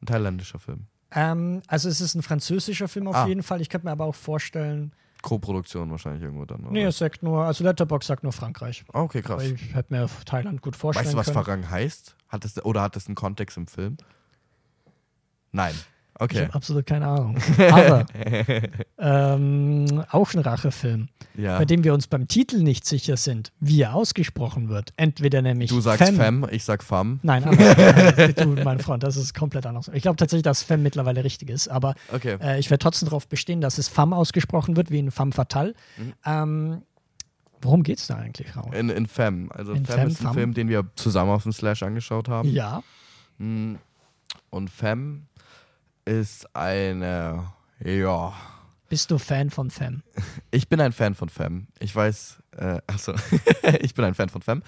Ein 0.01 0.05
thailändischer 0.07 0.59
Film. 0.59 0.87
Ähm, 1.11 1.61
also 1.67 1.87
es 1.89 2.01
ist 2.01 2.15
ein 2.15 2.21
französischer 2.21 2.87
Film 2.87 3.07
auf 3.07 3.15
Ah. 3.15 3.27
jeden 3.27 3.41
Fall. 3.43 3.61
Ich 3.61 3.69
könnte 3.69 3.87
mir 3.87 3.91
aber 3.91 4.05
auch 4.05 4.15
vorstellen, 4.15 4.93
Co-Produktion 5.23 5.89
wahrscheinlich 5.89 6.21
irgendwo 6.21 6.45
dann. 6.45 6.61
Oder? 6.61 6.71
nee, 6.71 6.83
es 6.83 6.97
sagt 6.99 7.23
nur, 7.23 7.43
also 7.43 7.63
Letterbox 7.63 8.05
sagt 8.05 8.21
nur 8.23 8.31
Frankreich. 8.33 8.85
Ah, 8.93 9.01
okay, 9.01 9.21
krass. 9.21 9.41
Aber 9.41 9.43
ich 9.45 9.73
hätte 9.73 9.91
mir 9.93 10.07
Thailand 10.25 10.61
gut 10.61 10.75
vorstellen 10.75 11.05
Weißt 11.05 11.13
du, 11.13 11.17
was 11.17 11.25
können. 11.33 11.43
Farang 11.45 11.69
heißt? 11.69 12.15
Hat 12.27 12.45
es, 12.45 12.63
oder 12.63 12.81
hat 12.83 12.95
es 12.97 13.07
einen 13.07 13.15
Kontext 13.15 13.57
im 13.57 13.67
Film? 13.67 13.97
Nein. 15.51 15.73
Ich 16.19 16.23
Okay. 16.23 16.43
habe 16.45 16.53
absolut 16.55 16.85
keine 16.87 17.05
Ahnung. 17.07 17.37
Aber 17.71 18.05
ähm, 18.97 20.03
auch 20.09 20.33
ein 20.33 20.39
Rachefilm, 20.39 21.09
Ja. 21.35 21.57
bei 21.59 21.65
dem 21.65 21.83
wir 21.83 21.93
uns 21.93 22.07
beim 22.07 22.27
Titel 22.27 22.57
nicht 22.63 22.85
sicher 22.85 23.17
sind, 23.17 23.51
wie 23.59 23.81
er 23.81 23.93
ausgesprochen 23.93 24.69
wird. 24.69 24.93
Entweder 24.97 25.41
nämlich 25.41 25.69
Du 25.69 25.79
sagst 25.79 26.03
Femme. 26.03 26.17
Femme, 26.17 26.51
ich 26.51 26.63
sag 26.63 26.83
Femme. 26.83 27.19
Nein, 27.21 27.43
aber 27.43 27.55
du, 28.33 28.47
mein 28.63 28.79
Freund, 28.79 29.03
das 29.03 29.15
ist 29.15 29.33
komplett 29.35 29.65
anders. 29.67 29.89
Ich 29.93 30.01
glaube 30.01 30.15
tatsächlich, 30.17 30.43
dass 30.43 30.63
Femme 30.63 30.83
mittlerweile 30.83 31.23
richtig 31.23 31.49
ist, 31.49 31.67
aber 31.67 31.93
Okay. 32.11 32.37
äh, 32.41 32.59
ich 32.59 32.69
werde 32.71 32.79
trotzdem 32.81 33.09
darauf 33.09 33.27
bestehen, 33.27 33.61
dass 33.61 33.77
es 33.77 33.87
Femme 33.87 34.15
ausgesprochen 34.15 34.75
wird, 34.75 34.89
wie 34.89 34.99
in 34.99 35.11
Femme 35.11 35.31
Fatale. 35.33 35.75
Mhm. 35.97 36.13
Ähm, 36.25 36.81
worum 37.61 37.83
geht 37.83 37.99
es 37.99 38.07
da 38.07 38.15
eigentlich, 38.15 38.55
Raul? 38.55 38.73
In, 38.73 38.89
in 38.89 39.05
Femme. 39.05 39.49
Also 39.53 39.73
In 39.73 39.85
Femme 39.85 39.97
Femme, 39.99 40.11
ist 40.11 40.19
ein 40.19 40.23
Femme. 40.23 40.33
Film, 40.33 40.53
den 40.55 40.69
wir 40.69 40.85
zusammen 40.95 41.29
auf 41.29 41.43
dem 41.43 41.51
Slash 41.51 41.83
angeschaut 41.83 42.27
haben. 42.27 42.49
Ja, 42.49 42.81
Mm. 43.39 43.75
Und 44.49 44.71
Femme 44.71 45.21
ist 46.07 46.55
eine, 46.55 47.51
ja, 47.83 48.33
bist 48.89 49.11
du 49.11 49.17
Fan 49.17 49.49
von 49.49 49.69
Femme? 49.69 50.01
ich 50.49 50.69
bin 50.69 50.79
ein 50.79 50.93
Fan 50.93 51.13
von 51.13 51.27
Femme. 51.29 51.67
Ich 51.79 51.93
weiß, 51.93 52.41
äh, 52.55 52.79
achso, 52.87 53.13
ich 53.81 53.93
bin 53.93 54.05
ein 54.05 54.15
Fan 54.15 54.29
von 54.29 54.41
Femme. 54.41 54.61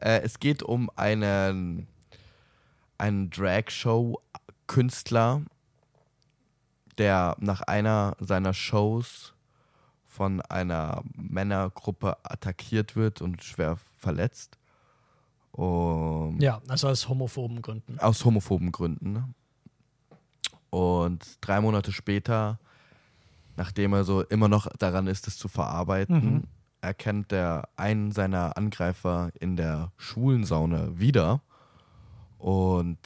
Äh, 0.00 0.20
es 0.20 0.38
geht 0.38 0.62
um 0.62 0.88
einen, 0.94 1.88
einen 2.96 3.28
Drag-Show-Künstler, 3.30 5.42
der 6.98 7.34
nach 7.40 7.62
einer 7.62 8.16
seiner 8.20 8.54
Shows 8.54 9.34
von 10.06 10.40
einer 10.42 11.02
Männergruppe 11.14 12.16
attackiert 12.22 12.94
wird 12.96 13.20
und 13.20 13.42
schwer 13.42 13.78
verletzt. 13.98 14.56
Um, 15.50 16.40
Ja, 16.40 16.60
also 16.68 16.88
aus 16.88 17.08
homophoben 17.08 17.60
Gründen. 17.62 17.98
aus 17.98 18.24
homophoben 18.24 18.70
Gründen. 18.72 19.34
Und 20.70 21.24
drei 21.40 21.60
Monate 21.60 21.92
später, 21.92 22.58
nachdem 23.56 23.92
er 23.94 24.04
so 24.04 24.22
immer 24.22 24.48
noch 24.48 24.66
daran 24.78 25.06
ist, 25.06 25.26
es 25.26 25.38
zu 25.38 25.48
verarbeiten, 25.48 26.16
Mhm. 26.24 26.42
erkennt 26.80 27.32
er 27.32 27.68
einen 27.76 28.12
seiner 28.12 28.56
Angreifer 28.56 29.30
in 29.40 29.56
der 29.56 29.92
Schwulensauna 29.96 30.98
wieder 30.98 31.40
und 32.38 32.98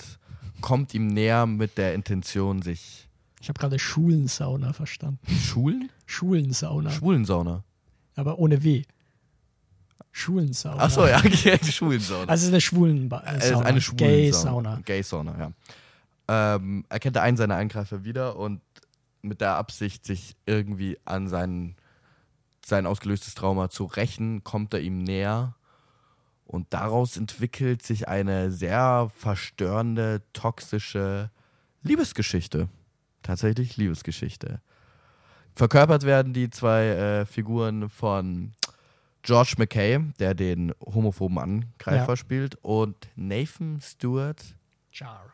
kommt 0.61 0.93
ihm 0.95 1.07
näher 1.07 1.47
mit 1.47 1.79
der 1.79 1.95
Intention, 1.95 2.61
sich 2.63 3.09
Ich 3.41 3.49
habe 3.49 3.59
gerade 3.59 3.79
Schulensauna 3.79 4.73
verstanden. 4.75 5.21
Schulen? 5.35 5.91
Schulensauna, 6.07 6.91
Schwulensauna. 6.91 7.63
aber 8.17 8.39
ohne 8.39 8.63
W. 8.65 8.83
Schulensauna. 10.13 10.83
Achso, 10.83 11.07
ja, 11.07 11.19
okay, 11.19 11.59
Schwulensauna. 11.63 12.27
Also 12.29 12.49
eine 12.49 12.61
schwulen 12.61 13.11
Es 13.37 13.45
ist 13.45 13.49
Sauna. 13.51 13.67
eine 13.67 13.79
Gay 13.79 14.33
Schwulensauna. 14.33 14.71
Sauna. 14.71 14.81
Gay 14.85 15.03
Sauna, 15.03 15.39
ja. 15.39 15.53
Ähm, 16.33 16.85
erkennt 16.89 17.17
er 17.17 17.23
einen 17.23 17.37
seiner 17.37 17.57
Angreifer 17.57 18.05
wieder 18.05 18.37
und 18.37 18.61
mit 19.21 19.41
der 19.41 19.57
Absicht, 19.57 20.05
sich 20.07 20.37
irgendwie 20.47 20.97
an 21.05 21.27
seinen, 21.29 21.75
sein 22.65 22.87
ausgelöstes 22.87 23.35
Trauma 23.35 23.69
zu 23.69 23.85
rächen, 23.85 24.45
kommt 24.45 24.73
er 24.73 24.81
ihm 24.81 25.03
näher. 25.03 25.57
Und 26.45 26.73
daraus 26.73 27.17
entwickelt 27.17 27.83
sich 27.83 28.07
eine 28.07 28.53
sehr 28.53 29.11
verstörende, 29.17 30.23
toxische 30.33 31.31
Liebesgeschichte. 31.83 32.69
Tatsächlich 33.23 33.77
Liebesgeschichte. 33.77 34.61
Verkörpert 35.55 36.05
werden 36.05 36.33
die 36.33 36.49
zwei 36.49 36.87
äh, 36.87 37.27
Figuren 37.27 37.89
von 37.89 38.53
George 39.23 39.55
McKay, 39.59 39.99
der 40.21 40.35
den 40.35 40.73
homophoben 40.81 41.39
Angreifer 41.39 42.13
Ja. 42.13 42.17
spielt, 42.17 42.55
und 42.63 43.09
Nathan 43.17 43.81
Stewart. 43.83 44.43
Jar. 44.93 45.25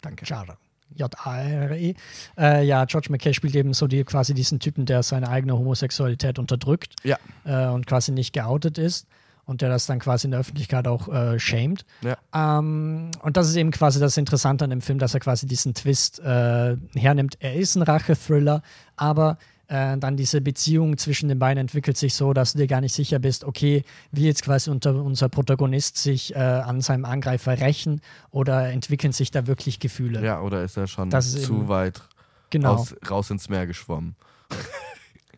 Danke. 0.00 0.24
Jar. 0.26 0.58
J-A-R-E. 0.94 1.94
Äh, 2.38 2.64
ja, 2.64 2.84
George 2.84 3.08
McKay 3.10 3.34
spielt 3.34 3.54
eben 3.56 3.72
so 3.74 3.86
die, 3.86 4.04
quasi 4.04 4.34
diesen 4.34 4.60
Typen, 4.60 4.86
der 4.86 5.02
seine 5.02 5.28
eigene 5.28 5.58
Homosexualität 5.58 6.38
unterdrückt 6.38 6.94
Ja. 7.02 7.16
äh, 7.44 7.66
und 7.72 7.86
quasi 7.86 8.12
nicht 8.12 8.32
geoutet 8.32 8.78
ist 8.78 9.06
und 9.44 9.62
der 9.62 9.68
das 9.68 9.86
dann 9.86 9.98
quasi 9.98 10.26
in 10.26 10.30
der 10.30 10.40
Öffentlichkeit 10.40 10.86
auch 10.88 11.08
äh, 11.08 11.38
shamed. 11.38 11.84
Ja. 12.02 12.16
Ähm, 12.34 13.10
und 13.22 13.36
das 13.36 13.48
ist 13.48 13.56
eben 13.56 13.72
quasi 13.72 13.98
das 14.00 14.16
Interessante 14.16 14.64
an 14.64 14.70
dem 14.70 14.80
Film, 14.80 14.98
dass 14.98 15.12
er 15.14 15.20
quasi 15.20 15.46
diesen 15.46 15.74
Twist 15.74 16.20
äh, 16.20 16.76
hernimmt. 16.94 17.36
Er 17.40 17.54
ist 17.54 17.74
ein 17.76 17.82
Rache-Thriller, 17.82 18.62
aber 18.96 19.38
äh, 19.68 19.96
dann 19.98 20.16
diese 20.16 20.40
Beziehung 20.40 20.96
zwischen 20.98 21.28
den 21.28 21.38
beiden 21.38 21.58
entwickelt 21.60 21.96
sich 21.96 22.14
so, 22.14 22.32
dass 22.32 22.52
du 22.52 22.58
dir 22.58 22.66
gar 22.66 22.80
nicht 22.80 22.94
sicher 22.94 23.18
bist, 23.18 23.44
okay, 23.44 23.84
will 24.12 24.24
jetzt 24.24 24.42
quasi 24.42 24.70
unser 24.70 25.28
Protagonist 25.28 25.96
sich 25.98 26.34
äh, 26.34 26.38
an 26.38 26.80
seinem 26.80 27.04
Angreifer 27.04 27.58
rächen 27.60 28.00
oder 28.30 28.68
entwickeln 28.70 29.12
sich 29.12 29.30
da 29.30 29.46
wirklich 29.46 29.80
Gefühle? 29.80 30.24
Ja, 30.24 30.40
oder 30.40 30.62
ist 30.62 30.76
er 30.76 30.86
schon 30.86 31.10
Das 31.10 31.32
zu 31.32 31.54
eben- 31.54 31.68
weit 31.68 32.02
genau. 32.50 32.74
aus, 32.74 32.94
raus 33.10 33.30
ins 33.30 33.48
Meer 33.48 33.66
geschwommen? 33.66 34.14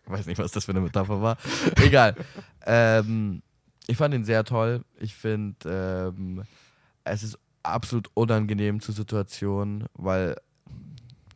Weiß 0.06 0.26
nicht, 0.26 0.38
was 0.38 0.52
das 0.52 0.64
für 0.64 0.72
eine 0.72 0.80
Metapher 0.80 1.20
war. 1.20 1.36
Egal. 1.82 2.14
ähm, 2.66 3.42
ich 3.86 3.96
fand 3.96 4.14
ihn 4.14 4.24
sehr 4.24 4.44
toll. 4.44 4.82
Ich 4.98 5.14
finde, 5.14 6.12
ähm, 6.16 6.44
es 7.04 7.22
ist 7.22 7.38
absolut 7.62 8.10
unangenehm 8.14 8.80
zur 8.80 8.94
Situation, 8.94 9.84
weil 9.94 10.36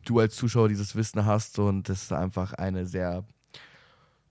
du 0.03 0.19
als 0.19 0.35
Zuschauer 0.35 0.69
dieses 0.69 0.95
Wissen 0.95 1.25
hast 1.25 1.59
und 1.59 1.89
das 1.89 2.03
ist 2.03 2.13
einfach 2.13 2.53
eine 2.53 2.85
sehr 2.85 3.25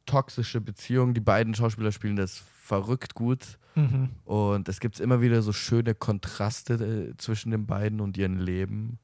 toxische 0.07 0.61
Beziehung. 0.61 1.15
Die 1.15 1.20
beiden 1.20 1.55
Schauspieler 1.55 1.93
spielen 1.93 2.16
das 2.16 2.39
verrückt 2.39 3.15
gut. 3.15 3.59
Mhm. 3.74 4.11
Und 4.24 4.69
es 4.69 4.81
gibt 4.81 5.01
immer 5.01 5.20
wieder 5.20 5.43
so 5.43 5.53
schöne 5.53 5.94
Kontraste 5.94 6.74
äh, 6.74 7.16
zwischen 7.16 7.51
den 7.51 7.66
beiden 7.66 8.01
und 8.01 8.16
ihren 8.16 8.39
Leben, 8.39 8.99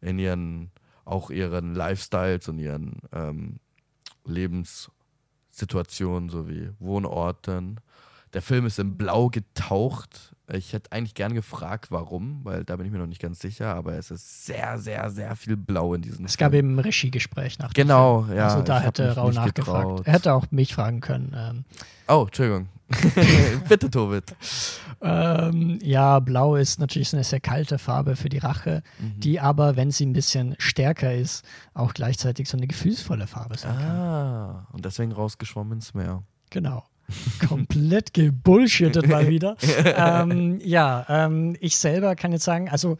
in 0.00 0.18
ihren, 0.18 0.70
auch 1.04 1.30
ihren 1.30 1.74
Lifestyles 1.74 2.48
und 2.48 2.58
ihren 2.58 3.00
ähm, 3.12 3.60
Lebenssituationen 4.24 6.28
sowie 6.28 6.70
Wohnorten. 6.78 7.80
Der 8.34 8.42
Film 8.42 8.66
ist 8.66 8.78
in 8.78 8.96
Blau 8.96 9.28
getaucht. 9.28 10.33
Ich 10.52 10.74
hätte 10.74 10.92
eigentlich 10.92 11.14
gern 11.14 11.32
gefragt, 11.32 11.86
warum, 11.90 12.40
weil 12.44 12.64
da 12.64 12.76
bin 12.76 12.84
ich 12.84 12.92
mir 12.92 12.98
noch 12.98 13.06
nicht 13.06 13.22
ganz 13.22 13.40
sicher, 13.40 13.74
aber 13.74 13.94
es 13.94 14.10
ist 14.10 14.44
sehr, 14.44 14.78
sehr, 14.78 15.10
sehr 15.10 15.36
viel 15.36 15.56
Blau 15.56 15.94
in 15.94 16.02
diesem 16.02 16.26
Es 16.26 16.36
Film. 16.36 16.46
gab 16.50 16.52
eben 16.54 16.74
ein 16.76 16.78
Regiegespräch 16.80 17.58
nach 17.58 17.72
dem 17.72 17.82
Genau, 17.86 18.24
Film. 18.24 18.36
ja. 18.36 18.48
Also 18.48 18.62
da 18.62 18.80
hätte 18.80 19.14
Rau 19.14 19.30
nachgefragt. 19.30 19.54
getraut. 19.54 20.06
Er 20.06 20.12
hätte 20.12 20.34
auch 20.34 20.44
mich 20.50 20.74
fragen 20.74 21.00
können. 21.00 21.32
Ähm, 21.34 21.64
Oh, 22.06 22.24
Entschuldigung. 22.26 22.68
Bitte, 23.68 23.90
Tobit. 23.90 24.36
ähm, 25.00 25.78
ja, 25.82 26.20
Blau 26.20 26.56
ist 26.56 26.78
natürlich 26.78 27.14
eine 27.14 27.24
sehr 27.24 27.40
kalte 27.40 27.78
Farbe 27.78 28.14
für 28.14 28.28
die 28.28 28.36
Rache, 28.38 28.82
Mhm. 28.98 29.20
die 29.20 29.40
aber, 29.40 29.76
wenn 29.76 29.90
sie 29.90 30.04
ein 30.04 30.12
bisschen 30.12 30.54
stärker 30.58 31.14
ist, 31.14 31.44
auch 31.72 31.94
gleichzeitig 31.94 32.48
so 32.50 32.58
eine 32.58 32.66
gefühlsvolle 32.66 33.26
Farbe 33.26 33.56
sein 33.56 33.74
kann. 33.78 33.90
Ah, 33.90 34.66
und 34.72 34.84
deswegen 34.84 35.12
rausgeschwommen 35.12 35.72
ins 35.74 35.94
Meer. 35.94 36.22
Genau. 36.50 36.84
Komplett 37.48 38.14
gebullshittet 38.14 39.08
mal 39.08 39.28
wieder. 39.28 39.56
ähm, 39.96 40.60
ja, 40.64 41.04
ähm, 41.08 41.56
ich 41.60 41.76
selber 41.76 42.16
kann 42.16 42.32
jetzt 42.32 42.44
sagen, 42.44 42.68
also 42.68 42.98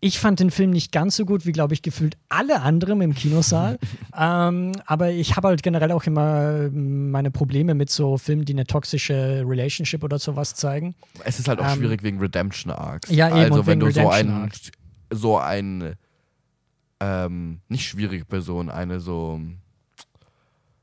ich 0.00 0.18
fand 0.18 0.40
den 0.40 0.50
Film 0.50 0.70
nicht 0.70 0.92
ganz 0.92 1.16
so 1.16 1.24
gut 1.24 1.46
wie, 1.46 1.52
glaube 1.52 1.74
ich, 1.74 1.82
gefühlt 1.82 2.16
alle 2.28 2.60
anderen 2.60 3.00
im 3.00 3.14
Kinosaal. 3.14 3.78
ähm, 4.16 4.72
aber 4.84 5.10
ich 5.10 5.36
habe 5.36 5.48
halt 5.48 5.62
generell 5.62 5.90
auch 5.92 6.04
immer 6.04 6.68
meine 6.70 7.30
Probleme 7.30 7.74
mit 7.74 7.90
so 7.90 8.18
Filmen, 8.18 8.44
die 8.44 8.52
eine 8.52 8.66
toxische 8.66 9.42
Relationship 9.46 10.04
oder 10.04 10.18
sowas 10.18 10.54
zeigen. 10.54 10.94
Es 11.24 11.38
ist 11.38 11.48
halt 11.48 11.60
auch 11.60 11.72
Ähm, 11.72 11.78
schwierig 11.78 12.02
wegen 12.02 12.18
Redemption 12.18 12.72
Arcs. 12.72 13.10
Ja, 13.10 13.28
eben, 13.28 13.52
Also 13.52 13.66
wenn 13.66 13.80
du 13.80 13.90
so 13.90 14.08
ein, 14.08 14.50
so 15.10 15.38
ein, 15.38 15.94
ähm, 17.00 17.60
nicht 17.68 17.88
schwierige 17.88 18.24
Person, 18.24 18.70
eine 18.70 19.00
so 19.00 19.40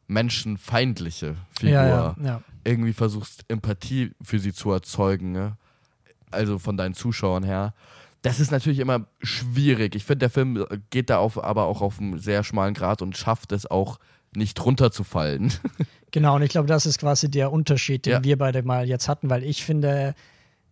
menschenfeindliche 0.08 1.36
Figur 1.58 1.74
Ja, 1.74 2.16
ja, 2.24 2.42
irgendwie 2.64 2.94
versuchst, 2.94 3.46
Empathie 3.48 4.12
für 4.22 4.40
sie 4.40 4.54
zu 4.54 4.72
erzeugen, 4.72 5.32
ne? 5.32 5.58
also 6.32 6.60
von 6.60 6.78
deinen 6.78 6.94
Zuschauern 6.94 7.44
her. 7.44 7.74
Das 8.22 8.40
ist 8.40 8.52
natürlich 8.52 8.80
immer 8.80 9.06
schwierig. 9.22 9.96
Ich 9.96 10.06
finde, 10.06 10.20
der 10.20 10.30
Film 10.30 10.66
geht 10.90 11.10
da 11.10 11.18
auf, 11.18 11.44
aber 11.44 11.66
auch 11.66 11.82
auf 11.82 12.00
einem 12.00 12.20
sehr 12.20 12.44
schmalen 12.44 12.74
Grad 12.74 13.02
und 13.02 13.18
schafft 13.18 13.52
es 13.52 13.70
auch 13.70 14.00
nicht 14.36 14.64
runterzufallen. 14.64 15.54
Genau, 16.12 16.36
und 16.36 16.44
ich 16.44 16.52
glaube, 16.52 16.68
das 16.68 16.86
ist 16.86 17.00
quasi 17.00 17.28
der 17.32 17.52
Unterschied, 17.52 18.06
den 18.06 18.12
Ja. 18.14 18.24
wir 18.24 18.38
beide 18.38 18.62
mal 18.62 18.88
jetzt 18.88 19.10
hatten, 19.10 19.32
weil 19.32 19.44
ich 19.44 19.66
finde, 19.66 20.14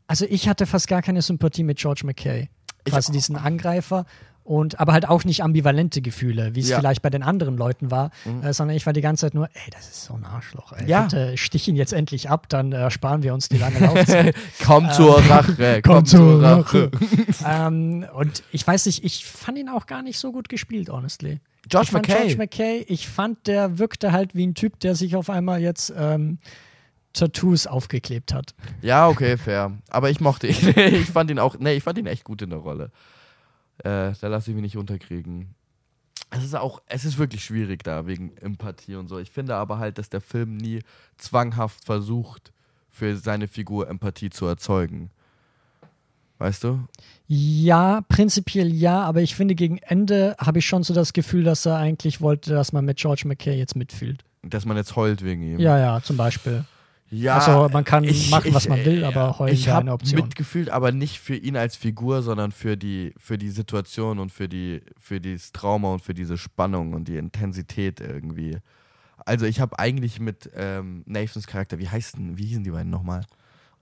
also 0.06 0.24
ich 0.30 0.48
hatte 0.48 0.68
fast 0.68 0.88
gar 0.88 1.02
keine 1.02 1.24
Sympathie 1.24 1.64
mit 1.64 1.80
George 1.80 2.02
McKay. 2.06 2.48
Quasi 2.86 3.12
diesen 3.12 3.36
Angreifer. 3.36 4.06
Und 4.52 4.82
aber 4.82 4.92
halt 4.92 5.08
auch 5.08 5.24
nicht 5.24 5.44
ambivalente 5.44 6.02
Gefühle, 6.02 6.56
wie 6.56 6.60
es 6.60 6.68
Ja. 6.68 6.76
Mhm. 6.76 6.82
vielleicht 6.82 7.02
bei 7.02 7.10
den 7.10 7.24
anderen 7.24 7.56
Leuten 7.56 7.90
war, 7.90 8.12
äh, 8.44 8.52
sondern 8.52 8.76
ich 8.76 8.86
war 8.86 8.92
die 8.92 9.00
ganze 9.00 9.28
Zeit 9.28 9.34
nur, 9.34 9.48
ey, 9.54 9.72
das 9.72 9.90
ist 9.90 10.04
so 10.04 10.14
ein 10.14 10.26
Arschloch, 10.26 10.74
ey. 10.74 10.90
Ja. 10.90 11.04
Bitte 11.04 11.38
stich 11.38 11.70
ihn 11.70 11.78
jetzt 11.78 11.94
endlich 11.94 12.30
ab, 12.30 12.50
dann 12.50 12.74
äh, 12.74 12.92
sparen 12.92 13.24
wir 13.24 13.34
uns 13.34 13.48
die 13.48 13.58
lange 13.58 13.80
Laufzeit. 13.80 14.36
komm 14.66 14.92
zur 14.92 15.20
Rache, 15.30 15.82
komm, 15.82 15.94
Komm 15.96 16.06
zur 16.06 16.44
Rache. 16.44 16.92
ähm, 17.48 18.06
und 18.14 18.44
ich 18.52 18.68
weiß 18.68 18.88
nicht, 18.88 19.06
ich 19.06 19.26
fand 19.26 19.58
ihn 19.58 19.70
auch 19.70 19.86
gar 19.86 20.02
nicht 20.02 20.20
so 20.20 20.34
gut 20.34 20.50
gespielt, 20.50 20.90
honestly. 20.90 21.40
Fand 21.70 21.94
McKay. 21.94 22.14
George 22.18 22.36
McKay, 22.38 22.86
ich 22.90 23.08
fand, 23.08 23.48
der 23.48 23.80
wirkte 23.80 24.12
halt 24.12 24.36
wie 24.36 24.46
ein 24.46 24.54
Typ, 24.54 24.82
der 24.82 24.96
sich 24.96 25.16
auf 25.16 25.30
einmal 25.30 25.62
jetzt 25.62 25.94
ähm, 25.96 26.40
Tattoos 27.14 27.68
aufgeklebt 27.68 28.34
hat. 28.34 28.54
Ja, 28.82 29.08
okay, 29.08 29.38
fair. 29.38 29.72
Aber 29.90 30.10
ich 30.10 30.20
mochte 30.20 30.48
ihn. 30.48 30.74
ich 30.76 31.06
fand 31.06 31.32
ihn 31.32 31.40
auch, 31.40 31.58
nee, 31.58 31.76
ich 31.76 31.84
fand 31.84 31.98
ihn 31.98 32.08
echt 32.08 32.26
gut 32.26 32.42
in 32.42 32.50
der 32.50 32.60
Rolle. 32.60 32.92
Äh, 33.84 34.14
da 34.20 34.28
lasse 34.28 34.52
ich 34.52 34.56
mich 34.56 34.64
nicht 34.64 34.78
unterkriegen. 34.78 35.56
Es 36.30 36.44
ist 36.44 36.56
auch, 36.56 36.82
es 36.86 37.04
ist 37.04 37.18
wirklich 37.18 37.44
schwierig 37.44 37.84
da 37.84 38.08
wegen 38.08 38.36
Empathie 38.38 38.96
und 38.96 39.08
so. 39.08 39.20
Ich 39.20 39.32
finde 39.32 39.56
aber 39.56 39.80
halt, 39.80 39.98
dass 39.98 40.10
der 40.10 40.22
Film 40.22 40.56
nie 40.56 40.82
zwanghaft 41.18 41.84
versucht, 41.84 42.54
für 42.90 43.18
seine 43.18 43.48
Figur 43.48 43.90
Empathie 43.90 44.30
zu 44.30 44.46
erzeugen. 44.46 45.10
Weißt 46.38 46.64
du? 46.64 46.80
Ja, 47.28 48.02
prinzipiell 48.08 48.74
ja, 48.74 49.04
aber 49.04 49.22
ich 49.22 49.36
finde, 49.36 49.56
gegen 49.56 49.78
Ende 49.78 50.36
habe 50.40 50.60
ich 50.60 50.66
schon 50.66 50.84
so 50.84 50.94
das 50.94 51.14
Gefühl, 51.14 51.44
dass 51.44 51.66
er 51.66 51.78
eigentlich 51.78 52.20
wollte, 52.20 52.52
dass 52.54 52.74
man 52.74 52.84
mit 52.84 52.98
George 52.98 53.24
McKay 53.26 53.58
jetzt 53.58 53.76
mitfühlt. 53.76 54.24
Dass 54.42 54.66
man 54.66 54.76
jetzt 54.76 54.96
heult 54.96 55.24
wegen 55.24 55.44
ihm. 55.44 55.60
Ja, 55.60 55.78
ja, 55.78 56.02
zum 56.02 56.18
Beispiel. 56.18 56.66
Ja, 57.14 57.38
Also, 57.40 57.68
man 57.74 57.84
kann 57.84 58.06
machen, 58.30 58.54
was 58.54 58.70
man 58.70 58.86
will, 58.86 59.04
äh, 59.04 59.06
aber 59.06 59.38
heulen 59.38 59.54
ich 59.54 59.70
eine 59.70 59.92
Option. 59.92 60.22
mitgefühlt, 60.22 60.70
aber 60.70 60.94
nicht 60.94 61.20
für 61.20 61.36
ihn 61.36 61.58
als 61.58 61.76
Figur, 61.76 62.22
sondern 62.24 62.52
für 62.54 62.78
die, 62.78 63.14
für 63.18 63.38
die 63.38 63.50
Situation 63.50 64.18
und 64.18 64.32
für 64.32 64.48
die, 64.48 64.82
für 64.98 65.20
dieses 65.20 65.52
Trauma 65.52 65.92
und 65.94 66.02
für 66.02 66.14
diese 66.14 66.38
Spannung 66.38 66.94
und 66.94 67.10
die 67.10 67.18
Intensität 67.18 68.00
irgendwie. 68.00 68.58
Also 69.26 69.46
ich 69.46 69.60
habe 69.60 69.78
eigentlich 69.78 70.20
mit 70.22 70.50
ähm, 70.56 71.04
Nathans 71.06 71.48
Charakter, 71.48 71.80
wie 71.80 71.90
heißen, 71.90 72.38
wie 72.38 72.46
hießen 72.46 72.64
die 72.64 72.72
beiden 72.72 72.90
nochmal? 72.90 73.26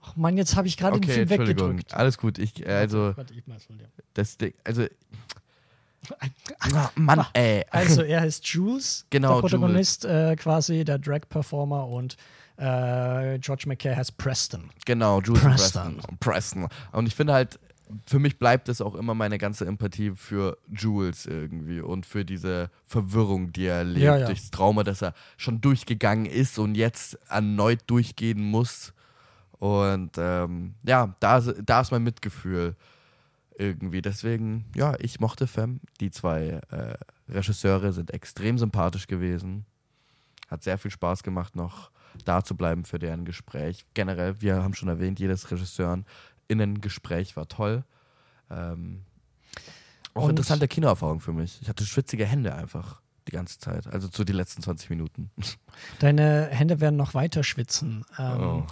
Ach 0.02 0.16
Mann, 0.16 0.36
jetzt 0.36 0.56
habe 0.56 0.66
ich 0.66 0.76
gerade 0.76 0.98
den 0.98 1.04
Okay, 1.04 1.12
Film 1.26 1.28
Entschuldigung, 1.30 1.68
weggedrückt. 1.68 1.94
alles 1.94 2.18
gut. 2.18 2.38
Ich, 2.38 2.66
äh, 2.66 2.70
also 2.70 3.16
Warte, 3.16 3.32
ich 3.34 3.46
mach's 3.46 3.64
von 3.66 3.78
dir. 3.78 3.86
das 4.14 4.36
Ding, 4.38 4.54
also 4.64 4.86
Ah, 6.60 6.90
Mann, 6.94 7.26
ey. 7.34 7.64
Also 7.70 8.02
er 8.02 8.22
heißt 8.22 8.46
Jules, 8.46 9.06
Genau, 9.10 9.34
der 9.34 9.40
Protagonist 9.40 10.04
äh, 10.04 10.34
quasi, 10.36 10.84
der 10.84 10.98
Drag-Performer 10.98 11.86
und 11.86 12.16
äh, 12.60 13.38
George 13.38 13.64
McKay 13.66 13.94
heißt 13.94 14.18
Preston. 14.18 14.70
Genau, 14.84 15.20
Jules 15.20 15.42
Preston. 15.42 15.96
Preston. 15.96 16.18
Preston. 16.20 16.68
Und 16.92 17.06
ich 17.06 17.14
finde 17.14 17.32
halt, 17.32 17.58
für 18.06 18.18
mich 18.18 18.38
bleibt 18.38 18.68
es 18.68 18.80
auch 18.80 18.94
immer 18.94 19.14
meine 19.14 19.38
ganze 19.38 19.66
Empathie 19.66 20.12
für 20.14 20.58
Jules 20.70 21.26
irgendwie 21.26 21.80
und 21.80 22.06
für 22.06 22.24
diese 22.24 22.70
Verwirrung, 22.86 23.52
die 23.52 23.66
er 23.66 23.78
erlebt, 23.78 24.04
Ja, 24.04 24.16
ja. 24.16 24.26
durchs 24.26 24.50
Trauma, 24.50 24.84
das 24.84 25.02
er 25.02 25.14
schon 25.36 25.60
durchgegangen 25.60 26.26
ist 26.26 26.58
und 26.58 26.74
jetzt 26.76 27.18
erneut 27.28 27.80
durchgehen 27.86 28.42
muss. 28.42 28.92
Und 29.58 30.12
ähm, 30.18 30.74
ja, 30.84 31.14
da, 31.20 31.40
da 31.40 31.80
ist 31.80 31.90
mein 31.90 32.02
Mitgefühl 32.02 32.76
irgendwie. 33.58 34.02
Deswegen, 34.02 34.66
ja, 34.76 34.94
ich 35.00 35.20
mochte 35.20 35.46
Femme. 35.46 35.80
Die 36.00 36.10
zwei 36.10 36.60
äh, 36.70 36.94
Regisseure 37.28 37.92
sind 37.92 38.12
extrem 38.12 38.56
sympathisch 38.58 39.06
gewesen. 39.06 39.66
Hat 40.48 40.62
sehr 40.62 40.78
viel 40.78 40.90
Spaß 40.90 41.22
gemacht, 41.22 41.56
noch 41.56 41.90
da 42.24 42.42
zu 42.44 42.56
bleiben 42.56 42.84
für 42.84 42.98
deren 42.98 43.24
Gespräch. 43.24 43.84
Generell, 43.94 44.40
wir 44.40 44.62
haben 44.62 44.74
schon 44.74 44.88
erwähnt, 44.88 45.18
jedes 45.20 45.50
Regisseuren 45.50 46.04
Innengespräch 46.48 47.36
war 47.36 47.48
toll. 47.48 47.84
Ähm, 48.50 49.02
auch 50.14 50.24
Und- 50.24 50.30
interessante 50.30 50.66
Kinoerfahrung 50.68 51.20
für 51.20 51.32
mich. 51.32 51.58
Ich 51.62 51.68
hatte 51.68 51.84
schwitzige 51.86 52.26
Hände 52.26 52.54
einfach 52.54 53.00
die 53.28 53.32
ganze 53.32 53.58
Zeit. 53.58 53.86
Also 53.86 54.08
zu 54.08 54.24
die 54.24 54.32
letzten 54.32 54.62
20 54.62 54.90
Minuten. 54.90 55.30
Deine 56.00 56.46
Hände 56.50 56.80
werden 56.80 56.96
noch 56.96 57.14
weiter 57.14 57.44
schwitzen. 57.44 58.04
Ähm, 58.18 58.40
Oh. 58.40 58.66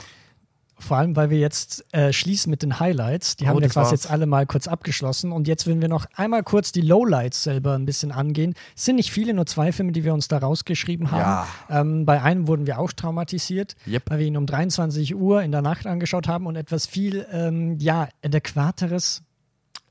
Vor 0.80 0.96
allem, 0.96 1.16
weil 1.16 1.28
wir 1.30 1.38
jetzt 1.38 1.84
äh, 1.92 2.12
schließen 2.12 2.50
mit 2.50 2.62
den 2.62 2.78
Highlights. 2.78 3.34
Die 3.36 3.44
Oh, 3.44 3.48
haben 3.48 3.60
wir 3.60 3.68
quasi 3.68 3.76
war's. 3.76 3.90
jetzt 3.90 4.10
alle 4.10 4.26
mal 4.26 4.46
kurz 4.46 4.68
abgeschlossen. 4.68 5.32
Und 5.32 5.48
jetzt 5.48 5.66
würden 5.66 5.80
wir 5.82 5.88
noch 5.88 6.06
einmal 6.14 6.42
kurz 6.44 6.70
die 6.70 6.82
Lowlights 6.82 7.42
selber 7.42 7.74
ein 7.74 7.84
bisschen 7.84 8.12
angehen. 8.12 8.54
Es 8.76 8.84
sind 8.84 8.96
nicht 8.96 9.10
viele, 9.10 9.34
nur 9.34 9.46
zwei 9.46 9.72
Filme, 9.72 9.90
die 9.92 10.04
wir 10.04 10.14
uns 10.14 10.28
da 10.28 10.38
rausgeschrieben 10.38 11.10
haben. 11.10 11.48
Ähm, 11.68 12.06
bei 12.06 12.22
einem 12.22 12.46
wurden 12.46 12.66
wir 12.66 12.78
auch 12.78 12.92
traumatisiert, 12.92 13.74
Yep. 13.88 14.02
weil 14.06 14.18
wir 14.20 14.26
ihn 14.26 14.36
um 14.36 14.46
23 14.46 15.16
Uhr 15.16 15.42
in 15.42 15.50
der 15.50 15.62
Nacht 15.62 15.86
angeschaut 15.86 16.28
haben 16.28 16.46
und 16.46 16.54
etwas 16.56 16.86
viel, 16.86 17.26
ähm, 17.32 17.76
ja, 17.80 18.08
adäquateres 18.24 19.22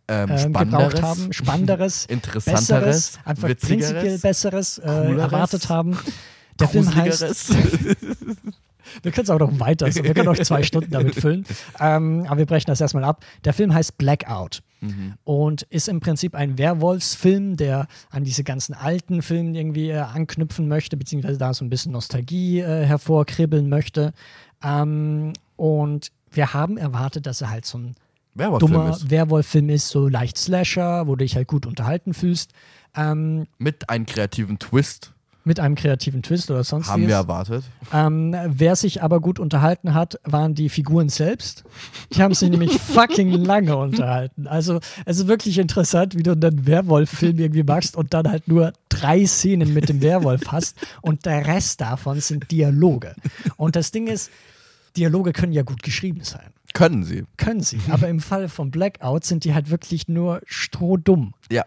Ähm, 0.09 0.29
ähm, 0.29 0.53
gebraucht 0.53 0.69
Spannenderes, 0.69 1.01
haben, 1.01 1.33
Spannenderes, 1.33 2.05
Interessanteres, 2.09 2.85
Besseres, 2.85 3.19
einfach 3.25 3.47
prinzipiell 3.49 4.19
Besseres 4.19 4.77
äh, 4.77 4.87
erwartet 5.17 5.67
haben. 5.67 5.97
Der 6.61 6.69
Film 6.69 6.95
heißt. 6.95 7.25
Wir 9.03 9.11
können 9.11 9.23
es 9.25 9.29
auch 9.29 9.39
noch 9.39 9.59
weiter, 9.59 9.91
so. 9.91 10.03
wir 10.03 10.13
können 10.13 10.27
auch 10.27 10.37
zwei 10.37 10.63
Stunden 10.63 10.91
damit 10.91 11.15
füllen. 11.21 11.45
Ähm, 11.79 12.25
aber 12.27 12.39
wir 12.39 12.45
brechen 12.45 12.67
das 12.67 12.81
erstmal 12.81 13.03
ab. 13.03 13.25
Der 13.45 13.53
Film 13.53 13.73
heißt 13.73 13.97
Blackout 13.97 14.61
Mhm. 14.79 15.15
und 15.23 15.63
ist 15.71 15.87
im 15.87 16.01
Prinzip 16.01 16.35
ein 16.35 16.59
Werwolfsfilm, 16.59 17.57
der 17.57 17.87
an 18.11 18.23
diese 18.23 18.43
ganzen 18.43 18.75
alten 18.75 19.23
Filme 19.23 19.57
irgendwie 19.57 19.89
äh, 19.89 19.97
anknüpfen 19.97 20.67
möchte, 20.67 20.97
beziehungsweise 20.97 21.39
da 21.39 21.51
so 21.55 21.65
ein 21.65 21.69
bisschen 21.71 21.93
Nostalgie 21.93 22.59
äh, 22.59 22.85
hervorkribbeln 22.85 23.69
möchte. 23.69 24.13
Ähm, 24.63 25.33
und 25.55 26.11
wir 26.29 26.53
haben 26.53 26.77
erwartet, 26.77 27.25
dass 27.25 27.41
er 27.41 27.49
halt 27.49 27.65
so 27.65 27.79
ein 27.79 27.95
Werwolf-Film 28.35 28.71
dummer 28.71 28.89
ist. 28.91 29.09
Werwolf-Film 29.09 29.69
ist, 29.69 29.87
so 29.89 30.07
leicht 30.07 30.37
Slasher, 30.37 31.07
wo 31.07 31.15
du 31.15 31.23
dich 31.23 31.35
halt 31.35 31.47
gut 31.47 31.65
unterhalten 31.65 32.13
fühlst. 32.13 32.51
Ähm, 32.95 33.47
Mit 33.57 33.89
einem 33.89 34.05
kreativen 34.05 34.59
Twist 34.59 35.13
mit 35.47 35.59
einem 35.59 35.75
kreativen 35.75 36.21
Twist 36.21 36.51
oder 36.51 36.63
sonstiges. 36.63 36.93
haben 36.93 37.07
wir 37.07 37.15
erwartet. 37.15 37.63
Ähm, 37.91 38.35
wer 38.47 38.75
sich 38.75 39.01
aber 39.01 39.19
gut 39.19 39.39
unterhalten 39.39 39.93
hat, 39.93 40.19
waren 40.23 40.53
die 40.53 40.69
Figuren 40.69 41.09
selbst. 41.09 41.63
Die 42.13 42.21
haben 42.21 42.33
sich 42.33 42.49
nämlich 42.49 42.73
fucking 42.79 43.31
lange 43.31 43.75
unterhalten. 43.77 44.45
Also 44.45 44.79
es 45.05 45.19
ist 45.19 45.27
wirklich 45.27 45.57
interessant, 45.57 46.15
wie 46.15 46.23
du 46.23 46.33
einen 46.33 46.67
Werwolf-Film 46.67 47.39
irgendwie 47.39 47.63
machst 47.63 47.95
und 47.95 48.13
dann 48.13 48.29
halt 48.29 48.47
nur 48.47 48.73
drei 48.89 49.25
Szenen 49.25 49.73
mit 49.73 49.89
dem 49.89 50.01
Werwolf 50.01 50.41
hast 50.51 50.77
und 51.01 51.25
der 51.25 51.47
Rest 51.47 51.81
davon 51.81 52.19
sind 52.19 52.51
Dialoge. 52.51 53.15
Und 53.55 53.75
das 53.75 53.91
Ding 53.91 54.07
ist, 54.07 54.29
Dialoge 54.95 55.31
können 55.31 55.53
ja 55.53 55.63
gut 55.63 55.81
geschrieben 55.81 56.21
sein. 56.23 56.51
Können 56.73 57.03
sie. 57.03 57.23
Können 57.37 57.61
sie. 57.61 57.79
Aber 57.89 58.07
im 58.07 58.19
Fall 58.19 58.49
von 58.49 58.69
Blackout 58.69 59.23
sind 59.23 59.45
die 59.45 59.53
halt 59.53 59.69
wirklich 59.69 60.07
nur 60.07 60.41
strohdumm. 60.45 61.33
Ja. 61.49 61.63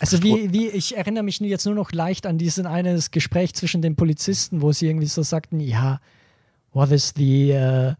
Also 0.00 0.22
wie, 0.22 0.52
wie, 0.52 0.68
ich 0.68 0.96
erinnere 0.96 1.24
mich 1.24 1.40
jetzt 1.40 1.66
nur 1.66 1.74
noch 1.74 1.90
leicht 1.92 2.26
an 2.26 2.38
diesen 2.38 2.66
eines 2.66 3.10
Gespräch 3.10 3.54
zwischen 3.54 3.82
den 3.82 3.96
Polizisten, 3.96 4.62
wo 4.62 4.70
sie 4.72 4.86
irgendwie 4.86 5.06
so 5.08 5.22
sagten, 5.22 5.58
ja, 5.60 6.00
what 6.72 6.90
is 6.92 7.12
the, 7.16 7.50
uh, 7.52 7.92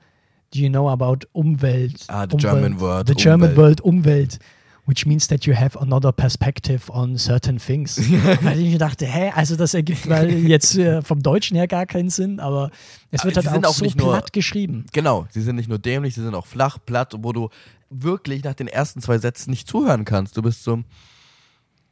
do 0.55 0.61
you 0.61 0.69
know 0.69 0.89
about 0.89 1.27
Umwelt? 1.33 2.05
Ah, 2.09 2.27
the 2.29 2.35
Umwelt, 2.37 2.41
German 2.41 2.81
word, 2.81 3.09
The 3.09 3.15
German 3.15 3.51
Umwelt. 3.51 3.57
word 3.57 3.81
Umwelt. 3.81 4.39
Which 4.87 5.05
means 5.05 5.29
that 5.29 5.45
you 5.45 5.55
have 5.55 5.79
another 5.79 6.13
perspective 6.13 6.91
on 6.91 7.19
certain 7.19 7.59
things. 7.59 7.99
weil 8.43 8.59
ich 8.59 8.73
mir 8.73 8.79
dachte, 8.79 9.05
hä, 9.05 9.33
also 9.35 9.55
das 9.55 9.75
ergibt 9.75 10.09
weil 10.09 10.31
jetzt 10.47 10.79
äh, 10.79 11.03
vom 11.03 11.23
Deutschen 11.23 11.59
her 11.59 11.67
gar 11.69 11.85
keinen 11.85 12.09
Sinn, 12.09 12.41
aber 12.41 12.71
es 13.11 13.23
wird 13.23 13.37
Aber 13.37 13.51
halt 13.51 13.67
auch, 13.67 13.71
auch 13.71 13.75
so 13.75 13.85
nur- 13.85 14.13
platt 14.13 14.33
geschrieben. 14.33 14.87
Genau, 14.93 15.27
sie 15.31 15.43
sind 15.43 15.57
nicht 15.57 15.69
nur 15.69 15.79
dämlich, 15.79 16.15
sie 16.15 16.23
sind 16.23 16.35
auch 16.35 16.47
flach, 16.47 16.79
platt, 16.87 17.13
wo 17.19 17.35
du 17.35 17.51
wirklich 17.91 18.45
nach 18.45 18.55
den 18.55 18.67
ersten 18.67 19.03
zwei 19.03 19.19
Sätzen 19.19 19.51
nicht 19.51 19.69
zuhören 19.69 20.07
kannst. 20.07 20.39
Du 20.39 20.43
bist 20.43 20.65
so, 20.65 20.83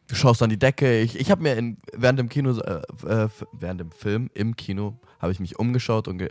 du 0.08 0.14
schaust 0.14 0.42
an 0.42 0.50
die 0.50 0.58
Decke. 0.58 1.00
Ich, 1.00 1.18
ich 1.18 1.30
habe 1.30 1.42
mir 1.42 1.56
in, 1.56 1.78
während 1.92 2.18
dem 2.18 2.28
Kino, 2.28 2.58
äh, 2.58 2.82
äh, 3.06 3.28
während 3.52 3.80
dem 3.80 3.90
Film 3.90 4.30
im 4.34 4.56
Kino, 4.56 4.98
habe 5.18 5.32
ich 5.32 5.40
mich 5.40 5.58
umgeschaut 5.58 6.08
und 6.08 6.22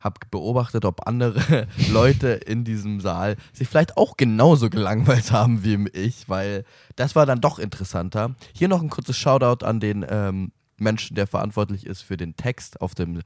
habe 0.00 0.20
beobachtet, 0.30 0.84
ob 0.84 1.06
andere 1.06 1.66
Leute 1.90 2.28
in 2.28 2.64
diesem 2.64 3.00
Saal 3.00 3.36
sich 3.52 3.68
vielleicht 3.68 3.96
auch 3.96 4.16
genauso 4.16 4.70
gelangweilt 4.70 5.32
haben 5.32 5.64
wie 5.64 5.88
ich, 5.92 6.28
weil 6.28 6.64
das 6.96 7.16
war 7.16 7.26
dann 7.26 7.40
doch 7.40 7.58
interessanter. 7.58 8.34
Hier 8.52 8.68
noch 8.68 8.82
ein 8.82 8.90
kurzes 8.90 9.16
Shoutout 9.16 9.64
an 9.64 9.80
den 9.80 10.04
ähm, 10.08 10.52
Menschen, 10.76 11.14
der 11.14 11.26
verantwortlich 11.26 11.86
ist 11.86 12.02
für 12.02 12.16
den 12.16 12.36
Text 12.36 12.80
auf 12.80 12.94
dem 12.94 13.22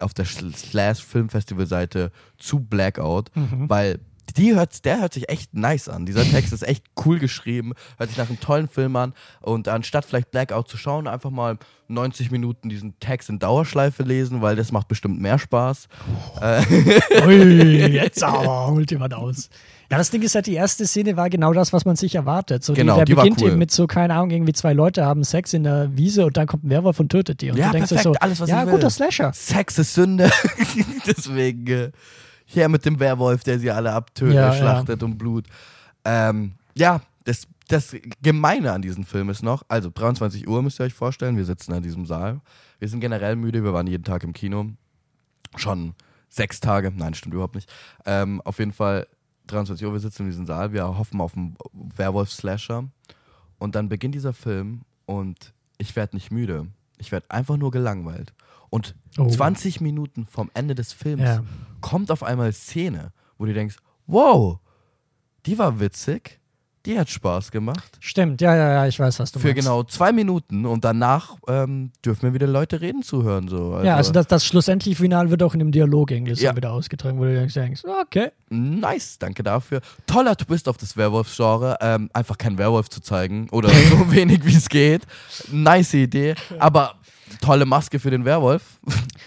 auf 0.00 0.14
der 0.14 0.24
Slash 0.24 1.04
Filmfestival 1.04 1.66
Seite 1.66 2.12
zu 2.38 2.60
Blackout, 2.60 3.30
weil 3.34 4.00
die 4.32 4.54
hört, 4.54 4.84
der 4.84 5.00
hört 5.00 5.14
sich 5.14 5.28
echt 5.28 5.54
nice 5.54 5.88
an. 5.88 6.06
Dieser 6.06 6.24
Text 6.24 6.52
ist 6.52 6.62
echt 6.66 6.84
cool 7.04 7.18
geschrieben, 7.18 7.72
hört 7.98 8.08
sich 8.10 8.18
nach 8.18 8.28
einem 8.28 8.40
tollen 8.40 8.68
Film 8.68 8.96
an. 8.96 9.14
Und 9.40 9.68
anstatt 9.68 10.04
vielleicht 10.04 10.30
Blackout 10.30 10.68
zu 10.68 10.76
schauen, 10.76 11.06
einfach 11.06 11.30
mal 11.30 11.58
90 11.88 12.30
Minuten 12.30 12.68
diesen 12.68 12.98
Text 13.00 13.28
in 13.28 13.38
Dauerschleife 13.38 14.02
lesen, 14.02 14.40
weil 14.42 14.56
das 14.56 14.72
macht 14.72 14.88
bestimmt 14.88 15.20
mehr 15.20 15.38
Spaß. 15.38 15.88
Ui, 17.26 17.34
jetzt 17.92 18.22
aber 18.22 18.68
holt 18.68 18.90
jemand 18.90 19.14
aus. 19.14 19.48
Ja, 19.90 19.98
das 19.98 20.10
Ding 20.10 20.22
ist 20.22 20.34
halt, 20.34 20.46
die 20.46 20.54
erste 20.54 20.86
Szene 20.86 21.16
war 21.18 21.28
genau 21.28 21.52
das, 21.52 21.74
was 21.74 21.84
man 21.84 21.96
sich 21.96 22.14
erwartet. 22.14 22.64
So, 22.64 22.72
Genau, 22.72 22.94
die, 22.94 22.98
der 23.00 23.04
die 23.04 23.14
beginnt 23.14 23.42
cool. 23.42 23.48
eben 23.50 23.58
mit 23.58 23.70
so, 23.70 23.86
keine 23.86 24.14
Ahnung, 24.14 24.30
irgendwie 24.30 24.54
zwei 24.54 24.72
Leute 24.72 25.04
haben 25.04 25.22
Sex 25.22 25.52
in 25.52 25.64
der 25.64 25.94
Wiese 25.94 26.24
und 26.24 26.36
dann 26.38 26.46
kommt 26.46 26.64
ein 26.64 26.70
Werwolf 26.70 26.98
und 26.98 27.10
tötet 27.10 27.42
die. 27.42 27.50
Und 27.50 27.58
Ja, 27.58 27.66
du 27.66 27.72
denkst 27.72 27.90
perfekt, 27.90 28.04
so, 28.04 28.12
alles, 28.20 28.40
was 28.40 28.48
ja, 28.48 28.60
ich 28.60 28.66
will. 28.66 28.72
guter 28.74 28.88
Slasher. 28.88 29.32
Sex 29.34 29.78
ist 29.78 29.92
Sünde. 29.92 30.30
Deswegen 31.06 31.92
hier 32.52 32.68
mit 32.68 32.84
dem 32.84 33.00
Werwolf, 33.00 33.44
der 33.44 33.58
sie 33.58 33.70
alle 33.70 33.92
abtötet, 33.92 34.34
Ja, 34.34 34.52
schlachtet 34.52 35.02
und 35.02 35.18
Blut. 35.18 35.46
Ähm, 36.04 36.52
ja, 36.74 37.00
das, 37.24 37.46
das 37.68 37.96
Gemeine 38.22 38.72
an 38.72 38.82
diesem 38.82 39.04
Film 39.04 39.30
ist 39.30 39.42
noch, 39.42 39.64
also 39.68 39.90
23 39.92 40.46
Uhr 40.48 40.62
müsst 40.62 40.80
ihr 40.80 40.84
euch 40.84 40.94
vorstellen, 40.94 41.36
wir 41.36 41.44
sitzen 41.44 41.72
an 41.72 41.82
diesem 41.82 42.06
Saal. 42.06 42.40
Wir 42.78 42.88
sind 42.88 43.00
generell 43.00 43.36
müde, 43.36 43.64
wir 43.64 43.72
waren 43.72 43.86
jeden 43.86 44.04
Tag 44.04 44.24
im 44.24 44.32
Kino. 44.32 44.66
Schon 45.56 45.94
sechs 46.28 46.60
Tage, 46.60 46.92
nein, 46.94 47.14
stimmt 47.14 47.34
überhaupt 47.34 47.54
nicht. 47.54 47.70
Ähm, 48.04 48.40
auf 48.42 48.58
jeden 48.58 48.72
Fall 48.72 49.06
23 49.46 49.86
Uhr, 49.86 49.92
wir 49.92 50.00
sitzen 50.00 50.22
in 50.22 50.30
diesem 50.30 50.46
Saal, 50.46 50.72
wir 50.72 50.98
hoffen 50.98 51.20
auf 51.20 51.36
einen 51.36 51.56
Werwolf-Slasher. 51.72 52.84
Und 53.58 53.74
dann 53.74 53.88
beginnt 53.88 54.14
dieser 54.14 54.32
Film 54.32 54.82
und 55.06 55.52
ich 55.78 55.94
werde 55.94 56.16
nicht 56.16 56.30
müde. 56.30 56.66
Ich 56.98 57.12
werde 57.12 57.30
einfach 57.30 57.56
nur 57.56 57.70
gelangweilt. 57.70 58.32
Und 58.72 58.94
Oh. 59.18 59.28
20 59.28 59.82
Minuten 59.82 60.24
vom 60.24 60.50
Ende 60.54 60.74
des 60.74 60.94
Films 60.94 61.22
Ja. 61.22 61.42
kommt 61.82 62.10
auf 62.10 62.22
einmal 62.22 62.50
Szene, 62.54 63.12
wo 63.36 63.44
du 63.44 63.52
denkst, 63.52 63.76
wow, 64.06 64.58
die 65.44 65.58
war 65.58 65.78
witzig, 65.80 66.40
die 66.86 66.98
hat 66.98 67.10
Spaß 67.10 67.50
gemacht. 67.50 67.98
Stimmt, 68.00 68.40
ja, 68.40 68.56
ja, 68.56 68.72
ja, 68.72 68.86
ich 68.86 68.98
weiß, 68.98 69.20
was 69.20 69.30
du 69.30 69.38
Für 69.38 69.48
meinst. 69.48 69.60
genau 69.60 69.82
zwei 69.84 70.12
Minuten 70.12 70.64
und 70.64 70.82
danach 70.84 71.36
ähm, 71.46 71.92
dürfen 72.04 72.22
wir 72.22 72.32
wieder 72.34 72.46
Leute 72.46 72.80
reden 72.80 73.02
zuhören. 73.02 73.48
So. 73.48 73.78
ja, 73.84 73.96
also 73.96 74.12
das, 74.12 74.26
das 74.28 74.46
schlussendliche 74.46 74.96
Final 74.96 75.28
wird 75.30 75.42
auch 75.42 75.52
in 75.54 75.60
einem 75.60 75.70
Dialog 75.72 76.08
so 76.10 76.16
Ja. 76.42 76.56
wieder 76.56 76.72
ausgetragen, 76.72 77.18
wo 77.18 77.24
du 77.24 77.34
denkst, 77.34 77.52
denkst, 77.54 77.82
okay. 77.84 78.30
Nice, 78.48 79.18
danke 79.18 79.42
dafür. 79.42 79.82
Toller 80.06 80.36
Twist 80.36 80.68
auf 80.68 80.78
das 80.78 80.96
Werwolf-Genre. 80.96 81.76
Ähm, 81.82 82.08
einfach 82.14 82.38
keinen 82.38 82.56
Werwolf 82.56 82.88
zu 82.88 83.00
zeigen 83.02 83.48
oder 83.50 83.68
so 83.90 84.10
wenig 84.10 84.44
wie 84.46 84.56
es 84.56 84.68
geht. 84.70 85.02
Nice 85.52 85.92
Idee, 85.94 86.34
aber 86.58 86.94
tolle 87.40 87.64
Maske 87.66 87.98
für 87.98 88.10
den 88.10 88.24
Werwolf. 88.24 88.62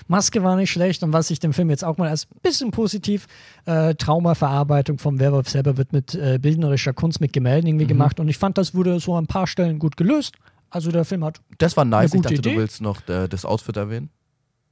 Maske 0.07 0.43
war 0.43 0.55
nicht 0.55 0.72
schlecht 0.72 1.01
und 1.03 1.13
was 1.13 1.30
ich 1.31 1.39
dem 1.39 1.53
Film 1.53 1.69
jetzt 1.69 1.84
auch 1.84 1.97
mal 1.97 2.09
als 2.09 2.27
bisschen 2.43 2.72
positiv, 2.72 3.27
äh, 3.65 3.95
Traumaverarbeitung 3.95 4.97
vom 4.99 5.19
Werwolf 5.19 5.49
selber 5.49 5.77
wird 5.77 5.93
mit 5.93 6.13
äh, 6.15 6.38
bildnerischer 6.41 6.93
Kunst, 6.93 7.22
mit 7.22 7.34
Gemälden 7.34 7.63
Mhm. 7.65 7.69
irgendwie 7.69 7.88
gemacht 7.88 8.19
und 8.19 8.27
ich 8.27 8.38
fand, 8.38 8.57
das 8.57 8.73
wurde 8.76 8.99
so 8.99 9.15
an 9.15 9.23
ein 9.23 9.27
paar 9.27 9.47
Stellen 9.47 9.80
gut 9.80 9.97
gelöst. 9.97 10.35
Also 10.69 10.91
der 10.91 11.05
Film 11.05 11.23
hat, 11.23 11.41
Das 11.57 11.77
war 11.77 11.85
nice. 11.85 12.13
Ich 12.13 12.22
dachte, 12.22 12.35
Idee. 12.35 12.51
du 12.53 12.57
willst 12.59 12.81
noch 12.81 13.07
äh, 13.07 13.27
das 13.27 13.45
Outfit 13.45 13.77
erwähnen. 13.77 14.09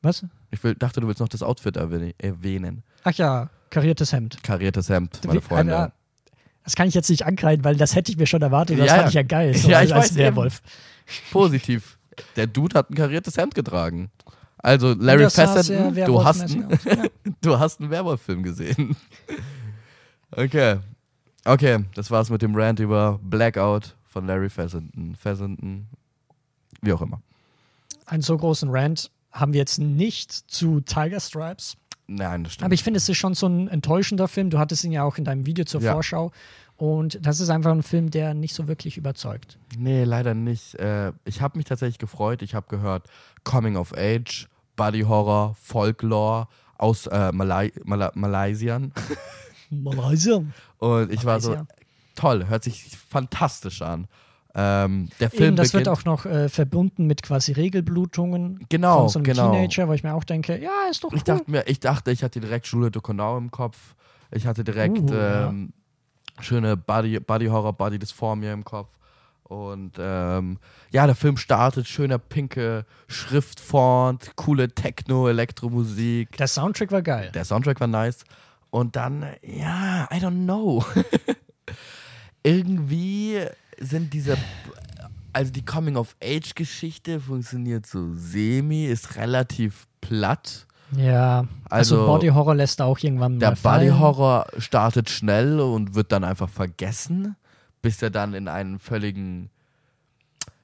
was? 0.02 0.26
Ich 0.52 0.64
will, 0.64 0.76
dachte, 0.76 1.00
du 1.02 1.08
willst 1.08 1.20
noch 1.22 1.30
das 1.30 1.42
Outfit 1.42 1.78
erwähnen-. 1.78 2.84
Ach 3.04 3.14
ja, 3.14 3.50
kariertes 3.70 4.12
Hemd. 4.14 4.38
Kariertes 4.44 4.90
Hemd, 4.90 5.22
meine 5.26 5.42
Freunde. 5.42 5.74
äh, 5.74 5.90
Das 6.64 6.76
kann 6.76 6.88
ich 6.88 6.94
jetzt 6.94 7.10
nicht 7.10 7.26
ankreiden, 7.26 7.64
weil 7.64 7.76
das 7.78 7.96
hätte 7.96 8.12
ich 8.12 8.18
mir 8.18 8.28
schon 8.28 8.42
erwartet. 8.42 8.78
Das 8.80 8.88
Ja, 8.88 8.94
fand 8.96 9.04
ja. 9.06 9.08
ich 9.10 9.14
ja 9.16 9.24
geil. 9.24 9.54
So 9.58 9.70
Ja, 9.70 9.82
ich 9.82 9.94
als 9.96 10.10
weiß 10.12 10.16
Werwolf. 10.18 10.62
Positiv. 11.32 11.98
Der 12.36 12.48
Dude 12.48 12.78
hat 12.78 12.90
ein 12.90 12.96
kariertes 12.96 13.38
Hemd 13.38 13.56
getragen. 13.56 14.12
Also 14.58 14.94
Larry 14.94 15.30
Fessenden, 15.30 15.94
sehr 15.94 16.06
du 16.06 16.24
hast. 16.24 16.50
Ja. 16.50 16.68
du 17.42 17.60
hast 17.60 17.82
einen 17.82 17.90
Werwolf-Film 17.90 18.44
gesehen. 18.44 18.96
Okay. 20.32 20.78
Okay, 21.46 21.84
das 21.96 22.10
war's 22.10 22.30
mit 22.30 22.42
dem 22.42 22.56
Rant 22.56 22.80
über 22.80 23.20
Blackout 23.22 23.96
von 24.06 24.26
Larry 24.26 24.50
Fessenden. 24.50 25.16
Fessenden, 25.16 25.90
wie 26.82 26.94
auch 26.94 27.02
immer. 27.02 27.22
Einen 28.06 28.22
so 28.22 28.38
großen 28.38 28.70
Rant 28.72 29.12
haben 29.32 29.52
wir 29.52 29.60
jetzt 29.60 29.80
nicht 29.80 30.32
zu 30.32 30.80
Tiger 30.80 31.20
Stripes. 31.20 31.76
Nein, 32.08 32.44
das 32.44 32.54
stimmt. 32.54 32.66
Aber 32.66 32.74
ich 32.74 32.84
finde, 32.84 32.98
es 32.98 33.10
ist 33.10 33.18
schon 33.18 33.34
so 33.34 33.48
ein 33.48 33.68
enttäuschender 33.68 34.28
Film. 34.28 34.50
Du 34.50 34.60
hattest 34.60 34.84
ihn 34.84 34.92
ja 34.92 35.04
auch 35.04 35.18
in 35.18 35.26
deinem 35.26 35.46
Video 35.46 35.66
zur 35.66 35.82
Ja. 35.82 35.94
Vorschau. 35.94 36.32
Und 36.78 37.20
das 37.26 37.40
ist 37.40 37.50
einfach 37.50 37.72
ein 37.72 37.84
Film, 37.84 38.10
der 38.10 38.34
nicht 38.34 38.54
so 38.56 38.68
wirklich 38.68 38.98
überzeugt. 38.98 39.58
Nee, 39.78 40.04
leider 40.04 40.34
nicht. 40.34 40.76
Äh, 40.76 41.14
ich 41.24 41.42
habe 41.42 41.58
mich 41.58 41.66
tatsächlich 41.66 42.00
gefreut. 42.00 42.42
Ich 42.42 42.56
habe 42.56 42.66
gehört 42.70 43.08
Coming 43.44 43.78
of 43.78 43.94
Age, 43.96 44.48
Body 44.76 45.02
Horror, 45.02 45.56
Folklore 45.62 46.48
aus 46.78 47.08
äh, 47.08 47.32
Malai 47.32 47.72
Mala 47.86 48.12
Malaysian. 48.16 48.92
Malaysia. 49.70 50.44
Und 50.80 51.12
ich 51.12 51.26
war 51.26 51.40
so, 51.40 51.52
Malaysia. 51.52 51.68
toll, 52.16 52.48
hört 52.48 52.64
sich 52.64 52.98
fantastisch 52.98 53.82
an. 53.82 54.08
Ähm, 54.56 55.10
der 55.20 55.32
Film 55.32 55.44
Eben, 55.44 55.56
das 55.56 55.72
beginnt, 55.72 55.88
wird 55.88 55.98
auch 55.98 56.06
noch 56.06 56.26
äh, 56.26 56.48
verbunden 56.48 57.08
mit 57.08 57.24
quasi 57.24 57.54
Regelblutungen 57.54 58.66
Genau, 58.70 59.00
von 59.00 59.10
so 59.10 59.20
einem 59.20 59.24
genau. 59.24 59.52
Teenager, 59.52 59.88
wo 59.88 59.94
ich 59.94 60.04
mir 60.04 60.14
auch 60.14 60.24
denke, 60.24 60.62
ja, 60.62 60.70
ist 60.92 61.04
doch 61.04 61.12
cool. 61.12 61.18
ich 61.18 61.24
dachte 61.24 61.50
mir, 61.50 61.68
ich 61.68 61.80
dachte, 61.80 62.12
ich 62.12 62.24
hatte 62.24 62.40
direkt 62.40 62.68
Schule 62.68 62.92
de 62.92 63.02
Conau 63.02 63.38
im 63.38 63.50
Kopf. 63.50 63.96
Ich 64.32 64.46
hatte 64.46 64.64
direkt 64.64 65.00
Uh, 65.00 65.14
ja. 65.14 65.54
Schöne 66.44 66.78
Body, 66.78 67.20
Body 67.20 67.48
Horror, 67.48 67.74
Body 67.74 68.00
Dysphoria 68.00 68.54
im 68.54 68.64
Kopf. 68.64 68.90
Und 69.44 69.98
ähm, 70.00 70.58
ja, 70.92 71.06
der 71.06 71.16
Film 71.16 71.38
startet, 71.38 71.88
schöner 71.88 72.18
pinke 72.18 72.86
Schriftfont, 73.08 74.36
coole 74.36 74.70
Techno-Elektromusik. 74.70 76.36
der 76.38 76.48
Soundtrack 76.48 76.92
war 76.92 77.02
geil. 77.02 77.32
Der 77.34 77.46
Soundtrack 77.46 77.80
war 77.80 77.88
nice. 77.88 78.24
Und 78.70 78.96
dann, 78.96 79.26
ja, 79.44 80.08
I 80.12 80.16
don't 80.16 80.46
know. 80.46 80.84
Irgendwie 82.44 83.46
sind 83.78 84.14
diese, 84.14 84.38
also 85.34 85.52
die 85.52 85.64
Coming-of-Age-Geschichte 85.64 87.20
funktioniert 87.20 87.86
so 87.86 88.16
semi, 88.16 88.86
ist 88.86 89.18
relativ 89.18 89.88
platt. 90.02 90.66
Ja, 90.98 91.46
also, 91.70 91.96
Also, 91.96 92.06
Body 92.06 92.28
Horror 92.28 92.56
lässt 92.56 92.80
da 92.80 92.86
auch 92.86 93.00
irgendwann 93.00 93.40
Der 93.40 93.52
mal 93.52 93.56
fallen. 93.56 93.90
Body-Horror 93.90 94.46
startet 94.58 95.10
schnell 95.10 95.60
und 95.60 95.96
wird 95.96 96.12
dann 96.12 96.24
einfach 96.24 96.50
vergessen, 96.50 97.36
bis 97.82 98.02
er 98.02 98.10
dann 98.10 98.34
in 98.34 98.48
einen 98.48 98.80
völligen, 98.80 99.50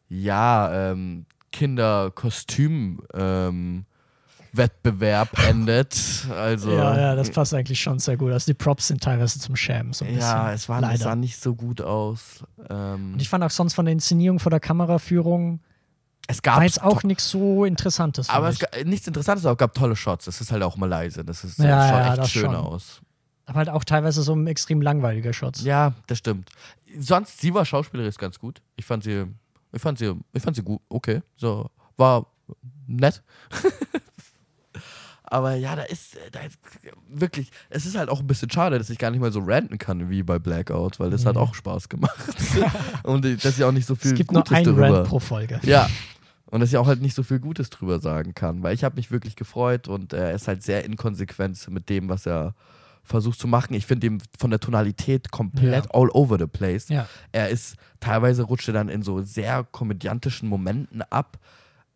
ja, 0.07 0.91
ähm, 0.91 1.25
Kinderkostüm, 1.51 3.01
ähm, 3.13 3.85
Wettbewerb 4.53 5.29
endet. 5.47 6.25
Also, 6.35 6.71
Ja, 6.71 6.97
ja, 6.97 7.15
das 7.15 7.31
passt 7.31 7.53
eigentlich 7.53 7.79
schon 7.79 7.99
sehr 7.99 8.17
gut. 8.17 8.31
Also 8.31 8.47
die 8.47 8.55
Props 8.55 8.87
sind 8.87 9.01
teilweise 9.03 9.39
zum 9.39 9.55
Schämen. 9.55 9.93
So 9.93 10.05
Ja, 10.05 10.53
es 10.53 10.67
war, 10.69 10.81
es 10.91 11.01
sah 11.01 11.15
nicht 11.15 11.39
so 11.39 11.53
gut 11.55 11.81
aus. 11.81 12.43
Ähm, 12.69 13.13
Und 13.13 13.21
ich 13.21 13.29
fand 13.29 13.43
auch 13.43 13.51
sonst 13.51 13.73
von 13.73 13.85
der 13.85 13.93
Inszenierung, 13.93 14.39
von 14.39 14.49
der 14.49 14.59
Kameraführung, 14.59 15.59
es 16.31 16.43
gab 16.43 16.57
war 16.57 16.63
jetzt 16.63 16.81
auch 16.83 17.01
nichts 17.01 17.27
so 17.29 17.65
Interessantes. 17.65 18.29
aber 18.29 18.49
es 18.49 18.59
gab, 18.59 18.69
nichts 18.85 19.07
Interessantes, 19.07 19.45
aber 19.45 19.53
es 19.53 19.57
gab 19.57 19.73
tolle 19.73 19.95
Shots. 19.95 20.25
Das 20.25 20.39
ist 20.41 20.51
halt 20.51 20.61
auch 20.61 20.77
Malaysia. 20.77 21.23
Das 21.23 21.43
ist, 21.43 21.57
Ja, 21.57 21.65
äh, 21.85 21.89
schaut 21.89 21.99
ja, 22.05 22.09
echt 22.09 22.17
das 22.19 22.31
schön 22.31 22.43
schon. 22.43 22.55
aus. 22.55 23.01
aber 23.47 23.57
halt 23.57 23.69
auch 23.69 23.83
teilweise 23.83 24.21
so 24.21 24.39
extrem 24.45 24.81
langweiliger 24.81 25.33
Shots. 25.33 25.63
Ja, 25.63 25.93
das 26.05 26.19
stimmt. 26.19 26.51
Sonst, 26.99 27.41
sie 27.41 27.51
war 27.53 27.65
schauspielerisch 27.65 28.17
ganz 28.17 28.37
gut. 28.37 28.61
Ich 28.75 28.85
fand 28.85 29.03
sie, 29.03 29.25
ich 29.71 29.81
fand 29.81 29.97
sie, 29.97 30.13
ich 30.33 30.41
fand 30.43 30.55
sie 30.55 30.61
gut, 30.63 30.81
okay. 30.89 31.21
So, 31.35 31.69
war 31.97 32.27
nett. 32.85 33.23
Aber 35.31 35.53
ja, 35.55 35.75
da 35.75 35.83
ist, 35.83 36.17
da 36.31 36.39
ist 36.39 36.57
wirklich, 37.07 37.51
es 37.69 37.85
ist 37.85 37.95
halt 37.95 38.09
auch 38.09 38.19
ein 38.19 38.25
bisschen 38.27 38.49
schade, 38.49 38.79
dass 38.79 38.89
ich 38.89 38.97
gar 38.97 39.11
nicht 39.11 39.19
mal 39.19 39.31
so 39.31 39.41
ranten 39.41 39.77
kann 39.77 40.09
wie 40.09 40.23
bei 40.23 40.39
Blackout, 40.39 40.99
weil 40.99 41.11
das 41.11 41.25
hat 41.25 41.37
auch 41.37 41.53
Spaß 41.53 41.87
gemacht. 41.89 42.17
und 43.03 43.25
äh, 43.25 43.35
dass 43.35 43.57
ich 43.59 43.63
auch 43.63 43.71
nicht 43.71 43.85
so 43.85 43.93
viel 43.95 44.11
Es 44.11 44.17
gibt 44.17 44.29
Gutes 44.29 44.49
nur 44.49 44.57
einen 44.57 44.65
darüber. 44.65 44.97
Rant 44.99 45.07
pro 45.07 45.19
Folge. 45.19 45.59
Ja. 45.63 45.89
Und 46.51 46.59
dass 46.61 46.69
ich 46.69 46.77
auch 46.77 46.87
halt 46.87 47.01
nicht 47.01 47.15
so 47.15 47.23
viel 47.23 47.39
Gutes 47.39 47.69
drüber 47.69 47.99
sagen 47.99 48.33
kann, 48.33 48.63
weil 48.63 48.73
ich 48.73 48.83
habe 48.83 48.95
mich 48.95 49.11
wirklich 49.11 49.35
gefreut 49.35 49.87
und 49.87 50.13
er 50.13 50.33
ist 50.33 50.47
halt 50.47 50.63
sehr 50.63 50.83
inkonsequent 50.85 51.69
mit 51.69 51.89
dem, 51.89 52.09
was 52.09 52.25
er 52.25 52.55
versucht 53.03 53.39
zu 53.39 53.47
machen. 53.47 53.73
Ich 53.73 53.85
finde 53.85 54.07
ihn 54.07 54.21
von 54.39 54.49
der 54.49 54.59
Tonalität 54.59 55.31
komplett 55.31 55.85
Ja. 55.85 55.91
all 55.93 56.09
over 56.11 56.37
the 56.39 56.47
place. 56.47 56.89
Ja. 56.89 57.07
Er 57.31 57.49
ist, 57.49 57.75
teilweise 57.99 58.43
rutscht 58.43 58.67
er 58.67 58.73
dann 58.73 58.89
in 58.89 59.03
so 59.03 59.21
sehr 59.23 59.63
komödiantischen 59.63 60.49
Momenten 60.49 61.01
ab, 61.03 61.37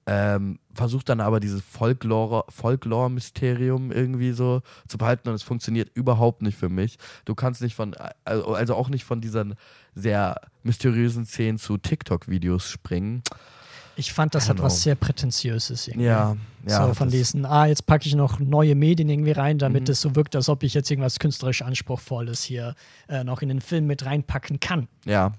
ähm, 0.05 0.59
versucht 0.73 1.09
dann 1.09 1.19
aber 1.21 1.39
dieses 1.39 1.61
Folklore- 1.61 2.45
Folklore-Mysterium 2.49 3.91
irgendwie 3.91 4.31
so 4.33 4.61
zu 4.87 4.97
behalten 4.97 5.29
und 5.29 5.35
es 5.35 5.43
funktioniert 5.43 5.89
überhaupt 5.95 6.41
nicht 6.41 6.57
für 6.57 6.69
mich. 6.69 6.97
Du 7.25 7.35
kannst 7.35 7.61
nicht 7.61 7.75
von, 7.75 7.95
also 8.25 8.53
also 8.53 8.75
auch 8.75 8.89
nicht 8.89 9.03
von 9.05 9.21
diesen 9.21 9.55
sehr 9.95 10.35
mysteriösen 10.63 11.25
Szenen 11.25 11.57
zu 11.57 11.77
TikTok-Videos 11.77 12.69
springen. 12.69 13.23
Ich 13.95 14.11
fand, 14.13 14.33
das 14.35 14.49
hat 14.49 14.57
don't 14.57 14.63
was 14.63 14.73
know. 14.75 14.81
sehr 14.83 14.95
Prätentiöses. 14.95 15.87
Irgendwie. 15.87 16.05
Ja, 16.07 16.35
ja. 16.67 16.87
so 16.87 16.93
von 16.93 17.09
diesen, 17.09 17.45
ah, 17.45 17.65
jetzt 17.67 17.85
packe 17.85 18.07
ich 18.07 18.15
noch 18.15 18.39
neue 18.39 18.73
Medien 18.75 19.07
irgendwie 19.09 19.31
rein, 19.33 19.57
damit 19.59 19.83
Mhm. 19.87 19.91
es 19.91 20.01
so 20.01 20.15
wirkt, 20.15 20.35
als 20.35 20.49
ob 20.49 20.63
ich 20.63 20.73
jetzt 20.73 20.89
irgendwas 20.89 21.19
künstlerisch 21.19 21.61
Anspruchsvolles 21.61 22.41
hier 22.43 22.75
äh, 23.07 23.23
noch 23.23 23.41
in 23.41 23.49
den 23.49 23.61
Film 23.61 23.85
mit 23.87 24.05
reinpacken 24.05 24.59
kann. 24.59 24.87
Ja, 25.05 25.33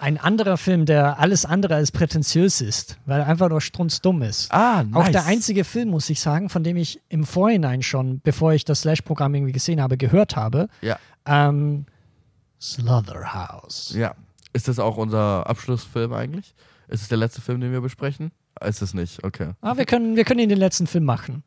Ein 0.00 0.16
anderer 0.16 0.58
Film, 0.58 0.86
der 0.86 1.18
alles 1.18 1.44
andere 1.44 1.74
als 1.74 1.90
prätentiös 1.90 2.60
ist, 2.60 2.98
weil 3.06 3.20
er 3.20 3.26
einfach 3.26 3.48
nur 3.48 3.60
strunzdumm 3.60 4.22
ist. 4.22 4.52
Ah, 4.52 4.84
nice. 4.84 4.94
Auch 4.94 5.08
der 5.10 5.26
einzige 5.26 5.64
Film, 5.64 5.88
muss 5.88 6.08
ich 6.08 6.20
sagen, 6.20 6.48
von 6.50 6.62
dem 6.62 6.76
ich 6.76 7.00
im 7.08 7.24
Vorhinein 7.24 7.82
schon, 7.82 8.20
bevor 8.20 8.52
ich 8.52 8.64
das 8.64 8.82
Slash-Programm 8.82 9.34
irgendwie 9.34 9.50
gesehen 9.52 9.80
habe, 9.82 9.96
gehört 9.96 10.36
habe, 10.36 10.68
Ja, 10.82 10.98
ähm, 11.26 11.86
Slaughterhouse. 12.60 13.92
ja. 13.96 14.14
Ist 14.52 14.66
das 14.66 14.78
auch 14.78 14.96
unser 14.96 15.46
Abschlussfilm 15.48 16.12
eigentlich? 16.12 16.54
Ist 16.88 17.02
es 17.02 17.08
der 17.08 17.18
letzte 17.18 17.40
Film, 17.40 17.60
den 17.60 17.72
wir 17.72 17.80
besprechen? 17.80 18.30
Ist 18.64 18.82
es 18.82 18.94
nicht, 18.94 19.22
okay. 19.24 19.52
Ah, 19.60 19.76
wir 19.76 19.84
können, 19.84 20.16
wir 20.16 20.24
können 20.24 20.40
ihn 20.40 20.48
den 20.48 20.58
letzten 20.58 20.86
Film 20.86 21.04
machen. 21.04 21.42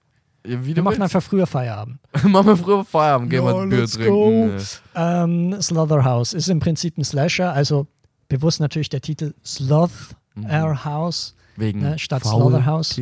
Ja, 0.46 0.64
Wir 0.66 0.82
machen 0.82 1.00
willst. 1.00 1.02
einfach 1.02 1.22
früher 1.24 1.46
Feierabend. 1.46 2.00
Machen 2.24 2.48
wir 2.48 2.58
früher 2.58 2.84
Feierabend, 2.86 3.30
gehen 3.30 3.44
wir 3.44 3.52
Ja, 3.54 3.62
ein 3.62 3.70
Bier 3.70 3.86
trinken. 3.88 4.58
Ähm, 4.96 5.62
Slaughterhouse 5.62 6.34
ist 6.34 6.48
im 6.50 6.60
Prinzip 6.60 6.98
ein 6.98 7.04
Slasher, 7.04 7.54
also 7.54 7.86
bewusst 8.28 8.60
natürlich 8.60 8.90
der 8.90 9.02
Titel 9.02 9.34
Sloth 9.46 9.92
Mhm. 10.34 10.46
Our 10.46 10.86
House. 10.86 11.36
Wegen 11.58 11.82
Ne, 11.82 12.00
statt 12.00 12.24
Faultier. 12.24 12.40
Slaughterhouse. 12.64 12.96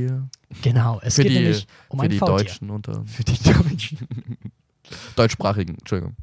Genau, 0.64 1.00
es 1.04 1.14
Für 1.16 1.22
geht 1.22 1.32
die, 1.32 1.36
nämlich 1.36 1.68
um 1.90 2.00
für 2.00 2.06
ein 2.06 2.10
die 2.10 2.18
Faultier. 2.18 2.38
Deutschen 2.48 2.70
unter 2.72 3.04
Für 3.06 3.24
die 3.24 3.38
Deutschen. 3.44 3.98
deutschsprachigen, 5.16 5.76
Entschuldigung. 5.76 6.16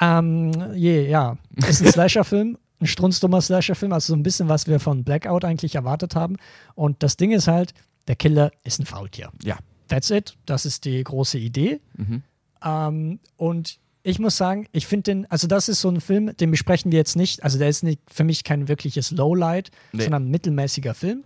Ähm, 0.00 0.52
je, 0.74 1.08
ja, 1.08 1.36
ist 1.68 1.82
ein 1.84 1.88
Slasher-Film, 1.92 2.56
ein 2.80 2.86
strunzdummer 2.86 3.40
Slasher-Film, 3.40 3.92
also 3.92 4.12
so 4.12 4.16
ein 4.16 4.22
bisschen, 4.22 4.48
was 4.48 4.66
wir 4.66 4.80
von 4.80 5.04
Blackout 5.04 5.44
eigentlich 5.44 5.74
erwartet 5.74 6.14
haben. 6.14 6.36
Und 6.74 7.02
das 7.02 7.16
Ding 7.16 7.32
ist 7.32 7.48
halt, 7.48 7.74
der 8.06 8.16
Killer 8.16 8.50
ist 8.64 8.80
ein 8.80 8.86
Faultier. 8.86 9.30
Ja. 9.42 9.58
That's 9.88 10.10
it. 10.10 10.36
Das 10.46 10.66
ist 10.66 10.84
die 10.84 11.02
große 11.02 11.38
Idee. 11.38 11.80
Mhm. 11.96 12.22
Ähm, 12.64 13.20
und 13.36 13.78
ich 14.02 14.18
muss 14.18 14.36
sagen, 14.36 14.66
ich 14.72 14.86
finde 14.86 15.02
den, 15.04 15.30
also 15.30 15.46
das 15.46 15.68
ist 15.68 15.80
so 15.80 15.88
ein 15.90 16.00
Film, 16.00 16.36
den 16.36 16.50
besprechen 16.50 16.92
wir 16.92 16.98
jetzt 16.98 17.16
nicht. 17.16 17.42
Also 17.42 17.58
der 17.58 17.68
ist 17.68 17.82
nicht, 17.82 18.00
für 18.10 18.24
mich 18.24 18.44
kein 18.44 18.68
wirkliches 18.68 19.10
Lowlight, 19.10 19.70
Nee. 19.92 20.02
sondern 20.04 20.26
ein 20.26 20.30
mittelmäßiger 20.30 20.94
Film. 20.94 21.24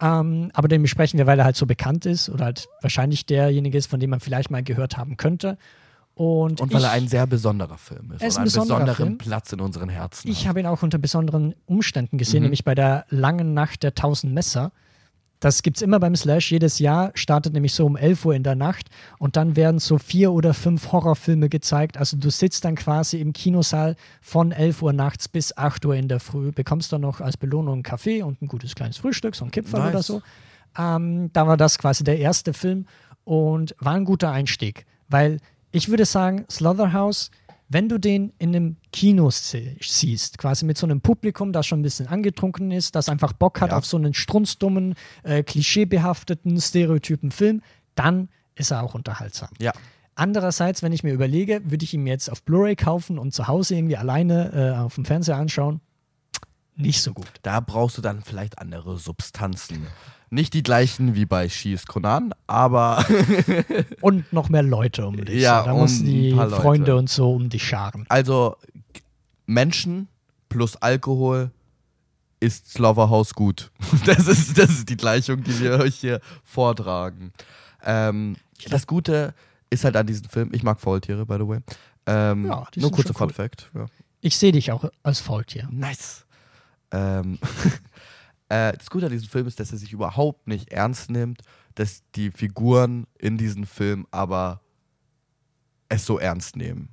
Ähm, 0.00 0.50
aber 0.54 0.68
den 0.68 0.82
besprechen 0.82 1.18
wir, 1.18 1.26
weil 1.26 1.38
er 1.38 1.44
halt 1.44 1.56
so 1.56 1.66
bekannt 1.66 2.06
ist 2.06 2.28
oder 2.30 2.46
halt 2.46 2.68
wahrscheinlich 2.80 3.26
derjenige 3.26 3.76
ist, 3.78 3.86
von 3.88 4.00
dem 4.00 4.10
man 4.10 4.20
vielleicht 4.20 4.50
mal 4.50 4.62
gehört 4.62 4.96
haben 4.96 5.16
könnte. 5.16 5.58
Und, 6.20 6.60
Und 6.60 6.70
weil 6.74 6.80
ich, 6.80 6.86
er 6.86 6.92
ein 6.92 7.08
sehr 7.08 7.26
besonderer 7.26 7.78
Film 7.78 8.12
ist. 8.12 8.20
Er 8.20 8.28
ist 8.28 8.36
und 8.36 8.40
ein 8.42 8.42
einen 8.42 8.52
besonderen 8.60 8.94
Film. 8.94 9.18
Platz 9.18 9.52
in 9.54 9.60
unseren 9.60 9.88
Herzen. 9.88 10.28
ich 10.28 10.46
habe 10.46 10.60
ihn 10.60 10.66
auch 10.66 10.82
unter 10.82 10.98
besonderen 10.98 11.54
Umständen 11.64 12.18
gesehen, 12.18 12.40
Mhm. 12.40 12.44
nämlich 12.44 12.64
bei 12.64 12.74
der 12.74 13.06
langen 13.08 13.54
Nacht 13.54 13.82
der 13.82 13.94
tausend 13.94 14.34
Messer. 14.34 14.70
Das 15.38 15.62
gibt 15.62 15.78
es 15.78 15.82
immer 15.82 15.98
beim 15.98 16.14
Slash. 16.14 16.52
Jedes 16.52 16.78
Jahr 16.78 17.12
startet 17.14 17.54
nämlich 17.54 17.72
so 17.72 17.86
um 17.86 17.96
11 17.96 18.26
Uhr 18.26 18.34
in 18.34 18.42
der 18.42 18.54
Nacht 18.54 18.90
und 19.18 19.36
dann 19.36 19.56
werden 19.56 19.78
so 19.78 19.96
vier 19.96 20.32
oder 20.32 20.52
fünf 20.52 20.92
Horrorfilme 20.92 21.48
gezeigt. 21.48 21.96
Also 21.96 22.18
du 22.18 22.28
sitzt 22.28 22.66
dann 22.66 22.74
quasi 22.74 23.18
im 23.18 23.32
Kinosaal 23.32 23.96
von 24.20 24.52
11 24.52 24.82
Uhr 24.82 24.92
nachts 24.92 25.26
bis 25.26 25.56
8 25.56 25.86
Uhr 25.86 25.94
in 25.94 26.08
der 26.08 26.20
Früh, 26.20 26.52
bekommst 26.52 26.92
dann 26.92 27.00
noch 27.00 27.22
als 27.22 27.38
Belohnung 27.38 27.72
einen 27.76 27.82
Kaffee 27.82 28.22
und 28.22 28.42
ein 28.42 28.46
gutes 28.48 28.74
kleines 28.74 28.98
Frühstück, 28.98 29.34
so 29.34 29.46
ein 29.46 29.50
Kipferl 29.50 29.80
Nice. 29.80 29.90
oder 29.90 30.02
so. 30.02 30.22
Ähm, 30.76 31.32
da 31.32 31.46
war 31.46 31.56
das 31.56 31.78
quasi 31.78 32.04
der 32.04 32.18
erste 32.18 32.52
Film 32.52 32.84
und 33.24 33.74
war 33.78 33.94
ein 33.94 34.04
guter 34.04 34.30
Einstieg, 34.30 34.84
weil 35.08 35.38
ich 35.72 35.88
würde 35.88 36.04
sagen, 36.04 36.44
Slaughterhouse, 36.50 37.30
wenn 37.68 37.88
du 37.88 37.98
den 37.98 38.32
in 38.38 38.54
einem 38.54 38.76
Kino 38.92 39.30
siehst, 39.30 40.38
quasi 40.38 40.64
mit 40.64 40.76
so 40.76 40.86
einem 40.86 41.00
Publikum, 41.00 41.52
das 41.52 41.66
schon 41.66 41.80
ein 41.80 41.82
bisschen 41.82 42.08
angetrunken 42.08 42.72
ist, 42.72 42.96
das 42.96 43.08
einfach 43.08 43.32
Bock 43.32 43.60
hat 43.60 43.70
Ja. 43.70 43.76
auf 43.78 43.86
so 43.86 43.96
einen 43.96 44.12
strunzdummen, 44.14 44.94
äh, 45.22 45.42
klischeebehafteten, 45.44 46.60
stereotypen 46.60 47.30
Film, 47.30 47.62
dann 47.94 48.28
ist 48.56 48.70
er 48.72 48.82
auch 48.82 48.94
unterhaltsam. 48.94 49.50
Ja. 49.60 49.72
Andererseits, 50.16 50.82
wenn 50.82 50.92
ich 50.92 51.02
mir 51.04 51.12
überlege, 51.14 51.62
würde 51.64 51.84
ich 51.84 51.94
ihn 51.94 52.06
jetzt 52.06 52.30
auf 52.30 52.42
Blu-ray 52.42 52.74
kaufen 52.76 53.18
und 53.18 53.32
zu 53.32 53.46
Hause 53.46 53.76
irgendwie 53.76 53.96
alleine 53.96 54.74
äh, 54.76 54.78
auf 54.78 54.96
dem 54.96 55.04
Fernseher 55.04 55.36
anschauen, 55.36 55.80
nicht 56.80 57.02
so 57.02 57.12
gut. 57.12 57.28
Da 57.42 57.60
brauchst 57.60 57.98
du 57.98 58.02
dann 58.02 58.22
vielleicht 58.22 58.58
andere 58.58 58.98
Substanzen. 58.98 59.86
Nicht 60.32 60.54
die 60.54 60.62
gleichen 60.62 61.14
wie 61.16 61.26
bei 61.26 61.48
Schieß 61.48 61.86
Conan, 61.86 62.32
aber 62.46 63.04
Und 64.00 64.32
noch 64.32 64.48
mehr 64.48 64.62
Leute 64.62 65.06
um 65.06 65.24
dich. 65.24 65.42
Ja. 65.42 65.64
Da 65.64 65.74
musst 65.74 66.00
und 66.00 66.06
du 66.06 66.12
die. 66.12 66.32
Freunde 66.34 66.96
und 66.96 67.10
so 67.10 67.32
um 67.34 67.48
dich 67.48 67.66
scharen. 67.66 68.06
also 68.08 68.56
Menschen 69.46 70.08
plus 70.48 70.76
Alkohol 70.76 71.50
ist 72.38 72.70
Slaughterhouse 72.72 73.34
gut. 73.34 73.70
Das 74.06 74.26
ist, 74.28 74.56
das 74.56 74.70
ist 74.70 74.88
die 74.88 74.96
Gleichung, 74.96 75.42
die 75.42 75.58
wir 75.60 75.78
euch 75.80 75.96
hier 75.96 76.20
vortragen. 76.44 77.32
Ähm, 77.84 78.36
das 78.68 78.86
Gute 78.86 79.34
ist 79.68 79.84
halt 79.84 79.96
an 79.96 80.06
diesem 80.06 80.28
Film, 80.28 80.50
ich 80.52 80.62
mag 80.62 80.80
Faultiere, 80.80 81.26
by 81.26 81.34
the 81.34 81.48
way. 81.48 81.58
Ähm, 82.06 82.46
Ja, 82.46 82.66
nur 82.76 82.90
kurzer 82.92 83.14
Fun 83.14 83.28
cool. 83.28 83.34
Fact. 83.34 83.70
Ja. 83.74 83.86
Ich 84.20 84.36
sehe 84.36 84.52
dich 84.52 84.70
auch 84.72 84.84
als 85.02 85.20
Faultier. 85.20 85.68
Nice. 85.70 86.24
Ähm, 86.92 87.38
äh, 88.48 88.72
das 88.72 88.90
Gute 88.90 89.06
an 89.06 89.12
diesem 89.12 89.28
Film 89.28 89.46
ist, 89.46 89.60
dass 89.60 89.72
er 89.72 89.78
sich 89.78 89.92
überhaupt 89.92 90.46
nicht 90.46 90.70
ernst 90.70 91.10
nimmt, 91.10 91.42
dass 91.74 92.02
die 92.14 92.30
Figuren 92.30 93.06
in 93.18 93.38
diesem 93.38 93.66
Film 93.66 94.06
aber 94.10 94.60
es 95.88 96.06
so 96.06 96.18
ernst 96.18 96.56
nehmen. 96.56 96.88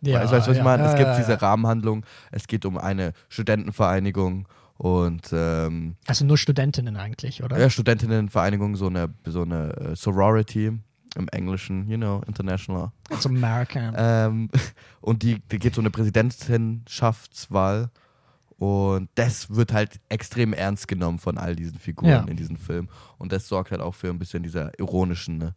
Ja, 0.00 0.20
weißt 0.20 0.32
du, 0.32 0.36
was 0.36 0.48
ich 0.48 0.56
ja, 0.58 0.64
meine? 0.64 0.84
ja, 0.84 0.90
es 0.90 0.96
gibt 0.96 1.08
ja, 1.08 1.16
diese. 1.16 1.42
Rahmenhandlung, 1.42 2.04
es 2.30 2.46
geht 2.46 2.64
um 2.64 2.78
eine 2.78 3.12
Studentenvereinigung 3.28 4.46
und 4.76 5.30
ähm, 5.32 5.96
Also 6.06 6.24
nur 6.24 6.38
Studentinnen 6.38 6.96
eigentlich, 6.96 7.42
oder? 7.42 7.58
ja, 7.58 7.68
Studentinnenvereinigung, 7.68 8.76
so 8.76 8.86
eine, 8.86 9.12
so 9.24 9.42
eine 9.42 9.76
äh, 9.76 9.96
Sorority 9.96 10.78
im 11.16 11.28
Englischen, 11.28 11.88
you 11.88 11.96
know, 11.96 12.22
international. 12.26 12.92
Also 13.10 13.28
American. 13.28 13.94
Ähm, 13.96 14.50
und 15.00 15.22
die, 15.22 15.40
die 15.50 15.58
geht 15.58 15.74
so 15.74 15.80
eine 15.80 15.90
Präsidentschaftswahl. 15.90 17.90
Und 18.58 19.08
das 19.14 19.54
wird 19.54 19.72
halt 19.72 20.00
extrem 20.08 20.52
ernst 20.52 20.88
genommen 20.88 21.20
von 21.20 21.38
all 21.38 21.54
diesen 21.54 21.78
Figuren 21.78 22.10
Ja. 22.10 22.20
in 22.24 22.36
diesem 22.36 22.56
Film. 22.56 22.88
Und 23.16 23.30
das 23.32 23.46
sorgt 23.46 23.70
halt 23.70 23.80
auch 23.80 23.94
für 23.94 24.08
ein 24.08 24.18
bisschen 24.18 24.42
dieser 24.42 24.76
ironischen 24.80 25.38
ne, 25.38 25.54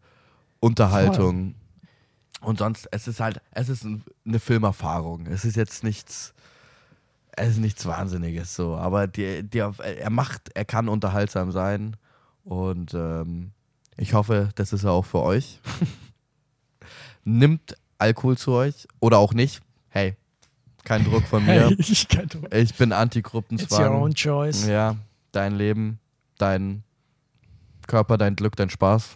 Unterhaltung. 0.59 1.55
Und 2.41 2.59
sonst, 2.59 2.87
es 2.91 3.07
ist 3.07 3.19
halt, 3.19 3.41
es 3.51 3.69
ist 3.69 3.83
ein, 3.85 4.03
eine 4.25 4.39
Filmerfahrung. 4.39 5.25
Es 5.25 5.45
ist 5.45 5.55
jetzt 5.55 5.83
nichts, 5.83 6.33
es 7.31 7.49
ist 7.49 7.57
nichts 7.59 7.85
Wahnsinniges 7.87 8.55
so. 8.55 8.75
Aber 8.75 9.07
die, 9.07 9.43
die, 9.43 9.59
er 9.59 10.09
macht, 10.11 10.51
er 10.53 10.65
kann 10.65 10.87
unterhaltsam 10.87 11.51
sein. 11.51 11.97
Und 12.43 12.93
ähm, 12.93 13.51
ich 13.97 14.13
hoffe, 14.13 14.49
das 14.55 14.73
ist 14.73 14.83
er 14.83 14.91
auch 14.91 15.05
für 15.05 15.21
euch. 15.21 15.59
Nimmt 17.23 17.75
Alkohol 17.97 18.37
zu 18.37 18.51
euch 18.51 18.87
oder 18.99 19.17
auch 19.17 19.33
nicht. 19.33 19.61
Hey, 19.89 20.15
kein 20.83 21.03
Druck 21.03 21.23
von 21.27 21.45
mir. 21.45 21.73
Ich 21.77 22.07
kann 22.07 22.27
doch. 22.27 22.43
Ich 22.51 22.73
bin 22.75 22.89
It's 22.89 22.95
your 22.95 22.97
Antigruppenzwang. 22.97 23.93
own 24.01 24.13
choice. 24.13 24.67
Ja, 24.67 24.95
dein 25.31 25.55
Leben, 25.55 25.99
dein 26.37 26.83
Körper, 27.87 28.17
dein 28.17 28.35
Glück, 28.35 28.55
dein 28.55 28.69
Spaß. 28.69 29.15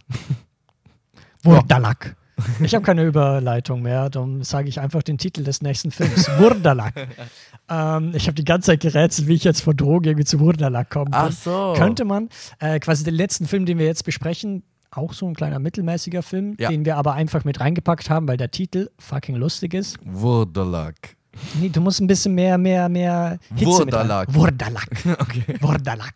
Wurdalak. 1.44 2.16
Ich 2.62 2.76
habe 2.76 2.84
keine 2.84 3.04
Überleitung 3.06 3.82
mehr, 3.82 4.10
darum 4.10 4.44
sage 4.44 4.68
ich 4.68 4.80
einfach 4.82 5.02
den 5.04 5.18
Titel 5.18 5.44
des 5.44 5.62
nächsten 5.62 5.92
Films. 5.92 6.28
Wurdalak. 6.38 6.94
ähm, 7.70 8.12
ich 8.14 8.28
habe 8.28 8.36
die 8.36 8.44
ganze 8.44 8.68
Zeit 8.72 8.82
gerätselt, 8.82 9.30
wie 9.30 9.36
ich 9.36 9.46
jetzt 9.46 9.62
von 9.62 9.76
Drogen 9.78 10.06
irgendwie 10.06 10.26
zu 10.26 10.40
Wurdalak 10.42 10.90
kommen 10.90 11.12
kann. 11.12 11.32
so. 11.32 11.74
Könnte 11.78 12.04
man. 12.04 12.28
Äh, 12.60 12.80
quasi 12.82 13.06
den 13.06 13.14
letzten 13.16 13.46
Film, 13.48 13.66
den 13.66 13.78
wir 13.78 13.86
jetzt 13.86 14.04
besprechen, 14.04 14.64
auch 14.92 15.14
so 15.14 15.28
ein 15.28 15.34
kleiner 15.34 15.60
mittelmäßiger 15.60 16.24
Film, 16.24 16.56
Ja. 16.60 16.70
den 16.70 16.84
wir 16.84 16.98
aber 16.98 17.14
einfach 17.14 17.46
mit 17.46 17.62
reingepackt 17.62 18.10
haben, 18.10 18.28
weil 18.28 18.38
der 18.38 18.52
Titel 18.52 18.90
fucking 19.00 19.36
lustig 19.36 19.74
ist. 19.74 19.98
Wurdalak. 20.04 21.16
Nee, 21.60 21.70
du 21.70 21.82
musst 21.82 22.00
ein 22.00 22.08
bisschen 22.08 22.34
mehr, 22.36 22.58
mehr, 22.58 22.90
mehr 22.90 23.40
Hitze 23.56 23.66
mit 23.86 23.94
Wurdalak. 23.94 24.34
Wurdalak. 24.34 24.90
Okay. 25.20 25.58
Wurdalak. 25.62 26.14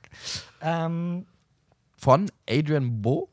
Ähm, 0.62 1.26
Von 1.98 2.30
Adrian 2.50 3.02
Bo? 3.02 3.30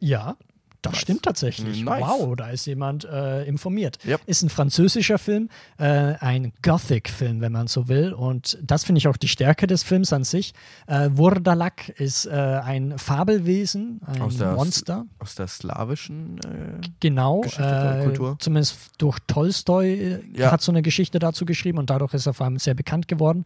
Ja, 0.00 0.36
das 0.82 0.92
Nice. 0.92 1.02
stimmt 1.02 1.22
tatsächlich. 1.24 1.82
Nice. 1.84 2.00
Wow, 2.02 2.36
da 2.36 2.50
ist 2.50 2.66
jemand 2.66 3.04
äh, 3.04 3.44
informiert. 3.44 3.98
Yep. 4.06 4.20
Ist 4.26 4.42
ein 4.42 4.48
französischer 4.48 5.18
Film, 5.18 5.48
äh, 5.78 5.84
ein 5.84 6.52
Gothic-Film, 6.62 7.40
wenn 7.40 7.50
man 7.52 7.66
so 7.66 7.88
will. 7.88 8.12
Und 8.12 8.56
das 8.62 8.84
finde 8.84 8.98
ich 9.00 9.08
auch 9.08 9.16
die 9.16 9.26
Stärke 9.28 9.66
des 9.66 9.82
Films 9.82 10.12
an 10.12 10.22
sich. 10.24 10.54
Äh, 10.86 11.10
Wurdalak 11.14 11.88
ist 11.88 12.26
äh, 12.26 12.30
ein 12.30 12.96
Fabelwesen, 12.96 14.00
ein 14.06 14.22
Aus 14.22 14.36
der- 14.36 14.52
Monster. 14.52 15.06
Aus 15.18 15.34
der 15.34 15.48
slawischen. 15.48 16.38
Äh, 16.38 16.86
Genau, 17.00 17.42
äh, 17.58 18.02
Kultur? 18.04 18.36
zumindest 18.38 18.76
durch 18.98 19.18
Tolstoi 19.26 20.20
Ja. 20.34 20.50
hat 20.52 20.62
so 20.62 20.72
eine 20.72 20.82
Geschichte 20.82 21.18
dazu 21.18 21.44
geschrieben 21.44 21.78
und 21.78 21.90
dadurch 21.90 22.14
ist 22.14 22.26
er 22.26 22.34
vor 22.34 22.46
allem 22.46 22.58
sehr 22.58 22.74
bekannt 22.74 23.08
geworden. 23.08 23.44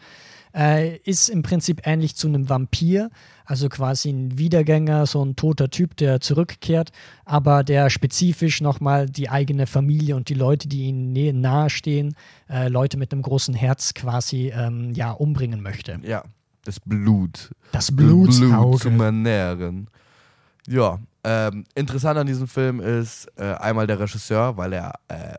Äh, 0.54 0.96
ist 0.98 1.28
im 1.28 1.42
Prinzip 1.42 1.82
ähnlich 1.86 2.14
zu 2.14 2.28
einem 2.28 2.48
Vampir, 2.48 3.10
also 3.46 3.68
quasi 3.68 4.10
ein 4.10 4.36
Wiedergänger, 4.38 5.06
so 5.06 5.24
ein 5.24 5.34
toter 5.34 5.70
Typ, 5.70 5.96
der 5.96 6.20
zurückkehrt, 6.20 6.90
aber 7.24 7.64
der 7.64 7.88
spezifisch 7.90 8.60
nochmal 8.60 9.06
die 9.08 9.30
eigene 9.30 9.66
Familie 9.66 10.14
und 10.14 10.28
die 10.28 10.34
Leute, 10.34 10.68
die 10.68 10.84
ihnen 10.88 11.14
nä- 11.16 11.32
nahestehen, 11.32 12.14
äh, 12.50 12.68
Leute 12.68 12.98
mit 12.98 13.12
einem 13.12 13.22
großen 13.22 13.54
Herz 13.54 13.94
quasi 13.94 14.52
ähm, 14.54 14.92
ja, 14.94 15.12
umbringen 15.12 15.62
möchte. 15.62 15.98
ja, 16.02 16.22
das 16.64 16.78
Blut. 16.80 17.50
Das 17.72 17.90
Blut 17.90 18.36
Blutsauge. 18.36 18.78
zu 18.78 18.88
ernähren. 18.90 19.88
Ja, 20.68 20.98
ähm, 21.24 21.64
interessant 21.74 22.18
an 22.18 22.26
diesem 22.26 22.46
Film 22.46 22.80
ist 22.80 23.26
äh, 23.36 23.54
einmal 23.54 23.86
der 23.86 23.98
Regisseur, 23.98 24.56
weil 24.56 24.72
er 24.74 24.92
äh, 25.08 25.34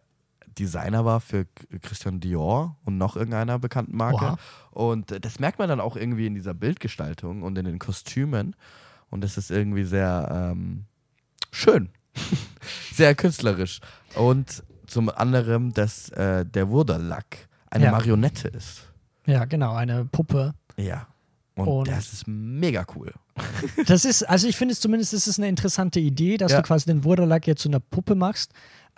Designer 0.54 1.06
war 1.06 1.20
für 1.20 1.46
Christian 1.82 2.20
Dior 2.20 2.78
und 2.86 2.98
noch 2.98 3.16
irgendeiner 3.16 3.60
bekannten 3.60 3.96
Marke. 3.98 4.26
Oha. 4.26 4.38
Und 4.72 5.24
das 5.26 5.40
merkt 5.40 5.60
man 5.60 5.70
dann 5.70 5.80
auch 5.80 5.96
irgendwie 5.96 6.28
in 6.28 6.36
dieser 6.36 6.54
Bildgestaltung 6.54 7.44
und 7.44 7.58
in 7.58 7.66
den 7.66 7.80
Kostümen. 7.80 8.56
Und 9.10 9.22
das 9.24 9.38
ist 9.38 9.52
irgendwie 9.52 9.84
sehr 9.84 10.52
ähm, 10.54 10.86
schön. 11.52 11.90
sehr 12.94 13.16
künstlerisch. 13.16 13.80
Und 14.16 14.64
zum 14.88 15.10
anderen, 15.10 15.74
dass 15.74 16.10
äh, 16.10 16.46
der 16.46 16.70
Wurderlack 16.70 17.48
eine 17.70 17.86
Ja. 17.86 17.92
Marionette 17.92 18.48
ist. 18.50 18.92
Ja, 19.26 19.46
genau, 19.46 19.74
eine 19.74 20.06
Puppe. 20.06 20.54
Ja. 20.78 21.08
Und, 21.56 21.68
Und- 21.68 21.88
das 21.88 22.14
ist 22.14 22.28
mega 22.28 22.86
cool. 22.96 23.14
Das 23.88 24.06
ist, 24.06 24.24
also 24.30 24.48
ich 24.48 24.56
finde 24.58 24.74
es 24.74 24.80
zumindest, 24.80 25.12
ist 25.14 25.26
es 25.26 25.40
eine 25.40 25.48
interessante 25.48 26.00
Idee, 26.00 26.38
dass 26.38 26.52
Ja. 26.52 26.62
du 26.62 26.68
quasi 26.68 26.86
den 26.86 27.04
Wurderlack 27.04 27.48
jetzt 27.48 27.64
zu 27.64 27.70
einer 27.70 27.80
Puppe 27.80 28.14
machst. 28.14 28.52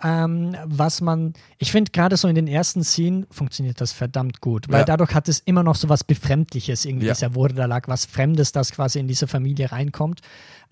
Ähm, 0.04 0.54
was 0.66 1.00
man, 1.00 1.32
ich 1.56 1.72
finde 1.72 1.90
gerade 1.90 2.18
so 2.18 2.28
in 2.28 2.34
den 2.34 2.46
ersten 2.46 2.84
Szenen 2.84 3.26
funktioniert 3.30 3.80
das 3.80 3.92
verdammt 3.92 4.42
gut, 4.42 4.68
weil 4.68 4.80
Ja. 4.80 4.84
dadurch 4.84 5.14
hat 5.14 5.26
es 5.26 5.38
immer 5.40 5.62
noch 5.62 5.74
so 5.74 5.88
was 5.88 6.04
Befremdliches, 6.04 6.84
irgendwie 6.84 7.06
Ja. 7.06 7.14
dieser 7.14 7.34
Wurderlack, 7.34 7.88
was 7.88 8.04
Fremdes, 8.04 8.52
das 8.52 8.72
quasi 8.72 8.98
in 8.98 9.08
diese 9.08 9.26
Familie 9.26 9.72
reinkommt. 9.72 10.20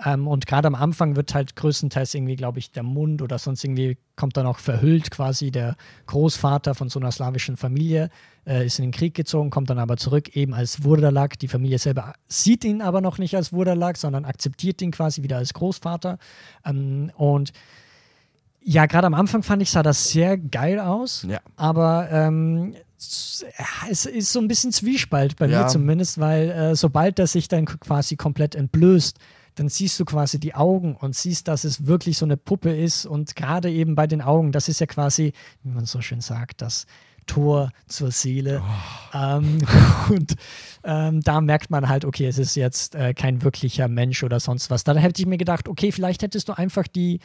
Ähm, 0.05 0.29
und 0.29 0.47
gerade 0.47 0.69
am 0.69 0.75
Anfang 0.75 1.17
wird 1.17 1.33
halt 1.35 1.57
größtenteils 1.57 2.13
irgendwie, 2.15 2.37
glaube 2.37 2.59
ich, 2.59 2.71
der 2.71 2.83
Mund 2.83 3.23
oder 3.23 3.39
sonst 3.39 3.65
irgendwie 3.65 3.97
kommt 4.15 4.37
dann 4.37 4.45
auch 4.47 4.59
verhüllt 4.59 5.11
quasi 5.11 5.51
der 5.51 5.77
Großvater 6.07 6.75
von 6.75 6.91
so 6.91 7.01
einer 7.01 7.11
slawischen 7.11 7.57
Familie, 7.57 8.11
äh, 8.47 8.67
ist 8.67 8.79
in 8.79 8.87
den 8.87 8.93
Krieg 8.93 9.15
gezogen, 9.15 9.49
kommt 9.49 9.71
dann 9.71 9.79
aber 9.79 9.97
zurück 9.97 10.37
eben 10.37 10.53
als 10.53 10.85
Wurderlack. 10.85 11.39
Die 11.39 11.49
Familie 11.49 11.79
selber 11.79 12.13
sieht 12.29 12.63
ihn 12.65 12.83
aber 12.83 13.01
noch 13.01 13.17
nicht 13.17 13.35
als 13.37 13.55
Wurderlack, 13.55 13.97
sondern 13.97 14.27
akzeptiert 14.27 14.83
ihn 14.83 14.91
quasi 14.91 15.23
wieder 15.23 15.39
als 15.39 15.55
Großvater. 15.55 16.19
Ähm, 16.67 17.11
und 17.17 17.53
ja, 18.65 18.87
gerade 18.87 19.07
am 19.07 19.15
Anfang 19.15 19.43
fand 19.43 19.63
ich, 19.63 19.71
sah 19.71 19.83
das 19.83 20.09
sehr 20.09 20.39
geil 20.39 20.81
aus. 20.81 21.27
Ja. 21.29 21.39
Aber 21.57 22.09
ähm, 22.11 22.75
ja, 22.75 23.89
es 23.91 24.07
ist 24.07 24.33
so 24.33 24.41
ein 24.41 24.49
bisschen 24.49 24.73
Zwiespalt 24.73 25.37
bei 25.37 25.47
Ja. 25.47 25.63
mir 25.63 25.69
zumindest, 25.69 26.19
weil 26.19 26.51
äh, 26.51 26.75
sobald 26.75 27.19
das 27.19 27.33
sich 27.33 27.49
dann 27.49 27.67
quasi 27.67 28.17
komplett 28.17 28.55
entblößt, 28.55 29.19
dann 29.57 29.69
siehst 29.69 30.01
du 30.01 30.05
quasi 30.05 30.41
die 30.41 30.55
Augen 30.55 30.97
und 30.97 31.15
siehst, 31.15 31.47
dass 31.47 31.65
es 31.65 31.87
wirklich 31.87 32.19
so 32.19 32.25
eine 32.25 32.37
Puppe 32.37 32.75
ist. 32.75 33.07
Und 33.07 33.37
gerade 33.37 33.71
eben 33.71 33.95
bei 33.95 34.07
den 34.07 34.21
Augen, 34.23 34.51
das 34.51 34.69
ist 34.69 34.81
ja 34.81 34.87
quasi, 34.87 35.33
wie 35.63 35.71
man 35.71 35.85
so 35.85 36.01
schön 36.01 36.21
sagt, 36.21 36.61
das 36.63 36.87
Tor 37.27 37.71
zur 37.87 38.11
Seele. 38.11 38.63
Ähm, 39.13 39.59
und 40.11 40.35
ähm, 40.83 41.21
da 41.21 41.41
merkt 41.41 41.71
man 41.71 41.89
halt, 41.89 42.05
okay, 42.05 42.27
es 42.27 42.39
ist 42.39 42.55
jetzt 42.57 42.95
äh, 42.95 43.15
kein 43.15 43.43
wirklicher 43.43 43.89
Mensch 43.89 44.23
oder 44.25 44.41
sonst 44.41 44.71
was. 44.71 44.85
Da 44.85 44.95
hätte 44.95 45.23
ich 45.23 45.27
mir 45.27 45.39
gedacht, 45.39 45.69
okay, 45.69 45.93
vielleicht 45.93 46.23
hättest 46.23 46.49
du 46.49 46.55
einfach 46.55 46.89
die, 46.89 47.21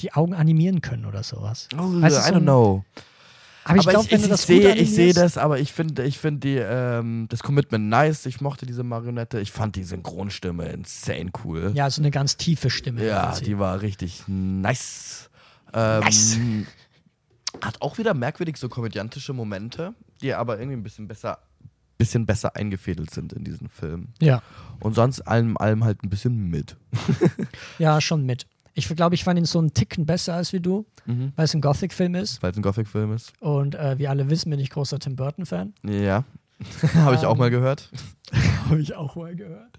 die 0.00 0.12
Augen 0.12 0.34
animieren 0.34 0.80
können 0.80 1.04
oder 1.06 1.22
sowas. 1.22 1.68
Oh, 1.74 1.88
du, 1.90 1.98
I 2.00 2.04
don't 2.04 2.40
know. 2.40 2.84
Aber 3.66 3.78
ich 3.78 3.86
glaube, 3.88 4.04
ich, 4.04 4.10
wenn 4.12 4.20
ich, 4.20 4.26
du 4.26 4.26
ich 4.26 4.30
das 4.30 4.40
gut 4.40 4.46
sehe, 4.46 4.74
ich 4.74 4.94
sehe 4.94 5.14
das, 5.14 5.38
aber 5.38 5.58
ich 5.58 5.72
finde, 5.72 6.04
ich 6.04 6.18
finde 6.18 6.40
die 6.40 6.56
ähm, 6.56 7.26
das 7.30 7.42
Commitment 7.42 7.88
nice. 7.88 8.26
Ich 8.26 8.40
mochte 8.42 8.66
diese 8.66 8.82
Marionette. 8.82 9.40
Ich 9.40 9.52
fand 9.52 9.76
die 9.76 9.84
Synchronstimme 9.84 10.66
insane 10.66 11.30
cool. 11.44 11.72
Ja, 11.74 11.88
so 11.88 12.02
eine 12.02 12.10
ganz 12.10 12.36
tiefe 12.36 12.68
Stimme. 12.68 13.00
im 13.00 13.06
Ja, 13.06 13.38
die 13.40 13.58
war 13.58 13.80
richtig 13.80 14.24
nice. 14.26 15.30
Ähm, 15.72 16.00
Nice. 16.00 16.38
Hat 17.62 17.80
auch 17.80 17.98
wieder 17.98 18.14
merkwürdig 18.14 18.56
so 18.56 18.68
komödiantische 18.68 19.32
Momente, 19.32 19.94
die 20.20 20.34
aber 20.34 20.58
irgendwie 20.58 20.76
ein 20.76 20.82
bisschen 20.82 21.08
besser, 21.08 21.38
bisschen 21.98 22.26
besser 22.26 22.56
eingefädelt 22.56 23.10
sind 23.10 23.32
in 23.32 23.44
diesen 23.44 23.68
Film. 23.68 24.08
ja. 24.20 24.42
Und 24.80 24.94
sonst 24.94 25.20
allem, 25.22 25.56
allem 25.56 25.84
halt 25.84 26.02
ein 26.02 26.10
bisschen 26.10 26.50
mit. 26.50 26.76
ja, 27.78 28.00
schon 28.00 28.26
mit. 28.26 28.46
Ich 28.74 28.88
glaube, 28.88 29.14
ich 29.14 29.22
fand 29.24 29.38
ihn 29.38 29.44
so 29.44 29.58
einen 29.60 29.72
Ticken 29.72 30.04
besser 30.04 30.34
als 30.34 30.52
wie 30.52 30.60
du, 30.60 30.84
Mhm. 31.06 31.32
weil 31.36 31.44
es 31.44 31.54
ein 31.54 31.60
Gothic-Film 31.60 32.14
ist. 32.16 32.42
Weil 32.42 32.50
es 32.50 32.56
ein 32.56 32.62
Gothic-Film 32.62 33.12
ist. 33.12 33.32
Und 33.40 33.74
äh, 33.76 33.98
wie 33.98 34.08
alle 34.08 34.28
wissen, 34.30 34.50
bin 34.50 34.58
ich 34.58 34.70
großer 34.70 34.98
Tim 34.98 35.14
Burton-Fan. 35.16 35.74
Ja. 35.84 36.24
Habe 36.94 37.14
ich 37.16 37.24
auch 37.24 37.36
mal 37.36 37.50
gehört. 37.50 37.90
Habe 38.68 38.80
ich 38.80 38.94
auch 38.94 39.14
mal 39.16 39.34
gehört. 39.36 39.70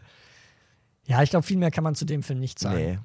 Ja, 1.08 1.22
ich 1.24 1.30
glaube, 1.30 1.46
viel 1.46 1.58
mehr 1.58 1.72
kann 1.72 1.84
man 1.84 1.96
zu 1.96 2.06
dem 2.06 2.24
Film 2.24 2.40
nicht 2.40 2.58
sagen. 2.60 2.78
Nee. 2.78 3.00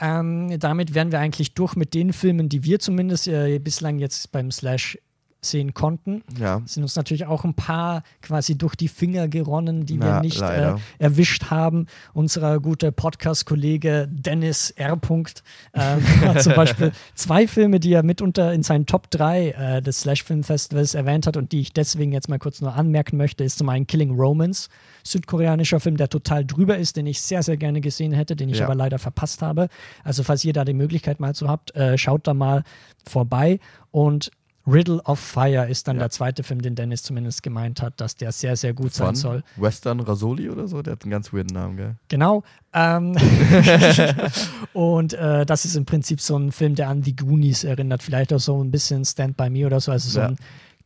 Ähm, 0.00 0.58
damit 0.60 0.94
wären 0.94 1.10
wir 1.12 1.18
eigentlich 1.18 1.54
durch 1.54 1.74
mit 1.76 1.92
den 1.94 2.12
Filmen, 2.12 2.48
die 2.48 2.62
wir 2.64 2.78
zumindest 2.78 3.26
äh, 3.28 3.58
bislang 3.58 3.98
jetzt 3.98 4.30
beim 4.32 4.50
Slash 4.50 4.96
sehen 5.40 5.72
konnten. 5.72 6.24
Ja. 6.36 6.62
Es 6.64 6.74
sind 6.74 6.82
uns 6.82 6.96
natürlich 6.96 7.26
auch 7.26 7.44
ein 7.44 7.54
paar 7.54 8.02
quasi 8.22 8.58
durch 8.58 8.74
die 8.74 8.88
Finger 8.88 9.28
geronnen, 9.28 9.86
die 9.86 9.98
wir 10.00 10.06
Na, 10.06 10.20
nicht 10.20 10.40
äh, 10.42 10.74
erwischt 10.98 11.44
haben. 11.50 11.86
Unser 12.12 12.58
guter 12.58 12.90
Podcast-Kollege 12.90 14.08
Dennis 14.10 14.70
R. 14.70 14.96
Punkt, 14.96 15.44
ähm, 15.74 16.02
hat 16.22 16.42
zum 16.42 16.54
Beispiel 16.54 16.92
zwei 17.14 17.46
Filme, 17.46 17.78
die 17.78 17.92
er 17.92 18.02
mitunter 18.02 18.52
in 18.52 18.62
seinen 18.64 18.86
Top 18.86 19.10
3 19.10 19.48
äh, 19.50 19.82
des 19.82 20.00
Slash-Film-Festivals 20.00 20.94
erwähnt 20.94 21.26
hat 21.26 21.36
und 21.36 21.52
die 21.52 21.60
ich 21.60 21.72
deswegen 21.72 22.10
jetzt 22.12 22.28
mal 22.28 22.38
kurz 22.40 22.60
nur 22.60 22.74
anmerken 22.74 23.16
möchte, 23.16 23.44
ist 23.44 23.58
zum 23.58 23.68
einen 23.68 23.86
Killing 23.86 24.16
Romance, 24.18 24.68
südkoreanischer 25.04 25.78
Film, 25.78 25.96
der 25.96 26.08
total 26.08 26.44
drüber 26.44 26.78
ist, 26.78 26.96
den 26.96 27.06
ich 27.06 27.22
sehr, 27.22 27.42
sehr 27.44 27.56
gerne 27.56 27.80
gesehen 27.80 28.12
hätte, 28.12 28.34
den 28.34 28.48
ich 28.48 28.58
Ja. 28.58 28.64
aber 28.64 28.74
leider 28.74 28.98
verpasst 28.98 29.40
habe. 29.42 29.68
Also 30.02 30.24
falls 30.24 30.44
ihr 30.44 30.52
da 30.52 30.64
die 30.64 30.74
Möglichkeit 30.74 31.20
mal 31.20 31.34
zu 31.34 31.48
habt, 31.48 31.74
äh, 31.76 31.96
schaut 31.96 32.26
da 32.26 32.34
mal 32.34 32.64
vorbei 33.06 33.60
und 33.90 34.30
Riddle 34.70 35.00
of 35.04 35.18
Fire 35.18 35.68
ist 35.68 35.88
dann 35.88 35.96
Ja. 35.96 36.00
der 36.04 36.10
zweite 36.10 36.42
Film, 36.42 36.60
den 36.62 36.74
Dennis 36.74 37.02
zumindest 37.02 37.42
gemeint 37.42 37.80
hat, 37.80 38.00
dass 38.00 38.16
der 38.16 38.32
sehr, 38.32 38.56
sehr 38.56 38.74
gut 38.74 38.92
sein 38.94 39.06
Von 39.08 39.14
soll. 39.16 39.42
Western 39.56 40.00
Rasoli 40.00 40.50
oder 40.50 40.68
so? 40.68 40.82
Der 40.82 40.92
hat 40.92 41.02
einen 41.04 41.10
ganz 41.10 41.32
weirden 41.32 41.54
Namen, 41.54 41.76
gell? 41.76 41.94
Genau. 42.08 42.42
Ähm 42.72 43.16
und 44.72 45.12
äh, 45.14 45.46
das 45.46 45.64
ist 45.64 45.74
im 45.76 45.84
Prinzip 45.84 46.20
so 46.20 46.36
ein 46.36 46.52
Film, 46.52 46.74
der 46.74 46.88
an 46.88 47.02
die 47.02 47.16
Goonies 47.16 47.64
erinnert. 47.64 48.02
Vielleicht 48.02 48.32
auch 48.32 48.40
so 48.40 48.62
ein 48.62 48.70
bisschen 48.70 49.04
Stand 49.04 49.36
By 49.36 49.48
Me 49.50 49.64
oder 49.66 49.80
so. 49.80 49.92
Also 49.92 50.08
so 50.10 50.20
Ja. 50.20 50.26
ein 50.28 50.36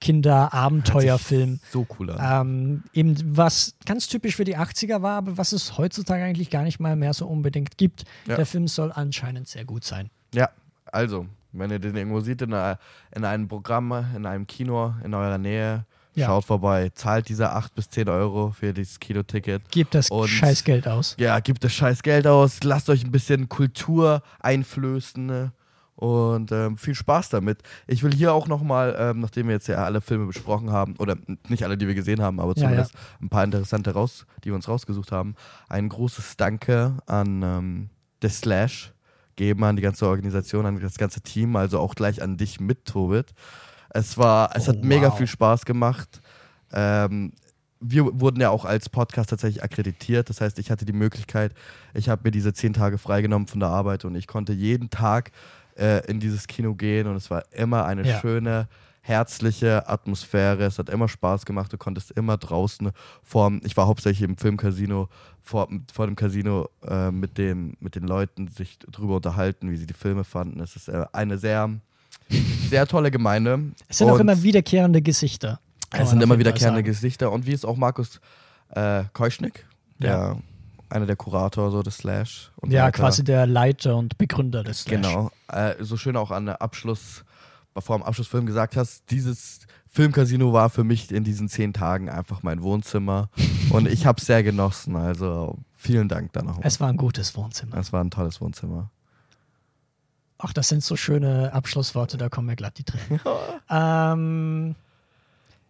Kinderabenteuerfilm. 0.01 1.61
So 1.71 1.87
cool 1.99 2.11
an. 2.11 2.47
Ähm, 2.47 2.83
eben 2.93 3.17
was 3.37 3.75
ganz 3.87 4.09
typisch 4.09 4.37
für 4.37 4.45
die 4.45 4.57
80er 4.57 5.03
war, 5.03 5.17
aber 5.19 5.37
was 5.39 5.53
es 5.53 5.79
heutzutage 5.79 6.25
eigentlich 6.25 6.51
gar 6.51 6.63
nicht 6.65 6.81
mal 6.81 6.97
mehr 6.97 7.15
so 7.15 7.27
unbedingt 7.27 7.79
gibt. 7.79 8.05
Ja. 8.27 8.37
Der 8.37 8.47
Film 8.47 8.67
soll 8.69 8.91
anscheinend 8.93 9.49
sehr 9.49 9.65
gut 9.65 9.85
sein. 9.85 10.11
Ja, 10.35 10.49
also, 10.87 11.27
wenn 11.53 11.70
ihr 11.70 11.79
den 11.79 11.97
irgendwo 11.97 12.20
seht 12.20 12.43
in, 12.43 12.53
einer, 12.55 12.79
in 13.15 13.24
einem 13.24 13.49
Programm, 13.49 13.93
in 14.16 14.27
einem 14.27 14.47
Kino 14.47 14.95
in 15.05 15.15
eurer 15.15 15.39
Nähe, 15.39 15.85
Ja. 16.15 16.27
schaut 16.27 16.45
vorbei, 16.45 16.91
zahlt 16.95 17.29
diese 17.29 17.51
8 17.53 17.74
bis 17.74 17.89
10 17.91 18.09
Euro 18.09 18.51
für 18.51 18.73
dieses 18.74 18.99
Kinoticket. 19.01 19.62
Gebt 19.70 19.95
das 19.95 20.11
Und- 20.11 20.29
scheiß 20.29 20.65
Geld 20.65 20.87
aus. 20.89 21.15
Ja, 21.19 21.41
gebt 21.41 21.62
das 21.65 21.73
scheiß 21.73 22.03
Geld 22.03 22.27
aus, 22.27 22.62
lasst 22.65 22.89
euch 22.91 23.05
ein 23.05 23.11
bisschen 23.12 23.49
Kultur 23.49 24.23
einflößen 24.41 25.24
ne? 25.27 25.53
und 25.97 26.51
ähm, 26.53 26.77
viel 26.77 26.95
Spaß 26.95 27.29
damit. 27.31 27.62
Ich 27.87 28.03
will 28.03 28.12
hier 28.12 28.33
auch 28.33 28.49
nochmal, 28.49 28.97
ähm, 28.99 29.20
nachdem 29.20 29.47
wir 29.47 29.55
jetzt 29.55 29.69
ja 29.69 29.77
alle 29.85 30.01
Filme 30.01 30.27
besprochen 30.27 30.70
haben, 30.73 30.97
oder 30.99 31.16
nicht 31.49 31.62
alle, 31.65 31.77
die 31.79 31.87
wir 31.87 31.95
gesehen 31.95 32.20
haben, 32.20 32.41
aber 32.41 32.53
Ja, 32.57 32.62
zumindest 32.62 32.95
ein 33.20 33.29
paar 33.29 33.45
interessante 33.45 33.93
raus, 33.93 34.27
die 34.43 34.49
wir 34.51 34.55
uns 34.55 34.69
rausgesucht 34.69 35.12
haben, 35.12 35.35
ein 35.69 35.89
großes 35.89 36.37
Danke 36.37 36.97
an 37.07 37.43
ähm, 37.43 37.91
The 38.20 38.29
Slash 38.29 38.93
geben, 39.43 39.64
an 39.64 39.77
die 39.77 39.82
ganze 39.82 40.06
Organisation, 40.06 40.66
an 40.66 40.81
das 40.81 40.98
ganze 40.98 41.20
Team, 41.20 41.56
also 41.56 41.78
auch 41.81 41.94
gleich 41.94 42.23
an 42.23 42.36
dich 42.36 42.60
mit, 42.60 42.85
Tobit. 42.85 43.32
Es 43.90 44.16
war, 44.16 44.55
es 44.56 44.64
Oh, 44.69 44.73
hat 44.73 44.85
mega 44.85 45.09
wow. 45.09 45.16
viel 45.19 45.27
Spaß 45.27 45.64
gemacht. 45.64 46.20
Ähm, 46.73 47.32
wir 47.81 48.05
wurden 48.20 48.40
ja 48.40 48.51
auch 48.51 48.64
als 48.64 48.89
Podcast 48.89 49.31
tatsächlich 49.31 49.62
akkreditiert. 49.64 50.28
Das 50.31 50.40
heißt, 50.40 50.59
ich 50.60 50.70
hatte 50.70 50.85
die 50.85 50.93
Möglichkeit, 50.93 51.52
ich 51.94 52.09
habe 52.09 52.23
mir 52.24 52.31
diese 52.31 52.52
zehn 52.52 52.73
Tage 52.73 52.97
freigenommen 52.98 53.48
von 53.48 53.59
der 53.60 53.70
Arbeit 53.70 54.05
und 54.05 54.14
ich 54.14 54.27
konnte 54.28 54.52
jeden 54.52 54.89
Tag 54.90 55.32
äh, 55.77 56.06
in 56.09 56.20
dieses 56.20 56.47
Kino 56.47 56.74
gehen 56.74 57.09
und 57.09 57.16
es 57.16 57.28
war 57.31 57.43
immer 57.51 57.85
eine 57.85 58.06
Ja. 58.09 58.20
schöne, 58.20 58.69
herzliche 59.03 59.89
Atmosphäre. 59.89 60.65
Es 60.65 60.79
hat 60.79 60.89
immer 60.89 61.09
Spaß 61.09 61.45
gemacht. 61.45 61.73
Du 61.73 61.77
konntest 61.77 62.12
immer 62.12 62.39
draußen 62.39 62.93
vor, 63.23 63.53
ich 63.65 63.77
war 63.77 63.87
hauptsächlich 63.87 64.29
im 64.29 64.37
Filmcasino, 64.37 65.09
vor, 65.41 65.69
vor 65.93 66.07
dem 66.07 66.16
Casino 66.16 66.69
äh, 66.87 67.11
mit, 67.11 67.37
dem, 67.37 67.77
mit 67.81 67.97
den 67.97 68.05
Leuten 68.05 68.49
sich 68.49 68.79
drüber 68.79 69.16
unterhalten, 69.16 69.70
wie 69.70 69.77
sie 69.77 69.87
die 69.87 69.95
Filme 69.95 70.24
fanden. 70.24 70.61
Es 70.61 70.77
ist 70.77 70.89
äh, 70.89 71.05
eine 71.12 71.37
sehr, 71.37 71.69
sehr 72.70 72.87
tolle 72.87 73.11
Gemeinde. 73.11 73.61
Es 73.89 73.99
sind 73.99 74.09
auch 74.09 74.20
immer 74.20 74.41
wiederkehrende 74.43 75.03
Gesichter. 75.03 75.61
Es 75.91 76.11
sind 76.11 76.23
immer 76.23 76.39
wiederkehrende 76.39 76.85
Gesichter. 76.85 77.33
Und 77.33 77.45
wie 77.45 77.53
es 77.53 77.65
auch 77.65 77.77
Markus 77.77 78.20
äh, 78.70 79.03
Keuschnick, 79.12 79.66
der 79.99 80.11
ja. 80.11 80.37
einer 80.89 81.07
der 81.07 81.16
Kurator 81.16 81.73
so 81.73 81.83
des 81.83 81.99
Slash. 81.99 82.53
ja, 82.66 82.85
weiter. 82.85 82.93
quasi 82.93 83.24
der 83.24 83.47
Leiter 83.47 83.97
und 83.97 84.16
Begründer 84.16 84.62
des 84.62 84.83
Slash. 84.83 85.03
Genau. 85.03 85.31
Äh, 85.49 85.74
so 85.81 85.97
schön 85.97 86.16
auch 86.16 86.31
an 86.31 86.47
der 86.47 86.62
Abschluss 86.62 87.24
vor 87.78 87.99
dem 87.99 88.03
Abschlussfilm 88.03 88.47
gesagt 88.47 88.77
hast, 88.77 89.11
dieses 89.11 89.61
Filmcasino 89.89 90.53
war 90.53 90.70
für 90.70 90.85
mich 90.85 91.12
in 91.12 91.24
diesen 91.24 91.49
zehn 91.49 91.73
Tagen 91.73 92.09
einfach 92.09 92.43
mein 92.43 92.62
Wohnzimmer 92.62 93.28
und 93.70 93.86
ich 93.89 94.07
habe 94.07 94.19
es 94.19 94.27
sehr 94.27 94.43
genossen. 94.43 94.97
Also 94.97 95.59
vielen 95.77 96.09
Dank 96.09 96.32
da 96.32 96.43
nochmal. 96.43 96.66
Es 96.66 96.81
war 96.81 96.89
ein 96.89 96.97
gutes 96.97 97.36
Wohnzimmer. 97.36 97.77
Es 97.77 97.93
war 97.93 98.03
ein 98.03 98.11
tolles 98.11 98.40
Wohnzimmer. 98.40 98.90
Ach, 100.39 100.53
das 100.53 100.69
sind 100.69 100.82
so 100.82 100.97
schöne 100.97 101.53
Abschlussworte, 101.53 102.16
da 102.16 102.28
kommen 102.28 102.49
mir 102.49 102.57
glatt 102.57 102.78
die 102.78 102.85
Tränen. 102.85 103.20
ähm, 103.70 104.74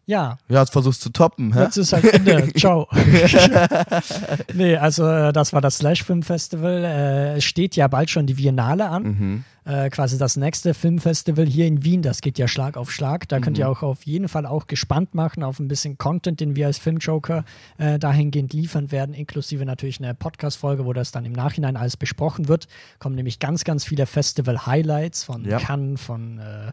ja. 0.06 0.38
Ja, 0.48 0.60
jetzt 0.60 0.72
versuchst 0.72 1.02
zu 1.02 1.10
toppen, 1.10 1.52
hä? 1.52 1.64
Jetzt 1.64 1.76
ist 1.76 1.92
halt 1.92 2.04
Ende. 2.04 2.52
Ciao. 2.56 2.88
nee, 4.54 4.76
also 4.76 5.06
äh, 5.06 5.32
das 5.32 5.52
war 5.52 5.60
das 5.60 5.78
Slash 5.78 6.02
Film 6.04 6.22
Festival. 6.22 6.84
Äh, 6.84 7.36
es 7.36 7.44
steht 7.44 7.76
ja 7.76 7.86
bald 7.88 8.10
schon 8.10 8.26
die 8.26 8.34
Biennale 8.34 8.88
an. 8.88 9.02
Mhm 9.02 9.44
äh, 9.64 9.90
quasi 9.90 10.18
das 10.18 10.36
nächste 10.36 10.74
Filmfestival 10.74 11.46
hier 11.46 11.66
in 11.66 11.84
Wien. 11.84 12.02
Das 12.02 12.20
geht 12.20 12.38
ja 12.38 12.48
Schlag 12.48 12.76
auf 12.76 12.90
Schlag. 12.90 13.28
Da 13.28 13.38
mhm. 13.38 13.42
könnt 13.42 13.58
ihr 13.58 13.66
mhm. 13.66 13.72
auch 13.72 13.82
auf 13.82 14.04
jeden 14.04 14.28
Fall 14.28 14.46
auch 14.46 14.66
gespannt 14.66 15.14
machen 15.14 15.42
auf 15.42 15.60
ein 15.60 15.68
bisschen 15.68 15.98
Content, 15.98 16.40
den 16.40 16.56
wir 16.56 16.66
als 16.66 16.78
Filmjoker 16.78 17.44
äh, 17.78 17.98
dahingehend 17.98 18.52
liefern 18.52 18.90
werden, 18.90 19.14
inklusive 19.14 19.64
natürlich 19.64 20.00
eine 20.00 20.14
Podcast-Folge, 20.14 20.84
wo 20.84 20.92
das 20.92 21.12
dann 21.12 21.24
im 21.24 21.32
Nachhinein 21.32 21.76
alles 21.76 21.96
besprochen 21.96 22.48
wird. 22.48 22.66
Kommen 22.98 23.14
nämlich 23.14 23.38
ganz, 23.38 23.64
ganz 23.64 23.84
viele 23.84 24.06
Festival-Highlights 24.06 25.24
von 25.24 25.44
ja. 25.44 25.58
Cannes, 25.58 26.00
von 26.00 26.38
äh, 26.38 26.72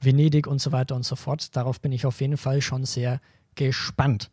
Venedig 0.00 0.46
und 0.46 0.60
so 0.60 0.72
weiter 0.72 0.96
und 0.96 1.04
so 1.04 1.16
fort. 1.16 1.54
Darauf 1.56 1.80
bin 1.80 1.92
ich 1.92 2.06
auf 2.06 2.20
jeden 2.20 2.36
Fall 2.36 2.60
schon 2.60 2.84
sehr 2.84 3.20
gespannt. 3.54 4.30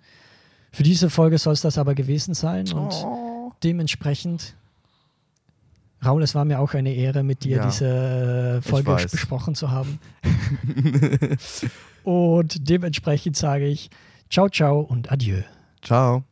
Für 0.71 0.83
diese 0.83 1.11
Folge 1.11 1.37
soll 1.37 1.53
es 1.53 1.61
das 1.61 1.77
aber 1.77 1.93
gewesen 1.93 2.33
sein 2.33 2.71
und 2.73 2.91
oh. 2.93 3.51
dementsprechend 3.63 4.55
Raul, 6.03 6.23
es 6.23 6.35
war 6.35 6.45
mir 6.45 6.59
auch 6.59 6.73
eine 6.73 6.93
Ehre, 6.93 7.23
mit 7.23 7.43
dir 7.43 7.57
ja, 7.57 7.65
diese 7.65 8.59
äh, 8.59 8.61
Folge 8.61 8.95
besprochen 9.11 9.55
zu 9.55 9.71
haben. 9.71 9.99
und 12.03 12.69
dementsprechend 12.69 13.37
sage 13.37 13.67
ich 13.67 13.89
ciao, 14.29 14.49
ciao 14.49 14.81
und 14.81 15.11
adieu. 15.11 15.41
Ciao. 15.81 16.23